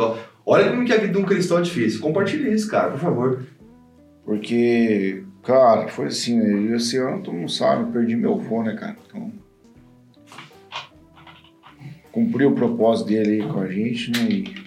olha 0.44 0.70
como 0.70 0.84
que 0.84 0.92
a 0.92 0.98
vida 0.98 1.12
de 1.12 1.18
um 1.18 1.24
cristão 1.24 1.58
é 1.58 1.62
difícil. 1.62 2.00
Compartilha 2.00 2.50
isso, 2.50 2.68
cara, 2.68 2.90
por 2.90 3.00
favor. 3.00 3.46
Porque, 4.24 5.24
cara, 5.42 5.88
foi 5.88 6.06
assim, 6.06 6.38
né? 6.38 6.60
E 6.60 6.74
esse 6.74 6.98
ano 6.98 7.22
todo 7.22 7.34
mundo 7.34 7.50
sabe, 7.50 7.84
eu 7.84 7.92
perdi 7.92 8.16
meu 8.16 8.34
avô, 8.34 8.62
né, 8.62 8.74
cara? 8.74 8.96
Então. 9.06 9.32
Cumpriu 12.10 12.50
o 12.50 12.54
propósito 12.54 13.08
dele 13.08 13.42
aí 13.42 13.48
com 13.48 13.60
a 13.60 13.68
gente, 13.68 14.10
né? 14.10 14.28
E 14.28 14.61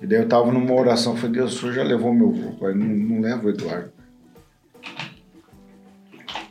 E 0.00 0.06
daí 0.06 0.20
eu 0.20 0.28
tava 0.28 0.52
numa 0.52 0.72
oração, 0.74 1.16
falei, 1.16 1.32
Deus, 1.36 1.54
o 1.56 1.60
senhor 1.60 1.72
já 1.74 1.82
levou 1.82 2.14
meu 2.14 2.30
vô, 2.30 2.52
pai, 2.52 2.72
não, 2.74 2.86
não 2.86 3.20
leva 3.20 3.46
o 3.46 3.50
Eduardo. 3.50 3.92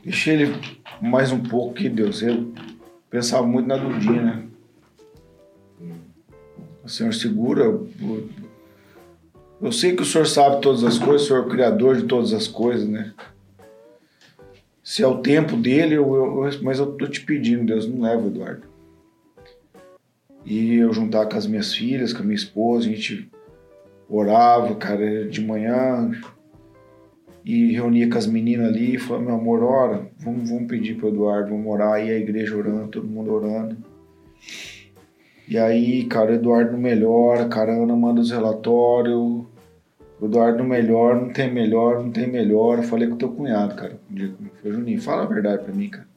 Deixei 0.03 0.33
ele 0.35 0.55
mais 1.01 1.31
um 1.31 1.41
pouco 1.41 1.75
que 1.75 1.89
Deus. 1.89 2.21
Eu 2.21 2.51
pensava 3.09 3.45
muito 3.47 3.67
na 3.67 3.77
Dudinha, 3.77 4.21
né? 4.21 4.43
O 6.83 6.89
senhor 6.89 7.13
segura. 7.13 7.63
Eu, 7.63 7.89
eu 9.61 9.71
sei 9.71 9.95
que 9.95 10.01
o 10.01 10.05
senhor 10.05 10.25
sabe 10.27 10.61
todas 10.61 10.83
as 10.83 10.97
coisas, 10.97 11.23
o 11.23 11.27
senhor 11.27 11.43
é 11.43 11.45
o 11.45 11.49
criador 11.49 11.97
de 11.97 12.03
todas 12.03 12.33
as 12.33 12.47
coisas, 12.47 12.87
né? 12.87 13.13
Se 14.83 15.03
é 15.03 15.07
o 15.07 15.17
tempo 15.21 15.57
dele, 15.57 15.95
eu, 15.95 16.15
eu- 16.45 16.63
mas 16.63 16.79
eu 16.79 16.93
tô 16.93 17.05
te 17.07 17.21
pedindo, 17.21 17.65
Deus, 17.65 17.85
não 17.87 18.01
leva 18.01 18.23
o 18.23 18.27
Eduardo. 18.27 18.63
E 20.45 20.75
eu 20.75 20.93
juntar 20.93 21.25
com 21.25 21.37
as 21.37 21.45
minhas 21.45 21.73
filhas, 21.73 22.13
com 22.13 22.19
a 22.21 22.25
minha 22.25 22.35
esposa, 22.35 22.87
a 22.87 22.91
gente 22.93 23.29
orava, 24.09 24.75
cara, 24.75 25.27
de 25.27 25.41
manhã 25.41 26.11
e 27.43 27.71
reunia 27.73 28.09
com 28.09 28.17
as 28.17 28.27
meninas 28.27 28.67
ali 28.67 28.95
e 28.95 28.99
falava, 28.99 29.25
meu 29.25 29.35
amor, 29.35 29.63
ora, 29.63 30.07
vamos, 30.19 30.49
vamos 30.49 30.67
pedir 30.67 30.95
pro 30.95 31.09
Eduardo, 31.09 31.49
vamos 31.49 31.67
orar, 31.67 31.93
aí 31.93 32.09
a 32.09 32.17
igreja 32.17 32.55
orando, 32.55 32.89
todo 32.89 33.07
mundo 33.07 33.31
orando. 33.31 33.77
E 35.47 35.57
aí, 35.57 36.03
cara, 36.05 36.31
o 36.31 36.35
Eduardo 36.35 36.73
não 36.73 36.79
melhora, 36.79 37.47
cara, 37.47 37.71
a 37.73 37.75
Ana 37.75 37.95
manda 37.95 38.19
os 38.19 38.31
relatórios, 38.31 39.45
o 40.19 40.25
Eduardo 40.25 40.57
não 40.59 40.65
melhora, 40.65 41.19
não 41.21 41.31
tem 41.31 41.49
melhor, 41.53 42.03
não 42.03 42.11
tem 42.11 42.27
melhor. 42.27 42.79
Eu 42.79 42.83
falei 42.83 43.07
com 43.07 43.15
o 43.15 43.17
teu 43.17 43.31
cunhado, 43.31 43.75
cara, 43.75 43.97
um 44.11 44.15
dia 44.15 44.29
comigo, 44.29 44.55
foi 44.61 44.71
Juninho, 44.71 45.01
fala 45.01 45.23
a 45.23 45.27
verdade 45.27 45.63
pra 45.63 45.73
mim, 45.73 45.89
cara. 45.89 46.07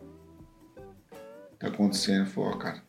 Tá 1.61 1.69
acontecendo, 1.69 2.27
falou, 2.27 2.51
ó, 2.51 2.57
cara, 2.57 2.83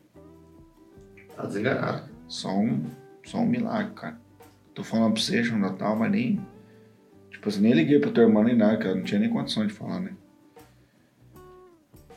Tá 1.36 1.45
desenganado. 1.45 2.04
só 2.28 2.49
um, 2.58 2.84
só 3.24 3.38
um 3.39 3.45
milagre, 3.45 3.93
cara. 3.93 4.20
Tô 4.74 4.84
falando 4.84 5.13
pra 5.13 5.22
você, 5.22 5.41
no 5.43 5.57
Natal, 5.57 5.95
mas 5.95 6.11
nem. 6.11 6.39
Tipo 7.30 7.49
assim, 7.49 7.61
nem 7.61 7.74
liguei 7.74 7.99
pra 7.99 8.11
tua 8.11 8.24
irmã 8.24 8.43
nem 8.43 8.55
nada, 8.55 8.78
cara. 8.78 8.95
Não 8.95 9.03
tinha 9.03 9.19
nem 9.19 9.30
condição 9.30 9.65
de 9.65 9.74
falar, 9.74 9.99
né? 9.99 10.13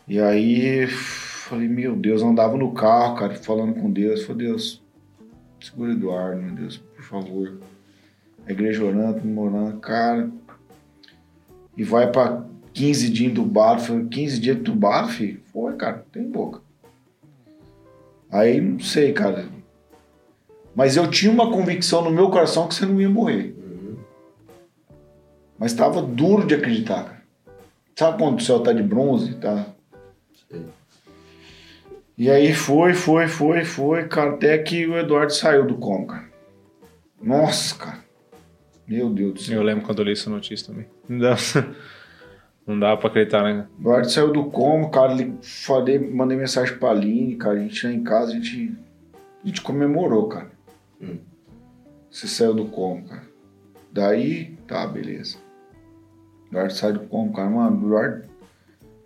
E 0.07 0.20
aí, 0.20 0.86
falei, 0.86 1.68
meu 1.68 1.96
Deus, 1.96 2.20
eu 2.20 2.28
andava 2.28 2.57
no 2.57 2.72
carro, 2.72 3.16
cara, 3.16 3.34
falando 3.34 3.74
com 3.74 3.90
Deus. 3.90 4.24
Falei, 4.24 4.48
Deus, 4.48 4.82
segura 5.61 5.92
Eduardo, 5.92 6.42
meu 6.42 6.55
Deus, 6.55 6.76
por 6.76 7.02
favor. 7.02 7.59
A 8.46 8.52
igreja 8.52 8.84
orando, 8.84 9.14
todo 9.14 9.24
mundo 9.24 9.57
orando, 9.57 9.80
cara. 9.80 10.30
E 11.76 11.82
vai 11.82 12.11
pra 12.12 12.44
15 12.72 13.09
dias 13.11 13.32
entubado. 13.32 13.80
Falei, 13.80 14.07
15 14.07 14.40
dias 14.40 14.57
entubado, 14.59 15.09
filho? 15.09 15.40
Foi, 15.52 15.74
cara, 15.76 16.05
tem 16.12 16.30
boca. 16.30 16.61
Aí, 18.30 18.61
não 18.61 18.78
sei, 18.80 19.12
cara. 19.12 19.48
Mas 20.75 20.97
eu 20.97 21.09
tinha 21.09 21.31
uma 21.31 21.51
convicção 21.51 22.03
no 22.03 22.11
meu 22.11 22.31
coração 22.31 22.66
que 22.66 22.75
você 22.75 22.85
não 22.85 23.01
ia 23.01 23.09
morrer. 23.09 23.55
Mas 25.59 25.72
estava 25.72 26.03
duro 26.03 26.47
de 26.47 26.55
acreditar, 26.55 27.05
cara. 27.05 27.25
Sabe 27.97 28.18
quando 28.18 28.39
o 28.39 28.43
céu 28.43 28.61
tá 28.61 28.72
de 28.72 28.83
bronze, 28.83 29.35
tá? 29.37 29.66
Sei. 30.51 30.64
E 32.18 32.31
aí 32.31 32.53
foi, 32.53 32.93
foi, 32.93 33.29
foi, 33.29 33.64
foi, 33.64 34.09
cara, 34.09 34.31
até 34.31 34.59
que 34.59 34.87
o 34.87 34.97
Eduardo 34.97 35.33
saiu 35.33 35.66
do 35.66 35.77
coma, 35.77 36.07
cara. 36.07 36.25
Nossa, 37.22 37.77
cara. 37.77 37.99
Meu 38.87 39.11
Deus 39.11 39.35
do 39.35 39.41
céu. 39.41 39.57
Eu 39.57 39.62
lembro 39.62 39.85
quando 39.85 40.01
eu 40.01 40.05
li 40.05 40.12
essa 40.12 40.29
notícia 40.29 40.66
também. 40.66 40.87
Não 41.09 41.18
dá, 41.18 41.37
não 42.66 42.79
dá 42.79 42.97
pra 42.97 43.09
acreditar, 43.09 43.43
né? 43.45 43.66
O 43.79 43.83
Eduardo 43.83 44.11
saiu 44.11 44.33
do 44.33 44.45
coma, 44.45 44.91
cara, 44.91 45.12
ele 45.12 45.35
falei, 45.41 45.99
mandei 45.99 46.37
mensagem 46.37 46.77
pra 46.79 46.91
Aline, 46.91 47.37
cara, 47.37 47.55
a 47.55 47.61
gente 47.61 47.87
lá 47.87 47.93
em 47.93 48.03
casa, 48.03 48.33
a 48.33 48.35
gente, 48.35 48.77
a 49.43 49.47
gente 49.47 49.61
comemorou, 49.61 50.29
cara. 50.29 50.53
Hum. 51.05 51.18
Você 52.11 52.26
saiu 52.28 52.55
do 52.55 52.66
coma, 52.66 53.02
cara. 53.02 53.22
Daí, 53.92 54.57
tá, 54.66 54.86
beleza. 54.86 55.36
O 56.44 56.48
Eduardo 56.48 56.72
sai 56.72 56.92
do 56.92 57.00
coma, 57.00 57.32
cara, 57.32 57.50
mano, 57.50 57.76
Eduardo, 57.86 58.24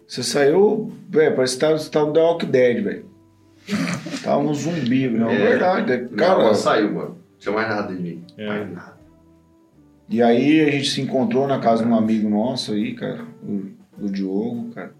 você 0.06 0.22
saiu, 0.22 0.92
velho, 1.08 1.34
parece 1.36 1.54
que 1.54 1.60
tava- 1.60 1.78
você 1.78 1.90
tava 1.90 2.06
no 2.06 2.12
The 2.12 2.20
Walking 2.20 2.50
Dead, 2.50 2.82
velho. 2.84 3.08
Tava 4.24 4.38
um 4.40 4.54
zumbi, 4.54 5.08
não, 5.10 5.28
é 5.28 5.34
É. 5.34 5.38
verdade, 5.50 5.92
é, 5.92 5.98
Cara, 6.08 6.36
cara. 6.42 6.54
saiu, 6.54 6.92
mano. 6.92 7.08
Não 7.10 7.38
tinha 7.38 7.54
mais 7.54 7.68
nada 7.68 7.94
de 7.94 8.00
mim. 8.02 8.24
É. 8.38 8.46
Mais 8.48 8.72
nada. 8.72 8.98
E 10.08 10.22
aí 10.22 10.60
a 10.62 10.70
gente 10.70 10.88
se 10.90 11.00
encontrou 11.02 11.46
na 11.46 11.60
casa 11.60 11.84
de 11.84 11.88
um 11.90 11.94
amigo 11.94 12.28
nosso 12.30 12.72
aí, 12.72 12.94
cara, 12.94 13.24
o, 13.42 13.66
o 14.00 14.08
Diogo, 14.10 14.70
cara. 14.74 14.92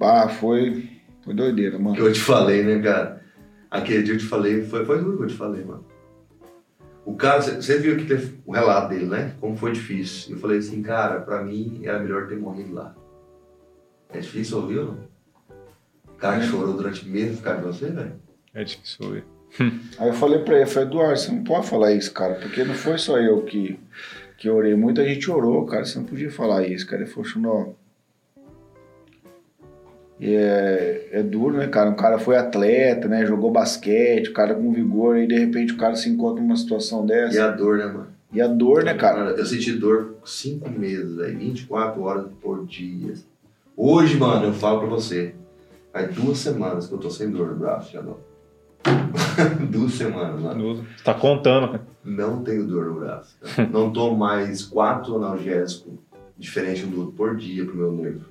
Ah, 0.00 0.28
foi, 0.28 0.88
foi 1.24 1.34
doideira, 1.34 1.78
mano. 1.78 1.94
que 1.96 2.02
eu 2.02 2.12
te 2.12 2.20
falei, 2.20 2.62
né, 2.64 2.80
cara? 2.80 3.17
Aquele 3.70 4.02
dia 4.02 4.14
eu 4.14 4.18
te 4.18 4.24
falei, 4.24 4.64
foi, 4.64 4.84
foi 4.84 4.98
tudo 4.98 5.16
que 5.18 5.24
eu 5.24 5.28
te 5.28 5.34
falei, 5.34 5.64
mano. 5.64 5.84
O 7.04 7.16
cara, 7.16 7.40
você 7.40 7.78
viu 7.78 7.96
que 7.96 8.04
teve 8.04 8.38
o 8.44 8.52
relato 8.52 8.90
dele, 8.90 9.06
né? 9.06 9.34
Como 9.40 9.56
foi 9.56 9.72
difícil. 9.72 10.34
Eu 10.34 10.40
falei 10.40 10.58
assim, 10.58 10.82
cara, 10.82 11.20
pra 11.20 11.42
mim 11.42 11.80
era 11.84 11.98
melhor 11.98 12.26
ter 12.26 12.36
morrido 12.36 12.74
lá. 12.74 12.94
É 14.10 14.20
difícil 14.20 14.58
ouvir 14.58 14.78
ou 14.78 14.86
não? 14.86 14.98
O 16.06 16.14
cara 16.18 16.40
que 16.40 16.46
chorou 16.46 16.74
durante 16.74 17.08
meses 17.08 17.38
ficar 17.38 17.54
de 17.54 17.62
você, 17.62 17.90
velho. 17.90 18.12
É 18.52 18.64
difícil 18.64 19.06
ouvir. 19.06 19.24
Aí 19.98 20.08
eu 20.08 20.14
falei 20.14 20.40
pra 20.40 20.54
ele, 20.54 20.64
eu 20.64 20.66
falei, 20.68 20.88
Eduardo, 20.88 21.18
você 21.18 21.32
não 21.32 21.44
pode 21.44 21.66
falar 21.66 21.92
isso, 21.92 22.12
cara, 22.12 22.34
porque 22.34 22.64
não 22.64 22.74
foi 22.74 22.98
só 22.98 23.18
eu 23.18 23.42
que, 23.42 23.78
que 24.36 24.50
orei, 24.50 24.74
muita 24.74 25.02
gente 25.04 25.30
orou, 25.30 25.64
cara, 25.64 25.84
você 25.84 25.98
não 25.98 26.04
podia 26.06 26.30
falar 26.30 26.66
isso, 26.66 26.86
cara. 26.86 27.02
Ele 27.02 27.10
falou, 27.10 27.24
Xunó. 27.24 27.72
E 30.20 30.34
é, 30.34 31.08
é 31.12 31.22
duro, 31.22 31.56
né, 31.58 31.68
cara? 31.68 31.90
O 31.90 31.96
cara 31.96 32.18
foi 32.18 32.36
atleta, 32.36 33.06
né? 33.06 33.24
Jogou 33.24 33.50
basquete, 33.52 34.30
o 34.30 34.32
cara 34.32 34.54
com 34.54 34.72
vigor, 34.72 35.16
e 35.16 35.26
de 35.28 35.38
repente 35.38 35.72
o 35.72 35.76
cara 35.76 35.94
se 35.94 36.08
encontra 36.08 36.42
numa 36.42 36.56
situação 36.56 37.04
E 37.04 37.08
dessa. 37.08 37.44
a 37.44 37.50
dor, 37.50 37.78
né, 37.78 37.86
mano? 37.86 38.08
E 38.32 38.40
a 38.40 38.46
dor, 38.48 38.82
né, 38.84 38.94
cara? 38.94 39.24
Mano, 39.24 39.36
eu 39.36 39.46
senti 39.46 39.72
dor 39.72 40.16
cinco 40.24 40.68
meses, 40.70 41.14
velho. 41.16 41.38
24 41.38 42.02
horas 42.02 42.26
por 42.42 42.66
dia. 42.66 43.14
Hoje, 43.76 44.16
mano, 44.18 44.46
eu 44.46 44.52
falo 44.52 44.80
pra 44.80 44.88
você. 44.88 45.34
Faz 45.92 46.14
duas 46.14 46.38
semanas 46.38 46.86
que 46.88 46.92
eu 46.94 46.98
tô 46.98 47.08
sem 47.10 47.30
dor 47.30 47.48
no 47.48 47.56
braço, 47.56 47.92
já 47.92 48.02
não. 48.02 48.16
duas 49.70 49.92
semanas, 49.92 50.40
mano. 50.40 50.76
Você 50.76 51.04
tá 51.04 51.14
contando, 51.14 51.68
cara. 51.68 51.86
Não 52.04 52.42
tenho 52.42 52.66
dor 52.66 52.86
no 52.86 53.00
braço. 53.00 53.36
cara. 53.40 53.68
Não 53.72 53.90
tomo 53.92 54.16
mais 54.16 54.62
quatro 54.64 55.16
analgésicos 55.16 55.94
diferentes 56.36 56.84
um 56.84 56.90
do 56.90 57.00
outro 57.00 57.14
por 57.14 57.36
dia 57.36 57.64
pro 57.64 57.76
meu 57.76 57.92
nervo. 57.92 58.24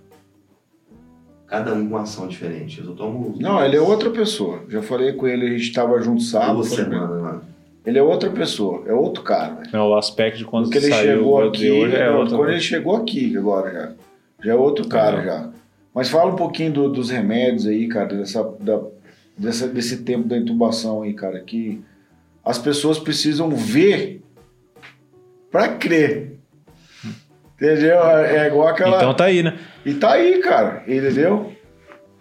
Cada 1.47 1.73
um 1.73 1.81
com 1.87 1.95
uma 1.95 2.01
ação 2.01 2.27
diferente. 2.27 2.79
Eu 2.79 2.87
só 2.87 2.91
tomo 2.91 3.35
Não, 3.39 3.63
ele 3.63 3.77
é 3.77 3.81
outra 3.81 4.09
pessoa. 4.09 4.61
Já 4.67 4.81
falei 4.81 5.13
com 5.13 5.27
ele, 5.27 5.45
a 5.45 5.57
gente 5.57 5.71
tava 5.71 5.99
junto 6.01 6.21
sábado. 6.21 6.55
Duas 6.55 6.67
semanas, 6.69 7.21
mano. 7.21 7.41
Ele 7.85 7.97
é 7.97 8.03
outra 8.03 8.29
pessoa, 8.29 8.83
é 8.85 8.91
outro 8.93 9.23
cara, 9.23 9.53
velho. 9.55 9.69
Não, 9.71 9.87
o 9.91 9.95
aspecto 9.97 10.37
de 10.37 10.43
quando 10.43 10.65
Porque 10.65 10.77
ele 10.79 10.89
saiu 10.89 11.17
chegou 11.19 11.41
de 11.51 11.57
aqui, 11.67 11.71
hoje 11.71 11.95
é 11.95 12.11
outro. 12.11 12.35
quando 12.37 12.49
ele 12.51 12.59
chegou 12.59 12.95
aqui 12.97 13.37
agora 13.37 13.71
já. 13.71 13.91
Já 14.43 14.51
é 14.51 14.55
outro 14.55 14.87
cara 14.89 15.19
Ah. 15.21 15.23
já. 15.23 15.49
Mas 15.93 16.09
fala 16.09 16.31
um 16.33 16.35
pouquinho 16.35 16.73
do- 16.73 16.89
dos 16.91 17.09
remédios 17.09 17.65
aí, 17.65 17.87
cara, 17.87 18.13
dessa, 18.13 18.43
da- 18.59 18.81
dessa- 19.37 19.67
desse 19.69 20.03
tempo 20.03 20.27
da 20.27 20.37
intubação 20.37 21.01
aí, 21.01 21.13
cara, 21.13 21.39
que 21.39 21.81
as 22.43 22.57
pessoas 22.57 22.99
precisam 22.99 23.49
ver 23.51 24.21
pra 25.49 25.69
crer. 25.69 26.36
Entendeu? 27.59 28.03
É 28.03 28.47
igual 28.47 28.67
aquela. 28.67 28.97
Então 28.97 29.13
tá 29.15 29.25
aí, 29.25 29.41
né? 29.41 29.57
E 29.83 29.95
tá 29.95 30.13
aí, 30.13 30.39
cara, 30.39 30.83
entendeu? 30.87 31.51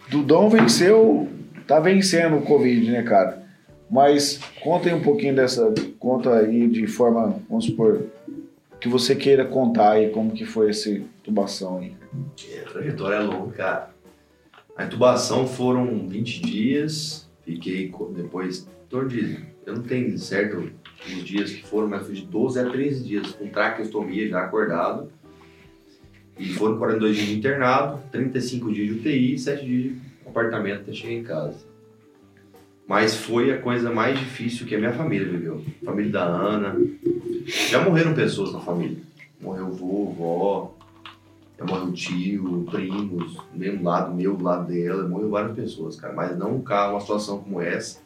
Dudão 0.09 0.49
venceu, 0.49 1.27
tá 1.67 1.79
vencendo 1.79 2.37
o 2.37 2.41
Covid, 2.41 2.91
né, 2.91 3.03
cara? 3.03 3.45
Mas 3.89 4.39
conta 4.61 4.89
aí 4.89 4.95
um 4.95 5.01
pouquinho 5.01 5.35
dessa, 5.35 5.73
conta 5.99 6.33
aí 6.33 6.67
de 6.67 6.87
forma, 6.87 7.39
vamos 7.47 7.65
supor, 7.65 8.03
que 8.79 8.89
você 8.89 9.15
queira 9.15 9.45
contar 9.45 9.91
aí 9.91 10.09
como 10.09 10.31
que 10.31 10.45
foi 10.45 10.69
essa 10.69 10.89
intubação 10.89 11.77
aí. 11.77 11.93
É, 12.51 12.61
a 12.61 12.63
trajetória 12.63 13.15
é 13.15 13.19
longa, 13.19 13.51
cara. 13.53 13.89
A 14.75 14.85
intubação 14.85 15.47
foram 15.47 16.07
20 16.07 16.41
dias, 16.41 17.29
fiquei 17.43 17.91
depois, 18.15 18.67
torno 18.89 19.09
de, 19.09 19.39
eu 19.65 19.75
não 19.75 19.83
tenho 19.83 20.17
certo 20.17 20.71
os 21.05 21.23
dias 21.23 21.51
que 21.51 21.65
foram, 21.65 21.87
mas 21.87 22.05
foi 22.05 22.15
de 22.15 22.25
12 22.25 22.59
a 22.59 22.69
13 22.69 23.03
dias 23.03 23.31
com 23.31 23.47
traqueostomia 23.47 24.27
já 24.27 24.43
acordado. 24.43 25.11
E 26.37 26.53
foram 26.53 26.77
42 26.77 27.15
dias 27.15 27.27
de 27.27 27.37
internado, 27.37 28.01
35 28.11 28.71
dias 28.71 28.87
de 28.87 28.93
UTI 28.93 29.33
e 29.33 29.39
7 29.39 29.65
dias 29.65 29.83
de 29.83 30.01
apartamento 30.25 30.81
até 30.81 30.93
chegar 30.93 31.13
em 31.13 31.23
casa. 31.23 31.65
Mas 32.87 33.15
foi 33.15 33.51
a 33.51 33.61
coisa 33.61 33.91
mais 33.91 34.17
difícil 34.17 34.65
que 34.65 34.75
a 34.75 34.77
minha 34.77 34.93
família 34.93 35.27
viveu. 35.27 35.61
Família 35.83 36.11
da 36.11 36.23
Ana. 36.23 36.75
Já 37.45 37.83
morreram 37.83 38.13
pessoas 38.13 38.53
na 38.53 38.59
família. 38.59 38.97
Morreu 39.41 39.71
vô, 39.71 40.05
vó, 40.17 40.77
morreu 41.65 41.91
tio, 41.91 42.65
primos, 42.69 43.35
do 43.35 43.57
mesmo 43.57 43.83
lado 43.83 44.13
meu, 44.13 44.35
do 44.35 44.43
lado 44.43 44.67
dela, 44.67 45.07
morreu 45.07 45.29
várias 45.29 45.55
pessoas, 45.55 45.95
cara. 45.95 46.13
Mas 46.13 46.37
não 46.37 46.61
caso, 46.61 46.93
uma 46.93 47.01
situação 47.01 47.39
como 47.39 47.61
essa. 47.61 47.99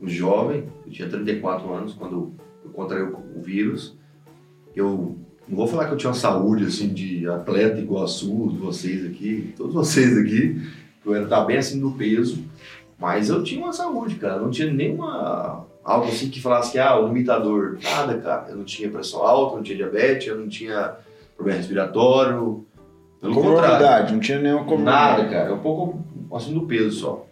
Um 0.00 0.08
jovem, 0.08 0.64
eu 0.86 0.92
tinha 0.92 1.08
34 1.08 1.72
anos 1.72 1.94
quando 1.94 2.32
eu 2.64 2.70
contraí 2.70 3.02
o 3.02 3.40
vírus. 3.40 3.96
Eu 4.74 5.18
não 5.52 5.58
vou 5.58 5.66
falar 5.66 5.86
que 5.86 5.92
eu 5.92 5.98
tinha 5.98 6.08
uma 6.08 6.18
saúde 6.18 6.64
assim 6.64 6.88
de 6.88 7.28
atleta 7.28 7.78
igual 7.78 8.04
a 8.04 8.08
sua, 8.08 8.50
de 8.50 8.56
vocês 8.56 9.04
aqui, 9.04 9.52
todos 9.56 9.74
vocês 9.74 10.16
aqui. 10.16 10.60
Eu 11.04 11.14
era 11.14 11.26
tá 11.26 11.44
bem 11.44 11.58
assim 11.58 11.78
no 11.78 11.92
peso, 11.92 12.42
mas 12.98 13.28
eu 13.28 13.44
tinha 13.44 13.62
uma 13.62 13.72
saúde, 13.72 14.14
cara. 14.14 14.40
Não 14.40 14.50
tinha 14.50 14.72
nenhuma 14.72 15.66
Algo 15.84 16.06
assim 16.06 16.30
que 16.30 16.40
falasse 16.40 16.72
que, 16.72 16.78
ah, 16.78 16.96
o 16.96 17.08
limitador. 17.08 17.78
Nada, 17.82 18.16
cara. 18.18 18.46
Eu 18.50 18.56
não 18.56 18.64
tinha 18.64 18.88
pressão 18.88 19.20
alta, 19.22 19.56
não 19.56 19.62
tinha 19.62 19.76
diabetes, 19.76 20.28
eu 20.28 20.38
não 20.38 20.48
tinha 20.48 20.94
problema 21.36 21.58
respiratório. 21.58 22.64
Pelo 23.20 23.34
contrário. 23.34 24.12
Não 24.12 24.20
tinha 24.20 24.40
nenhuma 24.40 24.64
comorbidade. 24.64 25.22
Nada, 25.22 25.28
cara. 25.28 25.50
É 25.50 25.52
um 25.52 25.58
pouco 25.58 26.00
assim 26.34 26.54
do 26.54 26.62
peso 26.62 27.00
só. 27.00 27.26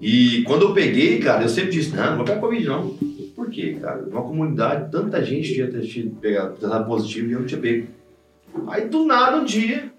E 0.00 0.42
quando 0.42 0.62
eu 0.62 0.74
peguei, 0.74 1.20
cara, 1.20 1.44
eu 1.44 1.48
sempre 1.48 1.70
disse, 1.70 1.94
não, 1.94 2.10
não 2.10 2.16
vou 2.16 2.24
pegar 2.24 2.40
Covid 2.40 2.66
não. 2.66 2.96
Por 3.42 3.50
quê, 3.50 3.76
cara? 3.80 4.02
Numa 4.02 4.22
comunidade, 4.22 4.88
tanta 4.92 5.20
gente 5.24 5.52
tinha 5.52 5.68
tido 5.68 6.14
pegado, 6.20 6.54
testado 6.54 6.86
positivo 6.86 7.28
e 7.28 7.32
eu 7.32 7.40
não 7.40 7.46
tinha 7.46 7.60
pego. 7.60 7.88
Aí 8.68 8.88
do 8.88 9.04
nada 9.04 9.38
um 9.38 9.44
dia, 9.44 9.92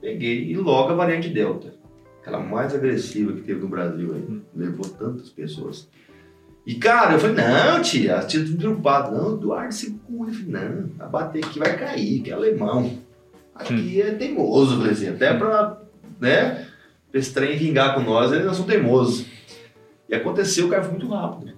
peguei 0.00 0.50
e 0.50 0.56
logo 0.56 0.92
a 0.92 0.94
variante 0.94 1.28
Delta. 1.28 1.74
Aquela 2.22 2.40
mais 2.40 2.74
agressiva 2.74 3.34
que 3.34 3.42
teve 3.42 3.60
no 3.60 3.68
Brasil 3.68 4.14
aí. 4.14 4.40
Levou 4.54 4.88
tantas 4.88 5.28
pessoas. 5.28 5.90
E 6.66 6.76
cara, 6.76 7.12
eu 7.12 7.18
falei, 7.18 7.36
não, 7.36 7.82
tia, 7.82 8.16
a 8.16 8.24
tia 8.24 8.42
tudo 8.42 8.56
preocupado. 8.56 9.14
Não, 9.14 9.34
Eduardo, 9.34 9.74
segura. 9.74 10.30
Eu 10.30 10.34
falei, 10.34 10.52
não, 10.52 10.88
vai 10.96 11.08
bater 11.10 11.44
aqui 11.44 11.58
vai 11.58 11.76
cair, 11.76 12.22
que 12.22 12.30
é 12.30 12.32
alemão. 12.32 12.98
Aqui 13.54 14.00
é 14.00 14.12
teimoso, 14.12 14.72
eu 14.72 14.78
falei 14.78 14.92
assim, 14.92 15.08
até 15.08 15.34
pra, 15.34 15.82
né, 16.18 16.66
pra 17.10 17.20
esse 17.20 17.32
trem 17.34 17.58
vingar 17.58 17.94
com 17.94 18.00
nós, 18.00 18.32
eles 18.32 18.46
não 18.46 18.54
são 18.54 18.64
teimosos. 18.64 19.26
E 20.08 20.14
aconteceu, 20.14 20.70
cara, 20.70 20.82
foi 20.82 20.92
muito 20.92 21.08
rápido. 21.08 21.55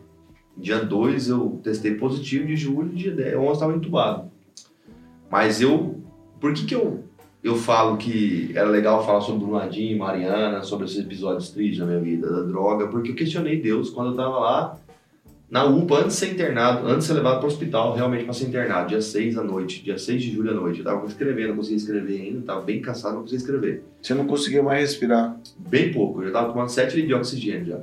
Dia 0.58 0.84
2 0.84 1.28
eu 1.28 1.60
testei 1.62 1.94
positivo 1.94 2.46
de 2.46 2.56
julho, 2.56 2.88
dia 2.88 3.14
10, 3.14 3.36
11 3.36 3.52
estava 3.52 3.74
entubado. 3.74 4.30
Mas 5.30 5.60
eu, 5.60 6.00
por 6.40 6.52
que 6.52 6.66
que 6.66 6.74
eu, 6.74 7.04
eu 7.44 7.54
falo 7.54 7.96
que 7.96 8.50
era 8.54 8.68
legal 8.68 9.06
falar 9.06 9.20
sobre 9.20 9.44
Brumadinho 9.44 9.94
e 9.94 9.98
Mariana, 9.98 10.62
sobre 10.64 10.86
esses 10.86 10.98
episódios 10.98 11.50
tristes 11.50 11.78
na 11.78 11.86
minha 11.86 12.00
vida, 12.00 12.28
da 12.28 12.42
droga? 12.42 12.88
Porque 12.88 13.12
eu 13.12 13.14
questionei 13.14 13.60
Deus 13.60 13.90
quando 13.90 14.10
eu 14.10 14.16
tava 14.16 14.38
lá 14.38 14.78
na 15.48 15.64
UPA, 15.64 16.00
antes 16.00 16.18
de 16.18 16.26
ser 16.26 16.32
internado, 16.32 16.86
antes 16.86 17.00
de 17.00 17.04
ser 17.04 17.14
levado 17.14 17.38
para 17.38 17.44
o 17.44 17.48
hospital, 17.48 17.94
realmente 17.94 18.24
para 18.24 18.34
ser 18.34 18.48
internado, 18.48 18.88
dia 18.88 19.00
6 19.00 19.36
da 19.36 19.42
noite, 19.42 19.82
dia 19.82 19.96
6 19.96 20.22
de 20.22 20.32
julho 20.32 20.50
à 20.50 20.54
noite. 20.54 20.80
Eu 20.80 20.84
tava 20.84 21.06
escrevendo, 21.06 21.50
não 21.50 21.56
conseguia 21.56 21.78
escrever 21.78 22.20
ainda, 22.20 22.42
tava 22.42 22.60
bem 22.62 22.82
cansado, 22.82 23.14
não 23.14 23.20
conseguia 23.22 23.38
escrever. 23.38 23.84
Você 24.02 24.12
não 24.12 24.26
conseguia 24.26 24.62
mais 24.62 24.80
respirar. 24.80 25.40
Bem 25.56 25.92
pouco, 25.92 26.20
eu 26.20 26.26
já 26.26 26.32
tava 26.32 26.52
tomando 26.52 26.68
7 26.68 26.96
litros 26.96 27.06
de 27.06 27.14
oxigênio 27.14 27.64
já. 27.64 27.80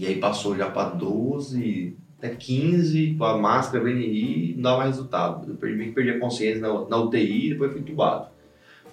E 0.00 0.06
aí 0.06 0.16
passou 0.16 0.56
já 0.56 0.70
para 0.70 0.88
12, 0.88 1.94
até 2.16 2.30
15, 2.34 3.16
com 3.18 3.24
a 3.24 3.36
máscara, 3.36 3.84
VNI, 3.84 4.54
não 4.56 4.62
dava 4.62 4.84
resultado. 4.84 5.50
Eu 5.50 5.56
perdi, 5.56 5.90
perdi 5.92 6.10
a 6.10 6.18
consciência 6.18 6.62
na, 6.62 6.88
na 6.88 6.96
UTI 6.96 7.46
e 7.46 7.50
depois 7.50 7.70
fui 7.72 7.82
entubado. 7.82 8.28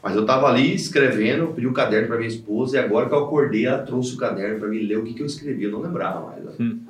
Mas 0.03 0.17
eu 0.17 0.25
tava 0.25 0.47
ali 0.47 0.75
escrevendo, 0.75 1.53
pedi 1.53 1.65
um 1.65 1.71
caderno 1.71 2.09
para 2.09 2.17
minha 2.17 2.27
esposa 2.27 2.75
e 2.75 2.79
agora 2.79 3.07
que 3.07 3.15
eu 3.15 3.23
acordei, 3.23 3.65
ela 3.65 3.83
trouxe 3.83 4.15
o 4.15 4.17
caderno 4.17 4.59
para 4.59 4.67
mim 4.67 4.79
ler 4.79 4.97
o 4.97 5.03
que, 5.05 5.13
que 5.13 5.21
eu 5.21 5.25
escrevi. 5.25 5.63
Eu 5.63 5.71
não 5.71 5.79
lembrava 5.79 6.27
mais. 6.27 6.43
né? 6.43 6.51
Hum. 6.59 6.81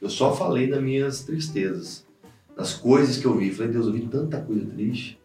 Eu 0.00 0.08
só 0.08 0.34
falei 0.34 0.68
das 0.68 0.82
minhas 0.82 1.22
tristezas, 1.24 2.06
das 2.56 2.72
coisas 2.72 3.18
que 3.18 3.26
eu 3.26 3.36
vi. 3.36 3.50
Falei, 3.50 3.72
Deus, 3.72 3.86
eu 3.86 3.92
vi 3.92 4.06
tanta 4.06 4.40
coisa 4.40 4.64
triste. 4.64 5.18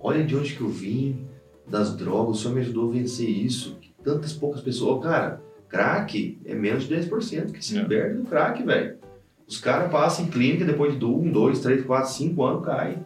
Olha 0.00 0.24
de 0.24 0.34
onde 0.34 0.54
que 0.54 0.60
eu 0.60 0.68
vim, 0.68 1.24
das 1.68 1.96
drogas, 1.96 2.38
o 2.38 2.40
Senhor 2.42 2.54
me 2.54 2.60
ajudou 2.62 2.88
a 2.88 2.92
vencer 2.92 3.28
isso. 3.28 3.78
Tantas 4.02 4.32
poucas 4.32 4.60
pessoas. 4.60 4.96
Ô, 4.96 5.00
Cara, 5.00 5.40
crack 5.68 6.38
é 6.44 6.54
menos 6.54 6.84
de 6.84 6.94
10% 6.94 7.52
que 7.52 7.64
se 7.64 7.76
É. 7.76 7.82
liberte 7.82 8.16
do 8.16 8.24
crack, 8.24 8.62
velho. 8.62 8.96
Os 9.46 9.58
caras 9.58 9.90
passam 9.90 10.24
em 10.24 10.28
clínica 10.28 10.64
depois 10.64 10.98
de 10.98 11.04
1, 11.04 11.30
2, 11.30 11.60
3, 11.60 11.84
4, 11.84 12.10
5 12.12 12.44
anos, 12.44 12.64
cai. 12.64 12.98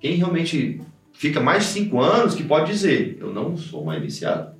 Quem 0.00 0.16
realmente 0.16 0.80
fica 1.12 1.40
mais 1.40 1.64
de 1.64 1.70
5 1.70 2.00
anos 2.00 2.34
que 2.34 2.42
pode 2.42 2.70
dizer, 2.70 3.18
eu 3.20 3.32
não 3.32 3.56
sou 3.56 3.84
mais 3.84 4.02
viciado. 4.02 4.54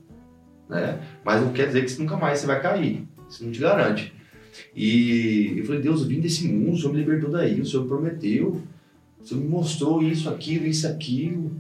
Né? 0.69 1.01
Mas 1.25 1.43
não 1.43 1.53
quer 1.53 1.67
dizer 1.67 1.85
que 1.85 2.01
nunca 2.01 2.17
mais 2.17 2.39
você 2.39 2.47
vai 2.47 2.61
cair. 2.61 3.07
Isso 3.29 3.45
não 3.45 3.53
te 3.53 3.61
garante. 3.61 4.13
E 4.75 5.55
eu 5.57 5.65
falei, 5.65 5.81
Deus, 5.81 6.03
eu 6.03 6.07
vim 6.07 6.21
desse 6.21 6.47
mundo, 6.47 6.75
o 6.75 6.79
Senhor 6.79 6.93
me 6.93 7.01
libertou 7.01 7.31
daí, 7.31 7.61
o 7.61 7.67
Senhor 7.67 7.83
me 7.83 7.89
prometeu, 7.89 8.63
o 9.21 9.27
Senhor 9.27 9.43
me 9.43 9.49
mostrou 9.49 10.03
isso, 10.03 10.29
aquilo, 10.29 10.67
isso, 10.67 10.87
aquilo. 10.87 11.53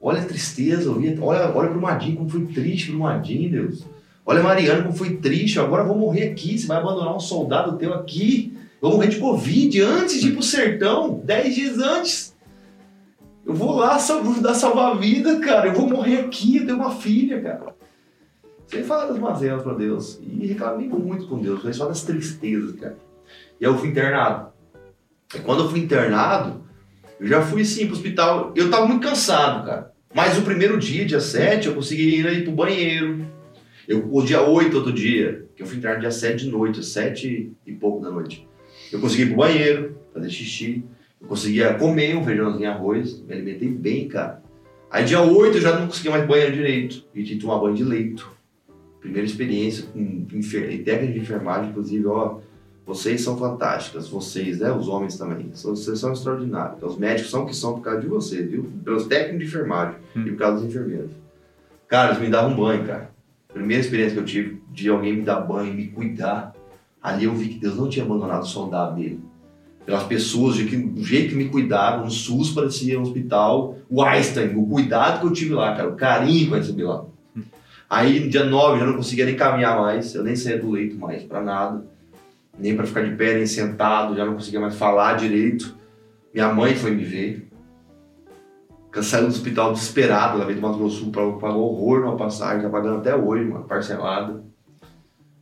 Olha 0.00 0.22
a 0.22 0.24
tristeza, 0.24 0.90
olha, 0.90 1.50
olha 1.52 1.70
pro 1.70 1.80
Madinho, 1.80 2.16
como 2.18 2.28
foi 2.28 2.46
triste 2.46 2.90
pro 2.90 3.00
Madinho, 3.00 3.50
Deus. 3.50 3.84
Olha 4.30 4.44
Mariana, 4.44 4.82
como 4.84 4.94
foi 4.94 5.16
triste, 5.16 5.58
agora 5.58 5.82
eu 5.82 5.88
vou 5.88 5.98
morrer 5.98 6.28
aqui, 6.28 6.56
você 6.56 6.64
vai 6.64 6.76
abandonar 6.76 7.16
um 7.16 7.18
soldado 7.18 7.76
teu 7.76 7.92
aqui. 7.92 8.56
Eu 8.80 8.88
vou 8.88 8.92
morrer 8.98 9.08
de 9.08 9.16
Covid 9.18 9.80
antes 9.82 10.20
de 10.20 10.28
ir 10.28 10.32
pro 10.34 10.42
sertão, 10.44 11.20
10 11.24 11.52
dias 11.52 11.78
antes. 11.78 12.36
Eu 13.44 13.54
vou 13.54 13.74
lá 13.74 13.98
sal- 13.98 14.22
vou 14.22 14.40
dar 14.40 14.54
salvar 14.54 14.92
a 14.92 14.94
vida, 14.94 15.40
cara. 15.40 15.66
Eu 15.66 15.72
vou 15.74 15.88
morrer 15.90 16.20
aqui, 16.20 16.58
eu 16.58 16.64
tenho 16.64 16.78
uma 16.78 16.92
filha, 16.92 17.40
cara. 17.42 17.74
Sem 18.68 18.84
falar 18.84 19.06
das 19.06 19.18
mazelas 19.18 19.64
pra 19.64 19.74
Deus. 19.74 20.20
E 20.22 20.46
reclamei 20.46 20.88
muito 20.88 21.26
com 21.26 21.40
Deus, 21.40 21.58
falei 21.58 21.74
só 21.74 21.86
das 21.88 22.02
tristezas, 22.02 22.76
cara. 22.78 22.96
E 23.60 23.66
aí 23.66 23.72
eu 23.72 23.76
fui 23.76 23.88
internado. 23.88 24.50
E 25.34 25.40
quando 25.40 25.64
eu 25.64 25.68
fui 25.68 25.80
internado, 25.80 26.62
eu 27.18 27.26
já 27.26 27.42
fui 27.42 27.62
assim 27.62 27.86
pro 27.86 27.96
hospital. 27.96 28.52
Eu 28.54 28.70
tava 28.70 28.86
muito 28.86 29.02
cansado, 29.08 29.66
cara. 29.66 29.90
Mas 30.14 30.38
o 30.38 30.42
primeiro 30.42 30.78
dia, 30.78 31.04
dia 31.04 31.20
7, 31.20 31.66
eu 31.66 31.74
consegui 31.74 32.20
ir 32.20 32.26
aí 32.28 32.42
pro 32.44 32.52
banheiro. 32.52 33.26
Eu, 33.90 34.08
o 34.08 34.22
dia 34.22 34.40
8, 34.40 34.76
outro 34.76 34.92
dia, 34.92 35.46
que 35.56 35.60
eu 35.64 35.66
fui 35.66 35.78
internado 35.78 36.02
dia 36.02 36.12
7 36.12 36.44
de 36.44 36.48
noite, 36.52 36.78
às 36.78 36.86
7 36.90 37.52
e 37.66 37.72
pouco 37.72 38.00
da 38.00 38.08
noite. 38.08 38.46
Eu 38.92 39.00
consegui 39.00 39.24
ir 39.24 39.26
pro 39.26 39.38
banheiro, 39.38 39.96
fazer 40.14 40.30
xixi. 40.30 40.84
Eu 41.20 41.26
conseguia 41.26 41.74
comer 41.74 42.16
um 42.16 42.22
feijãozinho 42.24 42.62
e 42.62 42.66
arroz. 42.66 43.20
Me 43.26 43.34
alimentei 43.34 43.68
bem, 43.68 44.06
cara. 44.06 44.44
Aí 44.88 45.04
dia 45.04 45.20
8 45.20 45.56
eu 45.56 45.60
já 45.60 45.76
não 45.76 45.88
conseguia 45.88 46.12
mais 46.12 46.24
banheiro 46.24 46.52
direito. 46.52 47.04
E 47.12 47.24
tinha 47.24 47.36
que 47.36 47.44
tomar 47.44 47.58
banho 47.58 47.74
de 47.74 47.82
leito. 47.82 48.30
Primeira 49.00 49.26
experiência 49.26 49.86
com 49.92 50.24
enfer... 50.34 50.84
técnica 50.84 51.12
de 51.12 51.18
enfermagem, 51.18 51.70
inclusive, 51.70 52.06
ó. 52.06 52.38
Vocês 52.86 53.22
são 53.22 53.36
fantásticas, 53.36 54.08
vocês, 54.08 54.60
né? 54.60 54.70
Os 54.70 54.86
homens 54.86 55.18
também. 55.18 55.50
Vocês 55.52 55.98
são 55.98 56.12
extraordinários. 56.12 56.76
Então, 56.76 56.88
os 56.88 56.96
médicos 56.96 57.28
são 57.32 57.42
o 57.42 57.46
que 57.46 57.56
são 57.56 57.74
por 57.74 57.80
causa 57.82 58.00
de 58.00 58.06
vocês, 58.06 58.48
viu? 58.48 58.70
Pelos 58.84 59.08
técnicos 59.08 59.40
de 59.40 59.46
enfermagem 59.46 59.96
Hum. 60.14 60.26
e 60.26 60.30
por 60.30 60.38
causa 60.38 60.60
dos 60.60 60.66
enfermeiros. 60.70 61.10
Cara, 61.88 62.10
eles 62.10 62.22
me 62.22 62.28
davam 62.28 62.54
banho, 62.54 62.86
cara. 62.86 63.10
Primeira 63.52 63.82
experiência 63.82 64.14
que 64.14 64.20
eu 64.20 64.24
tive 64.24 64.62
de 64.70 64.88
alguém 64.88 65.16
me 65.16 65.22
dar 65.22 65.40
banho, 65.40 65.74
me 65.74 65.88
cuidar. 65.88 66.54
Ali 67.02 67.24
eu 67.24 67.34
vi 67.34 67.48
que 67.48 67.58
Deus 67.58 67.76
não 67.76 67.88
tinha 67.88 68.04
abandonado 68.04 68.42
o 68.42 68.46
soldado 68.46 68.96
dele. 68.96 69.20
Pelas 69.84 70.04
pessoas, 70.04 70.54
de 70.56 70.66
que, 70.66 70.76
do 70.76 71.02
jeito 71.02 71.30
que 71.30 71.34
me 71.34 71.48
cuidaram, 71.48 72.04
no 72.04 72.10
SUS 72.10 72.50
parecia 72.50 72.98
um 72.98 73.02
hospital. 73.02 73.76
O 73.88 74.02
Einstein, 74.02 74.54
o 74.54 74.66
cuidado 74.66 75.20
que 75.20 75.26
eu 75.26 75.32
tive 75.32 75.54
lá, 75.54 75.74
cara, 75.74 75.88
o 75.88 75.96
carinho 75.96 76.46
que 76.46 76.52
eu 76.52 76.58
recebi 76.58 76.82
lá. 76.84 77.04
Aí 77.88 78.20
no 78.20 78.30
dia 78.30 78.44
9 78.44 78.80
eu 78.80 78.86
não 78.86 78.94
conseguia 78.94 79.26
nem 79.26 79.34
caminhar 79.34 79.76
mais, 79.76 80.14
eu 80.14 80.22
nem 80.22 80.36
saía 80.36 80.60
do 80.60 80.70
leito 80.70 80.96
mais, 80.96 81.24
pra 81.24 81.42
nada. 81.42 81.84
Nem 82.56 82.76
pra 82.76 82.86
ficar 82.86 83.02
de 83.02 83.16
pé, 83.16 83.34
nem 83.34 83.46
sentado, 83.46 84.14
já 84.14 84.24
não 84.24 84.34
conseguia 84.34 84.60
mais 84.60 84.76
falar 84.76 85.14
direito. 85.14 85.74
Minha 86.32 86.52
mãe 86.52 86.76
foi 86.76 86.92
me 86.92 87.02
ver. 87.02 87.49
Saiu 89.02 89.24
do 89.26 89.28
hospital 89.28 89.72
desesperada, 89.72 90.34
ela 90.34 90.44
veio 90.44 90.58
do 90.58 90.62
Mato 90.62 90.78
Grosso 90.78 91.04
do 91.04 91.12
Sul, 91.14 91.38
pagou 91.38 91.62
horror 91.72 92.00
numa 92.00 92.16
passagem, 92.16 92.62
tá 92.62 92.68
pagando 92.68 92.98
até 92.98 93.14
hoje, 93.14 93.44
mano, 93.44 93.64
parcelada. 93.64 94.42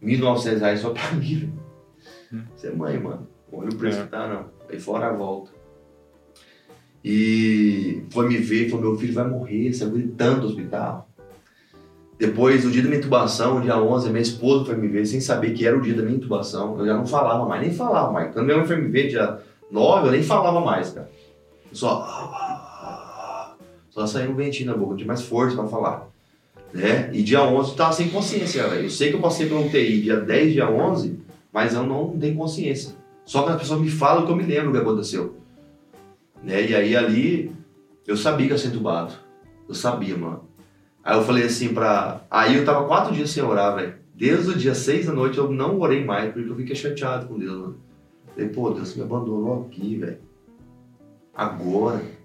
1.900 0.03 0.59
reais 0.59 0.81
só 0.81 0.91
pra 0.91 1.11
mim, 1.17 1.35
velho. 2.31 2.45
Você 2.55 2.67
é 2.69 2.73
mãe, 2.73 2.99
mano. 2.99 3.27
Olha 3.51 3.71
o 3.71 3.75
preço 3.75 4.01
É. 4.01 4.03
que 4.03 4.09
tá, 4.11 4.29
não. 4.29 4.45
Aí 4.71 4.79
fora 4.79 5.09
a 5.09 5.13
volta. 5.15 5.51
E 7.05 8.03
foi 8.11 8.29
me 8.29 8.37
ver, 8.37 8.69
falou, 8.69 8.91
meu 8.91 8.97
filho 8.99 9.15
vai 9.15 9.27
morrer, 9.27 9.73
saiu 9.73 9.93
gritando 9.93 10.43
do 10.43 10.47
hospital. 10.49 11.09
Depois, 12.19 12.65
no 12.65 12.71
dia 12.71 12.83
da 12.83 12.89
minha 12.89 13.01
intubação, 13.01 13.61
dia 13.61 13.79
11, 13.81 14.11
minha 14.11 14.21
esposa 14.21 14.65
foi 14.67 14.77
me 14.77 14.89
ver 14.89 15.07
sem 15.07 15.21
saber 15.21 15.53
que 15.55 15.65
era 15.67 15.77
o 15.77 15.81
dia 15.81 15.95
da 15.95 16.03
minha 16.03 16.17
intubação. 16.17 16.77
Eu 16.79 16.85
já 16.85 16.95
não 16.97 17.07
falava 17.07 17.47
mais, 17.49 17.63
nem 17.63 17.73
falava 17.73 18.13
mais. 18.13 18.33
Quando 18.33 18.45
minha 18.47 18.59
mãe 18.59 18.67
foi 18.67 18.77
me 18.77 18.89
ver 18.89 19.09
dia 19.09 19.39
9, 19.71 20.09
eu 20.09 20.13
nem 20.13 20.23
falava 20.23 20.61
mais, 20.61 20.91
cara. 20.91 21.09
Eu 21.71 21.77
só... 21.77 22.48
Só 23.99 24.07
saiu 24.07 24.31
um 24.31 24.37
ventinho 24.37 24.71
na 24.71 24.77
boca, 24.77 24.95
tinha 24.95 25.09
mais 25.09 25.23
força 25.23 25.57
pra 25.57 25.67
falar. 25.67 26.09
Né? 26.73 27.11
E 27.13 27.21
dia 27.21 27.43
11 27.43 27.71
eu 27.71 27.77
tava 27.77 27.93
sem 27.93 28.09
consciência, 28.09 28.69
velho. 28.69 28.85
Eu 28.85 28.91
sei 28.91 29.11
que 29.11 29.17
eu 29.17 29.21
passei 29.21 29.49
pela 29.49 29.61
UTI 29.61 30.03
dia 30.03 30.21
10, 30.21 30.53
dia 30.53 30.71
11, 30.71 31.19
mas 31.53 31.75
eu 31.75 31.83
não 31.83 32.17
tenho 32.17 32.37
consciência. 32.37 32.95
Só 33.25 33.43
que 33.43 33.51
as 33.51 33.59
pessoas 33.59 33.81
me 33.81 33.91
falam 33.91 34.25
que 34.25 34.31
eu 34.31 34.37
me 34.37 34.45
lembro 34.45 34.71
o 34.71 34.73
que 34.73 34.79
aconteceu. 34.79 35.35
Né? 36.45 36.71
E 36.71 36.77
aí 36.77 36.95
ali, 36.95 37.51
eu 38.07 38.17
sabia 38.17 38.47
que 38.47 38.53
ia 38.53 38.59
ser 38.59 38.69
entubado. 38.69 39.15
Eu 39.69 39.75
sabia, 39.75 40.17
mano. 40.17 40.45
Aí 41.03 41.17
eu 41.17 41.25
falei 41.25 41.47
assim 41.47 41.75
pra. 41.75 42.21
Aí 42.31 42.57
eu 42.57 42.65
tava 42.65 42.87
quatro 42.87 43.13
dias 43.13 43.31
sem 43.31 43.43
orar, 43.43 43.75
velho. 43.75 43.95
Desde 44.15 44.51
o 44.51 44.55
dia 44.57 44.77
seis 44.77 45.07
da 45.07 45.13
noite 45.13 45.39
eu 45.39 45.51
não 45.51 45.81
orei 45.81 46.05
mais, 46.05 46.33
porque 46.33 46.49
eu 46.49 46.55
fiquei 46.55 46.77
chateado 46.77 47.27
com 47.27 47.37
Deus, 47.37 47.59
mano. 47.59 47.77
Falei, 48.33 48.49
pô, 48.51 48.71
Deus 48.71 48.95
me 48.95 49.03
abandonou 49.03 49.67
aqui, 49.67 49.97
velho. 49.97 50.19
Agora. 51.35 52.18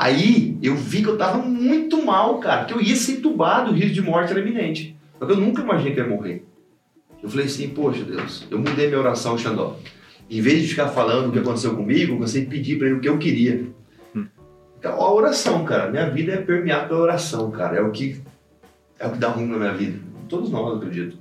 Aí 0.00 0.56
eu 0.62 0.76
vi 0.76 1.02
que 1.02 1.08
eu 1.08 1.18
tava 1.18 1.38
muito 1.38 2.06
mal, 2.06 2.38
cara. 2.38 2.66
Que 2.66 2.72
eu 2.72 2.80
ia 2.80 2.94
ser 2.94 3.14
entubado, 3.14 3.72
o 3.72 3.74
risco 3.74 3.94
de 3.94 4.00
morte 4.00 4.30
era 4.30 4.38
iminente. 4.38 4.96
Só 5.18 5.26
que 5.26 5.32
eu 5.32 5.36
nunca 5.36 5.60
imaginei 5.60 5.92
que 5.92 5.98
eu 5.98 6.04
ia 6.04 6.16
morrer. 6.16 6.46
Eu 7.20 7.28
falei 7.28 7.46
assim, 7.46 7.70
poxa 7.70 8.04
Deus, 8.04 8.46
eu 8.48 8.60
mudei 8.60 8.86
minha 8.86 9.00
oração, 9.00 9.36
Xandó. 9.36 9.76
Em 10.30 10.40
vez 10.40 10.62
de 10.62 10.68
ficar 10.68 10.86
falando 10.90 11.30
o 11.30 11.32
que 11.32 11.40
aconteceu 11.40 11.74
comigo, 11.74 12.12
eu 12.12 12.14
comecei 12.14 12.44
a 12.44 12.46
pedir 12.46 12.78
pra 12.78 12.86
ele 12.86 12.98
o 12.98 13.00
que 13.00 13.08
eu 13.08 13.18
queria. 13.18 13.66
Então, 14.78 14.92
a 14.92 15.12
oração, 15.12 15.64
cara. 15.64 15.90
Minha 15.90 16.08
vida 16.08 16.32
é 16.32 16.36
permeada 16.36 16.86
pela 16.86 17.00
oração, 17.00 17.50
cara. 17.50 17.78
É 17.78 17.80
o 17.80 17.90
que 17.90 18.22
é 19.00 19.06
o 19.08 19.10
que 19.10 19.18
dá 19.18 19.30
ruim 19.30 19.46
na 19.46 19.58
minha 19.58 19.74
vida. 19.74 19.98
Todos 20.28 20.48
nós, 20.48 20.68
eu 20.68 20.76
acredito. 20.76 21.18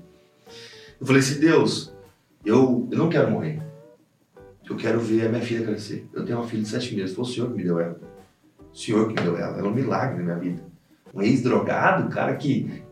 Eu 1.01 1.07
falei 1.07 1.21
assim, 1.21 1.39
Deus, 1.39 1.91
eu, 2.45 2.87
eu 2.91 2.97
não 2.99 3.09
quero 3.09 3.31
morrer. 3.31 3.59
Eu 4.69 4.75
quero 4.75 4.99
ver 4.99 5.25
a 5.25 5.29
minha 5.29 5.41
filha 5.41 5.65
crescer. 5.65 6.07
Eu 6.13 6.23
tenho 6.23 6.37
uma 6.37 6.47
filha 6.47 6.61
de 6.61 6.69
sete 6.69 6.95
meses, 6.95 7.15
foi 7.15 7.23
o 7.23 7.27
senhor 7.27 7.49
que 7.49 7.57
me 7.57 7.63
deu 7.63 7.79
ela. 7.79 7.99
O 8.77 8.79
senhor 8.79 9.07
que 9.07 9.19
me 9.19 9.21
deu 9.21 9.35
ela. 9.35 9.57
Ela 9.57 9.67
é 9.67 9.71
um 9.71 9.73
milagre 9.73 10.17
na 10.17 10.23
minha 10.23 10.35
vida. 10.35 10.61
Um 11.11 11.23
ex-drogado, 11.23 12.09
cara 12.09 12.35
que 12.35 12.83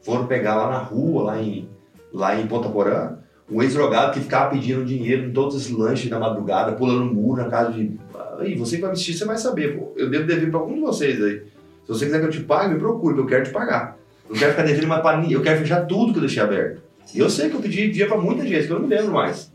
foram 0.00 0.26
pegar 0.26 0.56
lá 0.56 0.70
na 0.70 0.78
rua, 0.78 1.24
lá 1.24 1.42
em, 1.42 1.68
lá 2.10 2.40
em 2.40 2.46
Ponta 2.46 2.70
Porã. 2.70 3.18
Um 3.52 3.62
ex-drogado 3.62 4.14
que 4.14 4.20
ficava 4.20 4.48
pedindo 4.48 4.82
dinheiro 4.82 5.26
em 5.26 5.32
todos 5.32 5.54
esses 5.54 5.70
lanches 5.70 6.08
da 6.08 6.18
madrugada, 6.18 6.72
pulando 6.72 7.12
muro 7.12 7.42
na 7.42 7.50
casa 7.50 7.70
de. 7.72 8.00
Aí, 8.38 8.56
você 8.56 8.76
que 8.76 8.82
vai 8.82 8.92
assistir, 8.92 9.12
você 9.12 9.26
vai 9.26 9.36
saber. 9.36 9.78
Pô. 9.78 9.92
Eu 9.94 10.08
devo 10.08 10.26
dever 10.26 10.50
pra 10.50 10.58
algum 10.58 10.74
de 10.74 10.80
vocês 10.80 11.22
aí. 11.22 11.40
Se 11.84 11.88
você 11.88 12.06
quiser 12.06 12.18
que 12.18 12.26
eu 12.26 12.30
te 12.30 12.40
pague, 12.40 12.72
me 12.72 12.80
procure, 12.80 13.18
eu 13.18 13.26
quero 13.26 13.44
te 13.44 13.50
pagar. 13.50 13.98
Não 14.30 14.36
quero 14.36 14.52
ficar 14.52 14.62
devendo 14.62 14.88
pra 14.88 15.18
ninguém. 15.18 15.32
Eu 15.32 15.42
quero 15.42 15.60
fechar 15.60 15.84
tudo 15.84 16.12
que 16.12 16.18
eu 16.18 16.22
deixei 16.22 16.42
aberto. 16.42 16.80
E 17.14 17.18
eu 17.18 17.28
sei 17.28 17.50
que 17.50 17.56
eu 17.56 17.60
pedi 17.60 17.90
dia 17.90 18.08
pra 18.08 18.16
muita 18.16 18.42
gente, 18.46 18.66
que 18.66 18.72
eu 18.72 18.80
não 18.80 18.88
lembro 18.88 19.12
mais. 19.12 19.52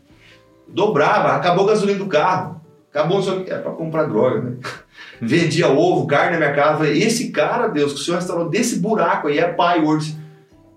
Dobrava, 0.68 1.32
acabou 1.32 1.64
a 1.64 1.70
gasolina 1.70 1.98
do 1.98 2.06
carro. 2.06 2.60
Acabou 2.88 3.20
só 3.20 3.40
é 3.40 3.58
pra 3.58 3.72
comprar 3.72 4.04
droga, 4.04 4.42
né? 4.42 4.56
Vendia 5.24 5.68
ovo, 5.68 6.04
carne 6.04 6.32
na 6.32 6.38
minha 6.38 6.52
casa. 6.52 6.78
Falei, 6.78 7.00
esse 7.00 7.30
cara, 7.30 7.68
Deus, 7.68 7.92
que 7.92 8.00
o 8.00 8.02
senhor 8.02 8.16
restaurou 8.16 8.48
desse 8.48 8.80
buraco 8.80 9.28
aí, 9.28 9.38
é 9.38 9.46
pai 9.46 9.80
hoje. 9.80 10.16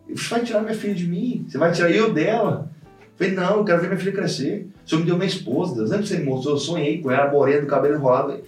Você 0.07 0.29
vai 0.29 0.43
tirar 0.43 0.61
minha 0.61 0.75
filha 0.75 0.93
de 0.93 1.07
mim? 1.07 1.43
Você 1.49 1.57
vai 1.57 1.71
tirar 1.71 1.89
eu 1.89 2.13
dela? 2.13 2.69
Falei, 3.17 3.33
não, 3.33 3.57
eu 3.57 3.63
quero 3.65 3.81
ver 3.81 3.87
minha 3.87 3.99
filha 3.99 4.11
crescer. 4.11 4.67
O 4.85 4.89
senhor 4.89 4.99
me 4.99 5.07
deu 5.07 5.15
minha 5.15 5.27
esposa, 5.27 5.73
Deus. 5.73 5.89
Lembra 5.89 6.03
que 6.03 6.09
você 6.09 6.19
me 6.19 6.25
mostrou? 6.25 6.53
Eu 6.53 6.59
sonhei 6.59 7.01
com 7.01 7.09
ela, 7.09 7.31
morena, 7.31 7.61
do 7.61 7.67
cabelo 7.67 7.95
enrolado. 7.95 8.39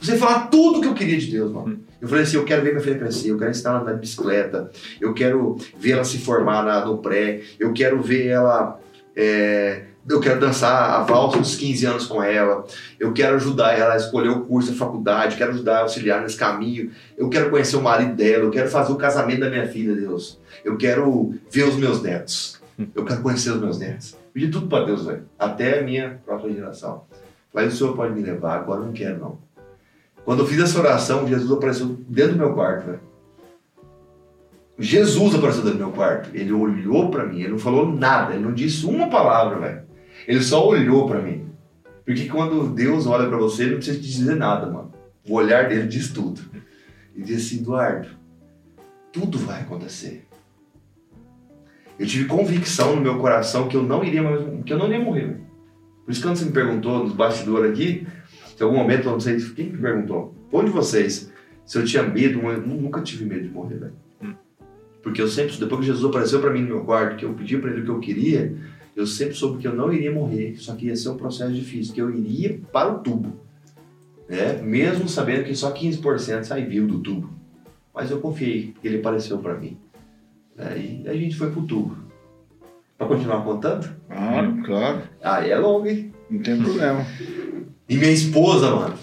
Você 0.00 0.16
falar 0.16 0.46
tudo 0.46 0.80
que 0.80 0.88
eu 0.88 0.94
queria 0.94 1.18
de 1.18 1.30
Deus, 1.30 1.52
mano. 1.52 1.78
Eu 2.00 2.08
falei 2.08 2.24
assim, 2.24 2.36
eu 2.36 2.44
quero 2.44 2.62
ver 2.62 2.70
minha 2.70 2.82
filha 2.82 2.98
crescer, 2.98 3.28
eu 3.28 3.38
quero 3.38 3.50
ensinar 3.50 3.70
ela 3.70 3.78
a 3.78 3.82
andar 3.82 3.92
de 3.94 4.00
bicicleta, 4.00 4.70
eu 5.00 5.12
quero 5.12 5.56
ver 5.78 5.92
ela 5.92 6.04
se 6.04 6.18
formar 6.18 6.64
na, 6.64 6.84
no 6.84 6.98
pré, 6.98 7.40
eu 7.58 7.72
quero 7.72 8.02
ver 8.02 8.28
ela... 8.28 8.78
é, 9.14 9.82
eu 10.08 10.20
quero 10.20 10.38
dançar 10.38 11.00
a 11.00 11.02
valsa 11.02 11.38
dos 11.38 11.56
15 11.56 11.86
anos 11.86 12.06
com 12.06 12.22
ela, 12.22 12.64
eu 13.00 13.12
quero 13.12 13.36
ajudar 13.36 13.78
ela 13.78 13.94
a 13.94 13.96
escolher 13.96 14.28
o 14.28 14.40
curso 14.40 14.72
da 14.72 14.76
faculdade, 14.76 15.36
quero 15.36 15.52
ajudar 15.52 15.78
a 15.78 15.82
auxiliar 15.82 16.20
nesse 16.20 16.36
caminho, 16.36 16.90
eu 17.16 17.28
quero 17.28 17.50
conhecer 17.50 17.76
o 17.76 17.82
marido 17.82 18.14
dela, 18.14 18.44
eu 18.44 18.50
quero 18.50 18.68
fazer 18.68 18.92
o 18.92 18.96
casamento 18.96 19.40
da 19.40 19.50
minha 19.50 19.66
filha, 19.66 19.94
Deus. 19.94 20.38
Eu 20.64 20.76
quero 20.76 21.34
ver 21.50 21.64
os 21.64 21.76
meus 21.76 22.02
netos, 22.02 22.60
eu 22.94 23.04
quero 23.04 23.22
conhecer 23.22 23.50
os 23.50 23.60
meus 23.60 23.78
netos. 23.78 24.16
Pedi 24.32 24.48
tudo 24.48 24.66
para 24.66 24.84
Deus, 24.84 25.06
velho, 25.06 25.24
até 25.38 25.80
a 25.80 25.82
minha 25.82 26.20
própria 26.24 26.52
geração. 26.52 27.04
Mas 27.52 27.72
o 27.72 27.76
Senhor 27.76 27.94
pode 27.94 28.12
me 28.12 28.22
levar, 28.22 28.56
agora 28.56 28.80
eu 28.80 28.86
não 28.86 28.92
quero 28.92 29.18
não. 29.18 29.38
Quando 30.24 30.40
eu 30.40 30.46
fiz 30.46 30.58
essa 30.58 30.78
oração, 30.78 31.28
Jesus 31.28 31.50
apareceu 31.52 31.86
dentro 32.08 32.32
do 32.32 32.38
meu 32.38 32.52
quarto, 32.54 32.86
velho. 32.86 33.00
Jesus 34.78 35.34
apareceu 35.34 35.62
dentro 35.62 35.78
do 35.78 35.84
meu 35.84 35.92
quarto. 35.92 36.30
Ele 36.34 36.52
olhou 36.52 37.10
para 37.10 37.24
mim, 37.24 37.40
ele 37.40 37.50
não 37.50 37.58
falou 37.58 37.92
nada, 37.92 38.34
ele 38.34 38.42
não 38.42 38.52
disse 38.52 38.86
uma 38.86 39.08
palavra, 39.08 39.58
velho. 39.58 39.82
Ele 40.26 40.42
só 40.42 40.66
olhou 40.66 41.06
para 41.06 41.20
mim. 41.20 41.46
Porque 42.04 42.26
quando 42.26 42.68
Deus 42.68 43.06
olha 43.06 43.28
para 43.28 43.38
você, 43.38 43.62
ele 43.62 43.70
não 43.72 43.76
precisa 43.78 43.98
te 43.98 44.06
dizer 44.06 44.36
nada, 44.36 44.66
mano. 44.70 44.92
O 45.28 45.34
olhar 45.34 45.68
dele 45.68 45.86
diz 45.86 46.10
tudo. 46.10 46.40
Ele 47.14 47.24
diz 47.24 47.46
assim, 47.46 47.60
Eduardo, 47.60 48.08
tudo 49.12 49.38
vai 49.38 49.62
acontecer. 49.62 50.26
Eu 51.98 52.06
tive 52.06 52.26
convicção 52.26 52.96
no 52.96 53.02
meu 53.02 53.18
coração 53.18 53.68
que 53.68 53.76
eu 53.76 53.82
não 53.82 54.04
iria 54.04 54.22
mais, 54.22 54.64
que 54.64 54.72
eu 54.72 54.78
não 54.78 54.90
ia 54.90 54.98
morrer. 54.98 55.40
Por 56.04 56.10
isso 56.10 56.20
que 56.20 56.26
quando 56.26 56.36
você 56.36 56.44
me 56.44 56.52
perguntou 56.52 57.04
nos 57.04 57.12
bastidores 57.12 57.70
aqui, 57.70 58.06
em 58.58 58.62
algum 58.62 58.76
momento, 58.76 59.06
eu 59.06 59.12
não 59.12 59.20
sei 59.20 59.36
quem 59.36 59.70
me 59.70 59.78
perguntou, 59.78 60.34
um 60.52 60.64
de 60.64 60.70
vocês, 60.70 61.32
se 61.64 61.78
eu 61.78 61.84
tinha 61.84 62.02
medo, 62.02 62.40
eu 62.40 62.60
nunca 62.60 63.00
tive 63.00 63.24
medo 63.24 63.42
de 63.42 63.48
morrer, 63.48 63.78
velho. 63.78 64.04
Porque 65.02 65.20
eu 65.20 65.28
sempre, 65.28 65.56
depois 65.56 65.80
que 65.80 65.86
Jesus 65.86 66.04
apareceu 66.04 66.40
para 66.40 66.50
mim 66.50 66.62
no 66.62 66.68
meu 66.68 66.84
quarto, 66.84 67.16
que 67.16 67.24
eu 67.24 67.34
pedi 67.34 67.58
para 67.58 67.70
ele 67.70 67.82
o 67.82 67.84
que 67.84 67.90
eu 67.90 68.00
queria, 68.00 68.56
eu 68.96 69.06
sempre 69.06 69.34
soube 69.34 69.58
que 69.58 69.66
eu 69.66 69.74
não 69.74 69.92
iria 69.92 70.12
morrer, 70.12 70.56
só 70.56 70.74
que 70.74 70.86
ia 70.86 70.96
ser 70.96 71.08
um 71.08 71.16
processo 71.16 71.52
difícil, 71.52 71.94
que 71.94 72.00
eu 72.00 72.14
iria 72.14 72.60
para 72.72 72.92
o 72.92 72.98
tubo. 72.98 73.40
Né? 74.28 74.60
Mesmo 74.62 75.08
sabendo 75.08 75.44
que 75.44 75.54
só 75.54 75.72
15% 75.72 76.44
sai 76.44 76.64
vivo 76.64 76.86
do 76.86 77.00
tubo. 77.00 77.30
Mas 77.94 78.10
eu 78.10 78.20
confiei, 78.20 78.72
porque 78.72 78.88
ele 78.88 78.98
apareceu 78.98 79.38
para 79.38 79.54
mim. 79.54 79.76
Aí 80.56 81.02
a 81.06 81.14
gente 81.14 81.36
foi 81.36 81.50
pro 81.50 81.62
tubo. 81.62 81.96
Pra 82.96 83.06
continuar 83.06 83.42
contando? 83.42 83.88
Claro, 84.08 84.62
claro. 84.64 85.02
Aí 85.22 85.50
é 85.50 85.58
longo, 85.58 85.86
hein? 85.86 86.12
Não 86.30 86.40
tem 86.40 86.60
problema. 86.60 87.04
E 87.88 87.96
minha 87.96 88.12
esposa, 88.12 88.70
mano, 88.70 88.94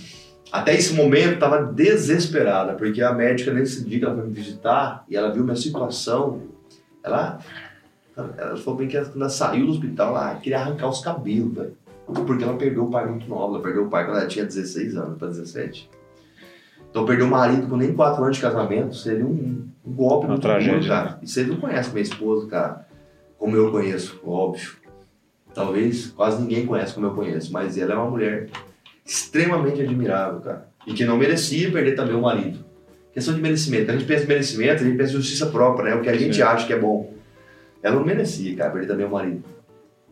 até 0.52 0.76
esse 0.76 0.94
momento 0.94 1.40
tava 1.40 1.64
desesperada, 1.64 2.74
porque 2.74 3.02
a 3.02 3.14
médica 3.14 3.54
nesse 3.54 3.86
dia 3.86 4.00
que 4.00 4.06
ela 4.06 4.16
foi 4.16 4.28
me 4.28 4.34
visitar 4.34 5.06
e 5.10 5.16
ela 5.16 5.32
viu 5.32 5.44
minha 5.44 5.56
situação, 5.56 6.42
ela, 7.04 7.40
ela 8.16 8.58
falou 8.58 8.80
bem 8.80 8.88
que 8.88 8.98
ela, 8.98 9.06
quando 9.06 9.22
ela 9.22 9.30
saiu 9.30 9.66
do 9.66 9.72
hospital, 9.72 10.10
ela 10.10 10.36
queria 10.36 10.60
arrancar 10.60 10.90
os 10.90 11.02
cabelos, 11.02 11.54
velho. 11.54 11.78
Porque 12.06 12.44
ela 12.44 12.58
perdeu 12.58 12.84
o 12.84 12.92
pai 12.92 13.08
muito 13.08 13.28
nova, 13.28 13.56
ela 13.56 13.64
perdeu 13.64 13.86
o 13.86 13.90
pai 13.90 14.06
quando 14.06 14.18
ela 14.18 14.28
tinha 14.28 14.44
16 14.44 14.98
anos 14.98 15.18
para 15.18 15.30
17. 15.30 15.90
Então 16.90 17.06
perdeu 17.06 17.26
o 17.26 17.30
marido 17.30 17.68
com 17.68 17.78
nem 17.78 17.94
4 17.94 18.22
anos 18.22 18.36
de 18.36 18.42
casamento, 18.42 18.96
seria 18.96 19.26
um, 19.26 19.66
um 19.86 19.94
golpe 19.94 20.26
Uma 20.26 20.34
muito 20.34 20.42
tragédia, 20.42 20.80
duro, 20.80 20.90
cara. 20.90 21.20
E 21.22 21.28
você 21.28 21.44
não 21.44 21.56
conhece 21.56 21.90
minha 21.92 22.02
esposa, 22.02 22.48
cara, 22.48 22.88
como 23.38 23.56
eu 23.56 23.72
conheço, 23.72 24.20
óbvio. 24.26 24.74
Talvez 25.54 26.08
quase 26.08 26.42
ninguém 26.42 26.66
conhece 26.66 26.94
como 26.94 27.08
eu 27.08 27.14
conheço, 27.14 27.52
mas 27.54 27.78
ela 27.78 27.94
é 27.94 27.96
uma 27.96 28.10
mulher 28.10 28.50
extremamente 29.06 29.82
admirável, 29.82 30.42
cara. 30.42 30.68
E 30.86 30.94
que 30.94 31.06
não 31.06 31.18
merecia 31.18 31.72
perder 31.72 31.96
também 31.96 32.16
o 32.16 32.22
marido. 32.22 32.60
Questão 33.14 33.34
de 33.34 33.42
merecimento. 33.42 33.92
A 33.92 33.94
gente 33.94 34.06
pensa 34.06 34.24
em 34.24 34.28
merecimento, 34.28 34.84
a 34.84 34.86
gente 34.86 34.98
pensa 34.98 35.12
em 35.12 35.16
justiça 35.16 35.46
própria, 35.48 35.92
né? 35.92 35.96
O 35.96 36.02
que 36.02 36.10
a 36.10 36.18
gente 36.18 36.36
Sim. 36.36 36.42
acha 36.42 36.66
que 36.66 36.74
é 36.74 36.80
bom. 36.80 37.14
Ela 37.84 37.96
não 37.96 38.06
merecia, 38.06 38.56
cara, 38.56 38.72
perder 38.72 38.88
também 38.88 39.06
o 39.06 39.12
marido. 39.12 39.44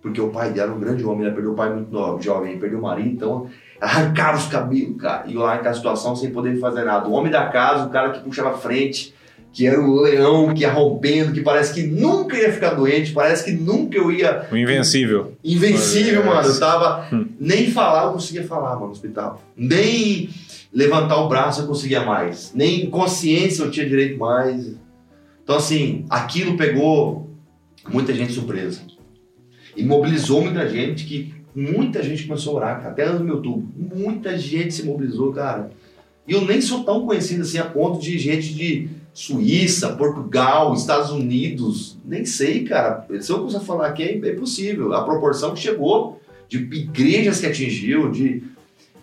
Porque 0.02 0.22
o 0.22 0.30
pai 0.30 0.52
dela 0.52 0.70
era 0.70 0.78
um 0.78 0.80
grande 0.80 1.04
homem, 1.04 1.26
ela 1.26 1.34
perdeu 1.34 1.52
o 1.52 1.56
pai 1.56 1.74
muito 1.74 1.92
novo, 1.92 2.22
jovem, 2.22 2.58
perdeu 2.58 2.80
o 2.80 2.82
marido, 2.82 3.10
então 3.10 3.50
arrancava 3.82 4.38
os 4.38 4.48
cabelos, 4.48 5.00
cara. 5.02 5.26
E 5.28 5.34
lá 5.34 5.56
naquela 5.56 5.74
situação 5.74 6.16
sem 6.16 6.32
poder 6.32 6.58
fazer 6.60 6.84
nada. 6.84 7.08
O 7.08 7.12
homem 7.12 7.32
da 7.32 7.48
casa, 7.48 7.86
o 7.86 7.90
cara 7.90 8.12
que 8.12 8.24
puxava 8.24 8.52
a 8.52 8.58
frente, 8.58 9.14
que 9.52 9.66
era 9.66 9.80
o 9.80 10.02
leão, 10.02 10.54
que 10.54 10.62
ia 10.62 10.72
rompendo, 10.72 11.34
que 11.34 11.42
parece 11.42 11.74
que 11.74 11.84
nunca 11.84 12.38
ia 12.38 12.52
ficar 12.52 12.76
doente, 12.76 13.12
parece 13.12 13.44
que 13.44 13.52
nunca 13.52 13.98
eu 13.98 14.12
ia 14.12 14.48
O 14.52 14.56
invencível. 14.56 15.34
Invencível, 15.44 16.26
mano. 16.26 16.48
Eu 16.48 16.60
tava. 16.60 17.08
Hum. 17.14 17.28
Nem 17.40 17.72
falar 17.72 18.06
eu 18.06 18.14
conseguia 18.14 18.44
falar, 18.44 18.76
mano, 18.76 18.88
no 18.88 18.92
hospital. 18.92 19.42
Nem 19.56 20.30
levantar 20.74 21.18
o 21.18 21.28
braço 21.28 21.62
eu 21.62 21.68
conseguia 21.68 22.06
mais. 22.06 22.52
Nem 22.54 22.90
consciência 22.90 23.64
eu 23.64 23.72
tinha 23.72 23.88
direito 23.88 24.18
mais. 24.18 24.76
Então, 25.44 25.58
assim, 25.58 26.06
aquilo 26.10 26.56
pegou 26.56 27.29
muita 27.88 28.14
gente 28.14 28.34
surpresa. 28.34 28.82
E 29.76 29.84
mobilizou 29.84 30.42
muita 30.42 30.68
gente 30.68 31.06
que. 31.06 31.38
Muita 31.56 32.04
gente 32.04 32.26
começou 32.26 32.54
a 32.54 32.56
orar, 32.58 32.78
cara. 32.78 32.92
Até 32.92 33.12
no 33.12 33.24
meu 33.24 33.36
YouTube. 33.38 33.68
Muita 33.76 34.38
gente 34.38 34.74
se 34.74 34.84
mobilizou, 34.84 35.34
cara. 35.34 35.72
E 36.28 36.32
eu 36.32 36.42
nem 36.46 36.62
sou 36.62 36.84
tão 36.84 37.08
conhecido 37.08 37.42
assim 37.42 37.58
a 37.58 37.66
ponto 37.66 38.00
de 38.00 38.18
gente 38.20 38.54
de 38.54 38.88
Suíça, 39.14 39.96
Portugal, 39.96 40.74
Estados 40.76 41.10
Unidos. 41.10 41.98
Nem 42.06 42.24
sei, 42.24 42.64
cara. 42.66 43.06
Se 43.20 43.32
eu 43.32 43.40
começar 43.40 43.58
a 43.58 43.62
falar 43.62 43.88
aqui, 43.88 44.04
é, 44.04 44.30
é 44.30 44.34
possível. 44.36 44.94
A 44.94 45.04
proporção 45.04 45.54
que 45.54 45.60
chegou 45.60 46.22
de 46.48 46.58
igrejas 46.58 47.40
que 47.40 47.48
atingiu, 47.48 48.12
de 48.12 48.44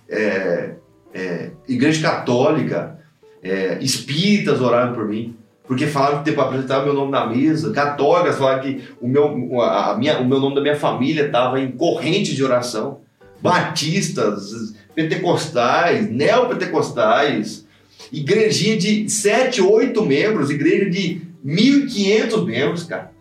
é, 0.09 0.74
é, 1.12 1.51
igreja 1.69 2.01
católica, 2.01 2.98
é, 3.43 3.78
espíritas 3.81 4.61
oraram 4.61 4.94
por 4.94 5.07
mim. 5.09 5.35
Porque 5.66 5.86
falaram 5.86 6.18
que 6.18 6.30
depois 6.30 6.47
apresentava 6.47 6.84
meu 6.84 6.94
nome 6.94 7.10
na 7.10 7.26
mesa, 7.26 7.72
católicas 7.72 8.38
falaram 8.38 8.62
que 8.62 8.84
o 9.01 9.09
meu, 9.09 9.60
a 9.60 9.97
minha, 9.98 10.18
o 10.20 10.24
meu 10.24 10.38
nome 10.38 10.55
da 10.55 10.60
minha 10.60 10.76
família 10.76 11.26
estava 11.26 11.60
em 11.60 11.72
corrente 11.72 12.34
de 12.34 12.44
oração. 12.44 13.01
Batistas, 13.40 14.74
pentecostais, 14.94 16.10
neopentecostais, 16.10 17.66
igrejinha 18.12 18.76
de 18.76 19.09
7, 19.10 19.60
8 19.60 20.02
membros, 20.05 20.51
igreja 20.51 20.88
de 20.88 21.22
1.500 21.44 22.44
membros, 22.44 22.84
cara. 22.84 23.12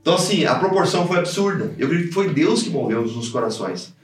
Então, 0.00 0.14
assim, 0.14 0.44
a 0.44 0.54
proporção 0.54 1.06
foi 1.06 1.18
absurda. 1.18 1.72
Eu 1.78 1.86
acredito 1.86 2.08
que 2.08 2.14
foi 2.14 2.32
Deus 2.32 2.62
que 2.62 2.70
moveu 2.70 3.02
nos 3.02 3.28
corações. 3.28 3.94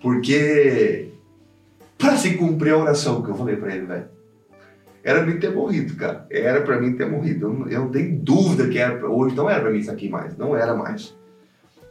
Porque, 0.00 1.08
para 1.98 2.16
se 2.16 2.34
cumprir 2.34 2.72
a 2.72 2.78
oração 2.78 3.22
que 3.22 3.30
eu 3.30 3.34
falei 3.34 3.56
para 3.56 3.74
ele, 3.74 3.86
velho, 3.86 4.04
era 5.04 5.22
pra 5.22 5.26
mim 5.26 5.40
ter 5.40 5.52
morrido, 5.52 5.96
cara. 5.96 6.26
Era 6.30 6.60
pra 6.62 6.80
mim 6.80 6.96
ter 6.96 7.10
morrido. 7.10 7.46
Eu 7.46 7.52
não, 7.52 7.68
eu 7.68 7.80
não 7.80 7.88
tenho 7.90 8.18
dúvida 8.20 8.68
que 8.68 8.78
era. 8.78 9.04
Hoje 9.08 9.34
não 9.34 9.50
era 9.50 9.60
pra 9.60 9.70
mim 9.70 9.78
isso 9.78 9.90
aqui 9.90 10.08
mais. 10.08 10.36
Não 10.36 10.56
era 10.56 10.74
mais. 10.74 11.14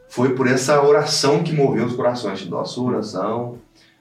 Foi 0.08 0.34
por 0.34 0.48
essa 0.48 0.82
oração 0.82 1.44
que 1.44 1.54
moveu 1.54 1.86
os 1.86 1.96
corações. 1.96 2.48
A 2.52 2.66
sua 2.66 2.92
oração, 2.92 3.58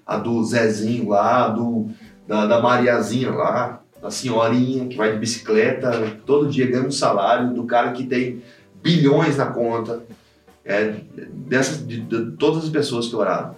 a 0.07 0.17
do 0.17 0.43
Zezinho 0.45 1.09
lá, 1.09 1.49
do, 1.49 1.89
da, 2.27 2.47
da 2.47 2.61
Mariazinha 2.61 3.33
lá, 3.33 3.83
da 4.01 4.11
senhorinha 4.11 4.87
que 4.87 4.97
vai 4.97 5.13
de 5.13 5.19
bicicleta, 5.19 6.19
todo 6.25 6.49
dia 6.49 6.71
ganha 6.71 6.87
um 6.87 6.91
salário, 6.91 7.53
do 7.53 7.65
cara 7.65 7.93
que 7.93 8.05
tem 8.05 8.43
bilhões 8.83 9.37
na 9.37 9.47
conta. 9.47 10.03
É, 10.65 10.95
dessas, 11.33 11.85
de, 11.87 12.01
de 12.01 12.33
todas 12.33 12.65
as 12.65 12.71
pessoas 12.71 13.09
que 13.09 13.17
oraram. 13.17 13.57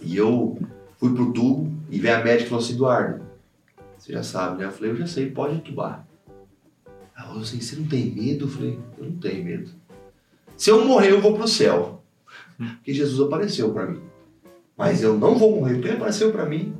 E 0.00 0.16
eu 0.16 0.58
fui 0.98 1.12
pro 1.12 1.32
tubo 1.32 1.70
e 1.90 1.98
veio 1.98 2.16
a 2.16 2.24
médica 2.24 2.44
e 2.44 2.48
falou 2.48 2.64
assim, 2.64 2.74
Eduardo, 2.74 3.27
você 4.08 4.14
já 4.14 4.22
sabe, 4.22 4.58
né? 4.58 4.64
Eu 4.64 4.72
falei, 4.72 4.92
eu 4.92 4.96
já 4.96 5.06
sei, 5.06 5.30
pode 5.30 5.56
entubar. 5.56 6.06
Ela 7.14 7.26
falou 7.26 7.42
assim, 7.42 7.60
você 7.60 7.76
não 7.76 7.86
tem 7.86 8.06
medo? 8.06 8.46
Eu 8.46 8.48
falei, 8.48 8.78
eu 8.96 9.04
não 9.04 9.16
tenho 9.16 9.44
medo. 9.44 9.70
Se 10.56 10.70
eu 10.70 10.82
morrer, 10.82 11.10
eu 11.10 11.20
vou 11.20 11.34
pro 11.34 11.46
céu. 11.46 12.02
Porque 12.56 12.94
Jesus 12.94 13.20
apareceu 13.20 13.70
para 13.70 13.86
mim. 13.86 14.00
Mas 14.76 15.02
eu 15.02 15.18
não 15.18 15.36
vou 15.36 15.56
morrer, 15.56 15.74
porque 15.74 15.88
ele 15.88 15.96
apareceu 15.96 16.32
para 16.32 16.46
mim 16.46 16.72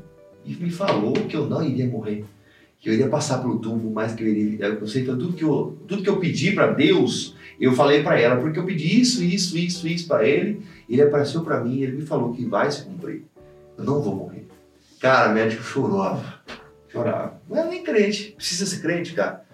e 0.42 0.54
me 0.54 0.70
falou 0.70 1.12
que 1.12 1.36
eu 1.36 1.46
não 1.46 1.62
iria 1.62 1.86
morrer. 1.86 2.24
Que 2.80 2.88
eu 2.88 2.94
iria 2.94 3.08
passar 3.08 3.42
pelo 3.42 3.58
tubo, 3.58 3.90
mas 3.90 4.14
que 4.14 4.22
eu 4.22 4.28
iria. 4.28 4.66
Eu 4.66 4.86
sei 4.86 5.02
que 5.02 5.08
tudo 5.08 5.34
que 5.34 5.44
eu, 5.44 5.76
tudo 5.86 6.02
que 6.02 6.08
eu 6.08 6.18
pedi 6.18 6.52
para 6.52 6.72
Deus, 6.72 7.36
eu 7.60 7.72
falei 7.74 8.02
para 8.02 8.18
ela, 8.18 8.40
porque 8.40 8.58
eu 8.58 8.64
pedi 8.64 9.00
isso, 9.00 9.22
isso, 9.22 9.58
isso, 9.58 9.86
isso 9.86 10.08
para 10.08 10.26
ele. 10.26 10.62
Ele 10.88 11.02
apareceu 11.02 11.42
para 11.42 11.62
mim 11.62 11.74
e 11.74 11.82
ele 11.82 11.96
me 11.96 12.06
falou 12.06 12.32
que 12.32 12.46
vai 12.46 12.72
se 12.72 12.84
cumprir. 12.84 13.24
Eu 13.76 13.84
não 13.84 14.00
vou 14.00 14.14
morrer. 14.14 14.46
Cara, 14.98 15.30
o 15.30 15.34
médico 15.34 15.62
chorava. 15.62 16.37
Chorava. 16.88 17.40
Não 17.48 17.56
era 17.58 17.68
nem 17.68 17.82
crente. 17.82 18.32
Precisa 18.36 18.66
ser 18.66 18.80
crente, 18.80 19.12
cara. 19.12 19.44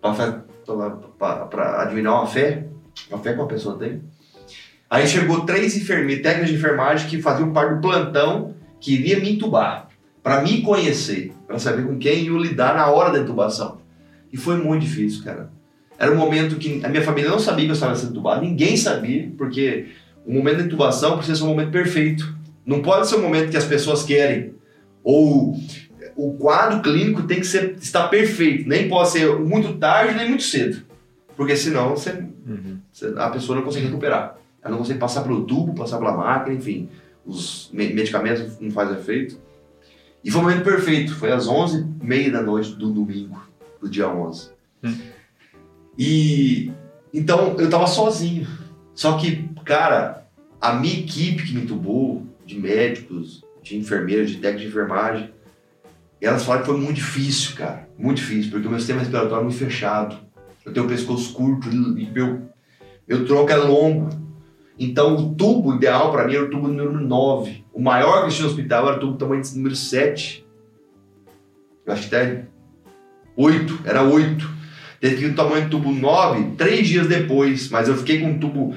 Para 0.00 1.82
adivinhar 1.82 2.14
uma 2.14 2.26
fé. 2.26 2.66
Uma 3.08 3.18
fé 3.18 3.32
que 3.32 3.38
uma 3.38 3.48
pessoa 3.48 3.78
tem. 3.78 4.02
Aí 4.88 5.06
chegou 5.06 5.44
três 5.44 5.76
enfermeiros, 5.76 6.22
técnicos 6.22 6.50
de 6.50 6.56
enfermagem 6.56 7.08
que 7.08 7.22
faziam 7.22 7.52
parte 7.52 7.74
do 7.74 7.80
plantão 7.80 8.54
que 8.80 8.94
iria 8.94 9.20
me 9.20 9.32
entubar. 9.32 9.88
Para 10.22 10.42
me 10.42 10.62
conhecer. 10.62 11.32
Para 11.46 11.58
saber 11.58 11.86
com 11.86 11.98
quem 11.98 12.26
eu 12.26 12.38
lidar 12.38 12.74
na 12.74 12.90
hora 12.90 13.12
da 13.12 13.18
intubação. 13.18 13.80
E 14.32 14.36
foi 14.36 14.56
muito 14.56 14.82
difícil, 14.82 15.24
cara. 15.24 15.50
Era 15.98 16.12
um 16.12 16.16
momento 16.16 16.56
que 16.56 16.80
a 16.84 16.88
minha 16.88 17.02
família 17.02 17.30
não 17.30 17.38
sabia 17.38 17.64
que 17.64 17.70
eu 17.70 17.74
estava 17.74 17.94
sendo 17.94 18.12
entubado. 18.12 18.40
Ninguém 18.40 18.76
sabia, 18.76 19.30
porque 19.36 19.88
o 20.24 20.32
momento 20.32 20.58
da 20.58 20.64
intubação 20.64 21.16
precisa 21.16 21.38
ser 21.38 21.44
um 21.44 21.48
momento 21.48 21.70
perfeito. 21.70 22.34
Não 22.64 22.80
pode 22.80 23.08
ser 23.08 23.16
um 23.16 23.22
momento 23.22 23.50
que 23.50 23.56
as 23.56 23.64
pessoas 23.64 24.02
querem. 24.02 24.54
Ou 25.02 25.56
o 26.20 26.34
quadro 26.34 26.82
clínico 26.82 27.22
tem 27.22 27.40
que 27.40 27.46
ser, 27.46 27.76
estar 27.80 28.08
perfeito. 28.08 28.68
Nem 28.68 28.90
pode 28.90 29.08
ser 29.08 29.38
muito 29.38 29.78
tarde, 29.78 30.14
nem 30.14 30.28
muito 30.28 30.42
cedo. 30.42 30.82
Porque 31.34 31.56
senão 31.56 31.96
você, 31.96 32.10
uhum. 32.46 32.78
a 33.16 33.30
pessoa 33.30 33.56
não 33.56 33.64
consegue 33.64 33.86
recuperar. 33.86 34.36
Ela 34.62 34.72
não 34.72 34.78
consegue 34.78 34.98
passar 34.98 35.22
pelo 35.22 35.46
tubo, 35.46 35.74
passar 35.74 35.96
pela 35.96 36.14
máquina, 36.14 36.54
enfim. 36.54 36.90
Os 37.24 37.70
medicamentos 37.72 38.60
não 38.60 38.70
fazem 38.70 38.98
efeito. 38.98 39.40
E 40.22 40.30
foi 40.30 40.42
o 40.42 40.44
momento 40.44 40.62
perfeito. 40.62 41.14
Foi 41.14 41.32
às 41.32 41.46
11h30 41.48 42.30
da 42.30 42.42
noite 42.42 42.74
do 42.74 42.90
domingo, 42.90 43.40
do 43.80 43.88
dia 43.88 44.06
11. 44.06 44.50
Hum. 44.84 44.98
E 45.96 46.70
então 47.14 47.56
eu 47.58 47.70
tava 47.70 47.86
sozinho. 47.86 48.46
Só 48.94 49.16
que, 49.16 49.48
cara, 49.64 50.26
a 50.60 50.74
minha 50.74 50.98
equipe 50.98 51.44
que 51.44 51.54
me 51.54 51.62
entubou, 51.62 52.26
de 52.44 52.58
médicos, 52.58 53.42
de 53.62 53.78
enfermeiros, 53.78 54.30
de 54.30 54.36
técnicos 54.36 54.62
de 54.62 54.68
enfermagem, 54.68 55.30
elas 56.26 56.44
falaram 56.44 56.64
que 56.64 56.70
foi 56.70 56.80
muito 56.80 56.96
difícil, 56.96 57.56
cara. 57.56 57.88
Muito 57.98 58.18
difícil, 58.18 58.50
porque 58.50 58.66
o 58.66 58.70
meu 58.70 58.78
sistema 58.78 59.00
respiratório 59.00 59.40
é 59.40 59.44
muito 59.44 59.58
fechado. 59.58 60.16
Eu 60.64 60.72
tenho 60.72 60.86
o 60.86 60.88
pescoço 60.88 61.32
curto 61.32 61.68
e 61.68 62.10
meu, 62.10 62.42
meu 63.08 63.24
tronco 63.24 63.50
é 63.50 63.56
longo. 63.56 64.08
Então 64.78 65.16
o 65.16 65.34
tubo 65.34 65.74
ideal 65.74 66.10
para 66.12 66.26
mim 66.26 66.34
era 66.34 66.44
o 66.44 66.50
tubo 66.50 66.68
número 66.68 67.00
9. 67.00 67.64
O 67.72 67.80
maior 67.80 68.26
que 68.26 68.34
tinha 68.34 68.44
no 68.44 68.50
hospital 68.50 68.88
era 68.88 68.96
o 68.96 69.00
tubo 69.00 69.16
tamanho 69.16 69.42
número 69.54 69.76
7. 69.76 70.46
Eu 71.86 71.92
acho 71.92 72.08
que 72.08 72.14
até 72.14 72.46
8, 73.36 73.80
era 73.84 74.02
8. 74.02 74.50
Teve 75.00 75.28
no 75.28 75.34
tamanho 75.34 75.64
do 75.64 75.70
tubo 75.70 75.92
9 75.92 76.56
três 76.56 76.86
dias 76.86 77.06
depois, 77.06 77.70
mas 77.70 77.88
eu 77.88 77.96
fiquei 77.96 78.20
com 78.20 78.32
o 78.32 78.38
tubo 78.38 78.74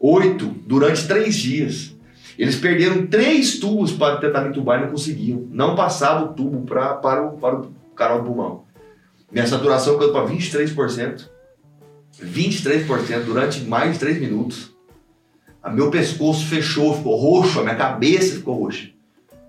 8 0.00 0.46
durante 0.66 1.06
três 1.06 1.36
dias. 1.36 1.96
Eles 2.40 2.56
perderam 2.56 3.06
três 3.06 3.58
tubos 3.58 3.92
para 3.92 4.16
tentar 4.16 4.40
me 4.40 4.48
entubar 4.48 4.78
e 4.78 4.84
não 4.84 4.90
conseguiam. 4.90 5.46
Não 5.50 5.76
passava 5.76 6.24
o 6.24 6.28
tubo 6.32 6.62
pra, 6.62 6.94
para, 6.94 7.22
o, 7.22 7.36
para 7.36 7.56
o 7.56 7.70
canal 7.94 8.22
do 8.22 8.24
pulmão. 8.24 8.64
Minha 9.30 9.46
saturação 9.46 9.98
caiu 9.98 10.10
para 10.10 10.26
23%. 10.26 11.28
23% 12.18 13.24
durante 13.26 13.60
mais 13.64 13.92
de 13.92 13.98
3 13.98 14.20
minutos. 14.20 14.74
A 15.62 15.68
meu 15.68 15.90
pescoço 15.90 16.46
fechou, 16.46 16.96
ficou 16.96 17.14
roxo, 17.14 17.60
a 17.60 17.62
minha 17.62 17.74
cabeça 17.74 18.36
ficou 18.36 18.54
roxa. 18.54 18.88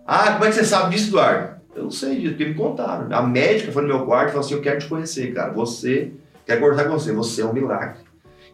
Ah, 0.06 0.34
como 0.34 0.44
é 0.44 0.50
que 0.50 0.56
você 0.56 0.66
sabe 0.66 0.94
disso, 0.94 1.12
Eduardo? 1.12 1.62
Eu 1.74 1.84
não 1.84 1.92
sei 1.92 2.20
disso, 2.20 2.32
porque 2.32 2.44
me 2.44 2.56
contaram. 2.56 3.08
A 3.16 3.22
médica 3.22 3.72
foi 3.72 3.84
no 3.84 3.88
meu 3.88 4.06
quarto 4.06 4.28
e 4.28 4.32
falou 4.34 4.46
assim: 4.46 4.56
Eu 4.56 4.62
quero 4.62 4.80
te 4.80 4.88
conhecer, 4.88 5.34
cara. 5.34 5.54
Você, 5.54 6.12
quero 6.46 6.60
conversar 6.60 6.84
com 6.84 7.00
você. 7.00 7.14
Você 7.14 7.42
é 7.42 7.46
um 7.46 7.54
milagre. 7.54 8.00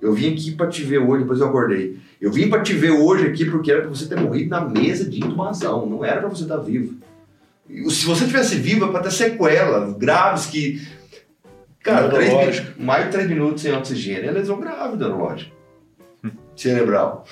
Eu 0.02 0.14
vim 0.14 0.34
aqui 0.34 0.52
para 0.52 0.68
te 0.68 0.84
ver 0.84 0.99
hoje, 0.99 1.24
depois 1.24 1.40
eu 1.40 1.48
acordei. 1.48 1.98
Eu 2.19 2.32
vim 2.32 2.49
para 2.49 2.61
te 2.61 2.74
ver 2.74 2.91
hoje 2.91 3.28
aqui 3.28 3.45
porque 3.45 3.72
era 3.72 3.82
para 3.82 3.90
você 3.90 4.07
ter 4.07 4.19
morrido 4.19 4.49
na 4.49 4.61
mesa 4.61 5.10
de 5.10 5.18
intubação, 5.18 5.86
não 5.86 6.03
era 6.03 6.22
para 6.22 6.30
você 6.30 6.44
estar 6.44 6.57
tá 6.57 6.64
vivo. 6.64 6.95
Se 7.90 8.06
você 8.06 8.26
tivesse 8.26 8.56
vivo, 8.56 8.86
é 8.86 8.91
para 8.91 9.03
ter 9.03 9.11
sequelas 9.11 9.98
graves 9.98 10.45
que. 10.45 10.88
Cara, 11.82 12.10
três, 12.10 12.78
mais 12.78 13.06
de 13.06 13.11
três 13.11 13.30
minutos 13.30 13.61
sem 13.61 13.74
oxigênio 13.74 14.30
é 14.30 14.32
lesão 14.32 14.60
grave 14.60 14.98
neurológica. 14.98 15.52
Cerebral. 16.56 17.26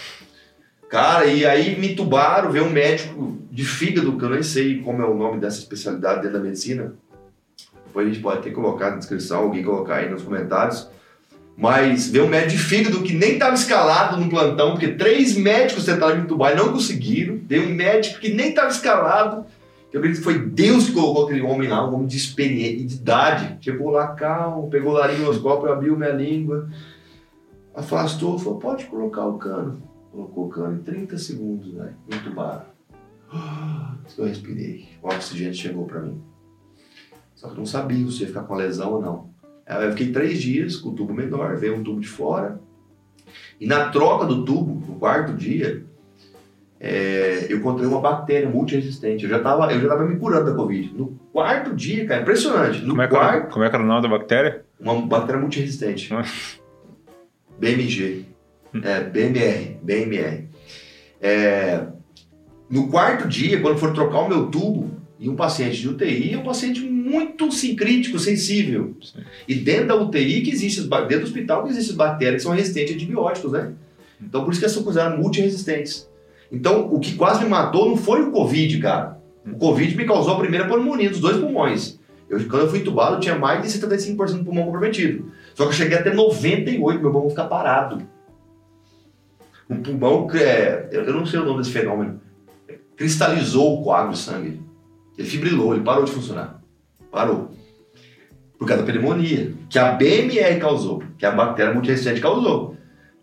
Cara, 0.90 1.26
e 1.26 1.46
aí 1.46 1.80
me 1.80 1.96
tubaram, 1.96 2.52
veio 2.52 2.66
um 2.66 2.70
médico 2.70 3.38
de 3.52 3.66
fígado, 3.66 4.18
que 4.18 4.24
eu 4.24 4.30
nem 4.30 4.44
sei 4.44 4.82
como 4.82 5.02
é 5.02 5.06
o 5.06 5.16
nome 5.16 5.40
dessa 5.40 5.60
especialidade 5.60 6.22
dentro 6.22 6.38
da 6.38 6.44
medicina. 6.44 6.94
Depois 7.88 8.08
a 8.08 8.10
gente 8.10 8.22
pode 8.22 8.44
ter 8.44 8.52
colocado 8.52 8.92
na 8.92 8.98
descrição, 8.98 9.44
alguém 9.44 9.64
colocar 9.64 9.96
aí 9.96 10.10
nos 10.10 10.22
comentários. 10.22 10.90
Mas 11.58 12.10
veio 12.10 12.26
um 12.26 12.30
médico 12.30 12.52
de 12.52 12.58
fígado 12.58 13.02
que 13.02 13.14
nem 13.14 13.34
estava 13.34 13.56
escalado 13.56 14.18
no 14.18 14.30
plantão, 14.30 14.72
porque 14.72 14.90
três 14.90 15.38
médicos 15.38 15.86
tentaram 15.86 16.18
me 16.18 16.24
entubar 16.24 16.52
e 16.52 16.56
não 16.56 16.74
conseguiram. 16.74 17.40
Veio 17.44 17.70
um 17.70 17.74
médico 17.74 18.20
que 18.20 18.34
nem 18.34 18.50
estava 18.50 18.68
escalado. 18.68 19.46
Eu 19.92 20.00
acredito 20.00 20.18
que 20.18 20.26
foi 20.26 20.40
Deus 20.40 20.88
que 20.88 20.92
colocou 20.92 21.24
aquele 21.24 21.42
homem 21.42 21.70
lá, 21.70 21.90
um 21.90 21.96
homem 21.96 22.08
de 22.08 22.18
experiência, 22.18 22.86
de 22.86 22.96
idade. 22.96 23.58
Chegou 23.62 23.90
lá 23.90 24.08
calmo, 24.10 24.70
pegou 24.70 24.92
o 24.92 24.96
laringoscópio, 24.96 25.72
abriu 25.72 25.96
minha 25.96 26.12
língua, 26.12 26.70
afastou, 27.74 28.38
falou: 28.38 28.60
pode 28.60 28.86
colocar 28.86 29.26
o 29.26 29.38
cano. 29.38 29.82
Colocou 30.12 30.48
o 30.48 30.50
cano 30.50 30.76
em 30.76 30.84
30 30.84 31.18
segundos, 31.18 31.74
me 31.74 32.18
entubaram. 32.18 32.66
Eu 34.18 34.26
respirei, 34.26 34.90
o 35.02 35.08
oxigênio 35.08 35.54
chegou 35.54 35.86
para 35.86 36.02
mim. 36.02 36.22
Só 37.34 37.48
que 37.48 37.54
eu 37.54 37.58
não 37.58 37.66
sabia 37.66 38.10
se 38.12 38.22
ia 38.22 38.28
ficar 38.28 38.44
com 38.44 38.56
lesão 38.56 38.94
ou 38.94 39.02
não. 39.02 39.30
Eu 39.68 39.92
fiquei 39.92 40.12
três 40.12 40.42
dias 40.42 40.78
com 40.78 40.90
o 40.90 40.94
tubo 40.94 41.14
menor, 41.14 41.58
veio 41.58 41.76
um 41.76 41.84
tubo 41.84 42.00
de 42.00 42.08
fora. 42.08 42.60
E 43.60 43.66
na 43.66 43.90
troca 43.90 44.26
do 44.26 44.46
tubo, 44.46 44.86
no 44.88 45.00
quarto 45.00 45.34
dia, 45.34 45.84
é, 46.80 47.48
eu 47.50 47.58
encontrei 47.58 47.88
uma 47.88 48.00
bactéria 48.00 48.48
multiresistente. 48.48 49.24
Eu 49.24 49.30
já 49.30 49.38
estava 49.38 49.72
eu 49.74 49.82
já 49.82 49.88
tava 49.88 50.06
me 50.06 50.18
curando 50.18 50.52
da 50.52 50.56
Covid. 50.56 50.94
No 50.94 51.20
quarto 51.34 51.76
dia, 51.76 52.06
cara, 52.06 52.22
impressionante. 52.22 52.82
No 52.82 52.90
como, 52.90 53.02
é 53.02 53.08
quarto, 53.08 53.36
era, 53.36 53.48
como 53.48 53.66
é 53.66 53.70
que 53.70 53.76
era 53.76 53.84
o 53.84 53.88
nome 53.88 54.02
da 54.04 54.08
bactéria? 54.08 54.66
Uma 54.80 55.02
bactéria 55.02 55.42
multiresistente. 55.42 56.14
BMG. 57.58 58.26
É, 58.84 59.00
BMR. 59.02 59.78
BMR. 59.82 60.48
É, 61.22 61.88
no 62.70 62.88
quarto 62.90 63.28
dia, 63.28 63.62
quando 63.62 63.80
for 63.80 63.94
trocar 63.94 64.20
o 64.20 64.30
meu 64.30 64.48
tubo, 64.48 64.92
e 65.18 65.30
um 65.30 65.36
paciente 65.36 65.78
de 65.78 65.88
UTI 65.88 66.34
é 66.34 66.38
um 66.38 66.44
paciente 66.44 66.82
muito 67.16 67.52
sim, 67.52 67.76
crítico, 67.76 68.20
sensível. 68.20 68.96
Sim. 69.02 69.20
E 69.48 69.56
dentro 69.56 69.88
da 69.88 69.96
UTI 69.96 70.42
que 70.42 70.52
existe, 70.52 70.82
dentro 70.82 71.20
do 71.20 71.24
hospital 71.24 71.64
que 71.64 71.70
existem 71.70 71.96
bactérias 71.96 72.42
que 72.42 72.48
são 72.48 72.56
resistentes 72.56 72.92
a 72.92 72.96
antibióticos, 72.96 73.52
né? 73.52 73.74
Então 74.22 74.44
por 74.44 74.52
isso 74.52 74.60
que 74.60 74.66
elas 74.66 74.74
são 74.74 74.84
consideradas 74.84 75.20
multiresistentes. 75.20 76.10
Então 76.52 76.94
o 76.94 77.00
que 77.00 77.16
quase 77.16 77.44
me 77.44 77.50
matou 77.50 77.90
não 77.90 77.98
foi 77.98 78.22
o 78.22 78.32
Covid, 78.32 78.80
cara. 78.80 79.20
O 79.46 79.58
Covid 79.58 79.96
me 79.96 80.06
causou 80.06 80.34
a 80.34 80.40
primeira 80.40 80.68
pneumonia 80.68 81.10
dos 81.10 81.20
dois 81.20 81.38
pulmões. 81.38 82.00
Eu, 82.30 82.40
quando 82.50 82.64
eu 82.64 82.70
fui 82.70 82.80
entubado, 82.80 83.16
eu 83.16 83.20
tinha 83.20 83.38
mais 83.38 83.62
de 83.62 83.80
75% 83.80 84.40
do 84.40 84.46
pulmão 84.46 84.66
comprometido. 84.66 85.32
Só 85.54 85.64
que 85.64 85.70
eu 85.70 85.74
cheguei 85.74 85.98
até 85.98 86.12
98%, 86.12 87.00
meu 87.00 87.12
pulmão 87.12 87.30
ficar 87.30 87.46
parado. 87.46 88.02
O 89.70 89.76
pulmão, 89.76 90.28
é, 90.34 90.90
eu 90.92 91.14
não 91.14 91.26
sei 91.26 91.40
o 91.40 91.46
nome 91.46 91.60
desse 91.60 91.72
fenômeno, 91.72 92.20
cristalizou 92.96 93.80
o 93.80 93.84
coágulo 93.84 94.14
de 94.14 94.20
sangue. 94.20 94.62
Ele 95.18 95.28
fibrilou, 95.28 95.74
ele 95.74 95.84
parou 95.84 96.04
de 96.04 96.12
funcionar. 96.12 96.62
Parou. 97.16 97.50
Por 98.60 98.68
causa 98.68 98.84
da 98.84 98.92
pneumonia, 98.92 99.54
que 99.70 99.80
a 99.80 99.94
BMR 99.94 100.60
causou, 100.60 101.02
que 101.18 101.26
a 101.26 101.32
bactéria 101.32 101.74
multiresistente 101.74 102.20
causou. 102.20 102.76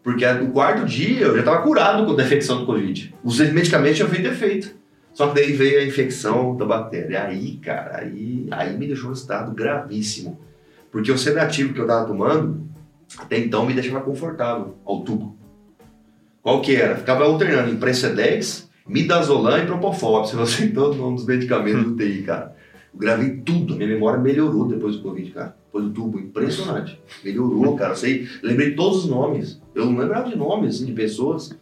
Porque 0.02 0.26
no 0.32 0.50
quarto 0.50 0.86
dia 0.86 1.26
eu 1.26 1.34
já 1.34 1.40
estava 1.40 1.60
curado 1.60 2.16
da 2.16 2.24
infecção 2.24 2.60
do 2.60 2.64
Covid. 2.64 3.14
Os 3.22 3.38
medicamentos 3.38 3.98
tinham 3.98 4.08
feito 4.08 4.28
efeito. 4.28 4.74
Só 5.12 5.28
que 5.28 5.34
daí 5.34 5.52
veio 5.52 5.80
a 5.80 5.84
infecção 5.84 6.56
da 6.56 6.64
bactéria. 6.64 7.12
E 7.12 7.16
aí, 7.16 7.56
cara, 7.58 7.98
aí, 7.98 8.48
aí 8.50 8.78
me 8.78 8.86
deixou 8.86 9.10
um 9.10 9.12
estado 9.12 9.52
gravíssimo. 9.52 10.40
Porque 10.90 11.12
o 11.12 11.18
sedativo 11.18 11.74
que 11.74 11.80
eu 11.80 11.84
estava 11.84 12.06
tomando, 12.06 12.66
até 13.18 13.38
então 13.38 13.66
me 13.66 13.74
deixava 13.74 14.00
confortável 14.00 14.78
ao 14.86 15.02
tubo. 15.02 15.36
Qual 16.40 16.62
que 16.62 16.74
era? 16.74 16.96
Ficava 16.96 17.24
alternando 17.24 17.70
em 17.70 17.76
Precedex 17.76 18.70
Midazolam 18.86 19.62
e 19.62 19.66
Propofol, 19.66 20.24
você 20.24 20.68
todo 20.68 20.94
o 20.96 20.96
nome 20.96 21.16
dos 21.16 21.26
medicamentos 21.26 21.84
do 21.84 21.96
TI, 21.96 22.22
cara. 22.22 22.61
Gravei 22.94 23.36
tudo, 23.36 23.74
minha 23.74 23.88
memória 23.88 24.20
melhorou 24.20 24.68
depois 24.68 24.96
do 24.96 25.02
Covid, 25.02 25.30
cara. 25.30 25.56
Depois 25.66 25.84
do 25.86 25.90
tubo, 25.92 26.18
impressionante. 26.18 27.00
Melhorou, 27.24 27.74
cara. 27.76 27.92
Eu 27.92 27.96
sei, 27.96 28.28
lembrei 28.42 28.74
todos 28.74 29.04
os 29.04 29.10
nomes. 29.10 29.60
Eu 29.74 29.86
não 29.86 29.96
lembrava 29.96 30.28
de 30.28 30.36
nomes, 30.36 30.76
assim, 30.76 30.84
de 30.84 30.92
pessoas. 30.92 31.56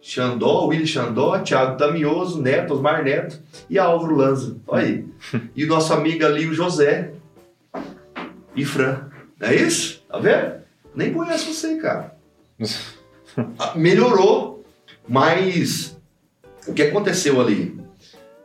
Xandó, 0.00 0.66
Willy 0.66 0.86
Xandó, 0.86 1.38
Thiago 1.40 1.76
Damioso, 1.76 2.40
Neto, 2.40 2.74
Osmar 2.74 3.02
Neto 3.02 3.40
e 3.68 3.78
Álvaro 3.78 4.14
Lanza. 4.16 4.56
Olha 4.66 4.84
aí. 4.84 5.04
E 5.56 5.64
o 5.64 5.68
nosso 5.68 5.92
amigo 5.92 6.24
ali, 6.24 6.46
o 6.46 6.54
José 6.54 7.12
e 8.54 8.64
Fran. 8.64 9.08
É 9.40 9.54
isso? 9.54 10.04
Tá 10.08 10.18
vendo? 10.18 10.58
Nem 10.94 11.12
conheço 11.12 11.52
você, 11.52 11.76
cara. 11.76 12.16
Ah, 13.56 13.74
melhorou, 13.76 14.64
mas 15.06 15.96
o 16.66 16.72
que 16.72 16.82
aconteceu 16.82 17.40
ali? 17.40 17.78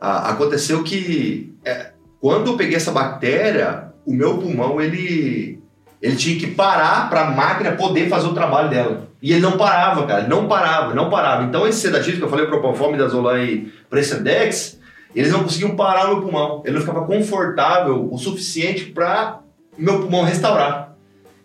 Ah, 0.00 0.30
aconteceu 0.30 0.84
que 0.84 1.53
quando 2.24 2.52
eu 2.52 2.56
peguei 2.56 2.74
essa 2.74 2.90
bactéria, 2.90 3.92
o 4.06 4.10
meu 4.10 4.38
pulmão 4.38 4.80
ele, 4.80 5.62
ele 6.00 6.16
tinha 6.16 6.38
que 6.38 6.46
parar 6.46 7.10
para 7.10 7.26
a 7.26 7.30
máquina 7.32 7.72
poder 7.72 8.08
fazer 8.08 8.26
o 8.28 8.32
trabalho 8.32 8.70
dela. 8.70 9.10
E 9.20 9.30
ele 9.30 9.42
não 9.42 9.58
parava, 9.58 10.06
cara, 10.06 10.26
não 10.26 10.48
parava, 10.48 10.94
não 10.94 11.10
parava. 11.10 11.44
Então 11.44 11.68
esse 11.68 11.80
sedativo 11.80 12.16
que 12.16 12.24
eu 12.24 12.30
falei, 12.30 12.46
Propofol, 12.46 12.90
Midazolam 12.90 13.44
e 13.44 13.70
Precedex, 13.90 14.80
eles 15.14 15.30
não 15.32 15.42
conseguiam 15.42 15.76
parar 15.76 16.06
meu 16.06 16.22
pulmão. 16.22 16.62
Ele 16.64 16.76
não 16.76 16.80
ficava 16.80 17.04
confortável 17.04 18.08
o 18.10 18.16
suficiente 18.16 18.86
para 18.86 19.40
meu 19.76 20.00
pulmão 20.00 20.24
restaurar. 20.24 20.96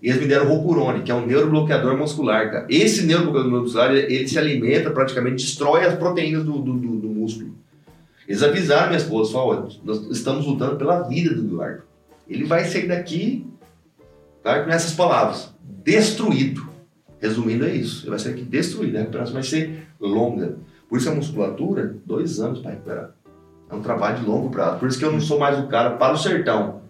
E 0.02 0.08
eles 0.08 0.22
me 0.22 0.28
deram 0.28 0.48
Rocurone, 0.48 1.02
que 1.02 1.12
é 1.12 1.14
um 1.14 1.26
neurobloqueador 1.26 1.98
muscular, 1.98 2.50
cara. 2.50 2.66
Esse 2.70 3.06
neurobloqueador 3.06 3.52
muscular, 3.52 3.92
ele, 3.92 4.26
se 4.30 4.40
alimenta, 4.40 4.92
praticamente 4.92 5.44
destrói 5.44 5.84
as 5.84 5.96
proteínas 5.96 6.46
do, 6.46 6.54
do, 6.54 6.74
do. 6.74 6.89
Eles 8.30 8.44
avisaram 8.44 8.90
minha 8.90 9.00
esposa, 9.00 9.34
falou, 9.34 9.68
nós 9.84 10.06
estamos 10.12 10.46
lutando 10.46 10.76
pela 10.76 11.02
vida 11.02 11.34
do 11.34 11.42
Eduardo. 11.42 11.82
Ele 12.28 12.44
vai 12.44 12.64
sair 12.64 12.88
daqui, 12.88 13.48
tá, 14.44 14.64
com 14.64 14.70
essas 14.70 14.94
palavras, 14.94 15.52
destruído. 15.84 16.70
Resumindo, 17.20 17.66
é 17.66 17.74
isso. 17.74 18.04
Ele 18.04 18.12
vai 18.12 18.20
sair 18.20 18.34
aqui 18.34 18.44
destruído. 18.44 18.98
A 18.98 19.00
recuperação 19.00 19.34
vai 19.34 19.42
ser 19.42 19.88
longa. 20.00 20.58
Por 20.88 21.00
isso 21.00 21.10
a 21.10 21.16
musculatura, 21.16 21.96
dois 22.06 22.40
anos 22.40 22.60
para 22.60 22.70
recuperar. 22.70 23.12
É 23.68 23.74
um 23.74 23.82
trabalho 23.82 24.20
de 24.20 24.26
longo 24.26 24.52
prazo. 24.52 24.78
Por 24.78 24.88
isso 24.88 25.00
que 25.00 25.06
eu 25.06 25.12
não 25.12 25.20
sou 25.20 25.40
mais 25.40 25.58
o 25.58 25.68
cara 25.68 25.98
para 25.98 26.14
o 26.14 26.18
sertão. 26.18 26.82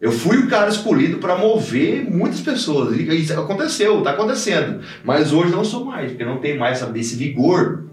Eu 0.00 0.12
fui 0.12 0.38
o 0.38 0.48
cara 0.48 0.70
escolhido 0.70 1.18
para 1.18 1.36
mover 1.36 2.08
muitas 2.08 2.40
pessoas. 2.40 2.96
E 2.96 3.02
isso 3.02 3.38
aconteceu, 3.38 3.98
está 3.98 4.12
acontecendo. 4.12 4.80
Mas 5.04 5.32
hoje 5.32 5.50
não 5.50 5.64
sou 5.64 5.84
mais, 5.84 6.12
porque 6.12 6.24
não 6.24 6.38
tem 6.38 6.56
mais 6.56 6.78
sabe, 6.78 7.00
esse 7.00 7.16
vigor 7.16 7.84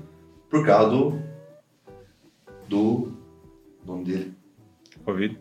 por 0.52 0.64
causa 0.64 0.92
do. 0.92 1.29
Do. 2.70 3.12
nome 3.86 4.04
dele. 4.06 4.34
Covid? 5.04 5.38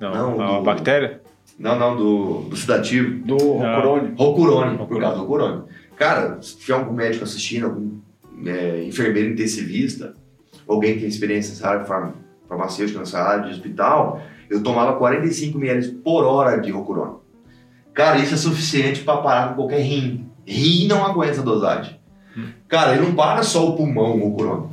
Não, 0.00 0.14
Não, 0.36 0.40
a 0.40 0.58
do- 0.58 0.64
bactéria? 0.64 1.22
Não, 1.58 1.76
não, 1.78 1.96
do, 1.96 2.40
do 2.50 2.56
sedativo. 2.56 3.24
Do 3.26 3.36
Rocurone. 3.36 4.14
Rocurone, 4.16 4.78
por 4.78 5.00
causa 5.00 5.16
do 5.16 5.22
Rocurone. 5.22 5.62
Cara, 5.96 6.40
se 6.40 6.56
tiver 6.58 6.74
algum 6.74 6.92
médico 6.92 7.24
assistindo, 7.24 7.66
algum 7.66 7.98
é, 8.46 8.84
enfermeiro 8.84 9.32
intensivista, 9.32 10.14
alguém 10.68 10.94
que 10.94 11.00
tem 11.00 11.08
experiência 11.08 11.50
nessa 11.54 11.68
área 11.68 11.84
farm, 11.84 12.12
farmacêutica, 12.48 13.00
nessa 13.00 13.18
área 13.20 13.44
de 13.46 13.50
hospital, 13.50 14.20
eu 14.48 14.62
tomava 14.62 14.96
45 14.96 15.58
ml 15.58 15.92
por 16.04 16.22
hora 16.24 16.60
de 16.60 16.70
Rocurone. 16.70 17.16
Cara, 17.92 18.18
isso 18.20 18.34
é 18.34 18.36
suficiente 18.36 19.02
para 19.02 19.20
parar 19.20 19.48
com 19.48 19.54
qualquer 19.56 19.80
rim. 19.80 20.28
Rim 20.46 20.86
não 20.86 21.04
aguenta 21.04 21.32
essa 21.32 21.42
dosagem. 21.42 21.98
Cara, 22.68 22.94
ele 22.94 23.04
não 23.06 23.14
para 23.16 23.42
só 23.42 23.68
o 23.68 23.76
pulmão, 23.76 24.16
o 24.16 24.28
Rocurone. 24.28 24.68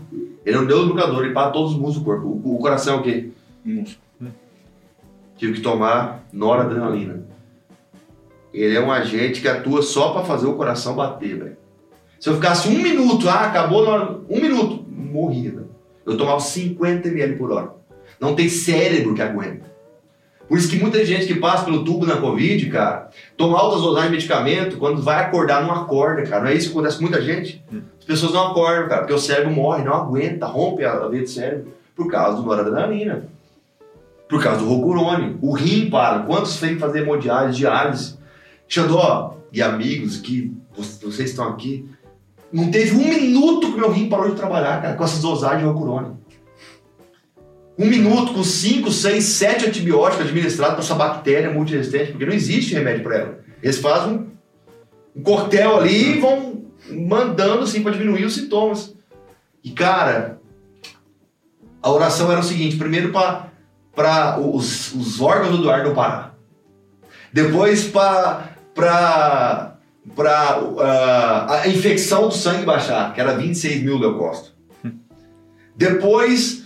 Ele 0.45 0.57
é 0.57 0.59
um 0.59 0.65
neurobloqueador, 0.65 1.23
ele 1.23 1.33
para 1.33 1.49
todos 1.49 1.71
os 1.71 1.77
músculos 1.77 1.95
do 1.97 2.05
corpo. 2.05 2.27
O, 2.27 2.55
o 2.55 2.59
coração 2.59 2.97
é 2.97 2.99
o 2.99 3.01
quê? 3.01 3.29
Tive 5.37 5.53
que 5.53 5.61
tomar 5.61 6.23
noradrenalina. 6.31 7.25
Ele 8.53 8.75
é 8.75 8.81
um 8.81 8.91
agente 8.91 9.41
que 9.41 9.47
atua 9.47 9.81
só 9.81 10.11
para 10.11 10.23
fazer 10.23 10.47
o 10.47 10.53
coração 10.53 10.95
bater, 10.95 11.37
velho. 11.37 11.57
Se 12.19 12.29
eu 12.29 12.35
ficasse 12.35 12.69
um 12.69 12.81
minuto, 12.81 13.27
ah, 13.27 13.47
acabou 13.47 13.83
na 13.83 13.91
hora, 13.91 14.19
um 14.29 14.39
minuto, 14.39 14.85
morria, 14.87 15.51
velho. 15.51 15.69
Eu 16.05 16.15
tomava 16.15 16.39
50 16.39 17.09
ml 17.09 17.35
por 17.35 17.51
hora. 17.51 17.73
Não 18.19 18.35
tem 18.35 18.47
cérebro 18.47 19.13
que 19.13 19.21
aguenta. 19.21 19.75
Por 20.47 20.57
isso 20.57 20.69
que 20.69 20.77
muita 20.77 21.03
gente 21.03 21.25
que 21.25 21.35
passa 21.35 21.65
pelo 21.65 21.83
tubo 21.83 22.05
na 22.05 22.17
Covid, 22.17 22.69
cara, 22.69 23.09
toma 23.35 23.57
altas 23.57 23.81
dosagens 23.81 24.11
de 24.11 24.15
medicamento, 24.15 24.77
quando 24.77 25.01
vai 25.01 25.23
acordar, 25.23 25.63
não 25.63 25.73
acorda, 25.73 26.23
cara. 26.23 26.43
Não 26.43 26.49
é 26.49 26.53
isso 26.53 26.67
que 26.67 26.73
acontece 26.73 26.97
com 26.97 27.03
muita 27.03 27.21
gente? 27.21 27.63
As 28.05 28.07
pessoas 28.07 28.33
não 28.33 28.49
acordam, 28.51 28.87
cara, 28.87 29.01
porque 29.01 29.13
o 29.13 29.17
cérebro 29.19 29.51
morre, 29.51 29.83
não 29.83 29.95
aguenta, 29.95 30.45
rompe 30.45 30.85
a 30.85 31.07
veia 31.07 31.23
do 31.23 31.27
cérebro 31.27 31.73
por 31.95 32.07
causa 32.07 32.37
do 32.37 32.43
noradrenalina. 32.43 33.25
Por 34.29 34.43
causa 34.43 34.59
do 34.59 34.67
Rocurone. 34.69 35.37
O 35.41 35.53
rim 35.53 35.89
para. 35.89 36.19
Quantos 36.19 36.59
têm 36.59 36.75
que 36.75 36.79
fazer 36.79 36.99
hemodiálise, 37.01 37.57
diálise? 37.57 38.15
Xandó 38.67 39.37
e 39.51 39.59
amigos 39.59 40.17
que 40.17 40.55
vo- 40.75 40.83
vocês 40.83 41.31
estão 41.31 41.49
aqui, 41.49 41.89
não 42.53 42.69
teve 42.69 42.95
um 42.95 43.07
minuto 43.07 43.71
que 43.71 43.77
meu 43.79 43.91
rim 43.91 44.07
parou 44.07 44.29
de 44.29 44.35
trabalhar, 44.35 44.81
cara, 44.83 44.95
com 44.95 45.03
essas 45.03 45.21
dosagens 45.21 45.61
de 45.61 45.67
Rocurone. 45.67 46.13
Um 47.77 47.87
minuto 47.87 48.33
com 48.33 48.43
5, 48.43 48.91
6, 48.91 49.23
7 49.23 49.65
antibióticos 49.67 50.27
administrados 50.27 50.75
para 50.75 50.83
essa 50.83 50.95
bactéria 50.95 51.51
multiresistente, 51.51 52.11
porque 52.11 52.25
não 52.25 52.33
existe 52.33 52.73
remédio 52.75 53.03
para 53.03 53.15
ela. 53.17 53.39
Eles 53.63 53.77
fazem 53.79 54.13
um, 54.13 54.27
um 55.15 55.21
ali 55.77 56.17
e 56.17 56.19
vão 56.19 56.64
mandando 56.89 57.63
assim 57.63 57.81
para 57.81 57.91
diminuir 57.91 58.25
os 58.25 58.35
sintomas. 58.35 58.93
E 59.63 59.71
cara, 59.71 60.39
a 61.81 61.91
oração 61.91 62.31
era 62.31 62.41
o 62.41 62.43
seguinte: 62.43 62.77
primeiro 62.77 63.11
para 63.95 64.39
os, 64.39 64.93
os 64.93 65.21
órgãos 65.21 65.51
do 65.51 65.61
Eduardo 65.61 65.89
não 65.89 65.95
parar. 65.95 66.35
Depois 67.31 67.85
para 67.85 68.53
para 68.73 69.75
a 71.49 71.67
infecção 71.67 72.27
do 72.27 72.33
sangue 72.33 72.65
baixar, 72.65 73.13
que 73.13 73.19
era 73.19 73.35
26 73.35 73.83
mil 73.83 73.97
leucócitos. 73.97 74.53
Depois, 75.75 76.63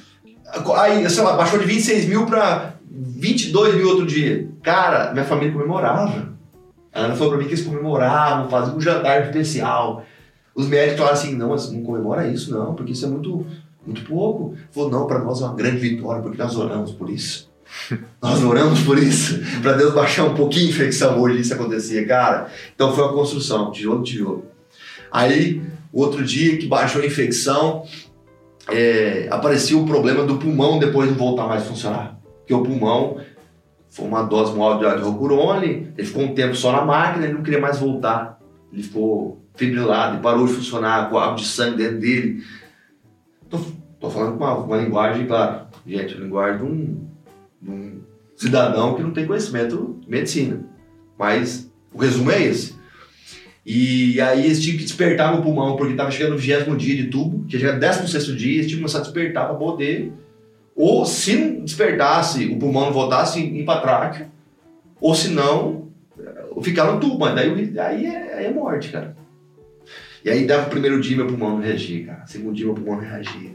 aí, 0.75 1.09
sei 1.09 1.23
lá, 1.23 1.33
baixou 1.33 1.57
de 1.57 1.65
26 1.65 2.05
mil 2.05 2.25
para 2.25 2.73
22 2.89 3.75
mil 3.75 3.87
outro 3.87 4.05
dia. 4.05 4.49
Cara, 4.61 5.11
minha 5.13 5.25
família 5.25 5.53
comemorava. 5.53 6.37
A 6.93 7.01
Ana 7.01 7.15
falou 7.15 7.33
pra 7.33 7.39
mim 7.39 7.45
que 7.45 7.53
eles 7.53 7.65
comemoravam, 7.65 8.49
faziam 8.49 8.77
um 8.77 8.81
jantar 8.81 9.25
especial. 9.25 10.03
Os 10.55 10.67
médicos 10.67 10.97
falaram 10.97 11.17
assim: 11.17 11.35
não, 11.35 11.55
não 11.55 11.83
comemora 11.83 12.27
isso, 12.27 12.51
não, 12.51 12.73
porque 12.73 12.93
isso 12.93 13.05
é 13.05 13.09
muito, 13.09 13.45
muito 13.85 14.03
pouco. 14.03 14.55
Falou: 14.71 14.89
não, 14.89 15.07
para 15.07 15.19
nós 15.19 15.41
é 15.41 15.45
uma 15.45 15.55
grande 15.55 15.77
vitória, 15.77 16.21
porque 16.21 16.37
nós 16.37 16.55
oramos 16.55 16.91
por 16.91 17.09
isso. 17.09 17.49
Nós 18.19 18.43
oramos 18.43 18.81
por 18.81 18.97
isso, 18.97 19.39
para 19.61 19.73
Deus 19.73 19.93
baixar 19.93 20.25
um 20.25 20.33
pouquinho 20.33 20.65
a 20.65 20.69
infecção 20.71 21.21
hoje, 21.21 21.39
isso 21.39 21.53
acontecia, 21.53 22.03
cara. 22.03 22.49
Então 22.73 22.91
foi 22.95 23.03
uma 23.03 23.13
construção, 23.13 23.71
tijolo, 23.71 24.01
tijolo. 24.01 24.45
Aí, 25.11 25.61
outro 25.93 26.23
dia 26.23 26.57
que 26.57 26.65
baixou 26.65 26.99
a 26.99 27.05
infecção, 27.05 27.83
é, 28.71 29.27
apareceu 29.29 29.81
o 29.81 29.85
problema 29.85 30.23
do 30.23 30.37
pulmão 30.37 30.79
depois 30.79 31.09
não 31.09 31.17
voltar 31.17 31.47
mais 31.47 31.61
a 31.61 31.65
funcionar. 31.65 32.19
Porque 32.39 32.53
o 32.53 32.63
pulmão 32.63 33.19
foi 33.89 34.05
uma 34.05 34.23
dose 34.23 34.55
maior 34.55 34.77
de 34.77 35.03
Rocurone, 35.03 35.91
ele 35.97 36.07
ficou 36.07 36.23
um 36.23 36.33
tempo 36.33 36.55
só 36.55 36.71
na 36.71 36.85
máquina, 36.85 37.25
ele 37.25 37.33
não 37.33 37.43
queria 37.43 37.59
mais 37.59 37.79
voltar. 37.79 38.39
Ele 38.71 38.83
ficou 38.83 39.43
fibrilado 39.55 40.17
e 40.17 40.21
parou 40.21 40.45
de 40.45 40.53
funcionar, 40.53 41.09
com 41.09 41.17
água 41.17 41.35
de 41.35 41.45
sangue 41.45 41.77
dentro 41.77 41.99
dele. 41.99 42.43
Tô, 43.49 43.59
tô 43.99 44.09
falando 44.09 44.37
com 44.37 44.43
uma, 44.43 44.57
uma 44.57 44.77
linguagem, 44.77 45.25
claro, 45.25 45.67
gente, 45.85 46.15
a 46.15 46.19
linguagem 46.19 46.57
de 46.57 46.63
um, 46.63 47.07
de 47.61 47.71
um 47.71 48.01
cidadão 48.35 48.95
que 48.95 49.01
não 49.01 49.11
tem 49.11 49.25
conhecimento 49.25 49.99
de 50.01 50.09
medicina. 50.09 50.63
Mas 51.17 51.69
o 51.91 51.97
resumo 51.97 52.31
é 52.31 52.43
esse. 52.43 52.77
E 53.65 54.21
aí 54.21 54.45
eles 54.45 54.61
tinham 54.61 54.77
que 54.77 54.83
despertar 54.83 55.35
no 55.35 55.43
pulmão, 55.43 55.75
porque 55.75 55.91
estava 55.91 56.11
chegando 56.11 56.35
o 56.35 56.37
20 56.37 56.77
dia 56.77 56.95
de 56.95 57.07
tubo, 57.07 57.45
que 57.45 57.59
já 57.59 57.69
era 57.69 57.79
16 57.79 58.25
dia, 58.37 58.53
eles 58.53 58.67
tinham 58.67 58.77
que 58.77 58.83
começar 58.83 58.99
a 58.99 59.01
despertar 59.01 59.47
para 59.47 59.55
poder. 59.55 60.13
Ou 60.79 61.05
se 61.05 61.35
não 61.35 61.65
despertasse, 61.65 62.45
o 62.45 62.57
pulmão 62.57 62.89
voltasse, 62.93 63.41
ir 63.41 63.65
para 63.65 63.81
tráqueo, 63.81 64.27
ou 65.01 65.13
se 65.13 65.27
não, 65.27 65.89
ficar 66.61 66.85
no 66.85 67.01
tubo, 67.01 67.19
mas 67.19 67.35
daí, 67.35 67.77
aí, 67.77 68.05
é, 68.05 68.45
é 68.45 68.49
morte, 68.49 68.89
cara. 68.89 69.13
E 70.23 70.29
aí 70.29 70.47
dava 70.47 70.67
o 70.67 70.69
primeiro 70.69 71.01
dia 71.01 71.17
meu 71.17 71.27
pulmão 71.27 71.49
não 71.49 71.59
reagia, 71.59 72.05
cara. 72.05 72.23
Segundo 72.27 72.55
dia 72.55 72.65
meu 72.65 72.75
pulmão 72.75 72.95
não 72.95 73.09
reagia. 73.09 73.51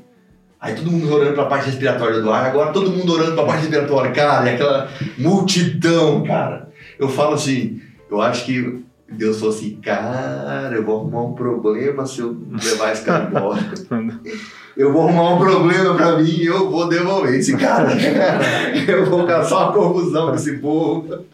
Aí 0.60 0.74
todo 0.74 0.92
mundo 0.92 1.10
orando 1.10 1.32
pra 1.32 1.46
parte 1.46 1.64
respiratória 1.64 2.20
do 2.20 2.30
ar, 2.30 2.44
agora 2.44 2.74
todo 2.74 2.90
mundo 2.90 3.14
orando 3.14 3.34
pra 3.34 3.46
parte 3.46 3.60
respiratória, 3.60 4.12
cara, 4.12 4.50
e 4.50 4.54
aquela 4.54 4.90
multidão, 5.16 6.22
cara. 6.24 6.68
Eu 6.98 7.08
falo 7.08 7.36
assim, 7.36 7.80
eu 8.10 8.20
acho 8.20 8.44
que 8.44 8.84
Deus 9.10 9.38
falou 9.38 9.54
assim, 9.54 9.76
cara, 9.76 10.74
eu 10.74 10.84
vou 10.84 11.00
arrumar 11.00 11.22
um 11.22 11.32
problema 11.32 12.04
se 12.04 12.20
eu 12.20 12.36
levar 12.62 12.92
esse 12.92 13.02
cara 13.02 13.30
embora. 13.30 13.62
Eu 14.76 14.92
vou 14.92 15.02
arrumar 15.02 15.34
um 15.34 15.38
problema 15.38 15.94
pra 15.94 16.18
mim 16.18 16.28
e 16.28 16.46
eu 16.46 16.68
vou 16.68 16.88
devolver 16.88 17.34
esse 17.34 17.56
cara. 17.56 17.92
Eu 18.88 19.06
vou 19.06 19.24
caçar 19.24 19.70
uma 19.70 19.72
confusão 19.72 20.30
com 20.30 20.34
esse 20.34 20.58
povo. 20.58 21.24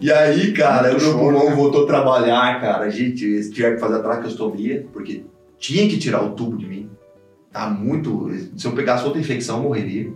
E 0.00 0.10
aí, 0.10 0.52
cara, 0.52 0.96
o 0.96 1.00
meu 1.00 1.18
pulmão 1.18 1.54
voltou 1.54 1.84
a 1.84 1.86
trabalhar, 1.86 2.60
cara. 2.60 2.90
Gente, 2.90 3.24
eles 3.24 3.50
tiveram 3.50 3.74
que 3.74 3.80
fazer 3.80 3.96
a 3.96 4.02
traqueostomia, 4.02 4.86
porque 4.92 5.22
tinha 5.58 5.86
que 5.86 5.98
tirar 5.98 6.22
o 6.22 6.30
tubo 6.30 6.56
de 6.56 6.66
mim. 6.66 6.90
Tá 7.52 7.68
muito. 7.68 8.30
Se 8.56 8.66
eu 8.66 8.72
pegasse 8.72 9.04
outra 9.04 9.20
infecção, 9.20 9.58
eu 9.58 9.64
morreria. 9.64 10.10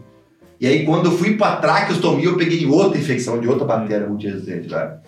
E 0.59 0.67
aí, 0.67 0.87
quando 0.87 1.07
eu 1.07 1.13
fui 1.13 1.37
pra 1.37 1.57
traqueostomia, 1.57 2.25
eu 2.25 2.39
peguei 2.39 2.67
outra 2.67 2.99
infecção 2.99 3.39
de 3.39 3.47
outra 3.47 3.67
bactéria 3.67 4.09
multiresistente, 4.09 4.69
cara. 4.69 5.03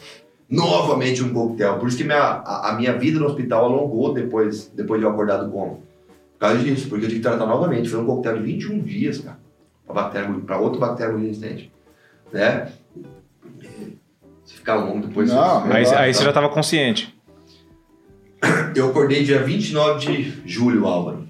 Novamente 0.49 1.23
um 1.23 1.32
coquetel. 1.32 1.78
Por 1.78 1.89
isso 1.89 1.97
que 1.97 2.05
minha, 2.05 2.19
a, 2.19 2.70
a 2.70 2.73
minha 2.74 2.93
vida 2.97 3.19
no 3.19 3.27
hospital 3.27 3.65
alongou 3.65 4.12
depois, 4.12 4.70
depois 4.74 5.01
de 5.01 5.07
eu 5.07 5.11
acordar 5.11 5.39
do 5.39 5.51
coma. 5.51 5.88
Por 6.39 6.47
causa 6.47 6.62
disso, 6.62 6.89
porque 6.89 7.05
eu 7.05 7.09
tive 7.09 7.20
que 7.20 7.28
tratar 7.28 7.47
novamente. 7.47 7.89
Foi 7.89 8.01
um 8.01 8.06
coquetel 8.06 8.39
de 8.39 8.44
21 8.44 8.81
dias, 8.82 9.19
cara. 9.19 9.39
Pra 10.47 10.59
outra 10.59 10.78
bactéria 10.78 11.12
multiresistente. 11.12 11.73
Né? 12.32 12.69
Se 14.44 14.55
ficar 14.55 14.77
longo 14.77 15.09
depois. 15.09 15.28
Não, 15.31 15.65
Aí, 15.65 15.82
Exato. 15.82 15.98
aí 15.98 16.15
você 16.15 16.23
já 16.23 16.32
tava 16.32 16.48
consciente. 16.48 17.12
Eu 18.77 18.90
acordei 18.90 19.24
dia 19.24 19.43
29 19.43 20.06
de 20.06 20.43
julho, 20.47 20.86
Álvaro. 20.86 21.27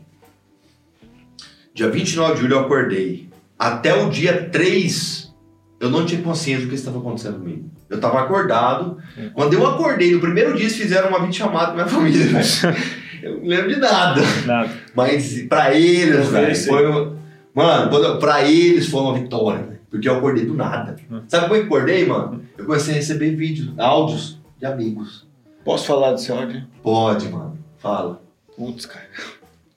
Dia 1.72 1.88
29 1.88 2.34
de 2.34 2.40
julho 2.42 2.54
eu 2.56 2.60
acordei. 2.60 3.30
Até 3.58 3.94
o 3.94 4.10
dia 4.10 4.50
3, 4.50 5.34
eu 5.80 5.88
não 5.88 6.04
tinha 6.04 6.20
consciência 6.20 6.66
do 6.66 6.68
que 6.68 6.74
estava 6.74 6.98
acontecendo 6.98 7.38
comigo. 7.38 7.70
Eu 7.88 7.96
estava 7.96 8.20
acordado. 8.20 8.98
Quando 9.32 9.54
eu 9.54 9.66
acordei, 9.66 10.12
no 10.12 10.20
primeiro 10.20 10.54
dia, 10.54 10.64
eles 10.64 10.76
fizeram 10.76 11.08
uma 11.08 11.20
videochamada 11.20 11.68
com 11.68 11.74
minha 11.74 11.86
família. 11.86 12.40
Eu 13.22 13.38
não 13.38 13.46
lembro 13.46 13.68
de 13.68 13.76
nada. 13.80 14.20
Nada. 14.46 14.70
Mas 14.94 15.42
pra 15.42 15.74
eles, 15.74 16.28
velho, 16.28 16.56
foi. 16.56 16.86
uma- 16.86 17.18
Mano, 17.54 17.90
quando 17.90 18.18
pra 18.18 18.44
eles 18.44 18.88
foi 18.88 19.00
uma 19.00 19.14
vitória. 19.14 19.78
Porque 19.90 20.08
eu 20.08 20.16
acordei 20.16 20.44
do 20.44 20.54
nada. 20.54 20.96
Sabe 21.28 21.44
como 21.48 21.56
eu 21.56 21.64
acordei, 21.64 22.06
mano? 22.06 22.42
Eu 22.58 22.66
comecei 22.66 22.92
a 22.94 22.96
receber 22.96 23.34
vídeos, 23.34 23.72
áudios 23.78 24.38
de 24.58 24.66
amigos. 24.66 25.26
Posso 25.64 25.86
falar 25.86 26.12
desse 26.12 26.30
áudio? 26.30 26.64
Pode, 26.82 27.28
mano. 27.28 27.58
Fala. 27.78 28.20
Putz, 28.56 28.84
cara. 28.86 29.08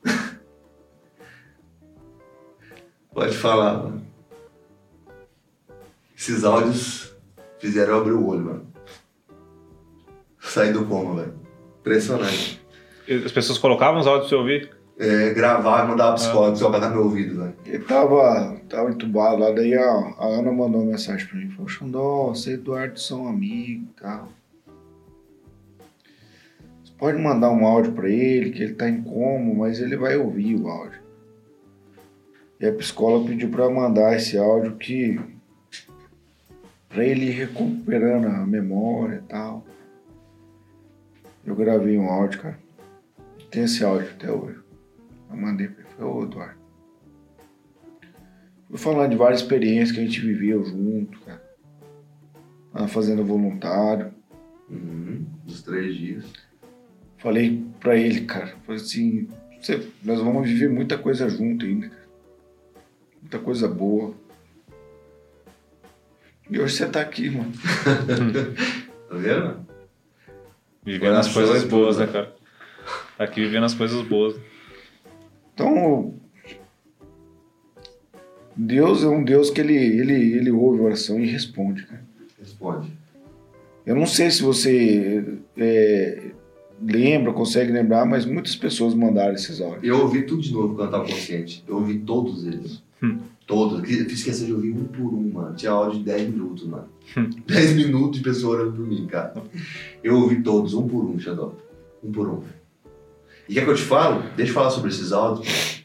Pode 3.14 3.36
falar, 3.38 3.74
mano. 3.84 4.02
Esses 6.18 6.44
áudios 6.44 7.14
fizeram 7.60 7.94
eu 7.96 8.00
abrir 8.02 8.14
o 8.14 8.28
olho, 8.28 8.42
mano. 8.46 8.68
Saí 10.40 10.72
do 10.74 10.86
coma, 10.86 11.22
velho. 11.22 11.34
Impressionante. 11.80 12.61
As 13.26 13.32
pessoas 13.32 13.58
colocavam 13.58 14.00
os 14.00 14.08
áudios 14.08 14.30
pra 14.30 14.38
você 14.38 14.42
ouvir? 14.42 14.70
É, 15.00 15.34
gravar 15.34 15.84
e 15.84 15.88
mandar 15.88 16.14
pro 16.14 16.16
psicólogo 16.16 16.56
só 16.56 16.70
pra 16.70 16.80
dar 16.80 16.92
meu 16.92 17.04
ouvido, 17.04 17.42
velho. 17.42 17.56
Ele 17.66 17.84
tava, 17.84 18.56
tava 18.70 18.92
entubado 18.92 19.38
lá, 19.38 19.52
daí 19.52 19.74
a, 19.74 19.84
a 19.84 20.28
Ana 20.28 20.52
mandou 20.52 20.82
uma 20.82 20.92
mensagem 20.92 21.26
pra 21.26 21.38
mim. 21.38 21.50
Falou, 21.50 21.68
Xandó, 21.68 22.28
você 22.28 22.52
e 22.52 22.54
Eduardo 22.54 23.00
são 23.00 23.28
amigos 23.28 23.88
e 23.90 24.02
tal. 24.02 24.30
Você 26.84 26.94
pode 27.00 27.18
mandar 27.18 27.50
um 27.50 27.66
áudio 27.66 27.94
pra 27.94 28.08
ele, 28.08 28.52
que 28.52 28.62
ele 28.62 28.76
tá 28.76 28.88
em 28.88 29.02
coma, 29.02 29.54
mas 29.56 29.80
ele 29.80 29.98
vai 29.98 30.18
ouvir 30.18 30.56
o 30.56 30.68
áudio. 30.68 31.02
E 32.60 32.68
a 32.68 32.74
psicóloga 32.74 33.30
pediu 33.30 33.50
pra 33.50 33.64
eu 33.64 33.74
mandar 33.74 34.16
esse 34.16 34.38
áudio 34.38 34.76
que... 34.76 35.20
Pra 36.88 37.04
ele 37.04 37.26
ir 37.26 37.32
recuperando 37.32 38.28
a 38.28 38.46
memória 38.46 39.16
e 39.16 39.28
tal. 39.28 39.66
Eu 41.44 41.56
gravei 41.56 41.98
um 41.98 42.08
áudio, 42.08 42.40
cara. 42.40 42.60
Tem 43.52 43.64
esse 43.64 43.84
áudio 43.84 44.10
até 44.10 44.32
hoje. 44.32 44.60
Eu 45.30 45.38
mandei 45.38 45.68
pra 45.68 45.84
ele. 45.84 45.90
Falei, 45.98 46.12
ô 46.14 46.24
Eduardo. 46.24 46.62
Fui 48.70 48.78
falando 48.78 49.12
de 49.12 49.18
várias 49.18 49.42
experiências 49.42 49.92
que 49.92 50.00
a 50.00 50.06
gente 50.06 50.22
viveu 50.22 50.64
junto, 50.64 51.20
cara. 51.22 51.44
Na 52.74 52.88
fazenda 52.88 53.22
voluntário. 53.22 54.14
Uhum. 54.70 55.26
Dos 55.44 55.62
três 55.62 55.96
dias. 55.96 56.26
Falei 57.18 57.64
pra 57.80 57.98
ele, 57.98 58.22
cara. 58.22 58.56
Falei 58.66 58.82
assim, 58.82 59.28
"Você- 59.60 59.86
nós 60.04 60.22
vamos 60.22 60.48
viver 60.48 60.70
muita 60.70 60.98
coisa 60.98 61.30
junto 61.30 61.66
ainda, 61.66 61.90
cara. 61.90 62.08
Muita 63.22 63.40
coisa 63.40 63.68
boa. 63.68 64.16
E 66.50 66.60
hoje 66.60 66.76
você 66.78 66.88
tá 66.88 67.02
aqui, 67.02 67.30
mano. 67.30 67.52
Tá 69.12 69.18
vendo? 69.18 69.66
Vivendo 70.86 71.16
as 71.18 71.28
coisas 71.34 71.64
é 71.64 71.68
boas, 71.68 71.98
né, 71.98 72.08
cara? 72.08 72.34
Tá 73.22 73.26
aqui 73.26 73.40
vivendo 73.40 73.66
as 73.66 73.76
coisas 73.76 74.02
boas. 74.02 74.36
Então, 75.54 76.16
Deus 78.58 79.04
é 79.04 79.08
um 79.08 79.24
Deus 79.24 79.52
que 79.52 79.62
ele, 79.62 79.76
ele, 79.76 80.34
ele 80.34 80.50
ouve 80.50 80.80
a 80.80 80.86
oração 80.86 81.20
e 81.20 81.28
responde, 81.28 81.86
cara. 81.86 82.04
Responde. 82.40 82.92
Eu 83.86 83.96
não 83.96 84.08
sei 84.08 84.32
se 84.32 84.42
você 84.42 85.38
é, 85.56 86.32
lembra, 86.82 87.32
consegue 87.32 87.72
lembrar, 87.72 88.08
mas 88.08 88.26
muitas 88.26 88.56
pessoas 88.56 88.96
mandaram 88.96 89.36
esses 89.36 89.62
áudios. 89.62 89.84
Eu 89.84 90.02
ouvi 90.02 90.24
tudo 90.24 90.42
de 90.42 90.52
novo 90.52 90.74
quando 90.74 90.88
eu 90.88 90.92
tava 90.92 91.06
consciente. 91.06 91.64
Eu 91.68 91.76
ouvi 91.76 92.00
todos 92.00 92.48
eles. 92.48 92.82
Todos. 93.46 93.78
Eu 93.78 93.86
fiz 93.86 94.14
esquecer 94.14 94.48
de 94.48 94.54
ouvir 94.54 94.72
um 94.72 94.86
por 94.86 95.14
um, 95.14 95.32
mano. 95.32 95.56
Tinha 95.56 95.74
áudio 95.74 96.00
de 96.00 96.06
10 96.06 96.30
minutos, 96.32 96.66
mano. 96.66 96.88
10 97.46 97.76
minutos 97.76 98.18
de 98.18 98.24
pessoa 98.24 98.56
orando 98.56 98.78
por 98.78 98.88
mim, 98.88 99.06
cara. 99.06 99.36
Eu 100.04 100.16
ouvi 100.16 100.42
todos, 100.42 100.74
um 100.74 100.88
por 100.88 101.06
um, 101.06 101.20
Xandó. 101.20 101.54
Um 102.04 102.12
por 102.12 102.28
um. 102.28 102.42
E 103.52 103.54
quer 103.54 103.66
que 103.66 103.70
eu 103.70 103.76
te 103.76 103.82
falo? 103.82 104.24
Deixa 104.38 104.52
eu 104.52 104.56
falar 104.56 104.70
sobre 104.70 104.90
esses 104.92 105.12
áudios. 105.12 105.84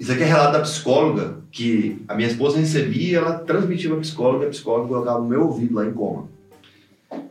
Isso 0.00 0.10
aqui 0.10 0.24
é 0.24 0.26
relato 0.26 0.54
da 0.54 0.60
psicóloga 0.62 1.36
que 1.52 2.02
a 2.08 2.14
minha 2.16 2.26
esposa 2.26 2.58
recebia 2.58 3.18
ela 3.18 3.38
transmitia 3.38 3.88
pra 3.88 4.00
psicóloga 4.00 4.44
e 4.44 4.48
a 4.48 4.50
psicóloga 4.50 4.88
colocava 4.88 5.20
no 5.20 5.28
meu 5.28 5.42
ouvido 5.42 5.76
lá 5.76 5.86
em 5.86 5.92
coma. 5.92 6.28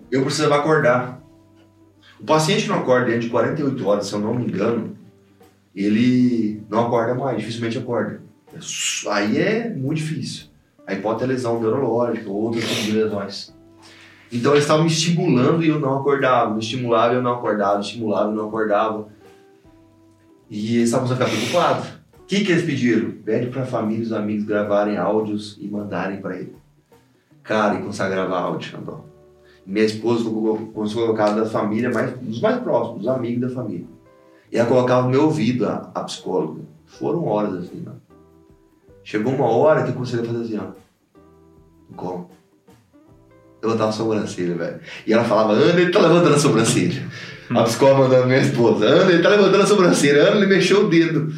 Eu 0.09 0.23
precisava 0.23 0.55
acordar. 0.55 1.21
O 2.17 2.23
paciente 2.23 2.63
que 2.63 2.69
não 2.69 2.77
acorda 2.77 3.07
dentro 3.07 3.23
de 3.23 3.29
48 3.29 3.85
horas, 3.85 4.07
se 4.07 4.13
eu 4.13 4.19
não 4.19 4.35
me 4.35 4.45
engano, 4.45 4.95
ele 5.75 6.63
não 6.69 6.87
acorda 6.87 7.13
mais, 7.13 7.37
dificilmente 7.37 7.77
acorda. 7.77 8.21
Aí 9.09 9.37
é 9.37 9.69
muito 9.69 9.97
difícil. 9.97 10.45
Aí 10.87 11.01
pode 11.01 11.19
ter 11.19 11.25
lesão 11.25 11.59
neurológica 11.59 12.29
ou 12.29 12.37
outros 12.37 12.63
tipos 12.63 12.85
de 12.85 12.91
lesões. 12.93 13.53
Então 14.31 14.53
eles 14.53 14.63
estavam 14.63 14.85
me 14.85 14.89
estimulando 14.89 15.61
e 15.61 15.67
eu 15.67 15.77
não 15.77 15.97
acordava. 15.97 16.53
Me 16.53 16.61
estimulava 16.61 17.11
e 17.11 17.17
eu 17.17 17.21
não 17.21 17.33
acordava, 17.33 17.81
estimulava 17.81 18.31
e 18.31 18.33
não 18.33 18.47
acordava. 18.47 19.19
E 20.51 20.75
eles 20.75 20.89
estavam 20.89 21.09
a 21.09 21.13
ficar 21.13 21.29
preocupados. 21.29 21.87
O 22.19 22.25
que, 22.27 22.43
que 22.43 22.51
eles 22.51 22.65
pediram? 22.65 23.11
Pede 23.23 23.47
para 23.49 23.65
família 23.65 24.03
e 24.03 24.05
os 24.05 24.11
amigos 24.11 24.43
gravarem 24.43 24.97
áudios 24.97 25.57
e 25.61 25.65
mandarem 25.65 26.19
para 26.19 26.35
ele. 26.35 26.53
Cara, 27.41 27.75
e 27.75 27.79
começar 27.79 28.07
a 28.07 28.09
gravar 28.09 28.39
áudio, 28.41 28.69
Xandó. 28.69 29.05
Minha 29.65 29.85
esposa 29.85 30.29
começou 30.73 31.03
a 31.03 31.05
colocar 31.05 31.29
da 31.31 31.45
família, 31.45 31.89
mais, 31.89 32.17
dos 32.19 32.41
mais 32.41 32.61
próximos, 32.61 32.99
dos 32.99 33.07
amigos 33.07 33.49
da 33.49 33.55
família. 33.55 33.85
E 34.51 34.57
ela 34.57 34.67
colocava 34.67 35.03
no 35.03 35.09
meu 35.09 35.23
ouvido 35.23 35.65
a, 35.65 35.89
a 35.95 36.03
psicóloga. 36.03 36.63
Foram 36.85 37.25
horas 37.27 37.55
assim, 37.55 37.81
mano. 37.81 38.01
Chegou 39.05 39.33
uma 39.33 39.47
hora 39.47 39.83
que 39.83 39.89
eu 39.89 39.93
comecei 39.93 40.19
a 40.19 40.25
fazer 40.25 40.43
assim, 40.43 40.57
ó. 40.57 40.71
Como? 41.95 42.29
Levantava 43.63 43.89
a 43.89 43.93
sobrancelha, 43.93 44.55
velho. 44.55 44.81
E 45.07 45.13
ela 45.13 45.23
falava, 45.23 45.53
Ana, 45.53 45.79
ele 45.79 45.91
tá 45.91 46.01
levantando 46.01 46.35
a 46.35 46.39
sobrancelha. 46.39 47.07
A 47.55 47.63
psicóloga 47.63 48.03
mandando 48.03 48.27
minha 48.27 48.39
esposa, 48.39 48.85
Ana, 48.85 49.11
ele 49.11 49.23
tá 49.23 49.29
levantando 49.29 49.63
a 49.63 49.67
sobrancelha. 49.67 50.23
Ana, 50.23 50.37
ele 50.37 50.47
mexeu 50.47 50.85
o 50.85 50.89
dedo. 50.89 51.33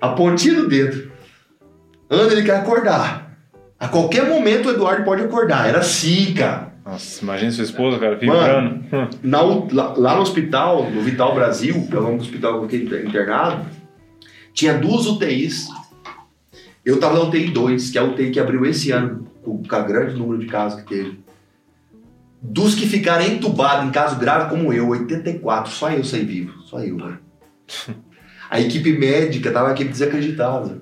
A 0.00 0.08
pontinha 0.08 0.54
do 0.54 0.68
dedo. 0.68 1.10
Ana, 2.08 2.32
ele 2.32 2.42
quer 2.42 2.56
acordar. 2.56 3.36
A 3.78 3.86
qualquer 3.88 4.28
momento 4.28 4.68
o 4.68 4.72
Eduardo 4.72 5.04
pode 5.04 5.22
acordar. 5.22 5.68
Era 5.68 5.78
assim, 5.78 6.34
cara. 6.34 6.72
Nossa, 6.84 7.22
imagina 7.22 7.50
sua 7.52 7.64
esposa, 7.64 7.98
cara, 7.98 8.16
vibrando. 8.16 8.84
Hum. 8.92 9.08
Na 9.22 9.42
lá, 9.42 9.94
lá 9.96 10.14
no 10.16 10.22
hospital, 10.22 10.90
no 10.90 11.02
Vital 11.02 11.34
Brasil, 11.34 11.86
que 11.86 11.94
é 11.94 11.98
o 11.98 12.02
nome 12.02 12.16
do 12.16 12.22
hospital 12.22 12.52
que 12.54 12.76
eu 12.76 12.80
fiquei 12.82 13.02
internado, 13.04 13.66
tinha 14.54 14.74
duas 14.74 15.06
UTIs. 15.06 15.68
Eu 16.84 16.98
tava 16.98 17.18
na 17.18 17.24
UTI 17.24 17.50
2, 17.50 17.90
que 17.90 17.98
é 17.98 18.00
a 18.00 18.04
UTI 18.04 18.30
que 18.30 18.40
abriu 18.40 18.64
esse 18.64 18.90
ano, 18.90 19.28
com, 19.42 19.62
com 19.62 19.76
o 19.76 19.84
grande 19.84 20.14
número 20.14 20.38
de 20.38 20.46
casos 20.46 20.80
que 20.80 20.88
teve. 20.88 21.18
Dos 22.40 22.74
que 22.74 22.86
ficaram 22.86 23.26
entubados 23.26 23.86
em 23.86 23.90
caso 23.90 24.16
grave 24.16 24.48
como 24.48 24.72
eu, 24.72 24.88
84, 24.88 25.72
só 25.72 25.90
eu 25.90 26.04
saí 26.04 26.24
vivo, 26.24 26.62
só 26.62 26.80
eu, 26.80 26.96
velho. 26.96 27.18
A 28.50 28.60
equipe 28.60 28.92
médica 28.92 29.50
tava 29.50 29.70
aqui 29.70 29.84
desacreditada. 29.84 30.80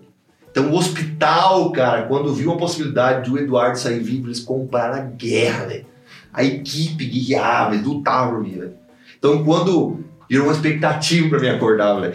Então 0.51 0.71
o 0.71 0.77
hospital, 0.77 1.71
cara, 1.73 2.05
quando 2.05 2.33
viu 2.33 2.53
a 2.53 2.57
possibilidade 2.57 3.29
do 3.29 3.37
Eduardo 3.37 3.79
sair 3.79 3.99
vivo, 3.99 4.29
eles 4.29 4.41
compraram 4.41 4.95
a 4.95 5.01
guerra, 5.01 5.67
velho. 5.67 5.87
A 6.33 6.45
equipe 6.45 7.05
guiava, 7.05 7.75
eles 7.75 7.85
lutavam 7.85 8.43
velho. 8.43 8.73
Então 9.19 9.45
quando 9.45 10.05
virou 10.31 10.47
uma 10.47 10.55
expectativa 10.55 11.29
pra 11.29 11.41
me 11.41 11.49
acordar, 11.49 12.01
velho. 12.01 12.15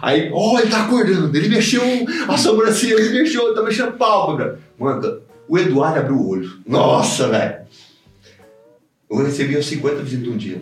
Aí, 0.00 0.30
ó, 0.32 0.58
ele 0.58 0.70
tá 0.70 0.84
acordando, 0.84 1.36
ele 1.36 1.48
mexeu 1.48 1.82
a 2.28 2.38
sobrancelha, 2.38 2.94
ele 2.94 3.22
mexeu, 3.22 3.46
ele 3.46 3.54
tá 3.54 3.62
mexendo 3.62 3.88
a 3.88 3.92
pálpebra. 3.92 4.58
Mano, 4.78 5.20
o 5.48 5.58
Eduardo 5.58 5.98
abriu 5.98 6.16
o 6.16 6.28
olho. 6.28 6.50
Nossa, 6.66 7.28
velho. 7.28 7.65
Eu 9.10 9.18
recebia 9.18 9.58
uns 9.58 9.66
50 9.66 10.02
visitas 10.02 10.28
um 10.28 10.36
dia. 10.36 10.60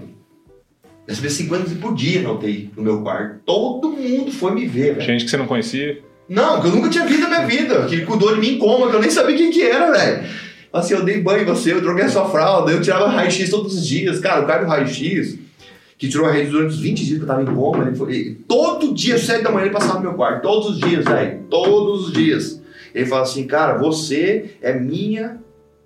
Eu 0.85 0.91
recebia 1.09 1.31
50 1.31 1.63
visitas 1.65 1.83
por 1.83 1.95
dia 1.95 2.23
na 2.23 2.33
UTI, 2.33 2.71
no 2.77 2.83
meu 2.83 3.03
quarto. 3.03 3.41
Todo 3.45 3.89
mundo 3.91 4.31
foi 4.33 4.53
me 4.55 4.67
ver, 4.67 4.95
velho. 4.95 5.07
Gente 5.07 5.25
que 5.25 5.31
você 5.31 5.37
não 5.37 5.47
conhecia. 5.47 6.03
Não, 6.29 6.61
que 6.61 6.69
eu 6.69 6.73
nunca 6.73 6.89
tinha 6.89 7.07
visto 7.07 7.21
na 7.23 7.29
minha 7.29 7.47
vida. 7.47 7.87
Que 7.87 8.03
cuidou 8.03 8.35
de 8.35 8.41
mim 8.41 8.55
em 8.55 8.59
coma, 8.59 8.89
que 8.91 8.97
eu 8.97 9.01
nem 9.01 9.11
sabia 9.11 9.37
quem 9.37 9.51
que 9.51 9.63
era, 9.63 9.91
velho. 9.93 10.29
Assim, 10.73 10.95
eu 10.95 11.05
dei 11.05 11.21
banho 11.21 11.43
em 11.43 11.47
você, 11.47 11.73
eu 11.73 11.81
troquei 11.83 12.05
a 12.05 12.09
sua 12.09 12.29
fralda, 12.29 12.73
eu 12.73 12.81
tirava 12.83 13.07
raio-x 13.09 13.49
todos 13.49 13.75
os 13.75 13.87
dias. 13.87 14.19
Cara, 14.19 14.43
o 14.43 14.47
cara 14.47 14.65
do 14.65 14.69
raio-x, 14.69 15.39
que 15.97 16.09
tirou 16.09 16.27
raio-x 16.27 16.51
durante 16.51 16.71
os 16.75 16.81
20 16.81 17.05
dias 17.05 17.19
que 17.19 17.23
eu 17.25 17.29
tava 17.29 17.43
em 17.43 17.55
coma, 17.55 17.87
ele 17.87 17.95
foi, 17.97 18.13
ele- 18.15 18.35
todo 18.49 18.93
dia, 18.93 19.17
7 19.17 19.45
da 19.45 19.51
manhã, 19.53 19.67
ele 19.67 19.73
passava 19.75 19.95
no 19.95 20.01
meu 20.01 20.15
quarto. 20.15 20.43
Todos 20.43 20.71
os 20.71 20.79
dias, 20.81 21.05
velho. 21.05 21.43
Todos 21.49 22.09
os 22.09 22.13
dias. 22.13 22.61
Ele 22.93 23.07
fala 23.07 23.23
assim, 23.23 23.47
cara, 23.47 23.79
você 23.79 24.57
é 24.61 24.73
minha, 24.73 25.39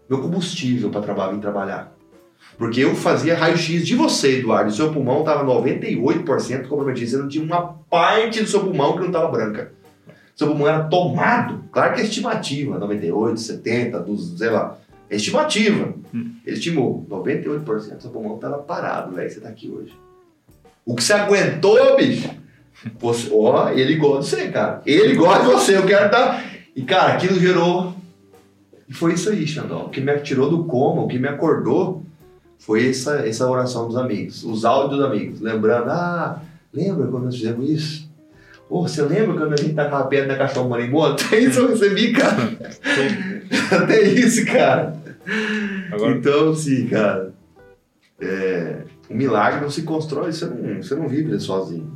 meu 0.09 0.21
combustível 0.23 0.89
pra 0.91 1.01
trabalhar, 1.03 1.33
vir 1.33 1.41
trabalhar. 1.41 1.98
Porque 2.59 2.81
eu 2.81 2.95
fazia 2.95 3.39
raio-x 3.39 3.87
de 3.87 3.95
você, 3.95 4.41
Eduardo. 4.41 4.71
O 4.71 4.75
seu 4.75 4.93
pulmão 4.93 5.23
tava 5.23 5.45
98% 5.45 6.67
comprometido. 6.67 7.09
Você 7.09 7.17
não 7.17 7.29
tinha 7.29 7.45
uma 7.45 7.75
parte 7.89 8.43
do 8.43 8.49
seu 8.49 8.61
pulmão 8.61 8.95
que 8.95 9.05
não 9.05 9.13
tava 9.13 9.29
branca 9.29 9.79
seu 10.39 10.47
pulmão 10.47 10.69
era 10.69 10.85
tomado. 10.85 11.65
Claro 11.73 11.95
que 11.95 12.01
é 12.01 12.05
estimativa, 12.05 12.79
98, 12.79 13.41
70, 13.41 13.99
200, 13.99 14.39
sei 14.39 14.51
lá. 14.51 14.79
É 15.11 15.17
estimativa. 15.17 15.95
Ele 16.15 16.57
estimou, 16.57 17.05
98% 17.11 17.97
do 17.97 18.03
seu 18.03 18.11
pulmão 18.13 18.37
estava 18.37 18.59
parado, 18.59 19.17
velho. 19.17 19.29
Você 19.29 19.41
tá 19.41 19.49
aqui 19.49 19.69
hoje. 19.69 19.93
O 20.87 20.95
que 20.95 21.03
você 21.03 21.13
aguentou, 21.13 21.97
bicho, 21.97 22.31
Você, 23.01 23.29
ó, 23.33 23.71
ele 23.71 23.97
gosta 23.97 24.37
de 24.37 24.43
você, 24.43 24.49
cara. 24.53 24.81
Ele 24.87 25.17
gosta 25.17 25.41
de 25.41 25.51
você, 25.51 25.77
eu 25.77 25.85
quero 25.85 26.09
dar. 26.09 26.45
E, 26.77 26.83
cara, 26.83 27.15
aquilo 27.15 27.41
gerou. 27.41 27.95
E 28.89 28.95
foi 28.95 29.15
isso 29.15 29.31
aí, 29.31 29.45
Xandão. 29.45 29.87
O 29.87 29.89
que 29.89 30.01
me 30.01 30.17
tirou 30.21 30.49
do 30.49 30.65
coma, 30.65 31.03
o 31.03 31.09
que 31.09 31.19
me 31.19 31.27
acordou, 31.27 32.05
foi 32.59 32.89
essa, 32.91 33.27
essa 33.27 33.49
oração 33.49 33.87
dos 33.87 33.97
amigos, 33.97 34.45
os 34.45 34.65
áudios 34.65 34.99
dos 34.99 35.07
amigos. 35.07 35.41
Lembrando, 35.41 35.91
ah, 35.91 36.43
lembra 36.73 37.07
quando 37.07 37.25
nós 37.25 37.37
fizemos 37.37 37.69
isso? 37.71 38.09
Ô, 38.69 38.83
você 38.83 39.01
lembra 39.03 39.35
quando 39.39 39.55
a 39.55 39.57
gente 39.57 39.73
tacava 39.75 40.05
a 40.05 40.07
pedra 40.07 40.29
da 40.29 40.37
cachorro 40.37 40.69
marimbondo? 40.69 41.17
Até 41.25 41.39
isso 41.41 41.61
eu 41.61 41.69
recebi, 41.71 42.13
cara. 42.13 42.59
Até 43.83 44.03
isso, 44.03 44.45
cara. 44.45 44.95
Agora- 45.91 46.17
Então, 46.17 46.55
sim, 46.55 46.87
cara. 46.87 47.33
É, 48.21 48.83
o 49.09 49.15
milagre 49.15 49.61
não 49.61 49.71
se 49.71 49.83
constrói, 49.83 50.33
você 50.33 50.45
não, 50.47 50.83
você 50.83 50.95
não 50.95 51.09
vive 51.09 51.39
sozinho. 51.41 51.91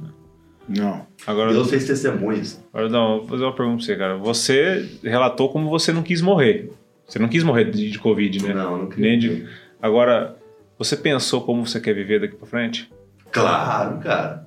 Não. 0.69 1.05
Agora, 1.27 1.53
Deus 1.53 1.69
fez 1.69 1.85
testemunhas. 1.85 2.63
agora 2.73 2.89
não, 2.89 3.19
vou 3.19 3.29
fazer 3.29 3.43
uma 3.43 3.55
pergunta 3.55 3.77
pra 3.79 3.85
você, 3.85 3.97
cara. 3.97 4.17
Você 4.17 4.89
relatou 5.03 5.51
como 5.51 5.69
você 5.69 5.93
não 5.93 6.03
quis 6.03 6.23
morrer. 6.23 6.71
Você 7.07 7.19
não 7.19 7.29
quis 7.29 7.43
morrer 7.43 7.65
de, 7.71 7.91
de 7.91 7.99
Covid, 7.99 8.47
né? 8.47 8.55
Não, 8.55 8.79
não 8.79 8.87
queria. 8.87 9.11
Nem 9.11 9.19
de... 9.19 9.47
Agora, 9.83 10.37
você 10.79 10.97
pensou 10.97 11.43
como 11.45 11.67
você 11.67 11.81
quer 11.81 11.95
viver 11.95 12.21
daqui 12.21 12.37
pra 12.37 12.47
frente? 12.47 12.91
Claro, 13.31 13.99
cara. 13.99 14.47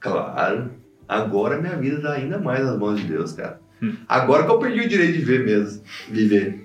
Claro. 0.00 0.70
Agora 1.08 1.60
minha 1.60 1.76
vida 1.76 2.00
tá 2.00 2.12
ainda 2.12 2.38
mais 2.38 2.64
nas 2.64 2.78
mãos 2.78 3.00
de 3.00 3.06
Deus, 3.06 3.32
cara. 3.32 3.60
Hum. 3.82 3.94
Agora 4.08 4.44
que 4.44 4.50
eu 4.50 4.58
perdi 4.58 4.80
o 4.80 4.88
direito 4.88 5.18
de 5.18 5.24
ver 5.24 5.44
mesmo. 5.44 5.82
Viver. 6.08 6.64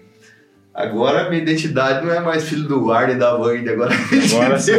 Agora 0.74 1.30
minha 1.30 1.42
identidade 1.42 2.06
não 2.06 2.14
é 2.14 2.20
mais 2.20 2.48
filho 2.48 2.68
do 2.68 2.92
Arne 2.92 3.14
e 3.14 3.18
da 3.18 3.36
Wanda. 3.36 3.72
Agora, 3.72 3.92
Agora 4.32 4.60
sim. 4.60 4.72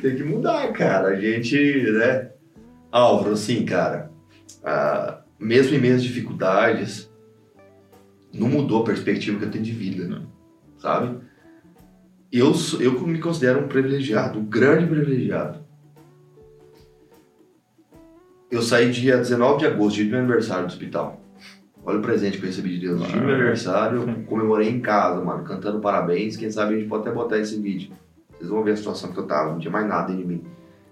tem 0.00 0.14
que 0.16 0.22
mudar, 0.22 0.72
cara. 0.72 1.08
A 1.08 1.16
gente, 1.16 1.56
né? 1.92 2.28
Álvaro, 2.92 3.32
assim, 3.32 3.64
cara. 3.64 4.10
ah, 4.64 5.20
mesmo 5.38 5.74
em 5.74 5.80
meias 5.80 6.02
dificuldades, 6.02 7.10
não 8.32 8.48
mudou 8.48 8.82
a 8.82 8.84
perspectiva 8.84 9.38
que 9.38 9.44
eu 9.46 9.50
tenho 9.50 9.64
de 9.64 9.72
vida. 9.72 10.06
Não. 10.06 10.26
Sabe? 10.78 11.18
Eu, 12.32 12.52
eu 12.78 12.92
me 13.00 13.18
considero 13.18 13.60
um 13.60 13.66
privilegiado, 13.66 14.38
um 14.38 14.44
grande 14.44 14.86
privilegiado. 14.86 15.58
Eu 18.48 18.62
saí 18.62 18.90
dia 18.90 19.16
19 19.16 19.58
de 19.58 19.66
agosto, 19.66 19.96
dia 19.96 20.04
do 20.04 20.10
meu 20.10 20.20
aniversário 20.20 20.66
do 20.66 20.70
hospital. 20.70 21.20
Olha 21.84 21.98
o 21.98 22.02
presente 22.02 22.38
que 22.38 22.44
eu 22.44 22.48
recebi 22.48 22.78
de 22.78 22.86
Deus. 22.86 23.02
Dia 23.02 23.20
do 23.20 23.26
meu 23.26 23.34
aniversário, 23.34 24.02
eu 24.02 24.14
comemorei 24.26 24.68
em 24.68 24.80
casa, 24.80 25.20
mano, 25.24 25.42
cantando 25.42 25.80
parabéns. 25.80 26.36
Quem 26.36 26.50
sabe 26.50 26.74
a 26.74 26.78
gente 26.78 26.88
pode 26.88 27.02
até 27.02 27.12
botar 27.12 27.38
esse 27.38 27.60
vídeo. 27.60 27.92
Vocês 28.30 28.48
vão 28.48 28.62
ver 28.62 28.72
a 28.72 28.76
situação 28.76 29.12
que 29.12 29.18
eu 29.18 29.26
tava, 29.26 29.52
não 29.52 29.58
tinha 29.58 29.70
mais 29.70 29.88
nada 29.88 30.14
de 30.14 30.24
mim. 30.24 30.44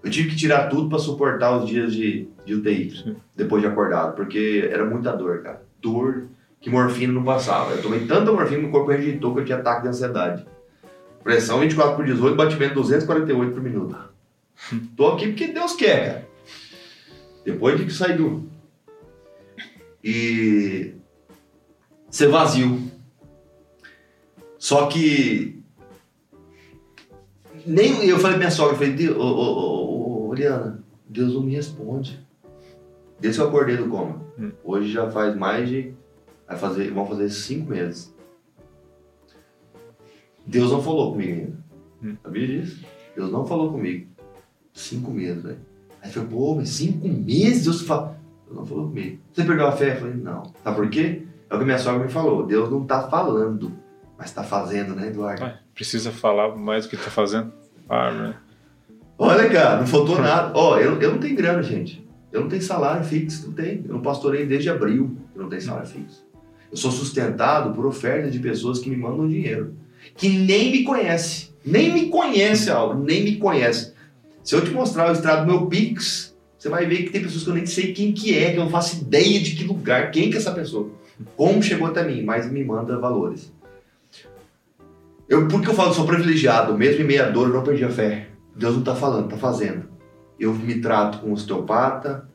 Eu 0.02 0.10
tive 0.10 0.31
que 0.31 0.36
tirar 0.36 0.69
tudo 0.69 0.89
pra 0.89 0.98
suportar 0.98 1.56
os 1.56 1.69
dias 1.69 1.93
de, 1.93 2.28
de 2.44 2.55
UTI, 2.55 2.90
Sim. 2.90 3.16
depois 3.36 3.62
de 3.62 3.69
acordado, 3.69 4.15
porque 4.15 4.69
era 4.70 4.85
muita 4.85 5.12
dor, 5.12 5.43
cara. 5.43 5.62
Dor 5.81 6.27
que 6.60 6.69
morfina 6.70 7.12
não 7.12 7.23
passava. 7.23 7.73
Eu 7.73 7.82
tomei 7.82 8.06
tanta 8.06 8.32
morfina 8.32 8.56
que 8.56 8.62
meu 8.62 8.70
corpo 8.73 8.90
rejeitou 8.90 9.35
que 9.35 9.40
eu 9.40 9.44
tinha 9.44 9.59
ataque 9.59 9.82
de 9.82 9.89
ansiedade. 9.89 10.47
Pressão 11.23 11.61
24 11.61 11.97
por 11.97 12.05
18, 12.05 12.36
batimento 12.36 12.74
248 12.74 13.53
por 13.53 13.62
minuto. 13.62 13.97
Tô 14.97 15.09
aqui 15.09 15.28
porque 15.28 15.49
Deus 15.49 15.74
quer, 15.74 16.07
cara. 16.07 16.28
Depois 17.45 17.78
de 17.78 17.86
que 17.86 17.93
sair 17.93 18.16
do. 18.16 18.49
E. 20.03 20.95
Ser 22.11 22.28
vazio. 22.28 22.90
Só 24.59 24.86
que. 24.86 25.62
Nem 27.66 28.05
eu 28.07 28.16
falei 28.19 28.36
pra 28.36 28.39
minha 28.39 28.51
sogra, 28.51 28.74
eu 28.74 28.78
falei, 28.78 28.93
"Deus, 28.95 29.16
ô, 29.16 29.20
ô, 29.20 30.27
ô, 30.27 30.28
ô, 30.28 30.35
Liana, 30.35 30.82
Deus 31.07 31.35
não 31.35 31.43
me 31.43 31.55
responde. 31.55 32.19
Desde 33.20 33.39
que 33.39 33.45
eu 33.45 33.49
acordei 33.49 33.77
do 33.77 33.89
coma. 33.89 34.23
Hum. 34.39 34.53
Hoje 34.65 34.93
já 34.93 35.11
faz 35.11 35.36
mais 35.36 35.69
de. 35.69 35.95
Vai 36.47 36.57
fazer, 36.57 36.90
vão 36.90 37.07
fazer 37.07 37.28
cinco 37.31 37.70
meses. 37.70 38.15
Deus 40.48 40.72
não 40.72 40.82
falou 40.82 41.12
comigo 41.12 41.32
ainda. 41.32 41.58
Hum. 42.02 42.16
Sabia 42.22 42.46
disso? 42.46 42.84
Deus 43.14 43.30
não 43.30 43.46
falou 43.46 43.70
comigo. 43.70 44.08
Cinco 44.72 45.10
meses, 45.10 45.42
velho. 45.42 45.58
Aí 46.02 46.08
eu 46.08 46.12
falei, 46.12 46.28
pô, 46.30 46.54
mas 46.54 46.70
cinco 46.70 47.06
meses 47.06 47.64
Deus 47.64 47.82
fala. 47.82 48.18
Deus 48.46 48.58
não 48.58 48.64
falou 48.64 48.88
comigo. 48.88 49.18
Você 49.30 49.44
perdeu 49.44 49.66
a 49.66 49.72
fé? 49.72 49.96
Eu 49.96 50.00
falei, 50.00 50.14
não. 50.14 50.42
Sabe 50.64 50.76
por 50.76 50.88
quê? 50.88 51.22
É 51.50 51.54
o 51.54 51.58
que 51.58 51.64
minha 51.64 51.78
sogra 51.78 52.02
me 52.02 52.10
falou. 52.10 52.46
Deus 52.46 52.70
não 52.70 52.84
tá 52.84 53.08
falando, 53.08 53.72
mas 54.16 54.32
tá 54.32 54.42
fazendo, 54.42 54.94
né, 54.94 55.08
Eduardo? 55.08 55.42
Ué, 55.42 55.58
precisa 55.74 56.10
falar 56.10 56.56
mais 56.56 56.84
do 56.84 56.90
que 56.90 56.96
tá 56.96 57.10
fazendo? 57.10 57.52
Ah, 57.88 58.10
né? 58.10 58.34
Olha, 59.18 59.50
cara, 59.50 59.80
não 59.80 59.86
faltou 59.86 60.18
nada. 60.18 60.52
Ó, 60.56 60.78
eu, 60.78 60.98
eu 61.00 61.12
não 61.12 61.18
tenho 61.18 61.36
grana, 61.36 61.62
gente. 61.62 62.08
Eu 62.32 62.42
não 62.42 62.48
tenho 62.48 62.62
salário 62.62 63.04
fixo, 63.04 63.48
não 63.48 63.54
tenho. 63.54 63.84
Eu 63.86 63.94
não 63.94 64.00
pastorei 64.00 64.46
desde 64.46 64.70
abril, 64.70 65.16
eu 65.34 65.42
não 65.42 65.48
tenho 65.48 65.60
salário 65.60 65.88
fixo. 65.88 66.26
Eu 66.70 66.76
sou 66.76 66.90
sustentado 66.90 67.74
por 67.74 67.84
ofertas 67.84 68.32
de 68.32 68.38
pessoas 68.38 68.78
que 68.78 68.88
me 68.88 68.96
mandam 68.96 69.26
dinheiro. 69.28 69.74
Que 70.16 70.28
nem 70.28 70.70
me 70.70 70.85
conhece. 70.85 71.51
Nem 71.64 71.93
me 71.93 72.09
conhece, 72.09 72.70
Álvaro, 72.70 73.01
nem 73.01 73.22
me 73.22 73.36
conhece. 73.36 73.93
Se 74.43 74.55
eu 74.55 74.64
te 74.64 74.70
mostrar 74.70 75.09
o 75.09 75.12
extrato 75.12 75.44
do 75.44 75.52
meu 75.52 75.66
Pix, 75.66 76.35
você 76.59 76.68
vai 76.68 76.86
ver 76.86 77.05
que 77.05 77.10
tem 77.10 77.22
pessoas 77.22 77.44
que 77.44 77.51
eu 77.51 77.55
nem 77.55 77.66
sei 77.66 77.93
quem 77.93 78.12
que 78.12 78.36
é, 78.36 78.52
que 78.52 78.56
eu 78.56 78.64
não 78.64 78.70
faço 78.70 78.97
ideia 78.97 79.40
de 79.40 79.55
que 79.55 79.64
lugar, 79.64 80.10
quem 80.10 80.30
que 80.30 80.36
é 80.36 80.40
essa 80.40 80.52
pessoa. 80.52 80.90
Como 81.36 81.62
chegou 81.62 81.86
até 81.86 82.02
mim, 82.05 82.22
mas 82.22 82.51
me 82.51 82.64
manda 82.64 82.98
valores. 82.98 83.52
Eu, 85.28 85.47
por 85.47 85.60
que 85.60 85.68
eu 85.68 85.74
falo 85.74 85.90
que 85.90 85.97
sou 85.97 86.06
privilegiado? 86.06 86.76
Mesmo 86.76 87.02
em 87.02 87.06
meia 87.06 87.30
dor, 87.30 87.48
eu 87.48 87.55
não 87.55 87.62
perdi 87.62 87.85
a 87.85 87.90
fé. 87.90 88.28
Deus 88.56 88.72
não 88.72 88.80
está 88.80 88.94
falando, 88.94 89.26
está 89.26 89.36
fazendo. 89.36 89.85
Eu 90.40 90.55
me 90.55 90.80
trato 90.80 91.18
com 91.18 91.32
osteopata, 91.32 92.26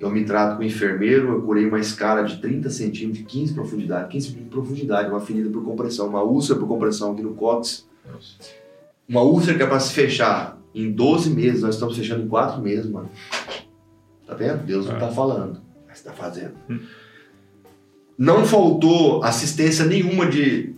eu 0.00 0.10
me 0.10 0.24
trato 0.24 0.56
com 0.56 0.62
enfermeiro, 0.62 1.28
eu 1.28 1.42
curei 1.42 1.66
uma 1.66 1.78
escara 1.78 2.24
de 2.24 2.38
30 2.38 2.70
centímetros, 2.70 3.18
de 3.18 3.24
15 3.24 3.46
de 3.48 3.54
profundidade, 3.54 4.08
15 4.08 4.30
de 4.30 4.40
profundidade, 4.44 5.10
uma 5.10 5.20
ferida 5.20 5.50
por 5.50 5.62
compressão, 5.62 6.08
uma 6.08 6.22
úlcera 6.22 6.58
por 6.58 6.66
compressão 6.66 7.12
aqui 7.12 7.22
no 7.22 7.34
cóccix. 7.34 7.86
Uma 9.06 9.20
úlcera 9.20 9.56
que 9.56 9.62
é 9.62 9.66
para 9.66 9.78
se 9.78 9.92
fechar 9.92 10.58
em 10.74 10.90
12 10.90 11.30
meses, 11.30 11.62
nós 11.62 11.74
estamos 11.74 11.96
fechando 11.96 12.24
em 12.24 12.28
4 12.28 12.62
meses, 12.62 12.90
mano. 12.90 13.10
Tá 14.26 14.34
vendo? 14.34 14.64
Deus 14.64 14.86
não 14.86 14.94
está 14.94 15.08
falando, 15.08 15.60
mas 15.86 15.98
está 15.98 16.12
fazendo. 16.12 16.54
Não 18.16 18.44
faltou 18.44 19.22
assistência 19.22 19.84
nenhuma 19.84 20.26
de 20.26 20.74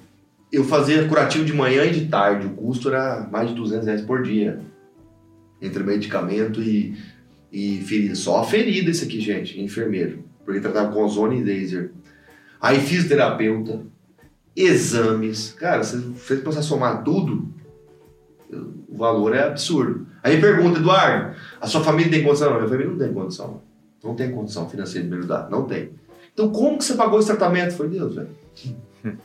eu 0.50 0.64
fazia 0.64 1.06
curativo 1.08 1.44
de 1.44 1.52
manhã 1.52 1.84
e 1.84 1.92
de 1.92 2.06
tarde. 2.06 2.46
O 2.46 2.50
custo 2.50 2.88
era 2.88 3.26
mais 3.30 3.48
de 3.48 3.54
200 3.54 3.86
reais 3.86 4.02
por 4.02 4.22
dia. 4.22 4.60
Entre 5.60 5.82
medicamento 5.82 6.60
e, 6.60 6.96
e 7.52 7.82
ferida. 7.82 8.14
Só 8.14 8.42
ferida 8.42 8.90
isso 8.90 9.04
aqui, 9.04 9.20
gente, 9.20 9.60
enfermeiro. 9.60 10.24
Porque 10.44 10.60
tratava 10.60 10.90
com 10.90 11.04
ozônio 11.04 11.38
e 11.38 11.44
laser. 11.44 11.92
Aí 12.60 12.80
fisioterapeuta, 12.80 13.82
exames. 14.56 15.52
Cara, 15.52 15.84
se 15.84 15.96
você 15.96 16.42
a 16.46 16.62
somar 16.62 17.04
tudo, 17.04 17.52
o 18.88 18.96
valor 18.96 19.34
é 19.34 19.44
absurdo. 19.44 20.06
Aí 20.22 20.40
pergunta, 20.40 20.78
Eduardo, 20.78 21.36
a 21.60 21.66
sua 21.66 21.82
família 21.82 22.10
tem 22.10 22.22
condição? 22.22 22.50
Não, 22.50 22.56
minha 22.56 22.68
família 22.68 22.90
não 22.90 22.98
tem 22.98 23.12
condição. 23.12 23.60
Não 24.02 24.14
tem 24.14 24.32
condição 24.32 24.68
financeira 24.68 25.04
de 25.06 25.12
me 25.12 25.18
ajudar. 25.18 25.50
Não 25.50 25.64
tem. 25.64 25.90
Então 26.32 26.50
como 26.50 26.78
que 26.78 26.84
você 26.84 26.94
pagou 26.94 27.18
esse 27.18 27.28
tratamento? 27.28 27.74
Foi 27.74 27.88
Deus, 27.88 28.14
velho. 28.14 28.30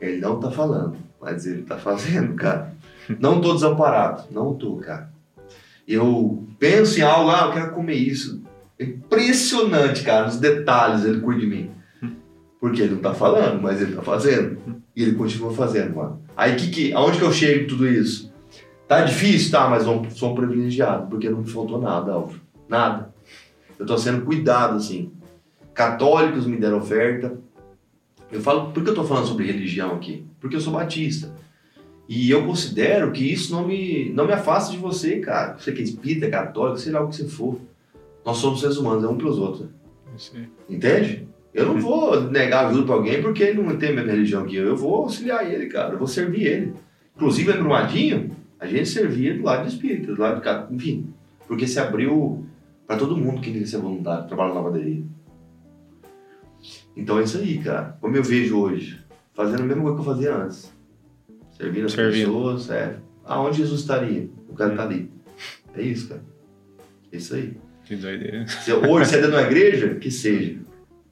Ele 0.00 0.20
não 0.20 0.40
tá 0.40 0.50
falando, 0.50 0.96
mas 1.20 1.46
ele 1.46 1.62
tá 1.62 1.78
fazendo, 1.78 2.34
cara. 2.34 2.74
Não 3.20 3.40
tô 3.40 3.54
desamparado. 3.54 4.24
Não 4.32 4.52
tô, 4.52 4.76
cara. 4.78 5.12
Eu 5.86 6.46
penso 6.58 6.98
em 6.98 7.02
algo, 7.02 7.30
ah, 7.30 7.46
eu 7.46 7.52
quero 7.52 7.72
comer 7.72 7.94
isso. 7.94 8.42
É 8.78 8.84
impressionante, 8.84 10.02
cara, 10.02 10.28
os 10.28 10.36
detalhes 10.38 11.04
ele 11.04 11.20
cuida 11.20 11.40
de 11.40 11.46
mim. 11.46 11.70
Porque 12.60 12.82
ele 12.82 12.94
não 12.94 13.02
tá 13.02 13.12
falando, 13.12 13.60
mas 13.60 13.80
ele 13.80 13.94
tá 13.94 14.02
fazendo. 14.02 14.58
E 14.94 15.02
ele 15.02 15.14
continua 15.14 15.52
fazendo, 15.52 15.96
mano. 15.96 16.22
Aí 16.36 16.54
que 16.56 16.70
que, 16.70 16.92
aonde 16.92 17.18
que 17.18 17.24
eu 17.24 17.32
chego 17.32 17.66
tudo 17.66 17.88
isso? 17.88 18.32
Tá 18.86 19.02
difícil? 19.02 19.50
Tá, 19.50 19.68
mas 19.68 19.86
eu 19.86 20.06
sou 20.10 20.32
um 20.32 20.34
privilegiado, 20.34 21.08
porque 21.08 21.28
não 21.28 21.38
me 21.38 21.50
faltou 21.50 21.80
nada, 21.80 22.12
Alvo. 22.12 22.38
Nada. 22.68 23.12
Eu 23.78 23.86
tô 23.86 23.98
sendo 23.98 24.22
cuidado, 24.22 24.76
assim. 24.76 25.10
Católicos 25.74 26.46
me 26.46 26.56
deram 26.56 26.78
oferta. 26.78 27.36
Eu 28.30 28.40
falo, 28.40 28.70
por 28.70 28.82
que 28.84 28.90
eu 28.90 28.94
tô 28.94 29.04
falando 29.04 29.26
sobre 29.26 29.46
religião 29.46 29.94
aqui? 29.94 30.24
Porque 30.40 30.56
eu 30.56 30.60
sou 30.60 30.72
batista. 30.72 31.34
E 32.08 32.30
eu 32.30 32.44
considero 32.44 33.10
que 33.12 33.32
isso 33.32 33.52
não 33.54 33.66
me, 33.66 34.10
não 34.10 34.26
me 34.26 34.32
afasta 34.32 34.72
de 34.72 34.78
você, 34.78 35.20
cara. 35.20 35.56
Você 35.56 35.72
que 35.72 35.80
é 35.80 35.84
espírita, 35.84 36.26
é 36.26 36.30
católico, 36.30 36.78
sei 36.78 36.92
lá 36.92 37.00
o 37.00 37.08
que 37.08 37.16
você 37.16 37.28
for. 37.28 37.60
Nós 38.24 38.36
somos 38.36 38.60
seres 38.60 38.76
humanos, 38.76 39.04
é 39.04 39.08
um 39.08 39.16
pelos 39.16 39.38
outros. 39.38 39.68
Aí. 40.34 40.48
Entende? 40.68 41.26
Eu 41.54 41.66
não 41.66 41.80
vou 41.80 42.20
negar 42.30 42.66
ajuda 42.66 42.86
pra 42.86 42.94
alguém 42.94 43.22
porque 43.22 43.42
ele 43.42 43.62
não 43.62 43.76
tem 43.76 43.90
a 43.90 43.94
mesma 43.94 44.12
religião 44.12 44.44
que 44.44 44.56
eu. 44.56 44.66
Eu 44.66 44.76
vou 44.76 45.02
auxiliar 45.02 45.50
ele, 45.50 45.66
cara. 45.66 45.94
Eu 45.94 45.98
vou 45.98 46.08
servir 46.08 46.46
ele. 46.46 46.74
Inclusive, 47.14 47.52
no 47.52 47.60
Brumadinho, 47.60 48.30
a 48.58 48.66
gente 48.66 48.88
servia 48.88 49.36
do 49.36 49.42
lado 49.42 49.66
de 49.66 49.74
espírita, 49.74 50.14
do 50.14 50.20
lado 50.20 50.36
de 50.36 50.42
cada... 50.42 50.72
Enfim, 50.72 51.12
porque 51.46 51.66
se 51.66 51.78
abriu 51.78 52.46
pra 52.86 52.96
todo 52.96 53.16
mundo 53.16 53.40
que 53.40 53.50
queria 53.50 53.66
ser 53.66 53.78
voluntário, 53.78 54.26
trabalhar 54.26 54.54
na 54.54 54.60
lavanderia. 54.60 55.02
Então 56.96 57.18
é 57.18 57.22
isso 57.22 57.38
aí, 57.38 57.58
cara. 57.58 57.96
Como 58.00 58.16
eu 58.16 58.22
vejo 58.22 58.58
hoje, 58.58 58.98
fazendo 59.34 59.62
a 59.62 59.66
mesma 59.66 59.82
coisa 59.82 59.96
que 59.96 60.00
eu 60.00 60.14
fazia 60.14 60.36
antes. 60.36 60.72
Servindo 61.62 61.86
as 61.86 61.92
Servindo. 61.92 62.26
pessoas, 62.26 62.70
é. 62.70 62.96
Aonde 63.24 63.58
Jesus 63.58 63.80
estaria? 63.80 64.28
O 64.48 64.54
cara 64.54 64.74
tá 64.74 64.82
ali. 64.82 65.10
É 65.76 65.82
isso, 65.82 66.08
cara. 66.08 66.22
É 67.12 67.16
isso 67.16 67.34
aí. 67.34 67.56
Que 67.84 67.96
doideira. 67.96 68.46
Se- 68.48 68.72
Hoje, 68.72 69.08
se 69.10 69.14
é 69.16 69.18
dentro 69.20 69.36
de 69.36 69.42
uma 69.42 69.46
igreja, 69.46 69.94
que 69.94 70.10
seja. 70.10 70.56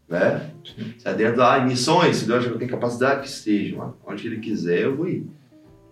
Né? 0.09 0.51
Se 0.99 1.07
é 1.09 1.15
dentro 1.15 1.39
lá, 1.41 1.61
em 1.61 1.67
missões, 1.69 2.17
se 2.17 2.27
Deus 2.27 2.45
tenho 2.59 2.71
capacidade, 2.71 3.23
que 3.23 3.31
seja, 3.31 3.77
mano. 3.77 3.97
Onde 4.05 4.27
ele 4.27 4.39
quiser, 4.39 4.81
eu 4.81 4.97
vou 4.97 5.09
ir. 5.09 5.25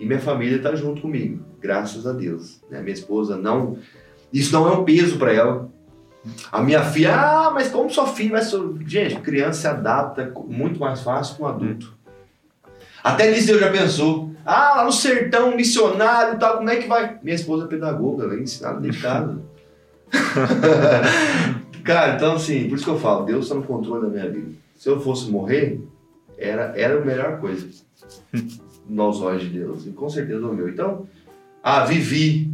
E 0.01 0.05
minha 0.07 0.19
família 0.21 0.61
tá 0.61 0.75
junto 0.75 1.03
comigo, 1.03 1.45
graças 1.61 2.07
a 2.07 2.13
Deus. 2.13 2.61
Né? 2.71 2.81
Minha 2.81 2.95
esposa 2.95 3.37
não. 3.37 3.79
Isso 4.33 4.53
não 4.53 4.69
é 4.69 4.73
um 4.77 4.85
peso 4.85 5.19
para 5.19 5.33
ela. 5.33 5.71
A 6.51 6.61
minha 6.63 6.83
filha, 6.83 7.15
ah, 7.15 7.51
mas 7.53 7.69
como 7.69 7.89
sua 7.91 8.07
filha 8.09 8.33
vai. 8.41 8.43
Gente, 8.87 9.17
criança 9.21 9.61
se 9.61 9.67
adapta 9.69 10.33
muito 10.49 10.81
mais 10.81 11.01
fácil 11.01 11.37
que 11.37 11.43
um 11.43 11.47
adulto. 11.47 11.97
Até 13.03 13.31
nisso 13.31 13.47
Deus 13.47 13.61
já 13.61 13.71
pensou. 13.71 14.33
Ah, 14.51 14.77
lá 14.77 14.85
no 14.87 14.93
sertão, 14.93 15.55
missionário 15.55 16.37
e 16.37 16.39
tal, 16.39 16.57
como 16.57 16.71
é 16.71 16.77
que 16.77 16.89
vai? 16.89 17.19
Minha 17.23 17.35
esposa 17.35 17.65
é 17.65 17.69
pedagoga, 17.69 18.25
ela 18.25 18.35
é 18.35 18.41
ensinada 18.41 18.81
de 18.81 18.99
casa. 18.99 19.39
Cara, 21.85 22.15
então 22.17 22.33
assim, 22.35 22.67
por 22.67 22.77
isso 22.77 22.85
que 22.85 22.91
eu 22.91 22.99
falo, 22.99 23.27
Deus 23.27 23.45
está 23.45 23.55
no 23.55 23.63
controle 23.63 24.07
da 24.07 24.09
minha 24.09 24.31
vida. 24.31 24.53
Se 24.75 24.89
eu 24.89 24.99
fosse 25.01 25.31
morrer, 25.31 25.81
era, 26.39 26.73
era 26.75 26.99
a 26.99 27.05
melhor 27.05 27.39
coisa. 27.41 27.69
Nos 28.89 29.21
olhos 29.21 29.43
de 29.43 29.51
Deus. 29.51 29.87
E 29.87 29.91
com 29.91 30.09
certeza 30.09 30.47
o 30.47 30.55
meu. 30.55 30.67
Então, 30.69 31.07
ah, 31.63 31.85
vivi, 31.85 32.51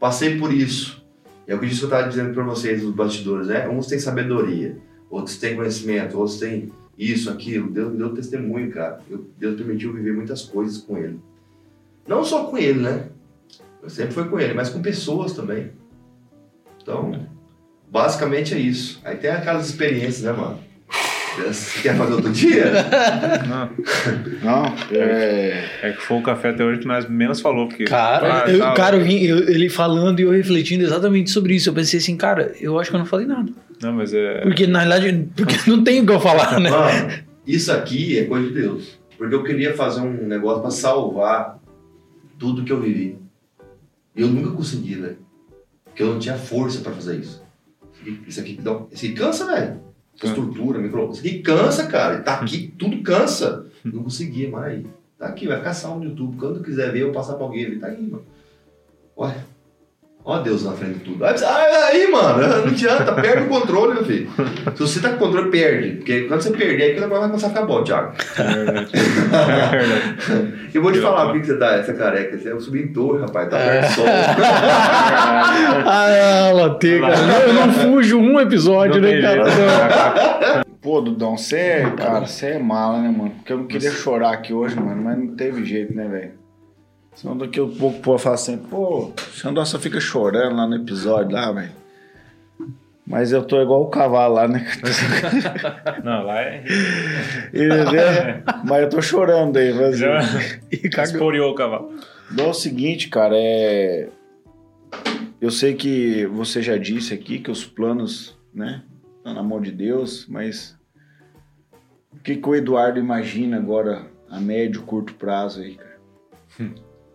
passei 0.00 0.38
por 0.40 0.52
isso. 0.52 1.04
É 1.46 1.54
o 1.54 1.60
que 1.60 1.66
eu 1.66 1.70
estava 1.70 2.08
dizendo 2.08 2.34
para 2.34 2.42
vocês, 2.42 2.84
os 2.84 2.92
bastidores, 2.92 3.46
né? 3.46 3.68
Uns 3.68 3.86
têm 3.86 4.00
sabedoria, 4.00 4.76
outros 5.08 5.38
têm 5.38 5.54
conhecimento, 5.54 6.18
outros 6.18 6.40
têm 6.40 6.72
isso, 6.98 7.30
aquilo. 7.30 7.70
Deus 7.70 7.92
me 7.92 7.98
deu 7.98 8.12
testemunho, 8.12 8.72
cara. 8.72 9.00
Eu- 9.08 9.24
Deus 9.38 9.56
permitiu 9.56 9.92
viver 9.92 10.12
muitas 10.12 10.42
coisas 10.42 10.78
com 10.78 10.98
ele. 10.98 11.20
Não 12.08 12.24
só 12.24 12.44
com 12.44 12.56
ele, 12.58 12.80
né? 12.80 13.04
Eu 13.82 13.88
sempre 13.90 14.12
fui 14.14 14.24
com 14.24 14.40
ele, 14.40 14.54
mas 14.54 14.70
com 14.70 14.80
pessoas 14.82 15.32
também. 15.32 15.70
Então, 16.82 17.26
basicamente 17.90 18.54
é 18.54 18.58
isso. 18.58 19.00
Aí 19.04 19.16
tem 19.16 19.30
aquelas 19.30 19.68
experiências, 19.68 20.22
né, 20.22 20.32
mano? 20.32 20.58
Você 21.46 21.82
quer 21.82 21.96
fazer 21.96 22.14
outro 22.14 22.32
dia? 22.32 22.64
Não, 23.46 23.70
Não, 24.42 24.74
é. 24.90 25.64
é 25.82 25.92
que 25.92 26.02
foi 26.02 26.16
o 26.18 26.22
café 26.22 26.48
até 26.48 26.64
hoje 26.64 26.80
que 26.80 26.86
nós 26.88 27.08
menos 27.08 27.40
falou, 27.40 27.68
porque. 27.68 27.84
Cara, 27.84 28.42
Ah, 28.44 28.50
eu, 28.50 28.58
tá, 28.58 28.72
cara 28.72 28.96
eu 28.96 29.04
vim, 29.04 29.18
eu- 29.22 29.48
ele 29.48 29.68
falando 29.68 30.18
e 30.18 30.24
eu 30.24 30.30
refletindo 30.32 30.82
exatamente 30.82 31.30
sobre 31.30 31.54
isso. 31.54 31.68
Eu 31.68 31.74
pensei 31.74 32.00
assim, 32.00 32.16
cara, 32.16 32.52
eu 32.60 32.76
acho 32.80 32.90
que 32.90 32.96
eu 32.96 32.98
não 32.98 33.06
falei 33.06 33.24
nada. 33.26 33.52
Não, 33.80 33.92
mas 33.92 34.12
é. 34.12 34.40
Porque, 34.40 34.66
na 34.66 34.80
realidade, 34.80 35.28
porque 35.36 35.54
não 35.70 35.84
tem 35.84 36.00
o 36.00 36.06
que 36.06 36.12
eu 36.12 36.18
falar, 36.18 36.58
né? 36.58 36.70
Mano, 36.70 37.12
isso 37.46 37.70
aqui 37.70 38.18
é 38.18 38.24
coisa 38.24 38.48
de 38.48 38.54
Deus. 38.54 38.98
Porque 39.16 39.34
eu 39.34 39.44
queria 39.44 39.74
fazer 39.74 40.00
um 40.00 40.26
negócio 40.26 40.60
pra 40.62 40.70
salvar 40.72 41.57
tudo 42.38 42.64
que 42.64 42.72
eu 42.72 42.80
vivi. 42.80 43.18
E 44.14 44.22
eu 44.22 44.28
nunca 44.28 44.50
consegui, 44.52 44.94
velho. 44.94 45.18
Porque 45.84 46.02
eu 46.02 46.12
não 46.12 46.18
tinha 46.18 46.36
força 46.36 46.80
pra 46.80 46.92
fazer 46.92 47.18
isso. 47.20 47.42
Isso 48.26 48.40
aqui, 48.40 48.54
dá- 48.54 48.82
isso 48.90 49.04
aqui 49.06 49.14
cansa, 49.14 49.46
velho. 49.46 49.80
Essa 50.16 50.26
estrutura, 50.28 50.78
micro. 50.78 51.10
Isso 51.10 51.20
aqui 51.20 51.38
cansa, 51.42 51.86
cara. 51.86 52.20
Tá 52.22 52.34
aqui, 52.40 52.72
tudo 52.78 53.02
cansa. 53.02 53.66
Não 53.84 54.02
conseguia, 54.04 54.50
mas 54.50 54.64
aí. 54.64 54.86
Tá 55.18 55.26
aqui, 55.26 55.46
vai 55.46 55.58
ficar 55.58 55.74
salvo 55.74 56.00
no 56.00 56.10
YouTube. 56.10 56.36
Quando 56.36 56.62
quiser 56.62 56.92
ver, 56.92 57.00
eu 57.02 57.12
passar 57.12 57.34
pra 57.34 57.44
alguém. 57.44 57.62
Ele 57.62 57.78
tá 57.78 57.88
aí, 57.88 58.02
mano. 58.02 58.24
Olha. 59.16 59.44
Ó 60.28 60.40
Deus 60.40 60.62
na 60.62 60.72
frente 60.72 60.98
de 60.98 61.04
tudo. 61.06 61.24
Aí, 61.24 61.34
ah, 61.42 61.86
aí, 61.86 62.10
mano, 62.10 62.36
não 62.46 62.64
adianta, 62.66 63.14
perde 63.14 63.44
o 63.44 63.48
controle, 63.48 63.94
meu 63.94 64.04
filho. 64.04 64.30
Se 64.74 64.78
você 64.78 65.00
tá 65.00 65.08
com 65.08 65.16
o 65.16 65.18
controle, 65.20 65.50
perde. 65.50 65.92
Porque 65.92 66.24
quando 66.24 66.42
você 66.42 66.50
perder, 66.50 66.82
aí 66.82 66.98
o 66.98 67.00
negócio 67.00 67.20
vai 67.20 67.28
começar 67.30 67.46
a 67.46 67.50
ficar 67.50 67.64
bom, 67.64 67.82
Thiago. 67.82 68.12
É. 68.38 69.08
É. 70.28 70.68
Eu 70.74 70.82
vou 70.82 70.92
te 70.92 71.00
falar 71.00 71.26
por 71.26 71.40
que 71.40 71.46
você 71.46 71.56
tá 71.56 71.76
essa 71.76 71.94
careca. 71.94 72.36
Você 72.36 72.50
é 72.50 72.54
um 72.54 72.60
subintor, 72.60 73.20
rapaz. 73.20 73.48
Tá 73.48 73.56
perto 73.56 73.88
do 73.88 73.94
sol. 73.94 74.04
Ah, 75.86 76.50
Latê, 76.52 77.00
cara. 77.00 77.14
Eu 77.46 77.54
não 77.54 77.72
fujo 77.72 78.18
um 78.18 78.38
episódio, 78.38 79.00
Não 79.00 79.08
né, 79.08 79.20
cara? 79.22 80.64
Pô, 80.82 81.00
Dudão, 81.00 81.36
você 81.36 81.56
é, 81.56 81.90
cara, 81.96 82.26
você 82.26 82.46
é 82.46 82.58
mala, 82.58 83.00
né, 83.00 83.08
mano? 83.08 83.30
Porque 83.30 83.52
eu 83.52 83.58
não 83.58 83.66
queria 83.66 83.90
chorar 83.90 84.32
aqui 84.32 84.52
hoje, 84.52 84.76
mano, 84.76 85.02
mas 85.02 85.18
não 85.18 85.28
teve 85.34 85.64
jeito, 85.64 85.94
né, 85.94 86.06
velho? 86.06 86.37
Senão 87.18 87.36
daqui 87.36 87.58
a 87.58 87.64
pouco 87.64 87.98
o 87.98 88.00
povo 88.00 88.16
fala 88.16 88.36
assim, 88.36 88.56
pô, 88.56 89.06
o 89.06 89.14
Xandó 89.32 89.64
só 89.64 89.76
fica 89.76 89.98
chorando 89.98 90.54
lá 90.54 90.68
no 90.68 90.76
episódio 90.76 91.32
lá, 91.32 91.50
velho. 91.50 91.72
Mas 93.04 93.32
eu 93.32 93.42
tô 93.42 93.60
igual 93.60 93.82
o 93.82 93.88
cavalo 93.88 94.34
lá, 94.34 94.46
né? 94.46 94.64
Não, 96.04 96.22
lá 96.22 96.40
é. 96.40 96.62
Entendeu? 97.48 98.06
Mas 98.64 98.82
eu 98.82 98.88
tô 98.88 99.02
chorando 99.02 99.56
aí, 99.56 99.74
mas... 99.74 99.98
Já 99.98 100.20
esporeou 101.02 101.50
o 101.50 101.54
cavalo. 101.56 101.92
Não, 102.30 102.44
é 102.44 102.48
o 102.50 102.54
seguinte, 102.54 103.08
cara, 103.08 103.34
é. 103.36 104.08
Eu 105.40 105.50
sei 105.50 105.74
que 105.74 106.24
você 106.26 106.62
já 106.62 106.76
disse 106.76 107.12
aqui 107.12 107.40
que 107.40 107.50
os 107.50 107.64
planos, 107.64 108.38
né, 108.54 108.82
estão 109.16 109.34
na 109.34 109.42
mão 109.42 109.60
de 109.60 109.72
Deus, 109.72 110.24
mas 110.28 110.78
o 112.12 112.20
que, 112.22 112.36
que 112.36 112.48
o 112.48 112.54
Eduardo 112.54 113.00
imagina 113.00 113.56
agora 113.56 114.06
a 114.30 114.38
médio, 114.38 114.82
curto 114.82 115.14
prazo 115.14 115.62
aí, 115.62 115.74
cara? 115.74 115.98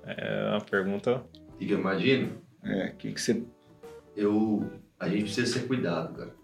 É 0.05 0.49
uma 0.49 0.61
pergunta. 0.61 1.23
O 1.53 1.57
que 1.57 1.71
eu 1.71 1.80
imagino? 1.80 2.38
É, 2.63 2.88
o 2.88 2.95
que, 2.95 3.13
que 3.13 3.21
você. 3.21 3.43
Eu, 4.15 4.69
a 4.99 5.09
gente 5.09 5.23
precisa 5.23 5.59
ser 5.59 5.67
cuidado, 5.67 6.13
cara. 6.15 6.35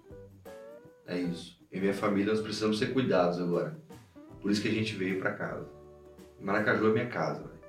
É 1.06 1.18
isso. 1.18 1.60
Eu 1.72 1.80
e 1.80 1.82
minha 1.82 1.94
família, 1.94 2.34
nós 2.34 2.42
precisamos 2.42 2.80
ser 2.80 2.94
cuidados 2.94 3.40
agora. 3.40 3.78
Por 4.42 4.52
isso 4.52 4.62
que 4.62 4.68
a 4.68 4.74
gente 4.74 4.96
veio 4.96 5.20
pra 5.20 5.34
casa. 5.34 5.68
Maracaju 6.40 6.90
é 6.90 6.94
minha 6.94 7.08
casa, 7.08 7.44
velho. 7.44 7.60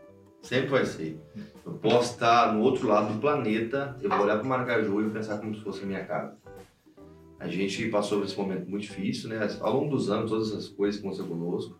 Sempre 0.42 0.68
vai 0.68 0.86
ser. 0.86 1.20
Eu 1.66 1.74
posso 1.74 2.14
estar 2.14 2.54
no 2.54 2.62
outro 2.62 2.88
lado 2.88 3.12
do 3.12 3.20
planeta, 3.20 3.96
eu 4.00 4.08
vou 4.08 4.20
olhar 4.20 4.38
pro 4.38 4.48
Maracaju 4.48 5.06
e 5.06 5.10
pensar 5.10 5.38
como 5.38 5.54
se 5.54 5.62
fosse 5.62 5.82
a 5.82 5.86
minha 5.86 6.04
casa. 6.04 6.36
A 7.38 7.48
gente 7.48 7.88
passou 7.88 8.18
por 8.18 8.26
esse 8.26 8.36
momento 8.36 8.68
muito 8.68 8.82
difícil, 8.82 9.28
né? 9.28 9.38
Ao 9.60 9.72
longo 9.72 9.90
dos 9.90 10.10
anos, 10.10 10.30
todas 10.30 10.48
essas 10.50 10.68
coisas 10.68 11.00
que 11.00 11.06
aconteceram 11.06 11.36
conosco. 11.36 11.78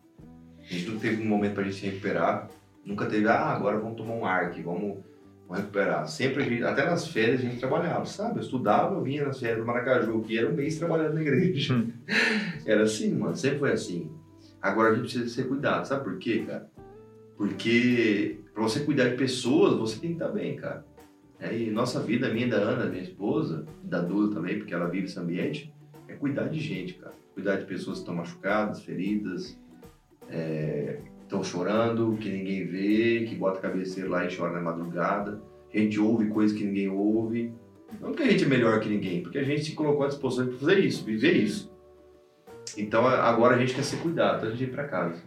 A 0.59 0.63
gente 0.63 0.87
nunca 0.87 1.01
teve 1.01 1.23
um 1.23 1.27
momento 1.27 1.55
pra 1.55 1.65
gente 1.65 1.77
se 1.77 1.87
recuperar. 1.87 2.51
Nunca 2.85 3.07
teve, 3.07 3.29
ah, 3.29 3.51
agora 3.51 3.79
vamos 3.79 3.97
tomar 3.97 4.15
um 4.15 4.25
ar 4.25 4.45
aqui, 4.47 4.63
vamos 4.63 4.99
Vamos 5.51 5.65
recuperar. 5.65 6.07
Sempre, 6.07 6.45
a 6.45 6.47
gente- 6.49 6.63
até 6.63 6.85
nas 6.85 7.09
férias, 7.09 7.41
a 7.41 7.43
gente 7.43 7.59
trabalhava, 7.59 8.07
sabe? 8.07 8.39
Eu 8.39 8.43
estudava, 8.43 8.95
eu 8.95 9.03
vinha 9.03 9.25
nas 9.27 9.41
férias 9.41 9.59
do 9.59 9.67
Maracaju, 9.67 10.21
que 10.23 10.39
era 10.39 10.49
um 10.49 10.55
mês 10.55 10.79
trabalhando 10.79 11.15
na 11.15 11.23
igreja. 11.23 11.85
Era 12.65 12.85
assim, 12.85 13.13
mano. 13.17 13.35
Sempre 13.35 13.59
foi 13.59 13.73
assim. 13.73 14.09
Agora 14.63 14.91
a 14.91 14.95
gente 14.95 15.13
precisa 15.13 15.29
ser 15.29 15.49
cuidado. 15.49 15.87
Sabe 15.87 16.05
por 16.05 16.19
quê, 16.19 16.45
cara? 16.47 16.71
Porque 17.37 18.39
pra 18.55 18.63
você 18.63 18.81
cuidar 18.85 19.09
de 19.09 19.17
pessoas, 19.17 19.75
você 19.77 19.99
tem 19.99 20.11
que 20.11 20.23
estar 20.23 20.29
bem, 20.29 20.55
cara. 20.55 20.87
É, 21.41 21.57
e 21.57 21.69
nossa 21.69 21.99
vida, 21.99 22.29
a 22.29 22.33
minha 22.33 22.47
da 22.47 22.59
Ana, 22.59 22.87
minha 22.87 23.03
esposa, 23.03 23.67
da 23.83 24.01
Duda 24.01 24.37
também, 24.37 24.57
porque 24.57 24.73
ela 24.73 24.89
vive 24.89 25.07
esse 25.07 25.19
ambiente, 25.19 25.75
é 26.07 26.15
cuidar 26.15 26.47
de 26.47 26.61
gente, 26.61 26.95
cara. 26.95 27.15
Cuidar 27.35 27.57
de 27.57 27.65
pessoas 27.65 27.97
que 27.97 28.03
estão 28.03 28.15
machucadas, 28.15 28.85
feridas, 28.85 29.59
estão 31.31 31.45
chorando, 31.45 32.17
que 32.21 32.29
ninguém 32.29 32.67
vê, 32.67 33.25
que 33.25 33.37
bota 33.37 33.59
a 33.59 33.63
cabeceira 33.63 34.11
lá 34.11 34.27
e 34.27 34.37
chora 34.37 34.53
na 34.53 34.61
madrugada. 34.61 35.41
A 35.73 35.79
gente 35.79 36.01
ouve 36.01 36.29
coisas 36.29 36.57
que 36.57 36.65
ninguém 36.65 36.91
ouve. 36.91 37.55
Não 38.01 38.13
que 38.13 38.23
a 38.23 38.31
gente 38.31 38.45
é 38.45 38.49
melhor 38.49 38.81
que 38.81 38.89
ninguém, 38.89 39.23
porque 39.23 39.39
a 39.39 39.45
gente 39.45 39.65
se 39.65 39.73
colocou 39.73 40.05
à 40.05 40.09
disposição 40.09 40.47
para 40.47 40.59
fazer 40.59 40.81
isso, 40.81 41.05
viver 41.05 41.33
isso. 41.33 41.73
Então 42.77 43.07
agora 43.07 43.57
a 43.57 43.59
gente 43.59 43.75
quer 43.75 43.83
ser 43.83 43.99
cuidado, 43.99 44.39
então 44.39 44.49
a 44.49 44.53
gente 44.53 44.65
ir 44.65 44.73
para 44.73 44.85
casa. 44.85 45.23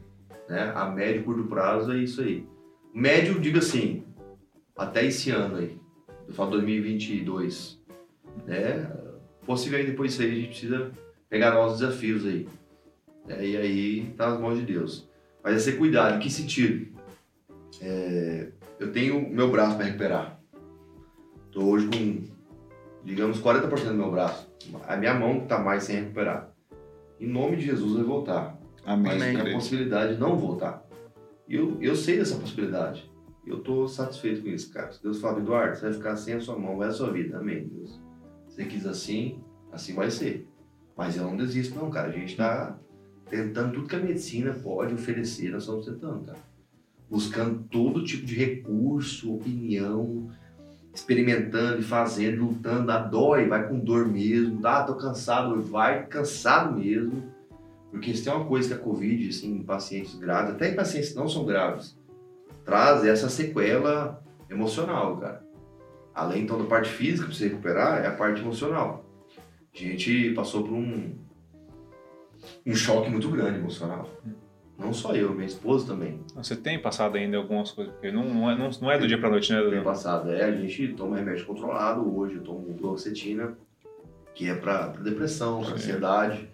Né? 0.49 0.71
A 0.75 0.85
médio 0.85 1.21
e 1.21 1.23
curto 1.23 1.45
prazo 1.45 1.91
é 1.91 1.97
isso 1.97 2.21
aí. 2.21 2.45
Médio, 2.93 3.39
diga 3.39 3.59
assim, 3.59 4.03
até 4.77 5.05
esse 5.05 5.31
ano 5.31 5.57
aí. 5.57 5.77
Eu 6.27 6.33
falo 6.33 6.51
2022. 6.51 7.81
Né? 8.45 8.91
Possivelmente 9.45 9.91
depois 9.91 10.11
disso 10.11 10.21
aí 10.21 10.31
a 10.31 10.35
gente 10.35 10.47
precisa 10.47 10.91
pegar 11.29 11.53
novos 11.53 11.79
desafios 11.79 12.25
aí. 12.25 12.47
É, 13.27 13.45
e 13.45 13.57
aí 13.57 14.13
tá 14.17 14.29
nas 14.29 14.39
mãos 14.39 14.57
de 14.57 14.65
Deus. 14.65 15.12
Mas 15.43 15.55
é 15.55 15.59
ser 15.59 15.77
cuidado. 15.77 16.15
Em 16.15 16.19
que 16.19 16.29
sentido? 16.29 16.87
É, 17.81 18.47
eu 18.79 18.91
tenho 18.91 19.29
meu 19.29 19.51
braço 19.51 19.75
para 19.75 19.85
recuperar. 19.85 20.39
Tô 21.51 21.65
hoje 21.65 21.87
com, 21.87 22.23
digamos, 23.03 23.41
40% 23.41 23.89
do 23.89 23.93
meu 23.93 24.09
braço. 24.09 24.49
A 24.87 24.95
minha 24.95 25.13
mão 25.13 25.41
tá 25.41 25.59
mais 25.59 25.83
sem 25.83 25.97
recuperar. 25.97 26.49
Em 27.19 27.27
nome 27.27 27.57
de 27.57 27.65
Jesus 27.65 27.93
vai 27.93 28.03
voltar. 28.03 28.57
Amém. 28.85 29.17
Mas 29.17 29.23
tem 29.23 29.39
a 29.39 29.53
possibilidade 29.53 30.15
de 30.15 30.19
não 30.19 30.37
voltar. 30.37 30.85
E 31.47 31.55
eu, 31.55 31.77
eu 31.81 31.95
sei 31.95 32.17
dessa 32.17 32.37
possibilidade. 32.37 33.11
Eu 33.45 33.59
tô 33.59 33.87
satisfeito 33.87 34.41
com 34.41 34.47
isso, 34.47 34.71
cara. 34.71 34.91
Se 34.91 35.03
Deus 35.03 35.19
fala, 35.19 35.39
Eduardo, 35.39 35.75
você 35.75 35.83
vai 35.83 35.93
ficar 35.93 36.15
sem 36.15 36.35
a 36.35 36.39
sua 36.39 36.57
mão, 36.57 36.77
vai 36.77 36.87
a 36.87 36.93
sua 36.93 37.11
vida. 37.11 37.37
Amém, 37.37 37.67
Deus. 37.67 38.01
Se 38.47 38.55
você 38.55 38.65
quis 38.65 38.85
assim, 38.85 39.43
assim 39.71 39.93
vai 39.93 40.09
ser. 40.09 40.47
Mas 40.95 41.17
eu 41.17 41.23
não 41.23 41.35
desisto, 41.35 41.77
não, 41.77 41.89
cara. 41.89 42.07
A 42.07 42.11
gente 42.11 42.37
tá 42.37 42.77
tentando 43.33 43.73
tudo 43.73 43.87
que 43.87 43.95
a 43.95 43.99
medicina 43.99 44.53
pode 44.53 44.93
oferecer, 44.93 45.49
nós 45.49 45.63
estamos 45.63 45.85
tentando, 45.85 46.25
cara. 46.25 46.37
Buscando 47.09 47.63
todo 47.69 48.03
tipo 48.03 48.25
de 48.25 48.35
recurso, 48.35 49.33
opinião, 49.33 50.29
experimentando 50.93 51.79
e 51.79 51.83
fazendo, 51.83 52.45
lutando, 52.45 52.87
dá 52.87 52.99
dói, 52.99 53.47
vai 53.47 53.67
com 53.67 53.79
dor 53.79 54.07
mesmo, 54.07 54.61
dá, 54.61 54.83
tô 54.83 54.95
cansado, 54.95 55.59
vai 55.61 56.05
cansado 56.05 56.77
mesmo. 56.77 57.23
Porque 57.89 58.13
se 58.13 58.23
tem 58.23 58.33
uma 58.33 58.45
coisa 58.45 58.69
que 58.69 58.73
a 58.75 58.77
Covid, 58.83 59.29
assim, 59.29 59.57
em 59.57 59.63
pacientes 59.63 60.15
graves, 60.15 60.53
até 60.53 60.71
em 60.71 60.75
pacientes 60.75 61.09
que 61.09 61.15
não 61.15 61.27
são 61.27 61.45
graves, 61.45 61.97
traz 62.63 63.03
essa 63.03 63.29
sequela 63.29 64.23
emocional, 64.49 65.17
cara. 65.17 65.43
Além 66.13 66.43
então 66.43 66.59
da 66.59 66.65
parte 66.65 66.89
física 66.89 67.25
para 67.25 67.35
você 67.35 67.47
recuperar, 67.47 68.03
é 68.03 68.07
a 68.07 68.15
parte 68.15 68.41
emocional. 68.41 69.05
A 69.73 69.77
gente 69.77 70.31
passou 70.33 70.63
por 70.63 70.73
um, 70.73 71.15
um 72.65 72.75
choque 72.75 73.09
muito 73.09 73.29
grande 73.29 73.59
emocional. 73.59 74.09
Não 74.77 74.91
só 74.91 75.15
eu, 75.15 75.31
minha 75.33 75.45
esposa 75.45 75.87
também. 75.87 76.19
Você 76.35 76.55
tem 76.55 76.79
passado 76.79 77.15
ainda 77.15 77.37
algumas 77.37 77.71
coisas, 77.71 77.93
porque 77.93 78.11
não, 78.11 78.25
não, 78.25 78.49
é, 78.49 78.57
não, 78.57 78.69
não 78.81 78.91
é 78.91 78.97
do 78.97 79.07
dia 79.07 79.17
pra 79.17 79.29
noite, 79.29 79.53
né? 79.53 79.61
Tem 79.69 79.83
passado. 79.83 80.31
É, 80.31 80.43
a 80.43 80.51
gente 80.51 80.89
toma 80.89 81.15
remédio 81.15 81.45
controlado. 81.45 82.17
Hoje 82.17 82.35
eu 82.35 82.41
tomo 82.41 82.75
fluoxetina, 82.77 83.53
que 84.33 84.49
é 84.49 84.55
pra, 84.55 84.89
pra 84.89 85.01
depressão, 85.01 85.61
pra 85.61 85.75
ansiedade. 85.75 86.49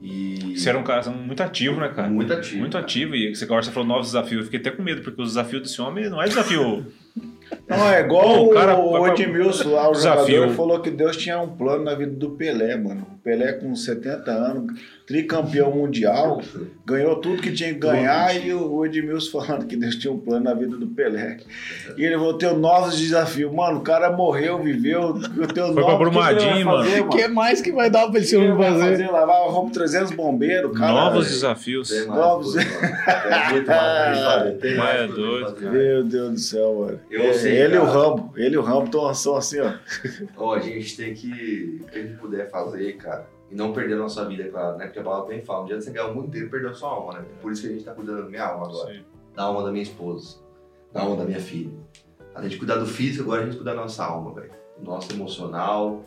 E. 0.00 0.58
Você 0.58 0.68
era 0.68 0.78
um 0.78 0.82
cara 0.82 1.08
muito 1.10 1.42
ativo, 1.42 1.78
né, 1.78 1.88
cara? 1.90 2.08
Muito 2.08 2.32
ativo, 2.32 2.58
Muito 2.58 2.72
cara. 2.72 2.84
ativo. 2.84 3.14
E 3.14 3.34
você 3.34 3.44
agora 3.44 3.62
você 3.62 3.70
falou 3.70 3.88
novos 3.88 4.08
desafios. 4.08 4.40
Eu 4.40 4.44
fiquei 4.46 4.58
até 4.58 4.70
com 4.70 4.82
medo, 4.82 5.02
porque 5.02 5.20
o 5.20 5.24
desafio 5.24 5.60
desse 5.60 5.80
homem 5.80 6.08
não 6.10 6.20
é 6.20 6.26
desafio. 6.26 6.86
Não, 7.68 7.88
é 7.90 8.00
igual 8.00 8.44
o 8.46 8.50
cara- 8.50 8.78
o, 8.78 9.06
Edmilson 9.08 9.70
lá, 9.70 9.88
o 9.88 9.92
Desafio. 9.92 10.34
jogador, 10.36 10.54
falou 10.54 10.80
que 10.80 10.90
Deus 10.90 11.16
tinha 11.16 11.40
um 11.40 11.48
plano 11.56 11.84
na 11.84 11.94
vida 11.94 12.12
do 12.12 12.30
Pelé, 12.30 12.76
mano. 12.76 13.06
O 13.14 13.18
Pelé 13.22 13.52
com 13.54 13.74
70 13.74 14.30
anos, 14.30 14.78
tricampeão 15.06 15.70
mundial, 15.70 16.40
ganhou 16.84 17.16
tudo 17.16 17.40
que 17.40 17.52
tinha 17.52 17.72
que 17.72 17.78
ganhar 17.78 18.34
e 18.44 18.52
o 18.52 18.84
Edmilson 18.84 19.40
falando 19.40 19.66
que 19.66 19.76
Deus 19.76 19.96
tinha 19.96 20.12
um 20.12 20.18
plano 20.18 20.44
na 20.44 20.54
vida 20.54 20.76
do 20.76 20.86
Pelé. 20.88 21.38
E 21.96 22.04
ele 22.04 22.14
falou, 22.16 22.34
ter 22.36 22.52
novos 22.54 22.98
desafios. 22.98 23.52
Mano, 23.52 23.78
o 23.78 23.82
cara 23.82 24.10
morreu, 24.10 24.62
viveu, 24.62 25.18
eu 25.36 25.46
tenho 25.48 25.72
Foi 25.72 25.84
pra 25.84 25.96
Brumadinho, 25.96 26.64
fazer, 26.64 27.00
O 27.00 27.08
que 27.08 27.28
mais 27.28 27.60
que 27.62 27.72
vai 27.72 27.88
dar 27.90 28.08
pra 28.10 28.20
esse 28.20 28.36
homem 28.36 28.56
fazer? 28.56 28.90
fazer? 28.90 29.10
Lavar 29.10 29.48
roupa 29.48 29.70
300 29.72 30.12
bombeiros, 30.12 30.76
cara. 30.78 30.92
novos 30.92 31.26
é- 31.26 31.30
desafios. 31.30 31.88
Tem 31.88 32.06
mais 32.06 32.18
Novos- 32.20 32.54
mano. 32.54 32.66
Tem 32.68 33.50
muito 33.52 33.66
mais. 33.68 34.58
Tem 34.60 34.76
mais 34.76 35.10
É. 35.62 35.70
Meu 35.70 36.04
Deus 36.04 36.32
do 36.32 36.38
céu, 36.38 36.74
mano. 36.80 37.00
Eu 37.10 37.34
ele 37.48 37.76
e 37.76 37.78
o. 37.78 37.84
Rambo, 37.84 38.32
ele 38.36 38.54
e 38.54 38.58
o 38.58 38.62
Rambo 38.62 38.84
estão 38.86 39.14
são 39.14 39.36
assim, 39.36 39.60
ó. 39.60 39.74
Ó, 40.36 40.54
a 40.54 40.60
gente 40.60 40.96
tem 40.96 41.14
que, 41.14 41.80
o 41.82 41.86
que 41.86 41.98
a 41.98 42.02
gente 42.02 42.18
puder 42.18 42.50
fazer, 42.50 42.96
cara, 42.96 43.28
e 43.50 43.54
não 43.54 43.72
perder 43.72 43.94
a 43.94 43.98
nossa 43.98 44.24
vida, 44.26 44.48
claro, 44.48 44.76
né? 44.78 44.86
Porque 44.86 44.98
a 44.98 45.02
palavra 45.02 45.28
bem 45.28 45.42
fala, 45.42 45.60
não 45.60 45.64
adianta 45.66 45.82
você 45.84 45.90
ganhar 45.90 46.08
o 46.08 46.14
mundo 46.14 46.28
inteiro 46.28 46.46
e 46.46 46.50
perder 46.50 46.70
a 46.70 46.74
sua 46.74 46.90
alma, 46.90 47.18
né? 47.18 47.24
Por 47.40 47.52
isso 47.52 47.62
que 47.62 47.68
a 47.68 47.70
gente 47.72 47.84
tá 47.84 47.92
cuidando 47.92 48.22
da 48.22 48.28
minha 48.28 48.44
alma 48.44 48.66
agora, 48.66 48.92
Sim. 48.92 49.04
da 49.34 49.42
alma 49.42 49.62
da 49.62 49.70
minha 49.70 49.82
esposa, 49.82 50.38
da 50.92 51.02
alma 51.02 51.16
da 51.16 51.24
minha 51.24 51.40
filha. 51.40 51.72
A 52.34 52.42
gente 52.42 52.56
cuidar 52.56 52.76
do 52.76 52.86
físico, 52.86 53.24
agora 53.24 53.42
a 53.42 53.44
gente 53.44 53.56
cuidar 53.56 53.74
da 53.74 53.82
nossa 53.82 54.04
alma, 54.04 54.32
velho. 54.32 54.50
Nosso 54.80 55.12
emocional, 55.12 56.04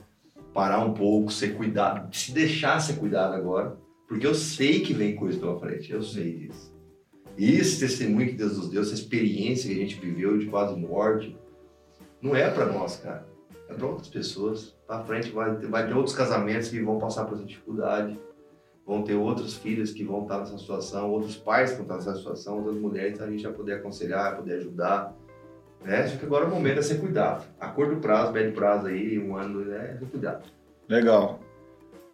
parar 0.53 0.79
um 0.79 0.93
pouco, 0.93 1.31
ser 1.31 1.55
cuidado, 1.55 2.13
se 2.15 2.31
deixar 2.31 2.79
ser 2.79 2.93
cuidado 2.93 3.35
agora, 3.35 3.77
porque 4.07 4.25
eu 4.25 4.33
sei 4.33 4.81
que 4.81 4.93
vem 4.93 5.15
coisa 5.15 5.39
pela 5.39 5.59
frente, 5.59 5.91
eu 5.91 6.01
sei 6.01 6.35
disso. 6.35 6.74
E 7.37 7.55
esse 7.55 7.79
testemunho 7.79 8.27
que 8.27 8.35
Deus 8.35 8.57
nos 8.57 8.69
deu, 8.69 8.81
essa 8.81 8.93
experiência 8.93 9.69
que 9.69 9.75
a 9.75 9.81
gente 9.81 9.99
viveu 9.99 10.37
de 10.37 10.45
quase 10.45 10.75
morte, 10.75 11.37
não 12.21 12.35
é 12.35 12.49
pra 12.49 12.65
nós, 12.65 12.97
cara. 12.97 13.25
É 13.67 13.73
pra 13.73 13.87
outras 13.87 14.07
pessoas. 14.07 14.75
Pra 14.87 15.03
frente 15.03 15.31
vai 15.31 15.55
ter, 15.57 15.67
vai 15.67 15.87
ter 15.87 15.93
outros 15.93 16.15
casamentos 16.15 16.69
que 16.69 16.81
vão 16.81 16.97
passar 16.97 17.25
por 17.25 17.35
essa 17.35 17.45
dificuldade. 17.45 18.19
Vão 18.85 19.01
ter 19.03 19.15
outras 19.15 19.55
filhas 19.55 19.91
que 19.91 20.03
vão 20.03 20.23
estar 20.23 20.39
nessa 20.39 20.57
situação, 20.57 21.09
outros 21.09 21.35
pais 21.35 21.71
que 21.71 21.77
vão 21.77 21.85
estar 21.85 21.95
nessa 21.95 22.15
situação, 22.15 22.57
outras 22.57 22.75
mulheres, 22.75 23.19
a 23.19 23.29
gente 23.29 23.43
vai 23.43 23.53
poder 23.53 23.73
aconselhar, 23.73 24.37
poder 24.37 24.53
ajudar. 24.57 25.15
Né? 25.81 26.07
Só 26.07 26.17
que 26.17 26.25
agora 26.25 26.45
o 26.45 26.49
momento 26.49 26.79
é 26.79 26.81
ser 26.83 26.99
cuidado. 26.99 27.45
A 27.59 27.67
curto 27.69 27.97
prazo, 27.97 28.31
médio 28.31 28.53
prazo 28.53 28.87
aí, 28.87 29.17
um 29.19 29.35
ano, 29.35 29.71
é 29.71 29.97
ser 29.97 30.05
cuidado. 30.05 30.43
Legal. 30.87 31.39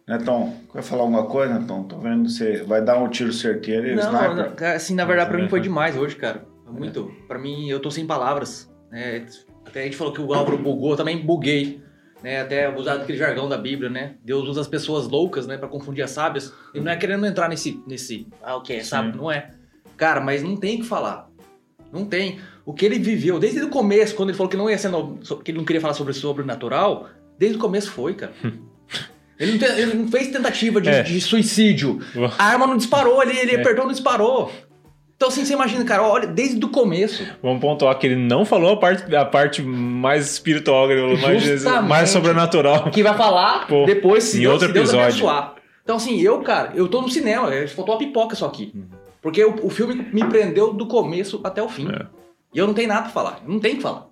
Netão, 0.08 0.54
quer 0.72 0.82
falar 0.82 1.02
alguma 1.02 1.26
coisa, 1.26 1.58
Netão? 1.58 1.84
Tô 1.84 1.98
vendo 1.98 2.28
você 2.28 2.62
vai 2.64 2.82
dar 2.84 2.98
um 2.98 3.08
tiro 3.08 3.32
certeiro 3.32 3.86
e 3.88 3.94
Não, 3.94 4.02
sniper. 4.02 4.52
não, 4.60 4.66
assim, 4.74 4.94
na 4.94 5.04
verdade, 5.04 5.30
pra 5.30 5.38
mim 5.40 5.48
foi 5.48 5.60
demais 5.60 5.96
hoje, 5.96 6.16
cara. 6.16 6.44
Foi 6.64 6.74
Muito. 6.74 7.12
Pra 7.28 7.38
mim, 7.38 7.68
eu 7.68 7.80
tô 7.80 7.90
sem 7.90 8.06
palavras. 8.06 8.70
né? 8.90 9.24
Até 9.64 9.82
a 9.82 9.84
gente 9.84 9.96
falou 9.96 10.12
que 10.12 10.20
o 10.20 10.34
Álvaro 10.34 10.58
bugou, 10.58 10.90
eu 10.90 10.96
também 10.96 11.24
buguei. 11.24 11.80
Né? 12.22 12.40
Até 12.40 12.68
usar 12.72 12.94
aquele 12.94 13.18
jargão 13.18 13.48
da 13.48 13.56
Bíblia, 13.58 13.90
né? 13.90 14.14
Deus 14.24 14.46
usa 14.48 14.60
as 14.60 14.68
pessoas 14.68 15.08
loucas, 15.08 15.46
né? 15.46 15.56
Pra 15.56 15.66
confundir 15.68 16.04
as 16.04 16.10
sábias. 16.10 16.52
Ele 16.74 16.84
não 16.84 16.92
é 16.92 16.96
querendo 16.96 17.24
entrar 17.26 17.48
nesse, 17.48 17.82
nesse 17.86 18.28
ah, 18.42 18.56
o 18.56 18.62
que 18.62 18.72
é 18.74 18.82
sábio, 18.84 19.16
não 19.16 19.30
é. 19.30 19.50
Cara, 19.96 20.20
mas 20.20 20.42
não 20.42 20.56
tem 20.56 20.76
o 20.76 20.80
que 20.82 20.86
falar. 20.86 21.28
Não 21.92 22.04
tem. 22.04 22.38
O 22.64 22.72
que 22.72 22.86
ele 22.86 22.98
viveu, 22.98 23.38
desde 23.40 23.60
o 23.62 23.68
começo, 23.68 24.14
quando 24.14 24.28
ele 24.30 24.36
falou 24.38 24.48
que 24.50 24.56
não 24.56 24.70
ia 24.70 24.78
ser 24.78 24.88
no- 24.88 25.18
que 25.42 25.50
ele 25.50 25.58
não 25.58 25.64
queria 25.64 25.80
falar 25.80 25.94
sobre 25.94 26.12
sobrenatural, 26.12 27.08
desde 27.38 27.56
o 27.58 27.60
começo 27.60 27.90
foi, 27.90 28.14
cara. 28.14 28.32
Ele 29.42 29.52
não, 29.52 29.58
te- 29.58 29.80
ele 29.80 29.94
não 29.94 30.08
fez 30.08 30.28
tentativa 30.28 30.80
de, 30.80 30.88
É. 30.88 31.02
de 31.02 31.20
suicídio. 31.20 31.98
A 32.38 32.44
arma 32.44 32.66
não 32.66 32.76
disparou, 32.76 33.22
ele, 33.22 33.36
ele 33.38 33.56
É. 33.56 33.60
apertou, 33.60 33.84
não 33.84 33.92
disparou. 33.92 34.50
Então, 35.16 35.28
assim, 35.28 35.44
você 35.44 35.52
imagina, 35.52 35.84
cara, 35.84 36.02
olha, 36.02 36.26
desde 36.26 36.64
o 36.64 36.68
começo. 36.68 37.24
Vamos 37.42 37.60
pontuar 37.60 37.96
que 37.98 38.06
ele 38.06 38.16
não 38.16 38.44
falou 38.44 38.72
a 38.72 38.76
parte, 38.76 39.14
a 39.14 39.24
parte 39.24 39.62
mais 39.62 40.30
espiritual, 40.32 40.86
que 40.88 40.94
ele 40.94 41.00
falou 41.02 41.18
mais, 41.18 41.64
mais 41.88 42.10
sobrenatural. 42.10 42.90
Que 42.90 43.02
vai 43.04 43.16
falar 43.16 43.66
Pô, 43.68 43.84
depois, 43.84 44.24
se 44.24 44.38
em 44.38 44.40
Deus, 44.42 44.54
outro 44.54 44.68
se 44.68 44.72
Deus 44.74 44.88
episódio. 44.88 45.08
abençoar. 45.28 45.54
Então, 45.84 45.96
assim, 45.96 46.20
eu, 46.20 46.40
cara, 46.42 46.72
eu 46.74 46.88
tô 46.88 47.00
no 47.02 47.08
cinema, 47.08 47.52
é, 47.54 47.66
faltou 47.68 47.94
uma 47.94 47.98
pipoca 47.98 48.34
só 48.34 48.46
aqui. 48.46 48.72
Porque 49.20 49.44
o, 49.44 49.66
o 49.66 49.70
filme 49.70 49.94
me 50.12 50.24
prendeu 50.24 50.72
do 50.72 50.86
começo 50.86 51.40
até 51.44 51.62
o 51.62 51.68
fim. 51.68 51.88
É. 51.88 52.06
E 52.52 52.58
eu 52.58 52.66
não 52.66 52.74
tenho 52.74 52.88
nada 52.88 53.02
pra 53.02 53.10
falar. 53.10 53.40
Não 53.46 53.60
tem 53.60 53.74
o 53.74 53.76
que 53.76 53.82
falar. 53.82 54.06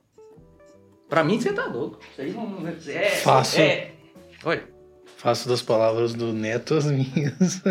Pra 1.09 1.25
mim, 1.25 1.41
você 1.41 1.53
tá 1.53 1.67
louco. 1.67 1.99
Isso 2.13 2.21
aí 2.23 2.31
não. 2.31 2.69
É, 2.69 3.03
Fácil. 3.17 3.63
É. 3.63 3.91
Oi. 4.45 4.63
Faço 5.21 5.49
das 5.49 5.61
palavras 5.61 6.15
do 6.15 6.33
Neto 6.33 6.75
as 6.75 6.87
minhas. 6.91 7.63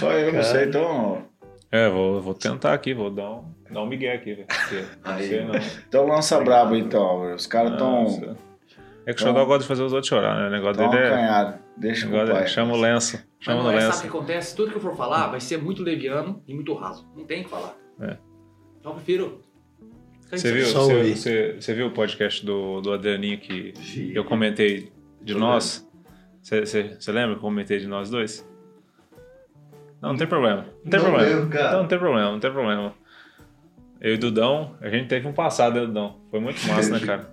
Só 0.00 0.10
eu 0.12 0.26
não 0.26 0.32
Cara. 0.40 0.44
sei, 0.44 0.64
então. 0.66 1.22
É, 1.70 1.88
vou, 1.88 2.20
vou 2.20 2.34
tentar 2.34 2.72
aqui, 2.74 2.94
vou 2.94 3.10
dar 3.10 3.30
um, 3.30 3.44
dar 3.70 3.82
um 3.82 3.86
migué 3.86 4.14
aqui, 4.14 4.34
velho. 4.34 4.46
não- 5.46 5.54
Então 5.88 6.06
lança 6.06 6.40
brabo 6.40 6.74
então. 6.74 7.34
Os 7.34 7.46
caras 7.46 7.76
tão, 7.78 8.02
Nossa. 8.04 8.36
É 9.06 9.14
que 9.14 9.22
o 9.22 9.24
Xodó 9.24 9.44
gosta 9.44 9.62
de 9.62 9.68
fazer 9.68 9.84
os 9.84 9.92
outros 9.92 10.08
chorar, 10.08 10.36
né? 10.40 10.48
O 10.48 10.50
negócio 10.50 10.82
dele 10.82 11.00
é. 11.00 11.06
acanhados. 11.06 11.54
Deixa 11.76 12.06
o 12.06 12.10
negócio 12.10 12.34
o 12.34 12.36
é 12.36 12.40
pai. 12.40 12.48
chama 12.48 12.74
o 12.74 12.80
lenço. 12.80 13.16
Mas 13.16 13.44
Chama 13.44 13.62
não 13.62 13.70
no 13.70 13.70
é, 13.70 13.72
sabe 13.80 13.84
o 13.84 13.88
lenço. 13.90 14.02
que 14.02 14.08
acontece? 14.08 14.56
Tudo 14.56 14.70
que 14.72 14.76
eu 14.78 14.80
for 14.82 14.96
falar 14.96 15.28
vai 15.28 15.38
ser 15.40 15.58
muito 15.62 15.82
leviano 15.84 16.42
e 16.48 16.52
muito 16.54 16.74
raso. 16.74 17.08
Não 17.16 17.24
tem 17.24 17.42
o 17.42 17.44
que 17.44 17.50
falar. 17.50 17.76
É. 18.00 18.16
Então 18.80 18.90
eu 18.90 18.94
prefiro. 18.96 19.40
Você 20.28 20.52
viu, 20.52 20.66
você, 20.66 21.14
você- 21.14 21.56
você 21.60 21.74
viu 21.74 21.86
o 21.86 21.90
podcast 21.92 22.44
do, 22.44 22.80
do 22.80 22.92
Adrianinho 22.92 23.38
que 23.38 23.72
Vi. 23.76 24.12
eu 24.12 24.24
comentei 24.24 24.90
de 25.22 25.34
Tô 25.34 25.38
nós? 25.38 25.85
Você, 26.46 26.96
lembra 27.08 27.30
que 27.34 27.38
eu 27.38 27.40
comentei 27.40 27.80
de 27.80 27.88
nós 27.88 28.08
dois? 28.08 28.48
Não, 30.00 30.10
não 30.10 30.16
tem 30.16 30.28
problema. 30.28 30.66
Não 30.84 30.90
tem 30.90 31.00
Não 31.00 31.06
problema. 31.10 31.34
lembro, 31.34 31.50
cara. 31.50 31.72
Não, 31.72 31.80
não 31.80 31.88
tem 31.88 31.98
problema, 31.98 32.30
não 32.30 32.38
tem 32.38 32.52
problema. 32.52 32.94
Eu 34.00 34.14
e 34.14 34.16
Dudão, 34.16 34.76
a 34.80 34.88
gente 34.88 35.08
teve 35.08 35.26
um 35.26 35.32
passado, 35.32 35.84
Dudão? 35.84 36.20
Foi 36.30 36.38
muito 36.38 36.64
massa, 36.68 36.90
né, 36.90 37.04
cara? 37.04 37.28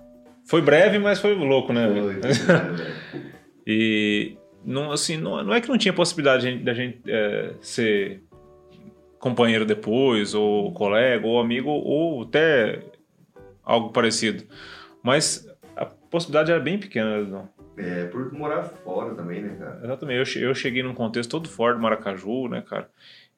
Foi 0.46 0.64
breve, 0.64 0.98
mas 0.98 1.20
foi 1.20 1.36
louco, 1.36 1.72
né? 1.72 1.88
Foi. 1.90 2.22
E 3.66 4.36
não, 4.66 4.92
assim, 4.92 5.16
não, 5.16 5.42
não 5.42 5.54
é 5.54 5.62
que 5.62 5.70
não 5.70 5.78
tinha 5.78 5.94
possibilidade 5.94 6.44
da 6.44 6.52
gente, 6.52 6.64
da 6.66 6.74
gente, 6.74 7.02
é, 7.08 7.54
ser 7.62 8.22
companheiro 9.20 9.66
depois, 9.66 10.34
ou 10.34 10.74
colega, 10.74 11.26
ou 11.26 11.40
amigo, 11.40 11.70
ou 11.70 12.24
até 12.24 12.84
algo 13.64 13.92
parecido. 13.92 14.44
Mas 15.02 15.48
a 15.78 15.86
possibilidade 15.86 16.52
era 16.52 16.60
bem 16.60 16.78
pequena, 16.78 17.20
né, 17.20 17.24
Dudão? 17.24 17.53
É, 17.78 18.06
por 18.06 18.32
morar 18.32 18.64
fora 18.64 19.16
também, 19.16 19.42
né, 19.42 19.56
cara? 19.58 19.80
Exatamente. 19.84 20.40
Eu, 20.40 20.50
eu 20.50 20.56
cheguei 20.56 20.84
num 20.84 20.94
contexto 20.94 21.30
todo 21.32 21.50
fora 21.50 21.74
do 21.74 21.82
Maracaju, 21.82 22.48
né, 22.48 22.62
cara? 22.62 22.90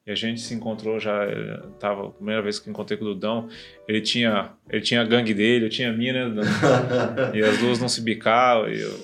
E 0.06 0.10
a 0.12 0.14
gente 0.14 0.40
se 0.40 0.54
encontrou 0.54 1.00
já, 1.00 1.24
eh, 1.24 1.60
tava 1.80 2.06
a 2.06 2.10
primeira 2.10 2.40
vez 2.40 2.60
que 2.60 2.70
encontrei 2.70 2.96
com 2.96 3.04
o 3.04 3.08
Dudão, 3.08 3.48
ele 3.88 4.00
tinha, 4.00 4.52
ele 4.70 4.80
tinha 4.80 5.00
a 5.00 5.04
gangue 5.04 5.34
dele, 5.34 5.64
eu 5.64 5.68
tinha 5.68 5.90
a 5.90 5.92
minha, 5.92 6.12
né, 6.12 6.24
Dudão? 6.26 6.44
E 7.34 7.42
as 7.42 7.58
duas 7.58 7.80
não 7.80 7.88
se 7.88 8.00
bicavam, 8.02 8.68
e 8.68 8.80
eu... 8.80 9.00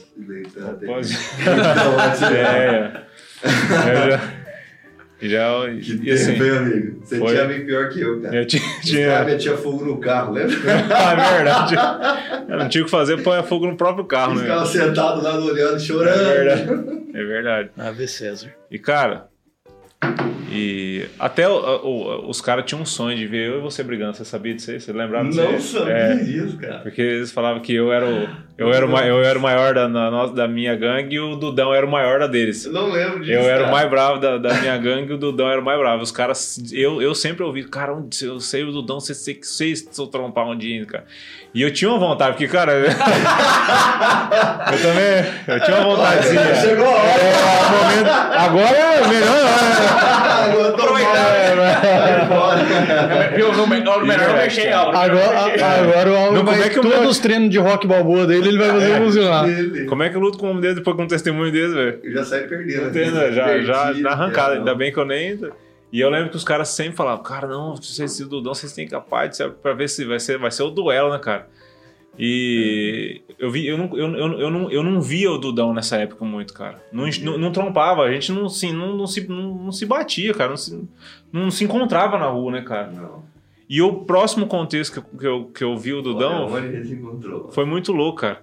Pode... 0.86 1.12
é, 2.32 2.38
é. 2.38 3.06
Eu 3.42 4.10
já... 4.12 4.41
E 5.22 5.28
já... 5.28 5.48
Que 5.80 5.92
E, 5.92 5.98
tempo, 5.98 6.12
assim, 6.12 6.32
hein, 6.42 6.50
amigo? 6.58 7.00
Você 7.04 7.18
foi. 7.18 7.28
tinha 7.28 7.44
amigo 7.44 7.64
pior 7.66 7.88
que 7.90 8.00
eu, 8.00 8.20
cara. 8.20 8.36
eu 8.36 8.46
tinha... 8.46 8.62
Esse 8.82 9.04
cara 9.04 9.24
tinha... 9.24 9.24
metia 9.24 9.56
fogo 9.56 9.84
no 9.84 9.98
carro, 9.98 10.32
lembra? 10.32 10.56
Ah, 10.94 11.12
é 11.12 11.36
verdade. 11.36 11.74
Eu 12.52 12.58
não 12.58 12.68
tinha 12.68 12.82
o 12.82 12.84
que 12.86 12.90
fazer, 12.90 13.22
põe 13.22 13.40
fogo 13.44 13.66
no 13.68 13.76
próprio 13.76 14.04
carro, 14.04 14.32
Eles 14.32 14.42
né? 14.42 14.48
ficavam 14.48 14.66
sentados 14.66 15.22
lá 15.22 15.38
olhando, 15.38 15.76
É 15.76 15.78
chorando. 15.78 16.18
verdade. 16.18 17.02
É 17.14 17.24
verdade. 17.24 17.70
Ave 17.78 18.08
César. 18.08 18.52
E, 18.70 18.78
cara, 18.78 19.28
e 20.52 21.06
até 21.18 21.48
o- 21.48 21.52
o- 21.84 22.28
os 22.28 22.40
caras 22.40 22.64
tinham 22.66 22.82
um 22.82 22.86
sonho 22.86 23.16
de 23.16 23.26
ver 23.26 23.48
eu 23.48 23.58
e 23.58 23.60
você 23.60 23.82
brigando. 23.82 24.16
Você 24.16 24.24
sabia 24.24 24.54
disso 24.54 24.70
aí? 24.70 24.80
Você 24.80 24.92
lembrava 24.92 25.28
disso 25.28 25.42
Não 25.42 25.58
sabia 25.60 25.92
É, 25.94 26.14
disso, 26.16 26.56
cara. 26.58 26.78
porque 26.78 27.00
eles 27.02 27.32
falavam 27.32 27.60
que 27.62 27.74
eu 27.74 27.92
era 27.92 28.06
o, 28.06 28.28
eu 28.58 28.72
era 28.72 28.86
o, 28.86 28.98
eu 28.98 29.22
era 29.24 29.38
o 29.38 29.42
maior 29.42 29.74
da, 29.74 29.88
na 29.88 30.26
da 30.26 30.46
minha 30.48 30.74
gangue 30.76 31.16
e 31.16 31.20
o 31.20 31.36
Dudão 31.36 31.72
era 31.74 31.86
o 31.86 31.90
maior 31.90 32.18
da 32.20 32.26
deles. 32.26 32.64
Eu 32.66 32.72
não 32.72 32.90
lembro 32.90 33.20
disso. 33.20 33.32
Eu 33.32 33.42
era 33.42 33.60
cara. 33.60 33.68
o 33.68 33.70
mais 33.72 33.88
bravo 33.90 34.20
da, 34.20 34.38
da 34.38 34.54
minha 34.54 34.76
gangue 34.78 35.10
e 35.10 35.14
o 35.14 35.18
Dudão 35.18 35.48
era 35.50 35.60
o 35.60 35.64
mais 35.64 35.78
bravo. 35.78 36.02
Os 36.02 36.10
caras, 36.12 36.60
eu, 36.72 37.00
eu 37.02 37.14
sempre 37.14 37.42
ouvi, 37.42 37.64
cara, 37.64 37.92
eu 38.22 38.38
sei 38.40 38.62
o 38.64 38.72
Dudão, 38.72 39.00
você 39.00 39.14
sei 39.14 39.34
que 39.34 39.46
se 39.46 39.84
eu 39.98 40.06
trompar 40.06 40.46
um 40.46 40.56
dia, 40.56 40.84
cara. 40.86 41.04
E 41.54 41.60
eu 41.60 41.70
tinha 41.70 41.90
uma 41.90 41.98
vontade, 41.98 42.32
porque, 42.32 42.48
cara, 42.48 42.72
eu 44.72 44.82
também, 44.82 45.32
eu 45.48 45.60
tinha 45.60 45.76
uma 45.80 45.84
vontadezinha. 45.96 46.54
Chegou 46.56 46.86
a 46.86 46.90
hora. 46.90 47.20
É, 47.22 47.32
o 47.62 47.70
momento, 47.72 48.10
agora 48.10 48.76
é 48.76 49.06
melhor, 49.08 49.44
né? 49.44 50.41
Agora 50.44 50.72
tô. 50.72 50.98
É. 50.98 51.02
Viu? 53.36 53.52
No 53.52 53.66
melhor. 53.66 54.02
Agora, 54.02 55.74
agora 55.74 56.10
o 56.10 56.28
como 56.36 56.44
vai 56.44 56.62
é 56.62 56.68
todos 56.70 57.10
os 57.10 57.18
treinos 57.18 57.50
de 57.50 57.58
rock 57.58 57.86
balboa 57.86 58.26
dele 58.26 58.42
dele, 58.42 58.48
ele 58.48 58.58
vai 58.58 58.70
fazer 58.80 58.96
funcionar. 59.04 59.48
Ele- 59.48 59.84
Como 59.86 60.02
é 60.02 60.08
que 60.10 60.16
eu 60.16 60.20
luto 60.20 60.38
com 60.38 60.46
um 60.46 60.50
homem 60.50 60.62
dele 60.62 60.74
depois 60.76 60.96
com 60.96 61.02
um 61.04 61.08
testemunho 61.08 61.52
desse, 61.52 61.74
velho? 61.74 62.00
Eu 62.02 62.12
já 62.12 62.24
saí 62.24 62.46
perdendo. 62.46 62.88
Entendo, 62.88 63.32
já, 63.32 63.58
já 63.60 63.92
na 63.94 64.10
arrancada. 64.10 64.54
é, 64.54 64.58
Ainda 64.58 64.74
bem 64.74 64.92
que 64.92 64.98
eu 64.98 65.04
nem. 65.04 65.38
E 65.92 66.00
eu 66.00 66.08
lembro 66.08 66.30
que 66.30 66.36
os 66.36 66.44
caras 66.44 66.68
sempre 66.68 66.96
falavam, 66.96 67.22
cara, 67.22 67.46
não, 67.46 67.76
vocês 67.76 68.10
se 68.12 68.24
Dudão, 68.24 68.54
vocês 68.54 68.72
têm 68.72 68.88
capaz 68.88 69.30
de 69.30 69.36
ser, 69.36 69.50
pra 69.50 69.74
ver 69.74 69.88
se 69.88 70.04
vai 70.06 70.18
ser, 70.18 70.38
vai 70.38 70.50
ser 70.50 70.62
o 70.62 70.70
duelo, 70.70 71.12
né, 71.12 71.18
cara? 71.18 71.46
E 72.18 73.22
eu 73.38 73.50
vi, 73.50 73.66
eu 73.66 73.78
não, 73.78 73.96
eu, 73.96 74.14
eu, 74.14 74.40
eu, 74.40 74.50
não, 74.50 74.70
eu 74.70 74.82
não 74.82 75.00
via 75.00 75.30
o 75.30 75.38
Dudão 75.38 75.72
nessa 75.72 75.96
época 75.96 76.24
muito, 76.24 76.52
cara. 76.52 76.82
Não, 76.92 77.06
não, 77.22 77.38
não 77.38 77.52
trompava, 77.52 78.02
a 78.02 78.12
gente 78.12 78.30
não, 78.32 78.46
assim, 78.46 78.72
não, 78.72 78.96
não, 78.96 79.06
se, 79.06 79.26
não, 79.26 79.54
não 79.54 79.72
se 79.72 79.86
batia, 79.86 80.34
cara. 80.34 80.50
Não 80.50 80.56
se, 80.56 80.88
não 81.32 81.50
se 81.50 81.64
encontrava 81.64 82.18
na 82.18 82.26
rua, 82.26 82.52
né, 82.52 82.62
cara? 82.62 82.90
Não. 82.90 83.24
E 83.68 83.80
o 83.80 84.04
próximo 84.04 84.46
contexto 84.46 84.92
que 84.92 84.98
eu, 84.98 85.18
que 85.18 85.26
eu, 85.26 85.44
que 85.46 85.64
eu 85.64 85.76
vi 85.78 85.94
o 85.94 86.02
Dudão 86.02 86.46
Olha 86.52 86.70
foi 87.50 87.64
muito 87.64 87.90
louco, 87.92 88.20
cara. 88.20 88.40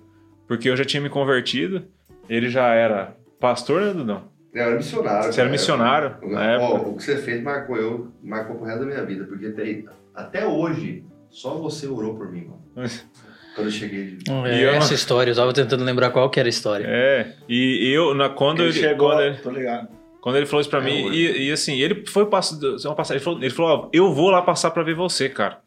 Porque 0.48 0.68
eu 0.68 0.76
já 0.76 0.84
tinha 0.84 1.02
me 1.02 1.10
convertido, 1.10 1.84
ele 2.28 2.50
já 2.50 2.74
era 2.74 3.16
pastor, 3.40 3.82
né, 3.82 3.94
Dudão? 3.94 4.24
Eu 4.52 4.64
era 4.64 4.76
missionário. 4.76 5.32
Você 5.32 5.42
era 5.42 5.50
missionário 5.50 6.16
O- 6.24 6.30
na 6.32 6.40
ó, 6.40 6.44
época. 6.76 6.90
o 6.90 6.96
que 6.98 7.04
você 7.04 7.18
fez 7.18 7.44
marcou 7.44 7.78
eu, 7.78 8.08
marcou 8.24 8.56
pro 8.56 8.66
resto 8.66 8.80
da 8.80 8.86
minha 8.88 9.06
vida. 9.06 9.26
Porque 9.26 9.46
até, 9.46 9.84
até 10.16 10.48
hoje, 10.48 11.04
só 11.30 11.54
você 11.60 11.86
orou 11.88 12.16
por 12.16 12.32
mim, 12.32 12.46
mano. 12.46 12.64
Quando 13.56 13.68
eu 13.68 13.72
cheguei. 13.72 14.06
de- 14.18 14.32
É, 14.32 14.60
E 14.60 14.62
eu- 14.64 14.70
Essa 14.72 14.94
história, 14.94 15.32
eu 15.32 15.36
tava 15.36 15.52
tentando 15.54 15.84
lembrar 15.84 16.10
qual 16.12 16.30
que 16.30 16.40
era 16.40 16.48
a 16.48 16.50
história. 16.50 16.86
É, 16.88 17.34
e 17.48 17.92
eu, 17.94 18.14
na, 18.14 18.30
quando 18.30 18.62
Ele 18.62 18.70
ele, 18.70 18.80
chegou, 18.80 19.10
quando 19.10 19.22
ele, 19.22 19.36
tô 19.38 19.50
ligado. 19.52 19.88
quando 20.22 20.36
ele 20.38 20.46
falou 20.46 20.62
isso 20.62 20.70
pra 20.70 20.80
É, 20.80 20.84
mim, 20.84 21.10
e, 21.12 21.48
e 21.48 21.52
assim, 21.52 21.80
ele 21.82 22.04
foi 22.08 22.26
passar, 22.28 22.56
uma 22.86 22.96
passagem, 22.96 23.18
ele 23.18 23.24
falou, 23.24 23.40
ele 23.42 23.50
falou, 23.50 23.72
ó, 23.86 23.90
eu 23.92 24.14
vou 24.14 24.30
lá 24.30 24.42
passar 24.42 24.72
pra 24.72 24.84
ver 24.84 24.94
você, 24.96 25.28
cara. 25.28 25.58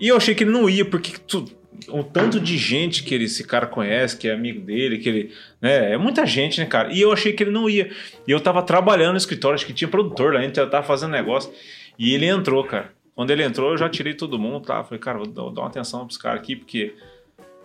E 0.00 0.08
eu 0.08 0.16
achei 0.16 0.34
que 0.34 0.44
ele 0.44 0.50
não 0.50 0.68
ia, 0.68 0.84
porque 0.84 1.12
tu, 1.26 1.44
o 1.88 2.02
tanto 2.02 2.40
de 2.40 2.56
gente 2.58 3.02
que 3.04 3.14
ele, 3.14 3.24
esse 3.24 3.44
cara 3.44 3.66
conhece, 3.66 4.16
que 4.16 4.28
é 4.28 4.32
amigo 4.32 4.60
dele, 4.60 4.98
que 4.98 5.08
ele, 5.08 5.32
né, 5.62 5.92
é 5.92 5.96
muita 5.96 6.26
gente, 6.26 6.58
né, 6.60 6.66
cara? 6.66 6.92
E 6.92 7.00
eu 7.00 7.12
achei 7.12 7.32
que 7.32 7.42
ele 7.44 7.50
não 7.52 7.70
ia. 7.70 7.90
E 8.26 8.30
eu 8.32 8.40
tava 8.40 8.62
trabalhando 8.62 9.12
no 9.12 9.18
escritório, 9.18 9.54
acho 9.54 9.64
que 9.66 9.72
tinha 9.72 9.88
produtor 9.88 10.34
lá, 10.34 10.40
a 10.40 10.42
gente 10.42 10.54
tava 10.54 10.82
fazendo 10.82 11.12
negócio, 11.12 11.52
e 11.98 12.12
ele 12.14 12.26
entrou, 12.26 12.64
cara. 12.64 12.90
Quando 13.14 13.30
ele 13.30 13.42
entrou, 13.44 13.70
eu 13.70 13.78
já 13.78 13.88
tirei 13.88 14.14
todo 14.14 14.38
mundo, 14.38 14.64
tá? 14.66 14.82
Falei, 14.82 14.98
cara, 14.98 15.18
vou 15.18 15.26
dar, 15.26 15.60
uma 15.62 15.66
atenção 15.68 16.04
pros 16.06 16.16
caras 16.18 16.40
aqui, 16.40 16.56
porque 16.56 16.94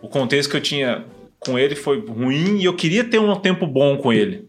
o 0.02 0.08
contexto 0.08 0.52
que 0.52 0.58
eu 0.58 0.62
tinha 0.62 1.06
com 1.40 1.58
ele 1.58 1.76
foi 1.76 2.00
ruim 2.00 2.58
e 2.60 2.66
eu 2.66 2.76
queria 2.76 3.04
ter 3.04 3.20
um 3.20 3.36
tempo 3.36 3.66
bom 3.66 3.98
com 3.98 4.14
ele. 4.14 4.48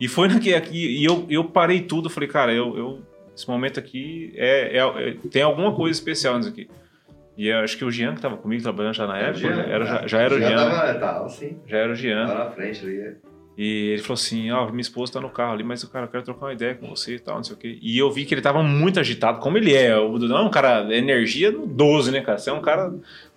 E 0.00 0.06
foi 0.08 0.28
naquele 0.28 0.54
aqui, 0.54 0.98
e 0.98 1.04
eu, 1.04 1.26
eu 1.28 1.44
parei 1.44 1.80
tudo, 1.82 2.08
falei, 2.10 2.28
cara, 2.28 2.52
eu, 2.52 2.76
eu 2.76 3.02
esse 3.34 3.48
momento 3.48 3.78
aqui 3.78 4.32
é, 4.36 4.78
é- 4.78 5.08
é- 5.10 5.16
tem 5.30 5.42
alguma 5.42 5.74
coisa 5.74 5.98
especial 5.98 6.36
nisso 6.38 6.48
aqui. 6.48 6.68
E 7.36 7.48
eu 7.48 7.58
acho 7.58 7.76
que 7.76 7.84
o 7.84 7.90
Jean 7.90 8.14
que 8.14 8.22
tava 8.22 8.38
comigo 8.38 8.62
trabalhando 8.62 8.94
já 8.94 9.06
na 9.06 9.18
época, 9.18 9.38
Jean, 9.40 9.56
né? 9.56 9.66
era, 9.70 9.84
já, 9.84 10.06
já 10.06 10.20
era 10.22 10.34
o 10.34 10.38
Jean, 10.38 10.48
né? 10.64 10.70
Tava, 10.70 10.94
tava 10.98 11.26
assim. 11.26 11.58
já 11.66 11.76
era 11.76 11.92
o 11.92 11.94
Jean. 11.94 12.26
Tava 12.26 12.44
na 12.44 12.50
frente 12.50 12.80
ali. 12.86 13.16
E 13.58 13.90
ele 13.92 14.02
falou 14.02 14.14
assim: 14.14 14.50
Ó, 14.50 14.66
minha 14.68 14.80
esposa 14.80 15.14
tá 15.14 15.20
no 15.20 15.30
carro 15.30 15.52
ali, 15.54 15.62
mas 15.64 15.82
o 15.82 15.88
cara, 15.90 16.04
eu 16.06 16.10
quero 16.10 16.22
trocar 16.24 16.46
uma 16.46 16.52
ideia 16.52 16.74
com 16.74 16.88
você 16.88 17.14
e 17.14 17.18
tal, 17.18 17.36
não 17.36 17.44
sei 17.44 17.54
o 17.54 17.58
quê. 17.58 17.78
E 17.80 17.96
eu 17.98 18.10
vi 18.10 18.24
que 18.26 18.34
ele 18.34 18.42
tava 18.42 18.62
muito 18.62 19.00
agitado, 19.00 19.38
como 19.40 19.56
ele 19.56 19.74
é. 19.74 19.96
O 19.96 20.18
Dudão 20.18 20.38
é 20.38 20.42
um 20.42 20.50
cara, 20.50 20.86
energia 20.94 21.50
no 21.50 21.66
12, 21.66 22.10
né, 22.10 22.20
cara? 22.20 22.36
Você 22.38 22.50
é 22.50 22.52
um 22.52 22.60
cara. 22.60 22.92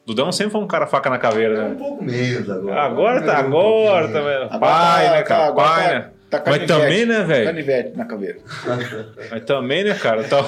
Dudão 0.06 0.32
sempre 0.32 0.52
foi 0.52 0.62
um 0.62 0.68
cara 0.68 0.88
faca 0.88 1.10
na 1.10 1.18
caveira, 1.20 1.56
É 1.56 1.66
um 1.66 1.70
né? 1.70 1.76
pouco 1.76 2.04
menos 2.04 2.50
agora. 2.50 2.82
Agora 2.82 3.22
tá, 3.22 3.34
Um 3.36 3.46
agora 3.46 4.08
pouquinho. 4.08 4.14
tá, 4.14 4.30
velho. 4.30 4.60
Pai, 4.60 5.06
tá- 5.06 5.12
né, 5.12 5.24
cara? 5.24 5.48
tá- 5.48 5.54
Pai, 5.54 5.84
tá- 5.88 5.94
né? 5.94 6.10
Tá 6.30 6.44
Mas 6.46 6.66
também, 6.68 7.06
né, 7.08 7.24
velho? 7.24 7.46
Canivete 7.46 7.98
na 7.98 8.06
cabeça. 8.06 8.40
Mas 9.32 9.44
também, 9.46 9.84
né, 9.84 9.94
cara? 9.96 10.24
Tá, 10.26 10.44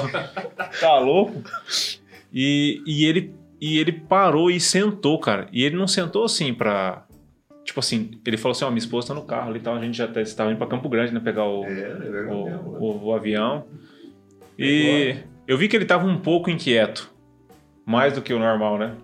tá 0.80 1.00
louco? 1.00 1.42
E, 2.34 2.82
e, 2.86 3.06
ele, 3.06 3.34
e 3.60 3.80
ele 3.80 3.92
parou 3.92 4.50
e 4.52 4.60
sentou, 4.60 5.20
cara. 5.20 5.48
E 5.52 5.64
ele 5.64 5.76
não 5.76 5.88
sentou 5.88 6.24
assim 6.26 6.54
pra. 6.54 7.04
Tipo 7.64 7.80
assim, 7.80 8.12
ele 8.26 8.38
falou 8.38 8.52
assim: 8.52 8.66
Ó, 8.66 8.70
minha 8.70 8.80
esposa 8.80 9.10
tá 9.10 9.14
no 9.14 9.24
carro 9.24 9.50
ali 9.50 9.60
e 9.60 9.62
tal. 9.62 9.76
A 9.76 9.80
gente 9.82 9.98
já 9.98 10.08
tá- 10.08 10.22
estava 10.22 10.50
indo 10.52 10.58
pra 10.58 10.68
Campo 10.68 10.90
Grande, 10.90 11.14
né? 11.14 11.20
Pegar 11.20 11.46
o, 11.46 11.64
É, 11.66 11.82
é 11.82 11.94
o, 11.94 12.00
mesmo, 12.12 12.46
né? 12.46 12.60
o- 12.80 13.06
o 13.08 13.14
avião. 13.14 13.66
E 14.58 15.16
eu 15.48 15.58
vi 15.58 15.68
que 15.68 15.76
ele 15.76 15.86
tava 15.86 16.06
um 16.06 16.18
pouco 16.18 16.50
inquieto. 16.50 17.10
Mais 17.86 18.14
do 18.14 18.22
que 18.22 18.34
o 18.34 18.40
normal, 18.40 18.78
né? 18.78 18.96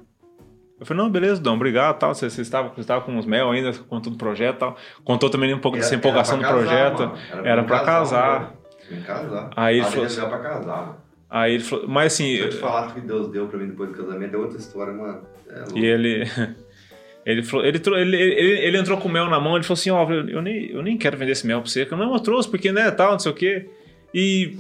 Eu 0.80 0.86
falei, 0.86 1.02
não, 1.04 1.10
beleza, 1.10 1.42
Dom, 1.42 1.56
obrigado, 1.56 1.98
tal. 1.98 2.14
Você, 2.14 2.30
você, 2.30 2.42
estava, 2.42 2.70
você 2.70 2.82
estava 2.82 3.02
com 3.04 3.18
os 3.18 3.26
mel 3.26 3.50
ainda, 3.50 3.74
contando 3.90 4.14
o 4.14 4.18
projeto 4.18 4.56
e 4.58 4.60
tal. 4.60 4.78
Contou 5.04 5.30
também 5.30 5.52
um 5.54 5.60
pouco 5.60 5.78
Era- 5.78 5.84
dessa 5.84 5.96
empolgação 5.96 6.38
do 6.38 6.46
era 6.46 6.54
casar, 6.54 6.68
projeto. 6.96 7.00
mano. 7.34 7.48
Era 7.48 7.64
pra 7.64 7.80
casar. 7.80 8.42
mano. 8.42 8.54
Pra 8.88 9.16
casar. 9.16 9.50
Aí 9.56 9.78
ele 9.80 9.86
falou 9.86 10.06
ia 10.08 10.26
pra 10.28 10.40
casar, 10.40 10.78
mano. 10.86 10.96
Aí 11.30 11.54
ele 11.56 11.64
falou, 11.64 11.88
mas 11.88 12.14
assim, 12.14 12.36
Se 12.36 12.40
eu 12.42 12.50
te 12.52 12.58
falar 12.58 12.94
que 12.94 13.02
Deus 13.02 13.28
deu 13.32 13.48
pra 13.48 13.58
mim 13.60 13.68
depois 13.68 13.90
do 13.90 13.98
casamento, 13.98 14.36
é 14.36 14.38
outra 14.38 14.58
história, 14.58 14.94
mano. 14.94 15.22
É. 15.50 15.64
E 15.80 15.86
ele. 15.86 16.24
Ele, 17.30 17.44
falou, 17.44 17.66
ele, 17.66 17.78
ele, 17.86 18.16
ele, 18.16 18.60
ele 18.68 18.78
entrou 18.78 18.98
com 18.98 19.10
mel 19.10 19.30
na 19.30 19.38
mão, 19.38 19.56
ele 19.56 19.64
falou 19.66 19.78
assim, 19.78 19.90
ó, 19.90 20.10
eu, 20.10 20.30
eu 20.30 20.42
nem, 20.42 20.72
eu 20.72 20.82
nem 20.82 20.98
quero 20.98 21.18
vender 21.18 21.34
esse 21.34 21.46
mel 21.46 21.60
pra 21.62 21.70
você, 21.70 21.86
eu 21.92 21.98
não 21.98 22.14
eu 22.14 22.20
trouxe, 22.22 22.50
porque, 22.50 22.72
né, 22.72 22.90
tal, 22.90 23.12
não 23.12 23.20
sei 23.20 23.32
o 23.32 23.36
quê. 23.36 23.68
E, 24.14 24.56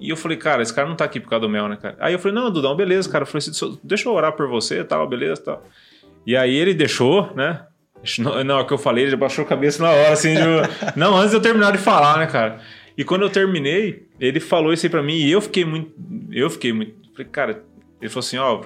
e 0.00 0.10
eu 0.10 0.16
falei, 0.16 0.36
cara, 0.36 0.60
esse 0.60 0.74
cara 0.74 0.88
não 0.88 0.96
tá 0.96 1.04
aqui 1.04 1.20
por 1.20 1.30
causa 1.30 1.46
do 1.46 1.48
mel, 1.48 1.68
né, 1.68 1.76
cara? 1.80 1.96
Aí 2.00 2.12
eu 2.12 2.18
falei, 2.18 2.34
não, 2.34 2.50
Dudão, 2.50 2.74
beleza, 2.74 3.08
cara. 3.08 3.22
Eu 3.22 3.26
falei 3.26 3.38
assim, 3.48 3.78
deixa 3.84 4.08
eu 4.08 4.12
orar 4.12 4.32
por 4.32 4.48
você, 4.48 4.82
tal, 4.82 5.06
beleza, 5.08 5.40
tal. 5.42 5.64
E 6.26 6.36
aí 6.36 6.56
ele 6.56 6.74
deixou, 6.74 7.32
né? 7.36 7.62
Na 8.44 8.56
hora 8.56 8.64
que 8.66 8.72
eu 8.72 8.78
falei, 8.78 9.04
ele 9.04 9.12
já 9.12 9.16
baixou 9.16 9.44
a 9.44 9.48
cabeça 9.48 9.80
na 9.80 9.90
hora, 9.90 10.12
assim, 10.12 10.34
de- 10.34 10.40
não, 10.98 11.16
antes 11.16 11.30
de 11.30 11.36
eu 11.36 11.40
terminar 11.40 11.70
de 11.70 11.78
falar, 11.78 12.18
né, 12.18 12.26
cara? 12.26 12.60
E 12.96 13.04
quando 13.04 13.22
eu 13.22 13.30
terminei, 13.30 14.08
ele 14.18 14.40
falou 14.40 14.72
isso 14.72 14.84
aí 14.84 14.90
pra 14.90 15.04
mim 15.04 15.14
e 15.18 15.30
eu 15.30 15.40
fiquei 15.40 15.64
muito. 15.64 15.92
Eu 16.32 16.50
fiquei 16.50 16.72
muito. 16.72 16.94
Falei, 17.12 17.30
cara, 17.30 17.62
ele 18.00 18.10
falou 18.10 18.20
assim, 18.26 18.38
ó, 18.38 18.62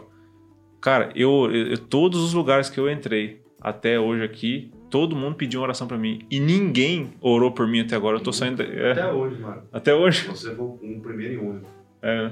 cara, 0.81 1.11
eu, 1.15 1.51
eu- 1.53 1.77
todos 1.77 2.19
os 2.23 2.33
lugares 2.33 2.71
que 2.71 2.81
eu 2.81 2.91
entrei 2.91 3.42
até 3.63 3.99
hoje 4.01 4.23
aqui, 4.25 4.73
todo 4.91 5.15
mundo 5.17 5.37
pediu 5.37 5.61
uma 5.61 5.67
oração 5.67 5.87
pra 5.87 5.97
mim. 5.97 6.27
E 6.31 6.41
ninguém 6.41 7.13
orou 7.21 7.53
por 7.53 7.67
mim 7.67 7.81
até 7.81 7.97
agora. 7.97 8.17
Eu 8.17 8.23
tô 8.23 8.33
saindo. 8.33 8.63
é, 8.63 8.93
Até 8.93 9.13
hoje, 9.13 9.41
mano. 9.41 9.63
até 9.73 9.95
hoje. 9.95 10.27
Você 10.29 10.55
foi 10.55 10.67
um 10.83 11.01
primeiro 11.01 11.35
e 11.35 11.37
único. 11.39 11.67
É. 12.03 12.31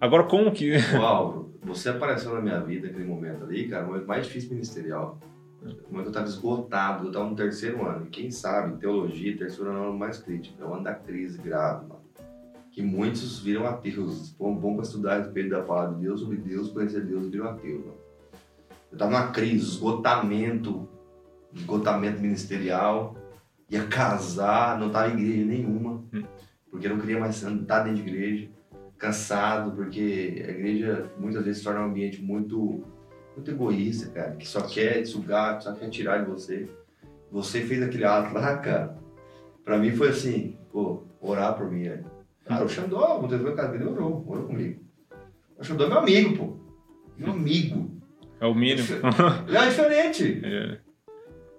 Agora, 0.00 0.22
como 0.24 0.50
que. 0.52 0.72
Ô, 0.96 1.02
Álvaro, 1.02 1.50
você 1.62 1.88
apareceu 1.90 2.32
na 2.32 2.40
minha 2.40 2.60
vida 2.60 2.86
naquele 2.86 3.04
momento 3.06 3.44
ali, 3.44 3.68
cara, 3.68 3.84
o 3.84 3.88
momento 3.88 4.06
mais 4.06 4.24
difícil 4.26 4.50
ministerial. 4.50 5.18
O 5.62 5.66
momento 5.92 6.04
que 6.04 6.08
eu 6.08 6.12
tava 6.12 6.26
esgotado, 6.26 7.06
eu 7.08 7.12
tava 7.12 7.28
no 7.28 7.36
terceiro 7.36 7.84
ano. 7.86 8.06
E 8.06 8.08
quem 8.08 8.30
sabe, 8.30 8.78
teologia, 8.78 9.36
terceiro 9.36 9.70
ano 9.70 9.78
é 9.78 9.82
o 9.82 9.88
ano 9.90 9.98
mais 9.98 10.16
crítico. 10.18 10.54
É 10.62 10.64
o 10.64 10.72
ano 10.72 10.84
da 10.84 10.94
crise 10.94 11.36
grave, 11.42 11.86
mano. 11.86 12.00
Que 12.70 12.80
muitos 12.80 13.40
viram 13.40 13.66
ateus. 13.66 14.32
Bom, 14.38 14.54
bom 14.54 14.74
pra 14.74 14.84
estudar 14.84 15.14
a 15.16 15.18
respeito 15.18 15.50
da 15.50 15.60
palavra 15.60 15.96
de 15.96 16.02
Deus, 16.02 16.20
sobre 16.20 16.36
Deus, 16.38 16.70
conhecer 16.70 17.04
Deus, 17.04 17.28
viram 17.28 17.46
ateus, 17.50 17.80
mano. 17.84 17.99
Eu 18.90 18.98
tava 18.98 19.10
numa 19.10 19.30
crise, 19.30 19.64
esgotamento, 19.64 20.88
esgotamento 21.54 22.20
ministerial. 22.20 23.16
Ia 23.68 23.86
casar, 23.86 24.78
não 24.78 24.90
tava 24.90 25.10
em 25.10 25.20
igreja 25.20 25.44
nenhuma. 25.44 26.02
Porque 26.70 26.86
eu 26.86 26.90
não 26.90 27.00
queria 27.00 27.18
mais 27.18 27.42
estar 27.42 27.80
dentro 27.80 28.02
de 28.02 28.08
igreja 28.08 28.48
cansado, 29.00 29.72
porque 29.72 30.44
a 30.46 30.50
igreja 30.50 31.10
muitas 31.18 31.42
vezes 31.42 31.58
se 31.58 31.64
torna 31.64 31.80
um 31.80 31.86
ambiente 31.86 32.22
muito, 32.22 32.84
muito 33.34 33.50
egoísta, 33.50 34.10
cara, 34.10 34.36
que 34.36 34.46
só 34.46 34.60
quer 34.60 35.04
sugar, 35.06 35.56
que 35.56 35.64
só 35.64 35.72
quer 35.72 35.88
tirar 35.88 36.22
de 36.22 36.30
você. 36.30 36.68
Você 37.32 37.62
fez 37.62 37.82
aquele 37.82 38.04
ato 38.04 38.34
lá, 38.34 38.58
cara. 38.58 38.98
Pra 39.64 39.78
mim 39.78 39.92
foi 39.92 40.10
assim, 40.10 40.58
pô, 40.70 41.02
orar 41.18 41.56
por 41.56 41.70
mim, 41.70 41.84
velho. 41.84 42.04
Cara, 42.44 42.64
o 42.64 42.68
Xandó, 42.68 43.20
o 43.22 43.26
Deus 43.26 43.40
meu 43.40 43.54
cara, 43.54 43.74
ele 43.74 43.84
orou, 43.84 44.22
orou 44.28 44.46
comigo. 44.46 44.82
O 45.58 45.64
Xandó 45.64 45.86
é 45.86 45.88
meu 45.88 45.98
amigo, 45.98 46.36
pô. 46.36 46.56
Meu 47.16 47.32
amigo. 47.32 47.90
É 48.40 48.46
o 48.46 48.54
mínimo. 48.54 48.88
Ele 49.46 49.56
é 49.56 49.68
diferente. 49.68 50.40
É. 50.44 50.78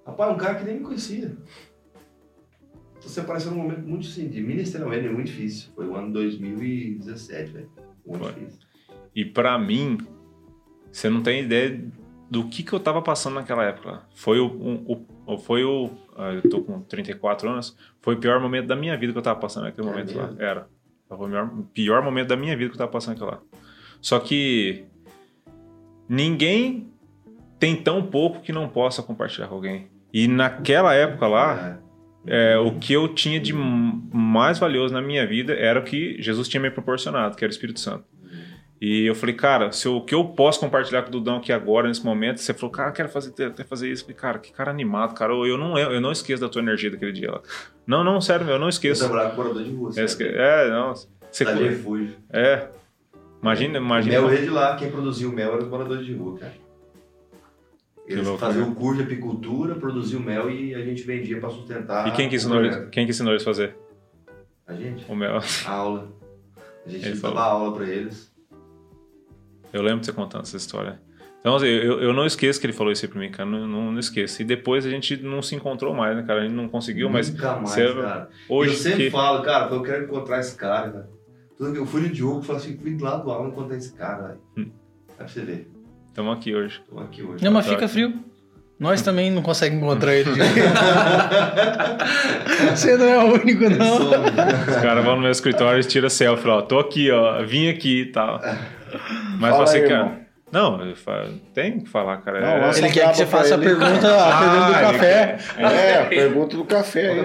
Rapaz, 0.06 0.34
um 0.34 0.38
cara 0.38 0.56
que 0.56 0.64
nem 0.66 0.76
me 0.80 0.82
conhecia. 0.82 1.26
Então, 1.26 3.02
Você 3.02 3.20
apareceu 3.20 3.52
num 3.52 3.58
momento 3.58 3.88
muito 3.88 4.08
assim, 4.08 4.28
de 4.28 4.42
ministerialmente 4.42 5.08
muito 5.10 5.28
difícil. 5.28 5.70
Foi 5.76 5.88
o 5.88 5.96
ano 5.96 6.12
2017, 6.12 7.52
velho. 7.52 7.70
Muito 8.06 8.24
Foi. 8.24 8.34
difícil. 8.34 8.60
E 9.16 9.24
pra 9.26 9.58
mim, 9.60 9.98
você 10.92 11.10
não 11.10 11.22
tem 11.22 11.44
ideia 11.44 11.84
do 12.30 12.48
que, 12.48 12.64
que 12.64 12.74
eu 12.74 12.80
tava 12.80 13.02
passando 13.02 13.36
naquela 13.36 13.64
época. 13.64 14.02
Foi 14.16 14.40
o, 14.40 14.48
o- 15.28 15.38
foi 15.38 15.64
o. 15.64 15.90
ah, 16.18 16.34
Eu 16.34 16.50
tô 16.50 16.62
com 16.62 16.82
34 16.82 17.48
anos. 17.50 17.78
Foi 18.02 18.16
o 18.16 18.20
pior 18.20 18.40
momento 18.42 18.68
da 18.68 18.76
minha 18.76 18.98
vida 18.98 19.14
que 19.14 19.20
eu 19.20 19.24
tava 19.24 19.40
passando 19.40 19.64
naquele 19.66 19.88
É 19.88 19.92
momento 19.92 20.18
lá. 20.18 20.28
mesmo? 20.28 20.42
Era. 20.42 20.68
Foi 21.08 21.18
o 21.18 21.30
pior, 21.30 21.50
pior 21.74 22.04
momento 22.04 22.28
da 22.30 22.36
minha 22.38 22.56
vida 22.58 22.70
que 22.70 22.76
eu 22.76 22.80
tava 22.80 22.92
passando 22.92 23.14
naquela 23.20 23.32
lá. 23.32 23.42
Só 24.02 24.20
que. 24.20 24.86
Ninguém 26.16 26.92
tem 27.58 27.74
tão 27.74 28.04
pouco 28.04 28.42
que 28.42 28.52
não 28.52 28.68
possa 28.68 29.02
compartilhar 29.02 29.48
com 29.48 29.56
alguém. 29.56 29.88
E 30.14 30.28
naquela 30.28 30.94
época 30.94 31.26
lá, 31.26 31.80
é, 32.28 32.58
o 32.58 32.74
que 32.74 32.92
eu 32.92 33.08
tinha 33.08 33.40
de 33.40 33.54
mais 33.54 34.60
valioso 34.60 34.94
na 34.94 35.02
minha 35.02 35.26
vida 35.26 35.54
era 35.54 35.80
o 35.80 35.84
que 35.84 36.22
Jesus 36.22 36.50
tinha 36.50 36.60
me 36.60 36.70
proporcionado, 36.70 37.38
que 37.38 37.46
era 37.46 37.50
o 37.50 37.54
Espírito 37.54 37.80
Santo. 37.80 38.04
E 38.82 39.06
eu 39.06 39.16
falei, 39.16 39.36
cara, 39.36 39.72
se 39.72 39.88
eu- 39.88 39.96
o 39.98 40.02
que 40.04 40.14
eu 40.14 40.26
posso 40.26 40.60
compartilhar 40.60 41.04
com 41.04 41.08
o 41.08 41.12
Dudão 41.12 41.38
aqui 41.38 41.54
agora, 41.54 41.88
nesse 41.88 42.04
momento, 42.04 42.42
você 42.42 42.54
falou, 42.54 42.72
cara, 42.72 42.92
quero 42.92 43.08
fazer, 43.08 43.32
quero 43.32 43.64
fazer 43.66 43.90
isso. 43.90 44.02
Eu 44.02 44.08
falei, 44.08 44.20
cara, 44.20 44.40
que 44.40 44.52
cara 44.52 44.70
animado, 44.70 45.14
cara. 45.14 45.32
Eu, 45.32 45.46
eu 45.46 45.58
não, 45.58 45.78
eu 45.78 46.02
não 46.02 46.12
esqueço 46.12 46.42
da 46.42 46.50
tua 46.50 46.62
energia 46.62 46.92
daquele 46.92 47.14
dia 47.14 47.32
lá. 47.32 47.42
Não, 47.88 48.04
não, 48.04 48.20
sério, 48.20 48.50
eu 48.50 48.58
não 48.60 48.66
Eu 48.66 48.70
esqueço. 48.70 49.08
trabalhava 49.08 49.36
com 49.36 49.42
de. 49.44 49.90
É, 49.92 49.94
sabe? 49.94 50.06
esque- 50.06 50.24
é, 50.36 50.70
não. 50.72 50.94
Você, 51.32 51.46
de 51.46 51.64
refúgio. 51.64 52.16
é. 52.34 52.68
Imagina, 53.42 53.80
O 53.80 53.84
imagina. 53.84 54.20
mel 54.20 54.30
veio 54.30 54.42
de 54.44 54.50
lá, 54.50 54.76
quem 54.76 54.92
produziu 54.92 55.30
o 55.30 55.34
mel 55.34 55.54
era 55.54 55.64
os 55.64 55.68
moradores 55.70 56.06
de 56.06 56.14
rua, 56.14 56.38
cara. 56.38 56.54
Eles 58.08 58.26
louco, 58.26 58.40
faziam 58.40 58.70
o 58.70 58.76
curso 58.76 58.98
de 58.98 59.04
apicultura, 59.04 59.76
produziam 59.76 60.22
mel 60.22 60.50
e 60.50 60.76
a 60.76 60.84
gente 60.84 61.04
vendia 61.04 61.40
para 61.40 61.50
sustentar. 61.50 62.08
E 62.08 62.12
quem 62.12 62.28
que 62.30 62.36
ensinou 62.36 62.60
eles, 62.64 62.76
quem 62.92 63.06
que 63.06 63.12
ensinou 63.12 63.32
eles 63.34 63.44
a 63.44 63.46
fazer? 63.46 63.76
A 64.68 64.74
gente? 64.74 65.06
O 65.10 65.16
mel. 65.16 65.40
A 65.66 65.72
aula. 65.72 66.12
A 66.86 66.90
gente 66.90 67.04
dava 67.10 67.16
falou. 67.20 67.38
aula 67.40 67.76
para 67.76 67.86
eles. 67.86 68.32
Eu 69.72 69.82
lembro 69.82 70.02
de 70.02 70.08
você 70.08 70.12
contando 70.14 70.42
essa 70.44 70.58
história. 70.58 71.00
Então, 71.40 71.56
assim, 71.56 71.66
eu, 71.68 72.00
eu 72.02 72.14
não 72.14 72.26
esqueço 72.26 72.60
que 72.60 72.66
ele 72.68 72.74
falou 72.74 72.92
isso 72.92 73.06
aí 73.06 73.10
pra 73.12 73.20
mim, 73.20 73.32
cara. 73.32 73.50
Não, 73.50 73.68
não, 73.68 73.92
não 73.92 74.00
esqueço. 74.00 74.42
E 74.42 74.46
depois 74.46 74.86
a 74.86 74.90
gente 74.90 75.18
não 75.18 75.42
se 75.42 75.56
encontrou 75.56 75.94
mais, 75.94 76.16
né, 76.16 76.24
cara? 76.24 76.42
A 76.42 76.44
gente 76.44 76.54
não 76.54 76.68
conseguiu, 76.68 77.10
mas 77.10 77.32
Nunca 77.34 77.56
mais, 77.56 77.70
você- 77.72 77.94
cara. 77.94 78.30
hoje 78.50 78.72
eu 78.74 78.78
sempre 78.78 79.06
que... 79.06 79.10
falo, 79.12 79.42
cara, 79.42 79.74
eu 79.74 79.82
quero 79.82 80.04
encontrar 80.04 80.40
esse 80.40 80.56
cara, 80.56 80.92
cara. 80.92 81.10
Eu 81.62 81.86
fui 81.86 82.02
no 82.02 82.10
Diogo 82.10 82.42
e 82.42 82.46
falei 82.46 82.62
assim, 82.62 82.78
fui 82.78 82.98
lá 83.00 83.18
do 83.18 83.30
aula 83.30 83.48
encontrar 83.50 83.78
esse 83.78 83.94
cara, 83.94 84.30
velho. 84.30 84.40
Hum. 84.58 84.72
Aí 85.10 85.16
pra 85.16 85.28
você 85.28 85.42
ver. 85.42 85.72
Estamos 86.10 86.36
aqui 86.36 86.56
hoje. 86.56 86.82
Tô 86.90 87.00
aqui 87.00 87.22
hoje. 87.22 87.44
Não, 87.44 87.52
mas 87.52 87.68
fica 87.68 87.88
frio. 87.88 88.14
Nós 88.80 89.04
também 89.04 89.30
não 89.30 89.44
conseguimos 89.44 89.84
encontrar 89.84 90.16
ele. 90.16 90.32
Você 92.76 92.98
não 92.98 93.06
é 93.06 93.24
o 93.24 93.34
único, 93.34 93.70
não. 93.70 93.96
Os 93.96 94.76
caras 94.82 95.06
vão 95.06 95.18
no 95.18 95.22
meu 95.22 95.30
escritório 95.30 95.80
e 95.80 95.84
tiram 95.84 96.10
selfie, 96.10 96.48
ó. 96.48 96.64
Tô 96.64 96.80
aqui, 96.80 97.12
ó. 97.12 97.44
Vim 97.46 97.70
aqui 97.70 98.02
e 98.02 98.06
tal. 98.08 98.42
Mas 99.40 99.52
Fala 99.52 99.68
você, 99.68 99.78
aí, 99.78 99.84
irmão. 99.84 100.21
Não, 100.52 100.80
tem 101.54 101.80
que 101.80 101.90
falar, 101.90 102.18
cara. 102.18 102.42
Não, 102.42 102.68
É- 102.70 102.78
Ele 102.78 102.90
quer 102.92 103.10
que 103.12 103.18
você 103.18 103.26
faça 103.26 103.56
a 103.56 103.58
pergunta, 103.58 103.88
a 104.08 104.40
pergunta 104.40 104.66
do 104.68 104.74
Ah, 104.76 104.82
café. 104.92 105.38
É, 105.58 105.98
a 106.00 106.06
pergunta 106.06 106.58
do 106.58 106.66
café. 106.66 107.16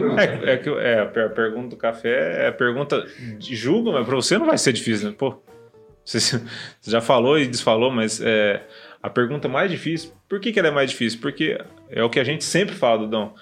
É, 0.47 0.53
é 0.53 0.57
que 0.57 0.69
é, 0.71 1.01
a 1.01 1.07
per- 1.07 1.27
a 1.27 1.31
pergunta 1.31 1.69
do 1.71 1.77
café 1.77 2.45
é 2.45 2.49
a 2.49 2.53
pergunta 2.53 3.05
de 3.39 3.57
julgo, 3.57 3.93
mas 3.93 4.07
pra 4.07 4.15
você 4.15 4.39
não 4.39 4.47
vai 4.47 4.57
ser 4.59 4.73
difícil, 4.73 5.09
né? 5.11 5.15
Pô, 5.19 5.43
você, 6.05 6.21
você 6.21 6.91
já 6.91 7.01
falou 7.01 7.39
e 7.39 7.47
desfalou, 7.47 7.91
mas 7.91 8.21
é, 8.23 8.63
a 9.03 9.11
pergunta 9.11 9.49
mais 9.49 9.71
difícil, 9.71 10.13
por 10.29 10.39
que, 10.39 10.53
que 10.53 10.59
ela 10.59 10.69
é 10.69 10.73
mais 10.73 10.91
difícil? 10.91 11.19
Porque 11.21 11.59
é 11.91 12.03
o 12.05 12.09
que 12.11 12.21
a 12.21 12.25
gente 12.25 12.45
sempre 12.45 12.75
fala, 12.77 12.99
Dudão. 13.01 13.35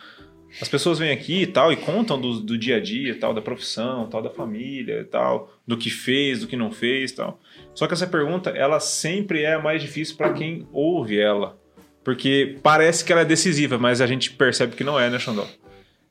As 0.60 0.68
pessoas 0.68 0.98
vêm 0.98 1.10
aqui 1.10 1.42
e 1.42 1.46
tal 1.46 1.72
e 1.72 1.76
contam 1.76 2.20
do, 2.20 2.40
do 2.40 2.56
dia 2.56 2.76
a 2.76 2.80
dia, 2.80 3.18
tal, 3.18 3.34
da 3.34 3.42
profissão, 3.42 4.08
tal, 4.08 4.22
da 4.22 4.30
família 4.30 5.06
tal, 5.10 5.52
do 5.66 5.76
que 5.76 5.90
fez, 5.90 6.40
do 6.40 6.46
que 6.46 6.56
não 6.56 6.70
fez 6.70 7.12
tal. 7.12 7.40
Só 7.74 7.86
que 7.86 7.92
essa 7.94 8.06
pergunta, 8.06 8.50
ela 8.50 8.78
sempre 8.78 9.42
é 9.42 9.54
a 9.54 9.58
mais 9.62 9.82
difícil 9.82 10.16
para 10.16 10.32
quem 10.32 10.66
ouve 10.72 11.18
ela. 11.18 11.58
Porque 12.04 12.58
parece 12.62 13.04
que 13.04 13.10
ela 13.12 13.22
é 13.22 13.24
decisiva, 13.24 13.78
mas 13.78 14.00
a 14.00 14.06
gente 14.06 14.30
percebe 14.32 14.76
que 14.76 14.84
não 14.84 14.98
é, 15.00 15.10
né, 15.10 15.18
Xandó? 15.18 15.46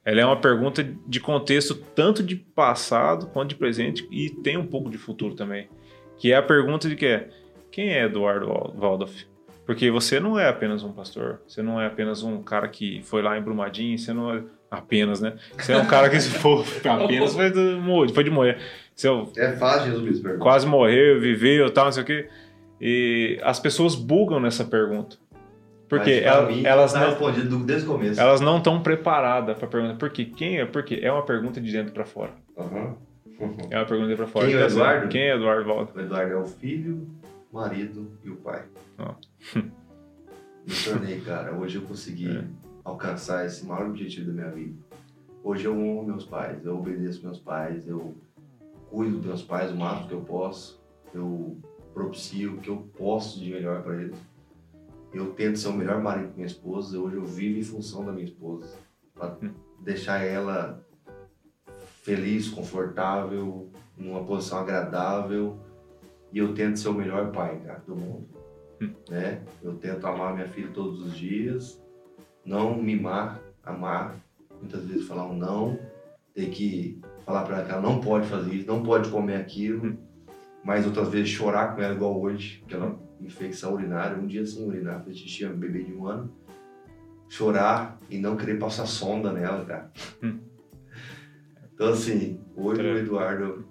Ela 0.04 0.20
é 0.22 0.26
uma 0.26 0.40
pergunta 0.42 0.84
de 1.08 1.20
contexto 1.22 1.76
tanto 1.76 2.22
de 2.22 2.36
passado 2.36 3.28
quanto 3.28 3.50
de 3.50 3.56
presente 3.56 4.06
e 4.12 4.30
tem 4.30 4.58
um 4.58 4.66
pouco 4.68 4.90
de 4.90 4.98
futuro 4.98 5.36
também. 5.36 5.70
Que 6.18 6.34
é 6.34 6.36
a 6.36 6.42
pergunta 6.44 6.90
de 6.90 6.96
que 6.98 7.06
é, 7.06 7.30
quem 7.72 7.90
é 7.90 8.04
Eduardo 8.06 8.48
Wal- 8.48 8.76
Waldorf? 8.78 9.26
Porque 9.66 9.90
você 9.90 10.20
não 10.20 10.38
é 10.38 10.48
apenas 10.50 10.84
um 10.84 10.92
pastor, 10.92 11.40
você 11.48 11.62
não 11.62 11.80
é 11.80 11.86
apenas 11.88 12.22
um 12.22 12.42
cara 12.44 12.68
que 12.68 13.02
foi 13.04 13.22
lá 13.22 13.38
em 13.38 13.42
Brumadinho, 13.42 13.98
você 13.98 14.12
não 14.12 14.34
é 14.34 14.42
apenas, 14.70 15.22
né? 15.22 15.36
Você 15.58 15.72
é 15.72 15.78
um 15.78 15.86
cara 15.86 16.10
que 16.10 16.20
se 16.20 16.30
for 16.40 16.66
apenas 16.84 17.34
foi, 17.34 17.50
do, 17.50 18.14
foi 18.14 18.24
de 18.24 18.30
morrer. 18.30 18.58
Você 18.96 19.08
é 19.08 19.46
É 19.46 19.52
fácil 19.54 19.92
resumir 19.92 20.10
essa 20.12 20.22
pergunta. 20.22 20.44
quase 20.44 20.68
morreu, 20.68 21.20
viveu, 21.22 21.70
tal, 21.70 21.86
não 21.86 21.92
sei 21.94 22.04
o 22.04 22.06
quê. 22.06 22.28
E 22.82 23.40
as 23.42 23.60
pessoas 23.60 23.96
bugam 23.96 24.40
nessa 24.40 24.66
pergunta. 24.66 25.16
Porque 25.88 26.12
ela- 26.26 26.48
mim, 26.50 26.64
elas 26.66 26.92
tá 26.92 27.00
não 27.00 27.10
respondido 27.10 27.50
do- 27.60 27.64
desde 27.64 27.88
o 27.88 27.92
começo. 27.94 28.20
elas 28.20 28.42
não 28.42 28.58
estão 28.58 28.82
preparadas 28.82 29.58
para 29.58 29.68
perguntar. 29.68 29.96
Por 29.96 30.10
quê? 30.10 30.26
Quem 30.26 30.60
é? 30.60 30.66
Porque 30.66 31.00
é 31.02 31.12
uma 31.12 31.24
pergunta 31.24 31.62
de 31.62 31.72
dentro 31.72 31.94
para 31.94 32.04
fora. 32.04 32.32
Aham. 32.58 32.96
É 33.70 33.78
uma 33.78 33.86
pergunta 33.86 34.10
de 34.10 34.16
dentro 34.16 34.18
para 34.18 34.28
fora. 34.28 34.48
Quem 34.48 34.56
é 34.56 34.58
o 34.64 34.66
Eduardo? 34.66 35.08
Quem 35.08 35.22
é 35.22 35.36
Eduardo 35.36 35.66
Valdo? 35.66 35.92
O 35.96 36.00
Eduardo 36.02 36.32
é 36.34 36.36
o 36.38 36.46
filho, 36.46 37.08
marido 37.54 38.12
e 38.24 38.30
o 38.30 38.36
pai. 38.38 38.66
Ó. 38.98 39.14
Me 40.66 40.74
tornei, 40.84 41.22
cara. 41.22 41.54
Hoje 41.58 41.78
eu 41.78 41.84
consegui 41.84 42.30
É. 42.36 42.46
alcançar 42.84 43.46
esse 43.46 43.66
maior 43.66 43.88
objetivo 43.90 44.28
da 44.28 44.34
minha 44.34 44.52
vida. 44.52 44.76
Hoje 45.44 45.66
eu 45.66 45.78
honro 45.78 46.06
meus 46.08 46.26
pais, 46.26 46.66
eu 46.66 46.78
obedeço 46.78 47.22
meus 47.24 47.38
pais, 47.40 47.86
eu 47.88 48.16
cuido 48.90 49.18
dos 49.18 49.26
meus 49.26 49.42
pais 49.44 49.72
o 49.72 49.76
máximo 49.76 50.08
que 50.08 50.14
eu 50.14 50.22
posso, 50.22 50.82
eu 51.14 51.58
propicio 51.94 52.54
o 52.54 52.58
que 52.60 52.70
eu 52.70 52.78
posso 52.98 53.40
de 53.40 53.52
melhor 53.52 53.84
para 53.84 54.02
eles. 54.02 54.18
Eu 55.14 55.34
tento 55.34 55.60
ser 55.60 55.68
o 55.68 55.74
melhor 55.74 56.02
marido 56.02 56.28
para 56.28 56.36
minha 56.38 56.48
esposa. 56.48 56.98
Hoje 56.98 57.18
eu 57.18 57.26
vivo 57.26 57.60
em 57.60 57.64
função 57.64 58.04
da 58.06 58.12
minha 58.12 58.26
esposa, 58.26 58.74
para 59.14 59.38
Hum. 59.44 59.52
deixar 59.82 60.20
ela 60.24 60.82
feliz, 62.04 62.48
confortável, 62.48 63.70
numa 63.98 64.24
posição 64.24 64.60
agradável. 64.60 65.60
E 66.34 66.40
eu 66.40 66.54
tento 66.56 66.80
ser 66.80 66.90
o 66.90 66.94
melhor 66.94 67.32
pai, 67.32 67.62
cara, 67.64 67.84
do 67.86 67.96
mundo. 67.96 68.28
Hum. 68.82 68.92
Né? 69.08 69.42
Eu 69.62 69.76
tento 69.76 70.06
amar 70.08 70.34
minha 70.34 70.48
filha 70.48 70.70
todos 70.74 71.00
os 71.02 71.16
dias, 71.16 71.80
não 72.44 72.76
mimar, 72.76 73.40
amar. 73.64 74.16
Muitas 74.60 74.84
vezes 74.86 75.08
falar 75.08 75.28
um 75.28 75.38
não, 75.38 75.78
ter 76.34 76.50
que 76.50 77.00
falar 77.24 77.44
para 77.44 77.58
ela 77.58 77.66
que 77.66 77.72
ela 77.72 77.82
não 77.82 78.02
pode 78.02 78.28
fazer 78.28 78.56
isso, 78.56 78.68
não 78.68 78.82
pode 78.82 79.10
comer 79.10 79.36
aquilo. 79.36 79.86
Hum. 79.86 79.98
Mas 80.64 80.86
outras 80.88 81.10
vezes 81.10 81.30
chorar 81.30 81.76
com 81.76 81.82
ela 81.82 81.94
igual 81.94 82.20
hoje, 82.20 82.64
que 82.68 82.74
ela 82.74 82.98
infecção 83.22 83.74
urinária, 83.74 84.18
um 84.18 84.26
dia 84.26 84.46
sem 84.46 84.66
urinar, 84.66 85.04
fez 85.04 85.18
xixi, 85.18 85.46
um 85.46 85.58
bebê 85.58 85.84
de 85.84 85.94
um 85.94 86.08
ano. 86.08 86.34
Chorar 87.30 88.00
e 88.10 88.18
não 88.18 88.36
querer 88.36 88.58
passar 88.58 88.86
sonda 88.86 89.32
nela, 89.32 89.64
cara. 89.66 89.92
Hum. 90.24 90.40
Então 91.74 91.90
assim, 91.90 92.40
hoje 92.56 92.82
o 92.82 92.86
É. 92.86 93.00
Eduardo. 93.00 93.66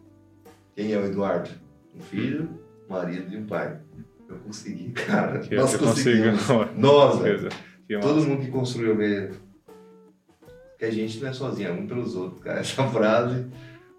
Quem 0.74 0.92
é 0.92 0.98
o 0.98 1.04
Eduardo? 1.04 1.50
Um 1.94 2.00
filho, 2.00 2.48
um 2.88 2.92
marido 2.92 3.32
e 3.32 3.36
um 3.36 3.46
pai. 3.46 3.78
Eu 4.28 4.36
consegui, 4.38 4.90
cara. 5.06 5.40
Que 5.40 5.54
Nós 5.54 5.70
você 5.70 5.78
conseguimos. 5.78 6.40
Nós, 6.76 7.18
velho. 7.18 7.48
Todo 8.00 8.22
mundo 8.24 8.40
que 8.44 8.50
construiu 8.50 8.94
mesmo. 8.94 9.36
Que 10.78 10.86
a 10.86 10.90
gente 10.90 11.20
não 11.20 11.28
é 11.28 11.32
sozinho, 11.32 11.68
é 11.68 11.72
um 11.72 11.86
pelos 11.86 12.16
outros, 12.16 12.42
cara. 12.42 12.58
Essa 12.60 12.86
frase, 12.88 13.46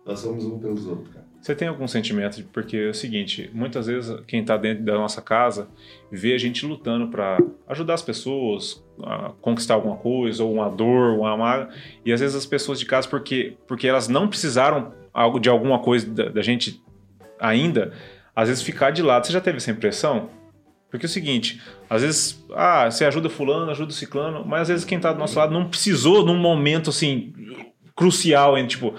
nós 0.06 0.20
somos 0.20 0.44
um 0.46 0.60
pelos 0.60 0.86
outros, 0.88 1.10
cara. 1.14 1.24
Você 1.40 1.54
tem 1.54 1.68
algum 1.68 1.88
sentimento? 1.88 2.38
de- 2.38 2.44
Porque 2.44 2.78
é 2.78 2.90
o 2.90 2.94
seguinte, 2.94 3.50
muitas 3.54 3.86
vezes 3.88 4.18
quem 4.28 4.44
tá 4.46 4.56
dentro 4.58 4.84
da 4.86 4.94
nossa 4.94 5.22
casa 5.22 5.68
vê 6.10 6.34
a 6.34 6.38
gente 6.38 6.66
lutando 6.66 7.10
para 7.10 7.38
ajudar 7.68 7.96
as 7.96 8.02
pessoas 8.02 8.82
a 9.04 9.34
conquistar 9.42 9.74
alguma 9.74 9.98
coisa, 9.98 10.42
ou 10.44 10.54
uma 10.54 10.70
dor, 10.70 11.18
uma 11.20 11.36
mágoa, 11.36 11.70
e 12.06 12.14
às 12.14 12.22
vezes 12.22 12.34
as 12.36 12.46
pessoas 12.46 12.80
de 12.80 12.86
casa, 12.86 13.08
porque, 13.10 13.58
porque 13.68 13.86
elas 13.88 14.08
não 14.08 14.28
precisaram 14.28 14.94
algo 15.14 15.38
de 15.38 15.50
alguma 15.50 15.80
coisa 15.80 16.10
da, 16.10 16.30
da 16.30 16.42
gente 16.42 16.82
ainda, 17.40 17.94
às 18.36 18.50
vezes 18.50 18.64
ficar 18.64 18.92
de 18.92 19.02
lado. 19.02 19.26
Você 19.26 19.34
já 19.34 19.42
teve 19.42 19.58
essa 19.58 19.72
impressão? 19.72 20.30
Porque 20.90 21.06
é 21.06 21.10
o 21.10 21.10
seguinte, 21.10 21.60
às 21.90 22.04
vezes, 22.04 22.46
ah, 22.54 22.90
você 22.90 23.04
ajuda 23.04 23.28
fulano, 23.28 23.72
ajuda 23.72 23.92
o 23.92 23.96
ciclano, 23.96 24.46
mas 24.46 24.62
às 24.62 24.68
vezes 24.68 24.86
quem 24.86 25.00
tá 25.00 25.12
do 25.12 25.18
nosso 25.18 25.40
lado 25.40 25.52
não 25.52 25.68
precisou 25.68 26.24
num 26.24 26.38
momento 26.38 26.92
assim 26.92 27.34
crucial, 27.96 28.58
em 28.58 28.68
tipo, 28.68 28.94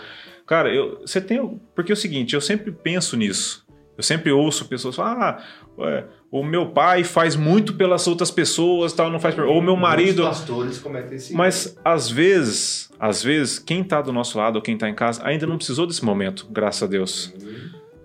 cara, 0.44 0.74
eu, 0.74 1.00
você 1.00 1.20
tem, 1.20 1.60
porque 1.74 1.92
é 1.92 1.94
o 1.94 1.96
seguinte, 1.96 2.34
eu 2.34 2.40
sempre 2.40 2.72
penso 2.72 3.16
nisso. 3.16 3.64
Eu 3.96 4.02
sempre 4.02 4.32
ouço 4.32 4.64
pessoas 4.64 4.96
falar, 4.96 5.16
ah, 5.20 5.42
ué, 5.78 6.04
o 6.32 6.42
meu 6.42 6.70
pai 6.70 7.04
faz 7.04 7.36
muito 7.36 7.74
pelas 7.74 8.08
outras 8.08 8.28
pessoas, 8.28 8.92
tal, 8.92 9.08
não 9.08 9.20
faz, 9.20 9.38
ou 9.38 9.62
meu 9.62 9.76
marido, 9.76 10.22
Muitos 10.24 10.40
pastores 10.40 10.78
cometem 10.80 11.16
esse 11.16 11.32
mas 11.32 11.78
às 11.84 12.10
vezes, 12.10 12.90
às 12.98 13.22
vezes, 13.22 13.60
quem 13.60 13.84
tá 13.84 14.02
do 14.02 14.12
nosso 14.12 14.36
lado 14.36 14.56
ou 14.56 14.62
quem 14.62 14.76
tá 14.76 14.88
em 14.88 14.94
casa 14.96 15.24
ainda 15.24 15.46
não 15.46 15.56
precisou 15.56 15.86
desse 15.86 16.04
momento, 16.04 16.48
graças 16.50 16.82
a 16.82 16.86
Deus. 16.88 17.32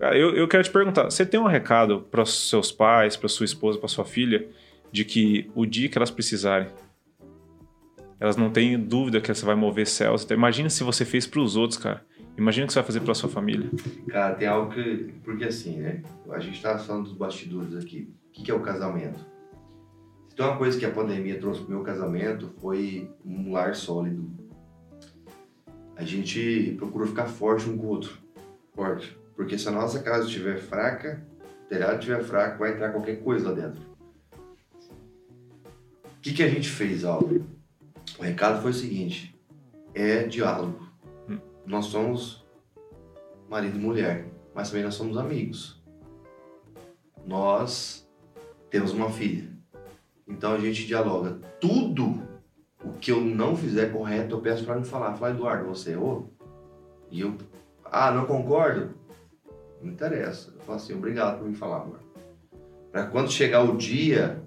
Cara, 0.00 0.16
eu, 0.16 0.34
eu 0.34 0.48
quero 0.48 0.64
te 0.64 0.70
perguntar, 0.70 1.04
você 1.04 1.26
tem 1.26 1.38
um 1.38 1.46
recado 1.46 2.00
para 2.10 2.24
seus 2.24 2.72
pais, 2.72 3.18
para 3.18 3.28
sua 3.28 3.44
esposa, 3.44 3.78
para 3.78 3.86
sua 3.86 4.06
filha, 4.06 4.48
de 4.90 5.04
que 5.04 5.50
o 5.54 5.66
dia 5.66 5.90
que 5.90 5.98
elas 5.98 6.10
precisarem, 6.10 6.68
elas 8.18 8.34
não 8.34 8.50
têm 8.50 8.78
dúvida 8.78 9.20
que 9.20 9.32
você 9.32 9.44
vai 9.44 9.54
mover 9.54 9.86
céus. 9.86 10.24
Então, 10.24 10.34
imagina 10.34 10.70
se 10.70 10.82
você 10.82 11.04
fez 11.04 11.26
para 11.26 11.40
os 11.40 11.54
outros, 11.54 11.78
cara. 11.78 12.02
Imagina 12.38 12.64
o 12.64 12.66
que 12.66 12.72
você 12.72 12.78
vai 12.78 12.86
fazer 12.86 13.00
pela 13.00 13.14
sua 13.14 13.28
família. 13.28 13.70
Cara, 14.08 14.34
tem 14.36 14.48
algo 14.48 14.72
que. 14.72 15.12
Porque 15.22 15.44
assim, 15.44 15.76
né? 15.76 16.02
A 16.30 16.38
gente 16.38 16.62
tá 16.62 16.78
falando 16.78 17.04
dos 17.04 17.12
bastidores 17.12 17.76
aqui. 17.76 18.10
O 18.28 18.42
que, 18.42 18.50
é 18.50 18.54
o 18.54 18.60
casamento? 18.60 19.20
Tem 20.34 20.46
uma 20.46 20.56
coisa 20.56 20.78
que 20.78 20.86
a 20.86 20.90
pandemia 20.90 21.38
trouxe 21.38 21.60
pro 21.60 21.74
meu 21.74 21.82
casamento 21.82 22.54
foi 22.58 23.10
um 23.22 23.52
lar 23.52 23.74
sólido. 23.74 24.30
A 25.94 26.04
gente 26.04 26.74
procurou 26.78 27.06
ficar 27.06 27.26
forte 27.26 27.68
um 27.68 27.76
com 27.76 27.86
o 27.86 27.90
outro. 27.90 28.16
Forte. 28.74 29.19
Porque 29.36 29.58
se 29.58 29.68
a 29.68 29.72
nossa 29.72 30.02
casa 30.02 30.26
estiver 30.26 30.58
fraca, 30.58 31.22
o 31.64 31.68
telhado 31.68 31.98
estiver 31.98 32.22
fraco, 32.22 32.58
vai 32.58 32.72
entrar 32.72 32.90
qualquer 32.90 33.22
coisa 33.22 33.48
lá 33.48 33.54
dentro. 33.54 33.80
O 36.04 36.20
que, 36.20 36.34
que 36.34 36.42
a 36.42 36.48
gente 36.48 36.68
fez, 36.68 37.04
Álvaro? 37.04 37.46
O 38.18 38.22
recado 38.22 38.60
foi 38.60 38.70
o 38.72 38.74
seguinte: 38.74 39.34
é 39.94 40.24
diálogo. 40.24 40.88
Nós 41.64 41.86
somos 41.86 42.44
marido 43.48 43.78
e 43.78 43.80
mulher, 43.80 44.26
mas 44.54 44.68
também 44.68 44.84
nós 44.84 44.94
somos 44.94 45.16
amigos. 45.16 45.80
Nós 47.26 48.08
temos 48.70 48.92
uma 48.92 49.10
filha. 49.10 49.48
Então 50.26 50.52
a 50.52 50.58
gente 50.58 50.86
dialoga. 50.86 51.38
Tudo 51.60 52.22
o 52.84 52.92
que 52.92 53.10
eu 53.10 53.20
não 53.20 53.56
fizer 53.56 53.92
correto, 53.92 54.36
eu 54.36 54.40
peço 54.40 54.64
para 54.64 54.76
me 54.76 54.84
falar. 54.84 55.14
Fala, 55.14 55.32
Eduardo, 55.32 55.66
você 55.66 55.92
errou? 55.92 56.32
E 57.10 57.20
eu, 57.20 57.36
ah, 57.84 58.10
não 58.10 58.26
concordo? 58.26 58.94
Não 59.80 59.90
interessa. 59.90 60.52
Eu 60.54 60.60
falo 60.60 60.76
assim, 60.76 60.94
obrigado 60.94 61.38
por 61.38 61.48
me 61.48 61.54
falar, 61.54 61.82
amor. 61.82 62.00
Para 62.92 63.06
quando 63.06 63.30
chegar 63.30 63.62
o 63.62 63.76
dia, 63.76 64.42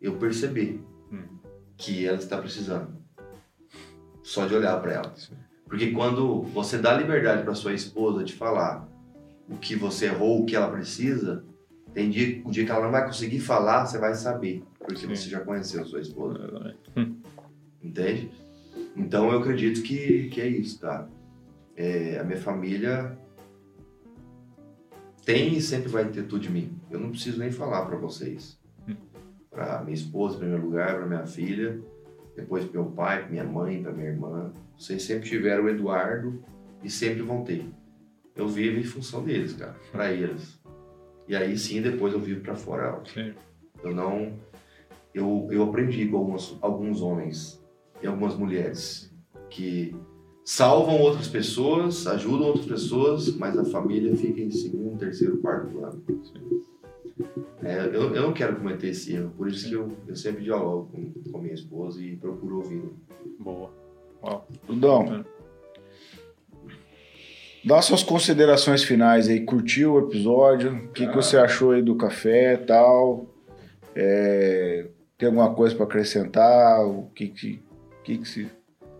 eu 0.00 0.16
perceber. 0.16 0.80
Hum. 1.10 1.38
que 1.76 2.06
ela 2.06 2.16
está 2.16 2.38
precisando. 2.38 2.88
Só 4.22 4.46
de 4.46 4.54
olhar 4.54 4.80
para 4.80 4.92
ela. 4.92 5.14
Porque 5.66 5.90
quando 5.90 6.42
você 6.42 6.78
dá 6.78 6.94
liberdade 6.94 7.42
para 7.42 7.54
sua 7.54 7.72
esposa 7.72 8.24
de 8.24 8.32
falar 8.32 8.88
o 9.48 9.56
que 9.56 9.74
você 9.74 10.06
errou, 10.06 10.42
o 10.42 10.46
que 10.46 10.56
ela 10.56 10.70
precisa, 10.70 11.44
tem 11.92 12.08
dia, 12.08 12.42
o 12.44 12.50
dia 12.50 12.64
que 12.64 12.70
ela 12.70 12.84
não 12.84 12.90
vai 12.90 13.04
conseguir 13.04 13.40
falar, 13.40 13.84
você 13.84 13.98
vai 13.98 14.14
saber, 14.14 14.62
porque 14.78 15.02
Sim. 15.02 15.08
você 15.08 15.28
já 15.28 15.40
conheceu 15.40 15.84
sua 15.84 16.00
esposa. 16.00 16.74
Hum. 16.96 17.16
Entende? 17.82 18.30
Então 18.96 19.30
eu 19.30 19.40
acredito 19.40 19.82
que, 19.82 20.28
que 20.28 20.40
é 20.40 20.46
isso, 20.46 20.78
cara. 20.78 21.08
É, 21.76 22.18
a 22.18 22.24
minha 22.24 22.38
família 22.38 23.18
tem 25.24 25.54
e 25.54 25.60
sempre 25.60 25.88
vai 25.88 26.04
ter 26.04 26.22
tudo 26.24 26.40
de 26.40 26.50
mim. 26.50 26.78
Eu 26.90 26.98
não 26.98 27.10
preciso 27.10 27.38
nem 27.38 27.50
falar 27.50 27.86
pra 27.86 27.96
vocês. 27.96 28.60
Pra 29.50 29.82
minha 29.82 29.94
esposa, 29.94 30.36
em 30.36 30.38
primeiro 30.40 30.64
lugar, 30.64 30.96
pra 30.96 31.06
minha 31.06 31.26
filha, 31.26 31.80
depois 32.34 32.64
pro 32.64 32.82
meu 32.82 32.90
pai, 32.90 33.20
pra 33.20 33.30
minha 33.30 33.44
mãe, 33.44 33.82
pra 33.82 33.92
minha 33.92 34.08
irmã. 34.08 34.52
Vocês 34.76 35.02
sempre 35.02 35.28
tiveram 35.28 35.64
o 35.64 35.68
Eduardo 35.68 36.42
e 36.82 36.90
sempre 36.90 37.22
vão 37.22 37.44
ter. 37.44 37.66
Eu 38.34 38.48
vivo 38.48 38.78
em 38.78 38.84
função 38.84 39.22
deles, 39.22 39.52
cara, 39.52 39.76
pra 39.90 40.10
eles. 40.10 40.58
E 41.28 41.36
aí 41.36 41.56
sim, 41.56 41.82
depois 41.82 42.14
eu 42.14 42.20
vivo 42.20 42.40
pra 42.40 42.56
fora. 42.56 43.00
Sim. 43.12 43.34
Eu 43.82 43.94
não. 43.94 44.38
Eu, 45.14 45.48
eu 45.50 45.62
aprendi 45.64 46.08
com 46.08 46.16
alguns, 46.16 46.58
alguns 46.62 47.02
homens 47.02 47.62
e 48.02 48.06
algumas 48.06 48.34
mulheres 48.34 49.12
que 49.50 49.94
salvam 50.44 51.00
outras 51.00 51.28
pessoas, 51.28 52.06
ajudam 52.06 52.48
outras 52.48 52.66
pessoas, 52.66 53.34
mas 53.36 53.56
a 53.58 53.64
família 53.64 54.16
fica 54.16 54.40
em 54.40 54.50
segundo, 54.50 54.98
terceiro, 54.98 55.38
quarto 55.38 55.68
plano. 55.68 56.02
É, 57.62 57.86
eu, 57.86 58.14
eu 58.14 58.22
não 58.22 58.32
quero 58.32 58.56
cometer 58.56 58.88
esse 58.88 59.14
erro, 59.14 59.32
por 59.36 59.48
isso 59.48 59.68
que 59.68 59.74
eu, 59.74 59.88
eu 60.08 60.16
sempre 60.16 60.42
dialogo 60.42 60.90
com, 60.90 61.30
com 61.30 61.38
minha 61.38 61.54
esposa 61.54 62.02
e 62.02 62.16
procuro 62.16 62.56
ouvi-la. 62.56 62.90
Boa. 63.38 63.70
Uau. 64.22 64.46
Dudão, 64.66 65.24
dá 67.64 67.80
suas 67.80 68.02
considerações 68.02 68.82
finais 68.82 69.28
aí. 69.28 69.40
Curtiu 69.44 69.94
o 69.94 69.98
episódio? 70.00 70.72
O 70.72 70.88
que, 70.88 71.06
que 71.06 71.14
você 71.14 71.36
achou 71.36 71.72
aí 71.72 71.82
do 71.82 71.96
café 71.96 72.54
e 72.54 72.58
tal? 72.58 73.26
É, 73.94 74.88
tem 75.16 75.28
alguma 75.28 75.54
coisa 75.54 75.74
para 75.74 75.84
acrescentar? 75.84 76.84
O 76.84 77.10
que 77.14 77.28
que, 77.28 77.62
o 78.00 78.02
que, 78.02 78.18
que 78.18 78.28
se... 78.28 78.50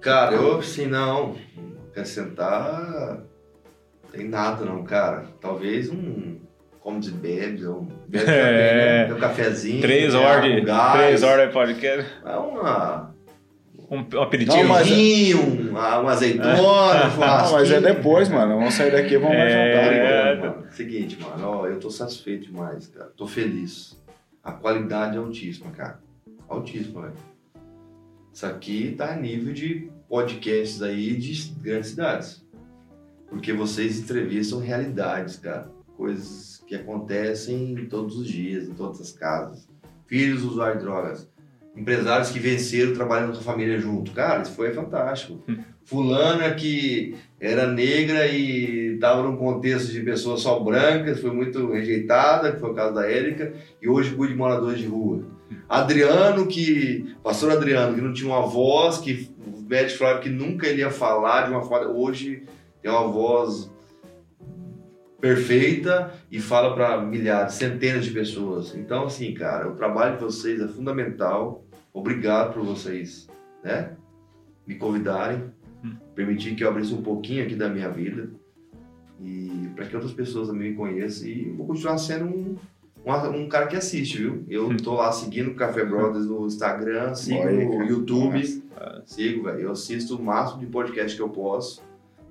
Cara, 0.02 0.34
eu 0.34 0.58
assim, 0.58 0.86
não. 0.86 1.36
Acrescentar. 1.90 3.20
Tem 4.10 4.28
nada 4.28 4.64
não, 4.64 4.82
cara. 4.84 5.24
Talvez 5.40 5.88
um. 5.90 6.38
Como 6.80 6.98
de 7.00 7.12
bebe, 7.12 7.66
um. 7.66 7.86
Bebe 8.08 8.24
É. 8.30 9.04
também, 9.04 9.08
né? 9.08 9.14
um 9.14 9.18
cafezinho. 9.20 9.80
Três 9.80 10.14
horas 10.14 10.44
Um 10.44 10.56
de, 10.56 10.62
três 10.98 11.22
horas 11.22 11.46
de 11.46 11.52
podcast. 11.52 12.10
É 12.24 12.36
uma. 12.36 13.14
Um, 13.88 13.98
um 14.16 14.22
aperitivo. 14.22 14.64
Não, 14.64 14.74
Um 14.74 14.82
vinho, 14.82 15.70
uma, 15.70 15.98
uma 15.98 16.10
azeitona, 16.12 16.54
um 16.60 16.70
Ah, 16.72 17.10
churrasquinho. 17.10 17.52
mas 17.58 17.72
é 17.72 17.80
depois, 17.80 18.28
mano. 18.28 18.56
Vamos 18.58 18.74
sair 18.74 18.90
daqui 18.90 19.14
e 19.14 19.18
vamos 19.18 19.36
mais 19.36 19.52
É. 19.52 20.34
jantar. 20.36 20.50
Mano. 20.56 20.66
Seguinte, 20.72 21.18
mano, 21.20 21.46
ó, 21.46 21.66
eu 21.66 21.78
tô 21.78 21.90
satisfeito 21.90 22.46
demais, 22.50 22.88
cara. 22.88 23.10
Tô 23.16 23.26
feliz. 23.26 24.00
A 24.42 24.50
qualidade 24.52 25.16
é 25.16 25.18
altíssima, 25.18 25.70
cara. 25.70 26.00
Altíssima, 26.48 27.02
velho. 27.02 27.14
Isso 28.32 28.46
aqui 28.46 28.94
tá 28.96 29.12
a 29.12 29.16
nível 29.16 29.52
de 29.52 29.90
podcasts 30.08 30.82
aí 30.82 31.16
de 31.16 31.52
grandes 31.60 31.90
cidades. 31.90 32.44
Porque 33.28 33.52
vocês 33.52 33.98
entrevistam 33.98 34.58
realidades, 34.58 35.36
cara. 35.36 35.70
Coisas 35.96 36.62
que 36.66 36.74
acontecem 36.74 37.86
todos 37.88 38.16
os 38.16 38.26
dias, 38.26 38.68
em 38.68 38.74
todas 38.74 39.00
as 39.00 39.12
casas. 39.12 39.68
Filhos 40.06 40.44
usuários 40.44 40.78
de 40.78 40.84
drogas. 40.84 41.30
Empresários 41.74 42.30
que 42.30 42.38
venceram 42.38 42.92
trabalhando 42.92 43.32
com 43.32 43.38
a 43.38 43.42
família 43.42 43.78
junto. 43.78 44.12
Cara, 44.12 44.42
isso 44.42 44.52
foi 44.52 44.72
fantástico. 44.72 45.42
Fulana 45.84 46.54
que 46.54 47.16
era 47.40 47.66
negra 47.66 48.26
e 48.28 48.94
estava 48.94 49.22
num 49.22 49.36
contexto 49.36 49.90
de 49.90 50.00
pessoas 50.00 50.40
só 50.40 50.60
brancas, 50.60 51.20
foi 51.20 51.32
muito 51.32 51.72
rejeitada, 51.72 52.52
que 52.52 52.60
foi 52.60 52.70
o 52.70 52.74
caso 52.74 52.94
da 52.94 53.10
Érica, 53.10 53.52
e 53.80 53.88
hoje 53.88 54.14
cuida 54.14 54.32
de 54.32 54.38
moradores 54.38 54.78
de 54.78 54.86
rua. 54.86 55.24
Adriano, 55.68 56.46
que. 56.46 57.14
Pastor 57.22 57.52
Adriano, 57.52 57.94
que 57.94 58.00
não 58.00 58.12
tinha 58.12 58.28
uma 58.28 58.46
voz, 58.46 58.98
que 58.98 59.30
os 59.52 59.62
médicos 59.62 59.96
falaram 59.96 60.20
que 60.20 60.28
nunca 60.28 60.66
ele 60.66 60.80
ia 60.80 60.90
falar 60.90 61.46
de 61.46 61.50
uma 61.50 61.62
forma. 61.62 61.90
Hoje 61.90 62.44
tem 62.80 62.90
uma 62.90 63.08
voz 63.08 63.70
perfeita 65.20 66.12
e 66.30 66.40
fala 66.40 66.74
para 66.74 67.00
milhares, 67.00 67.54
centenas 67.54 68.04
de 68.04 68.10
pessoas. 68.10 68.74
Então, 68.74 69.04
assim, 69.04 69.32
cara, 69.34 69.68
o 69.68 69.76
trabalho 69.76 70.16
de 70.16 70.24
vocês 70.24 70.60
é 70.60 70.68
fundamental. 70.68 71.64
Obrigado 71.92 72.54
por 72.54 72.64
vocês, 72.64 73.28
né? 73.62 73.92
Me 74.66 74.74
convidarem, 74.74 75.44
permitir 76.14 76.54
que 76.54 76.64
eu 76.64 76.68
abrisse 76.68 76.92
um 76.94 77.02
pouquinho 77.02 77.44
aqui 77.44 77.54
da 77.54 77.68
minha 77.68 77.88
vida 77.88 78.30
e 79.20 79.68
para 79.74 79.86
que 79.86 79.94
outras 79.94 80.12
pessoas 80.12 80.48
também 80.48 80.70
me 80.70 80.76
conheçam. 80.76 81.28
E 81.28 81.50
vou 81.50 81.66
continuar 81.66 81.96
sendo 81.98 82.24
um, 82.26 82.56
um, 83.06 83.36
um 83.42 83.48
cara 83.48 83.66
que 83.66 83.76
assiste, 83.76 84.18
viu? 84.18 84.44
Eu 84.48 84.76
tô 84.76 84.94
lá 84.94 85.12
seguindo 85.12 85.50
o 85.50 85.54
Café 85.54 85.84
Brothers 85.84 86.26
no 86.26 86.46
Instagram, 86.46 87.14
sigo 87.14 87.44
no 87.50 87.70
cara. 87.72 87.84
YouTube, 87.86 88.62
sigo, 89.06 89.44
velho. 89.44 89.60
Eu 89.60 89.70
assisto 89.72 90.16
o 90.16 90.22
máximo 90.22 90.60
de 90.60 90.66
podcast 90.66 91.16
que 91.16 91.22
eu 91.22 91.28
posso. 91.28 91.82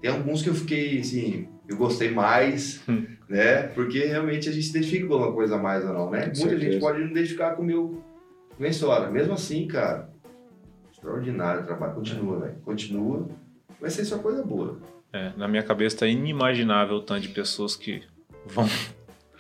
Tem 0.01 0.09
alguns 0.11 0.41
que 0.41 0.49
eu 0.49 0.55
fiquei, 0.55 0.99
assim, 0.99 1.47
eu 1.67 1.77
gostei 1.77 2.09
mais, 2.11 2.81
Hum. 2.89 3.05
né? 3.29 3.63
Porque 3.67 3.99
realmente 3.99 4.49
a 4.49 4.51
gente 4.51 4.63
se 4.65 4.71
identifica 4.71 5.07
com 5.07 5.13
alguma 5.13 5.31
coisa 5.31 5.55
a 5.55 5.59
mais 5.59 5.85
ou 5.85 5.93
não, 5.93 6.09
né? 6.09 6.21
Muita 6.21 6.35
certeza. 6.35 6.61
gente 6.71 6.79
pode 6.79 6.99
não 6.99 7.07
identificar 7.11 7.51
com 7.55 7.61
o 7.61 7.65
meu, 7.65 7.87
com 8.49 8.55
a 8.55 8.59
minha 8.59 8.71
história. 8.71 9.09
Mesmo 9.11 9.33
assim, 9.33 9.67
cara, 9.67 10.09
extraordinário 10.91 11.61
o 11.61 11.65
trabalho. 11.65 11.93
Continua, 11.93 12.39
velho. 12.39 12.55
Continua. 12.65 13.27
Vai 13.81 13.89
ser 13.89 14.05
só 14.05 14.19
coisa 14.19 14.43
boa. 14.43 14.79
É, 15.11 15.33
na 15.35 15.47
minha 15.47 15.63
cabeça 15.63 15.97
tá 15.97 16.07
inimaginável 16.07 16.97
o 16.97 17.01
tanto 17.01 17.21
de 17.21 17.29
pessoas 17.29 17.75
que 17.75 18.03
vão, 18.45 18.65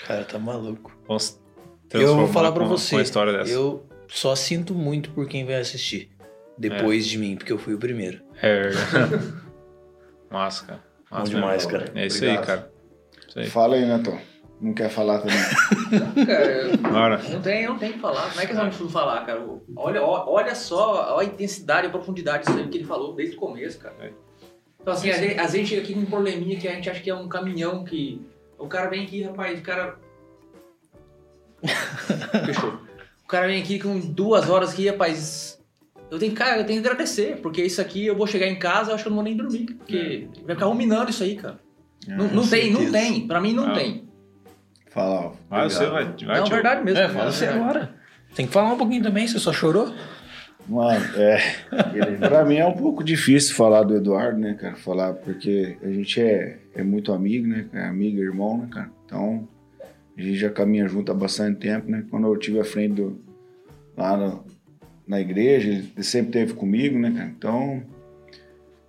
Cara, 0.05 0.25
tá 0.25 0.37
maluco. 0.39 0.91
vão 1.07 1.17
se 1.19 1.39
Eu 1.93 2.15
vou 2.15 2.27
falar 2.27 2.51
pra 2.51 2.63
com- 2.63 2.69
você. 2.69 2.95
Com 2.95 2.99
a 2.99 3.03
história 3.03 3.31
dessa. 3.31 3.51
Eu 3.51 3.85
só 4.07 4.35
sinto 4.35 4.73
muito 4.73 5.11
por 5.11 5.27
quem 5.27 5.45
vai 5.45 5.55
assistir. 5.55 6.11
Depois 6.57 7.05
de 7.07 7.17
mim, 7.17 7.35
porque 7.37 7.51
eu 7.53 7.57
fui 7.57 7.73
o 7.73 7.77
primeiro. 7.79 8.21
É. 8.41 8.69
Massa, 10.29 10.65
cara. 10.65 10.83
Bom 11.09 11.17
Massa 11.17 11.31
demais, 11.31 11.65
mesmo. 11.65 11.79
cara. 11.79 11.91
É 11.95 12.05
isso 12.07 12.23
aí, 12.23 12.29
Obrigado. 12.31 12.45
cara. 12.47 12.71
Isso 13.27 13.39
aí. 13.39 13.47
Fala 13.49 13.75
aí, 13.75 13.85
Neto. 13.85 14.17
Não 14.59 14.73
quer 14.75 14.89
falar 14.91 15.17
também? 15.19 15.37
Cara, 16.27 16.77
Bora. 16.77 17.17
não 17.29 17.41
tem, 17.41 17.65
não 17.65 17.79
tem 17.79 17.89
o 17.89 17.93
que 17.93 17.99
falar. 17.99 18.31
Não 18.35 18.41
é 18.43 18.45
questão 18.45 18.69
de 18.69 18.77
tudo 18.77 18.89
falar, 18.91 19.25
cara. 19.25 19.43
Olha, 19.75 20.03
olha 20.03 20.53
só 20.53 21.17
a 21.17 21.23
intensidade, 21.23 21.87
a 21.87 21.89
profundidade 21.89 22.45
disso 22.45 22.55
aí 22.59 22.67
que 22.67 22.77
ele 22.77 22.85
falou 22.85 23.15
desde 23.15 23.35
o 23.35 23.39
começo, 23.39 23.79
cara. 23.79 23.95
É. 23.99 24.11
Então, 24.81 24.93
assim, 24.93 25.09
a 25.11 25.17
gente, 25.17 25.39
a 25.39 25.47
gente 25.47 25.67
chega 25.69 25.81
aqui 25.81 25.93
com 25.93 25.99
um 26.01 26.05
probleminha 26.05 26.57
que 26.59 26.67
a 26.67 26.71
gente 26.71 26.89
acha 26.89 26.99
que 27.01 27.09
é 27.09 27.15
um 27.15 27.27
caminhão 27.27 27.83
que. 27.83 28.21
O 28.57 28.67
cara 28.67 28.89
vem 28.89 29.03
aqui, 29.03 29.23
rapaz, 29.23 29.59
o 29.59 29.63
cara. 29.63 29.95
Fechou. 32.45 32.79
O 33.23 33.27
cara 33.27 33.47
vem 33.47 33.61
aqui 33.61 33.79
com 33.79 33.99
duas 33.99 34.49
horas 34.49 34.71
aqui, 34.71 34.89
rapaz. 34.89 35.59
Eu 36.09 36.19
tenho, 36.19 36.33
cara, 36.33 36.57
eu 36.59 36.65
tenho 36.65 36.81
que 36.81 36.87
agradecer, 36.87 37.37
porque 37.41 37.61
isso 37.63 37.79
aqui 37.79 38.05
eu 38.05 38.15
vou 38.15 38.27
chegar 38.27 38.47
em 38.47 38.59
casa, 38.59 38.91
eu 38.91 38.95
acho 38.95 39.03
que 39.03 39.07
eu 39.07 39.11
não 39.11 39.17
vou 39.17 39.23
nem 39.23 39.37
dormir. 39.37 39.65
Porque 39.75 40.27
vai 40.45 40.55
ficar 40.55 40.65
ruminando 40.67 41.09
isso 41.09 41.23
aí, 41.23 41.35
cara. 41.37 41.57
não 42.07 42.27
não 42.27 42.47
tem, 42.47 42.71
não 42.71 42.91
tem. 42.91 43.25
Pra 43.27 43.39
mim 43.39 43.53
não 43.53 43.69
Ah. 43.69 43.73
tem. 43.75 44.09
Fala, 44.89 45.27
ó. 45.27 45.31
Vai, 45.49 45.69
você 45.69 45.85
vai. 45.85 46.03
vai 46.03 46.37
não, 46.39 46.43
tio. 46.43 46.53
verdade 46.53 46.83
mesmo. 46.83 46.99
É, 46.99 47.07
fala 47.07 47.31
você 47.31 47.45
verdade. 47.45 47.63
agora. 47.63 47.95
Tem 48.35 48.45
que 48.45 48.51
falar 48.51 48.73
um 48.73 48.77
pouquinho 48.77 49.01
também, 49.03 49.25
você 49.27 49.39
só 49.39 49.53
chorou? 49.53 49.93
Mano, 50.67 51.03
é. 51.17 51.37
pra 52.27 52.45
mim 52.45 52.57
é 52.57 52.65
um 52.65 52.73
pouco 52.73 53.03
difícil 53.03 53.55
falar 53.55 53.83
do 53.83 53.95
Eduardo, 53.95 54.39
né, 54.39 54.53
cara? 54.53 54.75
Falar, 54.75 55.13
porque 55.13 55.75
a 55.81 55.89
gente 55.89 56.21
é, 56.21 56.59
é 56.75 56.83
muito 56.83 57.11
amigo, 57.11 57.47
né? 57.47 57.67
É 57.73 57.83
amigo, 57.85 58.19
irmão, 58.21 58.57
né, 58.57 58.67
cara? 58.71 58.89
Então, 59.05 59.47
a 60.17 60.21
gente 60.21 60.35
já 60.37 60.49
caminha 60.49 60.87
junto 60.87 61.11
há 61.11 61.15
bastante 61.15 61.59
tempo, 61.59 61.89
né? 61.89 62.05
Quando 62.09 62.27
eu 62.27 62.37
tive 62.37 62.59
à 62.59 62.63
frente 62.63 62.95
do. 62.95 63.19
lá 63.97 64.15
no- 64.15 64.45
na 65.07 65.19
igreja, 65.19 65.69
ele 65.69 66.03
sempre 66.03 66.27
esteve 66.29 66.53
comigo, 66.53 66.97
né, 66.97 67.11
cara? 67.11 67.33
Então, 67.37 67.83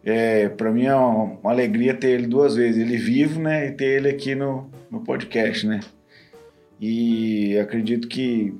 é, 0.04 0.48
pra 0.50 0.70
mim 0.70 0.84
é 0.84 0.94
uma, 0.94 1.24
uma 1.40 1.50
alegria 1.50 1.94
ter 1.94 2.10
ele 2.10 2.26
duas 2.28 2.54
vezes, 2.54 2.80
ele 2.80 2.96
vivo, 2.96 3.40
né? 3.40 3.66
E 3.68 3.72
ter 3.72 3.96
ele 3.96 4.08
aqui 4.08 4.34
no, 4.34 4.70
no 4.88 5.00
podcast, 5.00 5.66
né? 5.66 5.80
E 6.80 7.56
acredito 7.58 8.06
que 8.06 8.54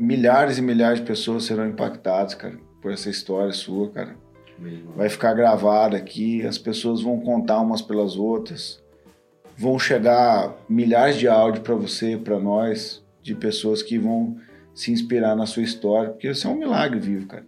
milhares 0.00 0.56
e 0.56 0.62
milhares 0.62 0.98
de 0.98 1.06
pessoas 1.06 1.44
serão 1.44 1.68
impactadas, 1.68 2.34
cara, 2.34 2.58
por 2.80 2.90
essa 2.90 3.10
história 3.10 3.52
sua, 3.52 3.90
cara. 3.90 4.16
Vai 4.96 5.08
ficar 5.08 5.34
gravada 5.34 5.96
aqui, 5.96 6.44
as 6.46 6.58
pessoas 6.58 7.02
vão 7.02 7.20
contar 7.20 7.60
umas 7.60 7.82
pelas 7.82 8.16
outras. 8.16 8.82
Vão 9.56 9.78
chegar 9.78 10.54
milhares 10.68 11.16
de 11.16 11.28
áudios 11.28 11.62
para 11.62 11.74
você, 11.74 12.16
para 12.16 12.38
nós, 12.38 13.04
de 13.22 13.34
pessoas 13.34 13.82
que 13.82 13.98
vão 13.98 14.36
se 14.74 14.90
inspirar 14.90 15.36
na 15.36 15.44
sua 15.44 15.62
história, 15.62 16.10
porque 16.10 16.30
isso 16.30 16.46
é 16.46 16.50
um 16.50 16.58
milagre 16.58 16.98
vivo, 16.98 17.26
cara. 17.26 17.46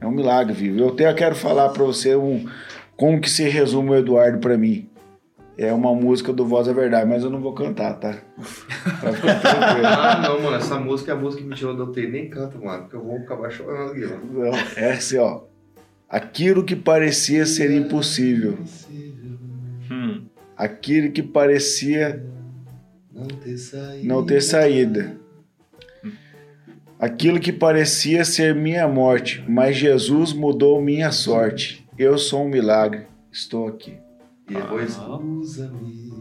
É 0.00 0.06
um 0.06 0.10
milagre 0.10 0.52
vivo. 0.52 0.80
Eu 0.80 0.88
até 0.88 1.12
quero 1.14 1.36
falar 1.36 1.68
para 1.68 1.84
você 1.84 2.16
um, 2.16 2.48
como 2.96 3.20
que 3.20 3.30
se 3.30 3.48
resume 3.48 3.90
o 3.90 3.94
Eduardo 3.94 4.38
para 4.38 4.58
mim. 4.58 4.88
É 5.56 5.72
uma 5.72 5.94
música 5.94 6.32
do 6.32 6.46
Voz 6.46 6.66
é 6.66 6.72
Verdade, 6.72 7.08
mas 7.08 7.22
eu 7.22 7.30
não 7.30 7.40
vou 7.40 7.52
cantar, 7.54 7.94
tá? 7.94 8.18
Pra 9.00 9.12
ficar 9.12 9.40
tranquilo. 9.40 9.86
Ah, 9.86 10.18
não, 10.22 10.40
mano, 10.42 10.56
essa 10.56 10.78
música 10.78 11.12
é 11.12 11.14
a 11.14 11.18
música 11.18 11.42
que 11.42 11.48
me 11.48 11.54
tirou 11.54 11.74
do 11.76 11.84
UTI. 11.84 12.06
Nem 12.08 12.28
canta, 12.30 12.58
mano, 12.58 12.82
porque 12.84 12.96
eu 12.96 13.02
vou 13.04 13.16
acabar 13.18 13.50
chorando 13.50 13.90
aqui, 13.92 14.00
mano. 14.00 14.22
Não, 14.32 14.54
é 14.76 14.92
assim, 14.92 15.18
ó. 15.18 15.42
Aquilo 16.08 16.64
que 16.64 16.76
parecia 16.76 17.46
ser 17.46 17.70
impossível. 17.70 18.58
Hum. 19.90 20.22
Aquilo 20.56 21.10
que 21.10 21.22
parecia 21.22 22.24
Não 23.12 23.26
ter 23.26 23.56
saído. 23.58 24.06
não 24.08 24.24
ter 24.24 24.40
saída. 24.42 25.16
Aquilo 26.98 27.40
que 27.40 27.52
parecia 27.52 28.24
ser 28.24 28.54
minha 28.54 28.86
morte, 28.86 29.44
mas 29.48 29.76
Jesus 29.76 30.32
mudou 30.32 30.80
minha 30.80 31.10
sorte. 31.10 31.84
Eu 31.98 32.16
sou 32.16 32.44
um 32.44 32.48
milagre, 32.48 33.06
estou 33.30 33.66
aqui. 33.66 33.96
E 34.52 34.54
depois, 34.62 34.96
Ah. 34.98 35.16
usa-me. 35.18 36.12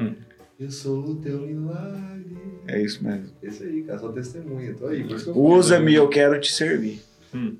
Hum. 0.00 0.14
Eu 0.58 0.70
sou 0.70 1.00
o 1.04 1.16
teu 1.16 1.40
milagre. 1.40 2.36
É 2.68 2.80
isso 2.80 3.02
mesmo. 3.04 3.26
Esse 3.42 3.64
aí, 3.64 3.82
cara, 3.82 3.98
só 3.98 4.08
testemunha. 4.12 4.74
Tô 4.74 4.86
aí, 4.86 5.06
isso 5.12 5.32
Usa-me, 5.38 5.94
eu 5.94 6.08
quero 6.08 6.40
te 6.40 6.52
servir. 6.52 7.00
Hum. 7.34 7.56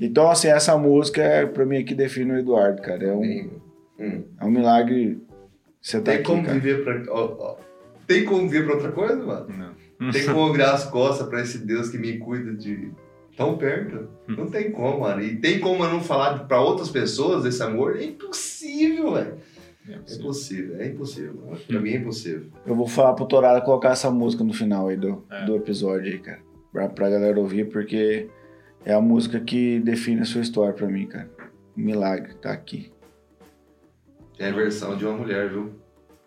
Então, 0.00 0.28
assim, 0.30 0.48
essa 0.48 0.76
música, 0.76 1.22
é, 1.22 1.46
pra 1.46 1.64
mim, 1.64 1.84
que 1.84 1.94
define 1.94 2.32
o 2.32 2.38
Eduardo, 2.38 2.82
cara. 2.82 3.04
É 3.04 3.12
um, 3.12 3.50
Hum. 4.00 4.22
é 4.40 4.44
um 4.44 4.50
milagre 4.50 5.20
você 5.80 5.98
tá 5.98 6.06
Tem 6.06 6.14
aqui, 6.16 6.24
como 6.24 6.42
cara. 6.44 6.58
viver 6.58 6.82
pra. 6.82 7.02
ó, 7.12 7.36
ó. 7.38 7.56
Tem 8.06 8.24
como 8.24 8.48
viver 8.48 8.64
pra 8.64 8.74
outra 8.74 8.92
coisa, 8.92 9.16
mano? 9.22 9.46
Não. 10.00 10.10
Tem 10.10 10.24
como 10.26 10.50
virar 10.52 10.72
as 10.72 10.84
costas 10.84 11.28
pra 11.28 11.40
esse 11.42 11.58
Deus 11.58 11.88
que 11.90 11.98
me 11.98 12.18
cuida 12.18 12.52
de 12.54 12.90
tão 13.36 13.56
perto? 13.58 14.08
Não 14.28 14.46
tem 14.46 14.70
como, 14.72 15.00
mano. 15.00 15.22
E 15.22 15.36
tem 15.36 15.58
como 15.60 15.84
eu 15.84 15.90
não 15.92 16.00
falar 16.00 16.46
pra 16.46 16.60
outras 16.60 16.88
pessoas 16.88 17.44
desse 17.44 17.62
amor? 17.62 17.96
É 17.96 18.04
impossível, 18.04 19.12
velho. 19.14 19.38
É 19.88 19.92
É 19.92 19.96
possível. 19.98 20.20
impossível, 20.24 20.80
é 20.80 20.86
impossível. 20.88 21.34
mano. 21.44 21.56
Pra 21.66 21.80
mim 21.80 21.90
é 21.90 21.96
impossível. 21.96 22.46
Eu 22.66 22.74
vou 22.74 22.86
falar 22.88 23.12
pro 23.14 23.26
Torara 23.26 23.60
colocar 23.60 23.90
essa 23.90 24.10
música 24.10 24.42
no 24.42 24.52
final 24.54 24.88
aí 24.88 24.96
do, 24.96 25.24
É. 25.30 25.44
do 25.44 25.54
episódio 25.56 26.12
aí, 26.12 26.18
cara. 26.18 26.40
Pra, 26.72 26.88
pra 26.88 27.10
galera 27.10 27.38
ouvir, 27.38 27.68
porque 27.70 28.28
é 28.84 28.92
a 28.94 29.00
música 29.00 29.38
que 29.40 29.78
define 29.80 30.22
a 30.22 30.24
sua 30.24 30.40
história 30.40 30.72
pra 30.72 30.86
mim, 30.88 31.06
cara. 31.06 31.30
Um 31.76 31.82
milagre, 31.82 32.34
tá 32.34 32.50
aqui. 32.52 32.90
É 34.38 34.48
a 34.48 34.52
versão 34.52 34.96
de 34.96 35.04
uma 35.04 35.16
mulher, 35.16 35.48
viu? 35.50 35.72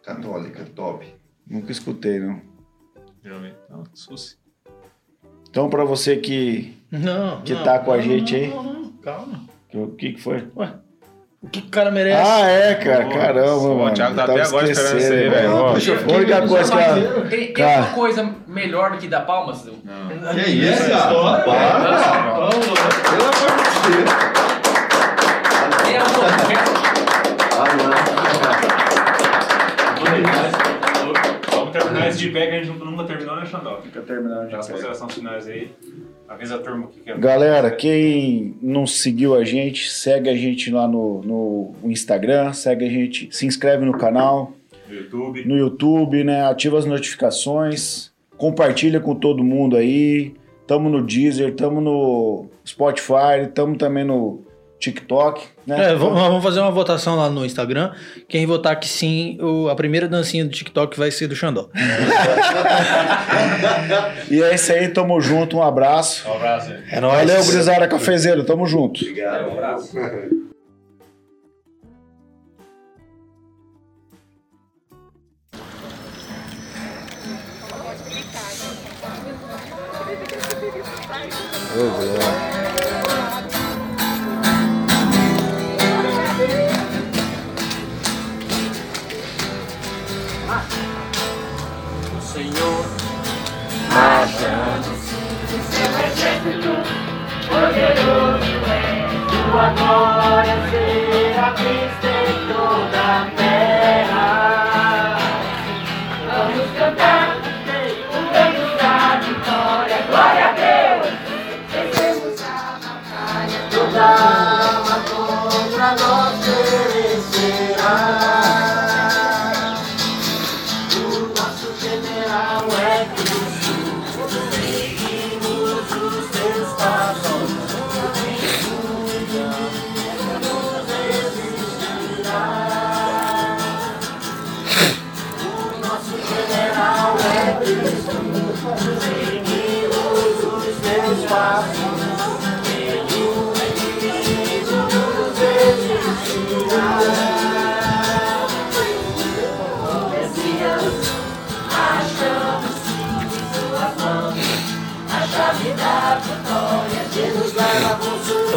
Católica, 0.03 0.63
top. 0.75 1.05
Nunca 1.45 1.71
escutei, 1.71 2.19
não. 2.19 2.39
Geralmente. 3.23 3.57
Não, 3.69 3.84
suci. 3.93 4.38
Então, 5.49 5.69
pra 5.69 5.84
você 5.84 6.15
que. 6.15 6.77
Não. 6.91 7.41
Que 7.41 7.53
não, 7.53 7.64
tá 7.64 7.80
com 7.80 7.91
a 7.91 7.97
não, 7.97 8.03
gente 8.03 8.34
não, 8.34 8.39
aí? 8.39 8.49
Não, 8.49 8.64
não, 8.64 8.91
calma. 9.03 9.41
O 9.73 9.88
que 9.89 10.14
que 10.14 10.22
foi? 10.22 10.47
O 11.41 11.49
que 11.49 11.59
o 11.59 11.69
cara 11.69 11.91
merece? 11.91 12.22
Ah, 12.30 12.47
é, 12.49 12.76
cara. 12.76 13.05
Pô, 13.05 13.11
Caramba, 13.11 13.55
o 13.57 13.77
mano. 13.77 13.93
Thiago 13.93 14.15
tá 14.15 14.23
até 14.23 14.41
agora 14.41 14.72
esperando 14.72 14.97
isso 14.97 15.14
aí, 15.14 15.30
velho. 15.30 15.31
velho. 15.31 15.51
A 15.55 16.18
única 16.18 16.47
coisa 16.47 16.72
que 16.72 16.80
ela... 16.80 17.22
Tem, 17.30 17.53
tem 17.53 17.65
uma 17.65 17.88
coisa 17.93 18.35
melhor 18.47 18.91
do 18.91 18.97
que 18.97 19.07
dar 19.07 19.22
palmas? 19.22 19.64
Não. 19.65 20.34
Que 20.34 20.49
isso, 20.49 20.89
cara? 20.89 21.43
Para! 21.43 21.99
Pelo 22.30 22.43
amor 22.43 22.51
de 23.72 23.80
Deus. 23.93 24.09
É 25.88 25.99
o 25.99 26.03
Ah, 27.53 27.68
não. 27.77 27.97
Vamos 31.51 31.72
terminar 31.72 32.07
esse 32.07 32.18
de 32.19 32.30
pé 32.30 32.47
que 32.47 32.55
a 32.55 32.64
gente 32.64 32.80
nunca 32.80 33.03
terminou, 33.03 33.35
né, 33.35 33.45
Xandó? 33.45 33.80
Fica 33.81 34.01
terminando 34.01 34.49
Dá 34.49 34.57
as 34.59 34.68
considerações 34.68 35.14
finais 35.14 35.47
aí. 35.47 35.72
Avisa 36.28 36.56
a 36.56 36.60
turma 36.60 36.86
o 36.86 36.88
que 36.90 36.99
que 36.99 37.12
é. 37.12 37.18
Galera, 37.18 37.72
quem 37.72 38.56
não 38.62 38.86
seguiu 38.86 39.34
a 39.36 39.44
gente, 39.44 39.90
segue 39.90 40.30
a 40.30 40.36
gente 40.36 40.70
lá 40.72 40.88
no, 40.88 41.22
no 41.22 41.91
Instagram, 41.91 42.52
segue 42.54 42.86
a 42.86 42.90
gente, 42.90 43.30
se 43.32 43.45
inscreve 43.45 43.86
no 43.86 43.98
canal, 43.98 44.52
No 44.90 44.95
YouTube. 44.95 45.45
no 45.45 45.58
YouTube, 45.58 46.24
né? 46.24 46.45
Ativa 46.45 46.78
as 46.78 46.86
notificações, 46.86 48.12
compartilha 48.38 48.99
com 48.99 49.16
todo 49.16 49.44
mundo 49.44 49.76
aí. 49.78 50.34
Tamo 50.66 50.90
no 50.90 51.02
Deezer, 51.02 51.56
tamo 51.56 51.80
no 51.80 52.45
Spotify, 52.66 53.48
tamo 53.54 53.78
também 53.78 54.04
no 54.04 54.41
TikTok, 54.80 55.44
né? 55.66 55.91
É, 55.91 55.95
vamos, 55.95 56.20
vamos 56.20 56.44
fazer 56.44 56.60
uma 56.60 56.70
votação 56.72 57.16
lá 57.16 57.30
no 57.30 57.44
Instagram. 57.45 57.91
Quem 58.30 58.45
votar 58.45 58.80
que 58.80 58.88
sim, 58.88 59.38
o- 59.41 59.68
a 59.70 59.76
primeira 59.76 60.08
dancinha 60.08 60.45
do 60.45 60.52
TikTok 60.52 60.98
vai 60.98 61.10
ser 61.12 61.28
do 61.28 61.36
Xandó. 61.36 61.70
E 64.30 64.41
é 64.41 64.54
isso 64.56 64.72
aí, 64.72 64.88
tamo 64.90 65.20
junto, 65.22 65.58
um 65.58 65.64
abraço. 65.64 66.28
Um 66.28 66.34
abraço. 66.36 66.74
É 66.91 66.99
nóis. 66.99 67.18
Valeu, 67.30 67.45
Grisara 67.45 67.88
Cafezeiro, 67.88 68.44
tamo 68.44 68.66
junto. 68.68 69.02
Obrigado. 69.02 69.48
Um 69.49 69.54
abraço. 69.54 69.91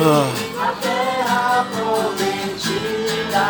A 0.02 0.72
terra 0.80 1.66
prometida. 1.76 3.48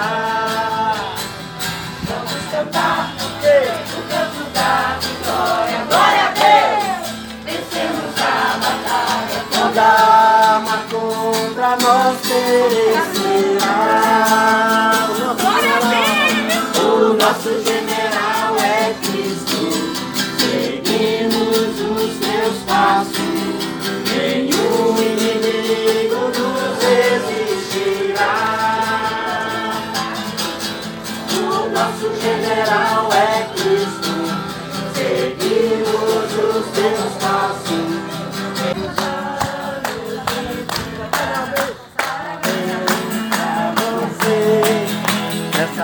Vamos 2.08 2.42
cantar 2.50 3.14
porque 3.20 3.56
o 3.94 4.02
canto 4.10 4.42
da 4.52 4.98
vitória. 5.00 5.78
Glória 5.88 6.24
a 6.26 6.30
Deus! 6.34 7.06
Vencemos 7.44 8.14
a 8.18 8.58
batalha 8.58 9.40
toda. 9.52 9.86
Arma 9.86 10.76
contra 10.90 11.70
nós 11.76 12.18
perecerá. 12.26 13.76
Glória 15.40 15.74
a 15.76 15.78
Deus! 15.86 16.82
O 16.84 17.14
nosso 17.14 17.50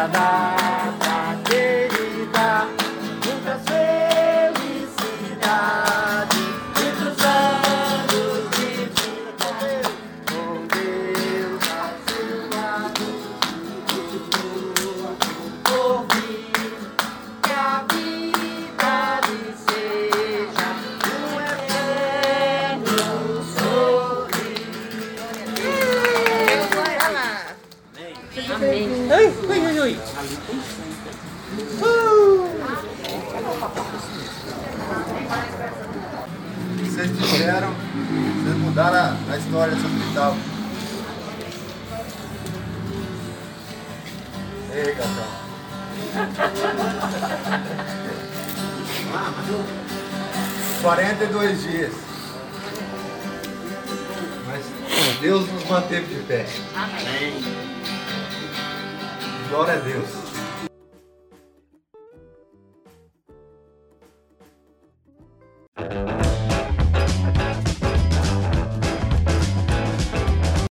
Ouvir 0.06 0.45
42 50.86 51.62
dias. 51.64 51.92
Mas 54.46 55.18
Deus 55.20 55.50
nos 55.50 55.64
manteve 55.64 56.14
de 56.14 56.22
pé. 56.22 56.46
Amém. 56.76 57.42
Glória 59.48 59.74
a 59.74 59.78
Deus. 59.78 60.25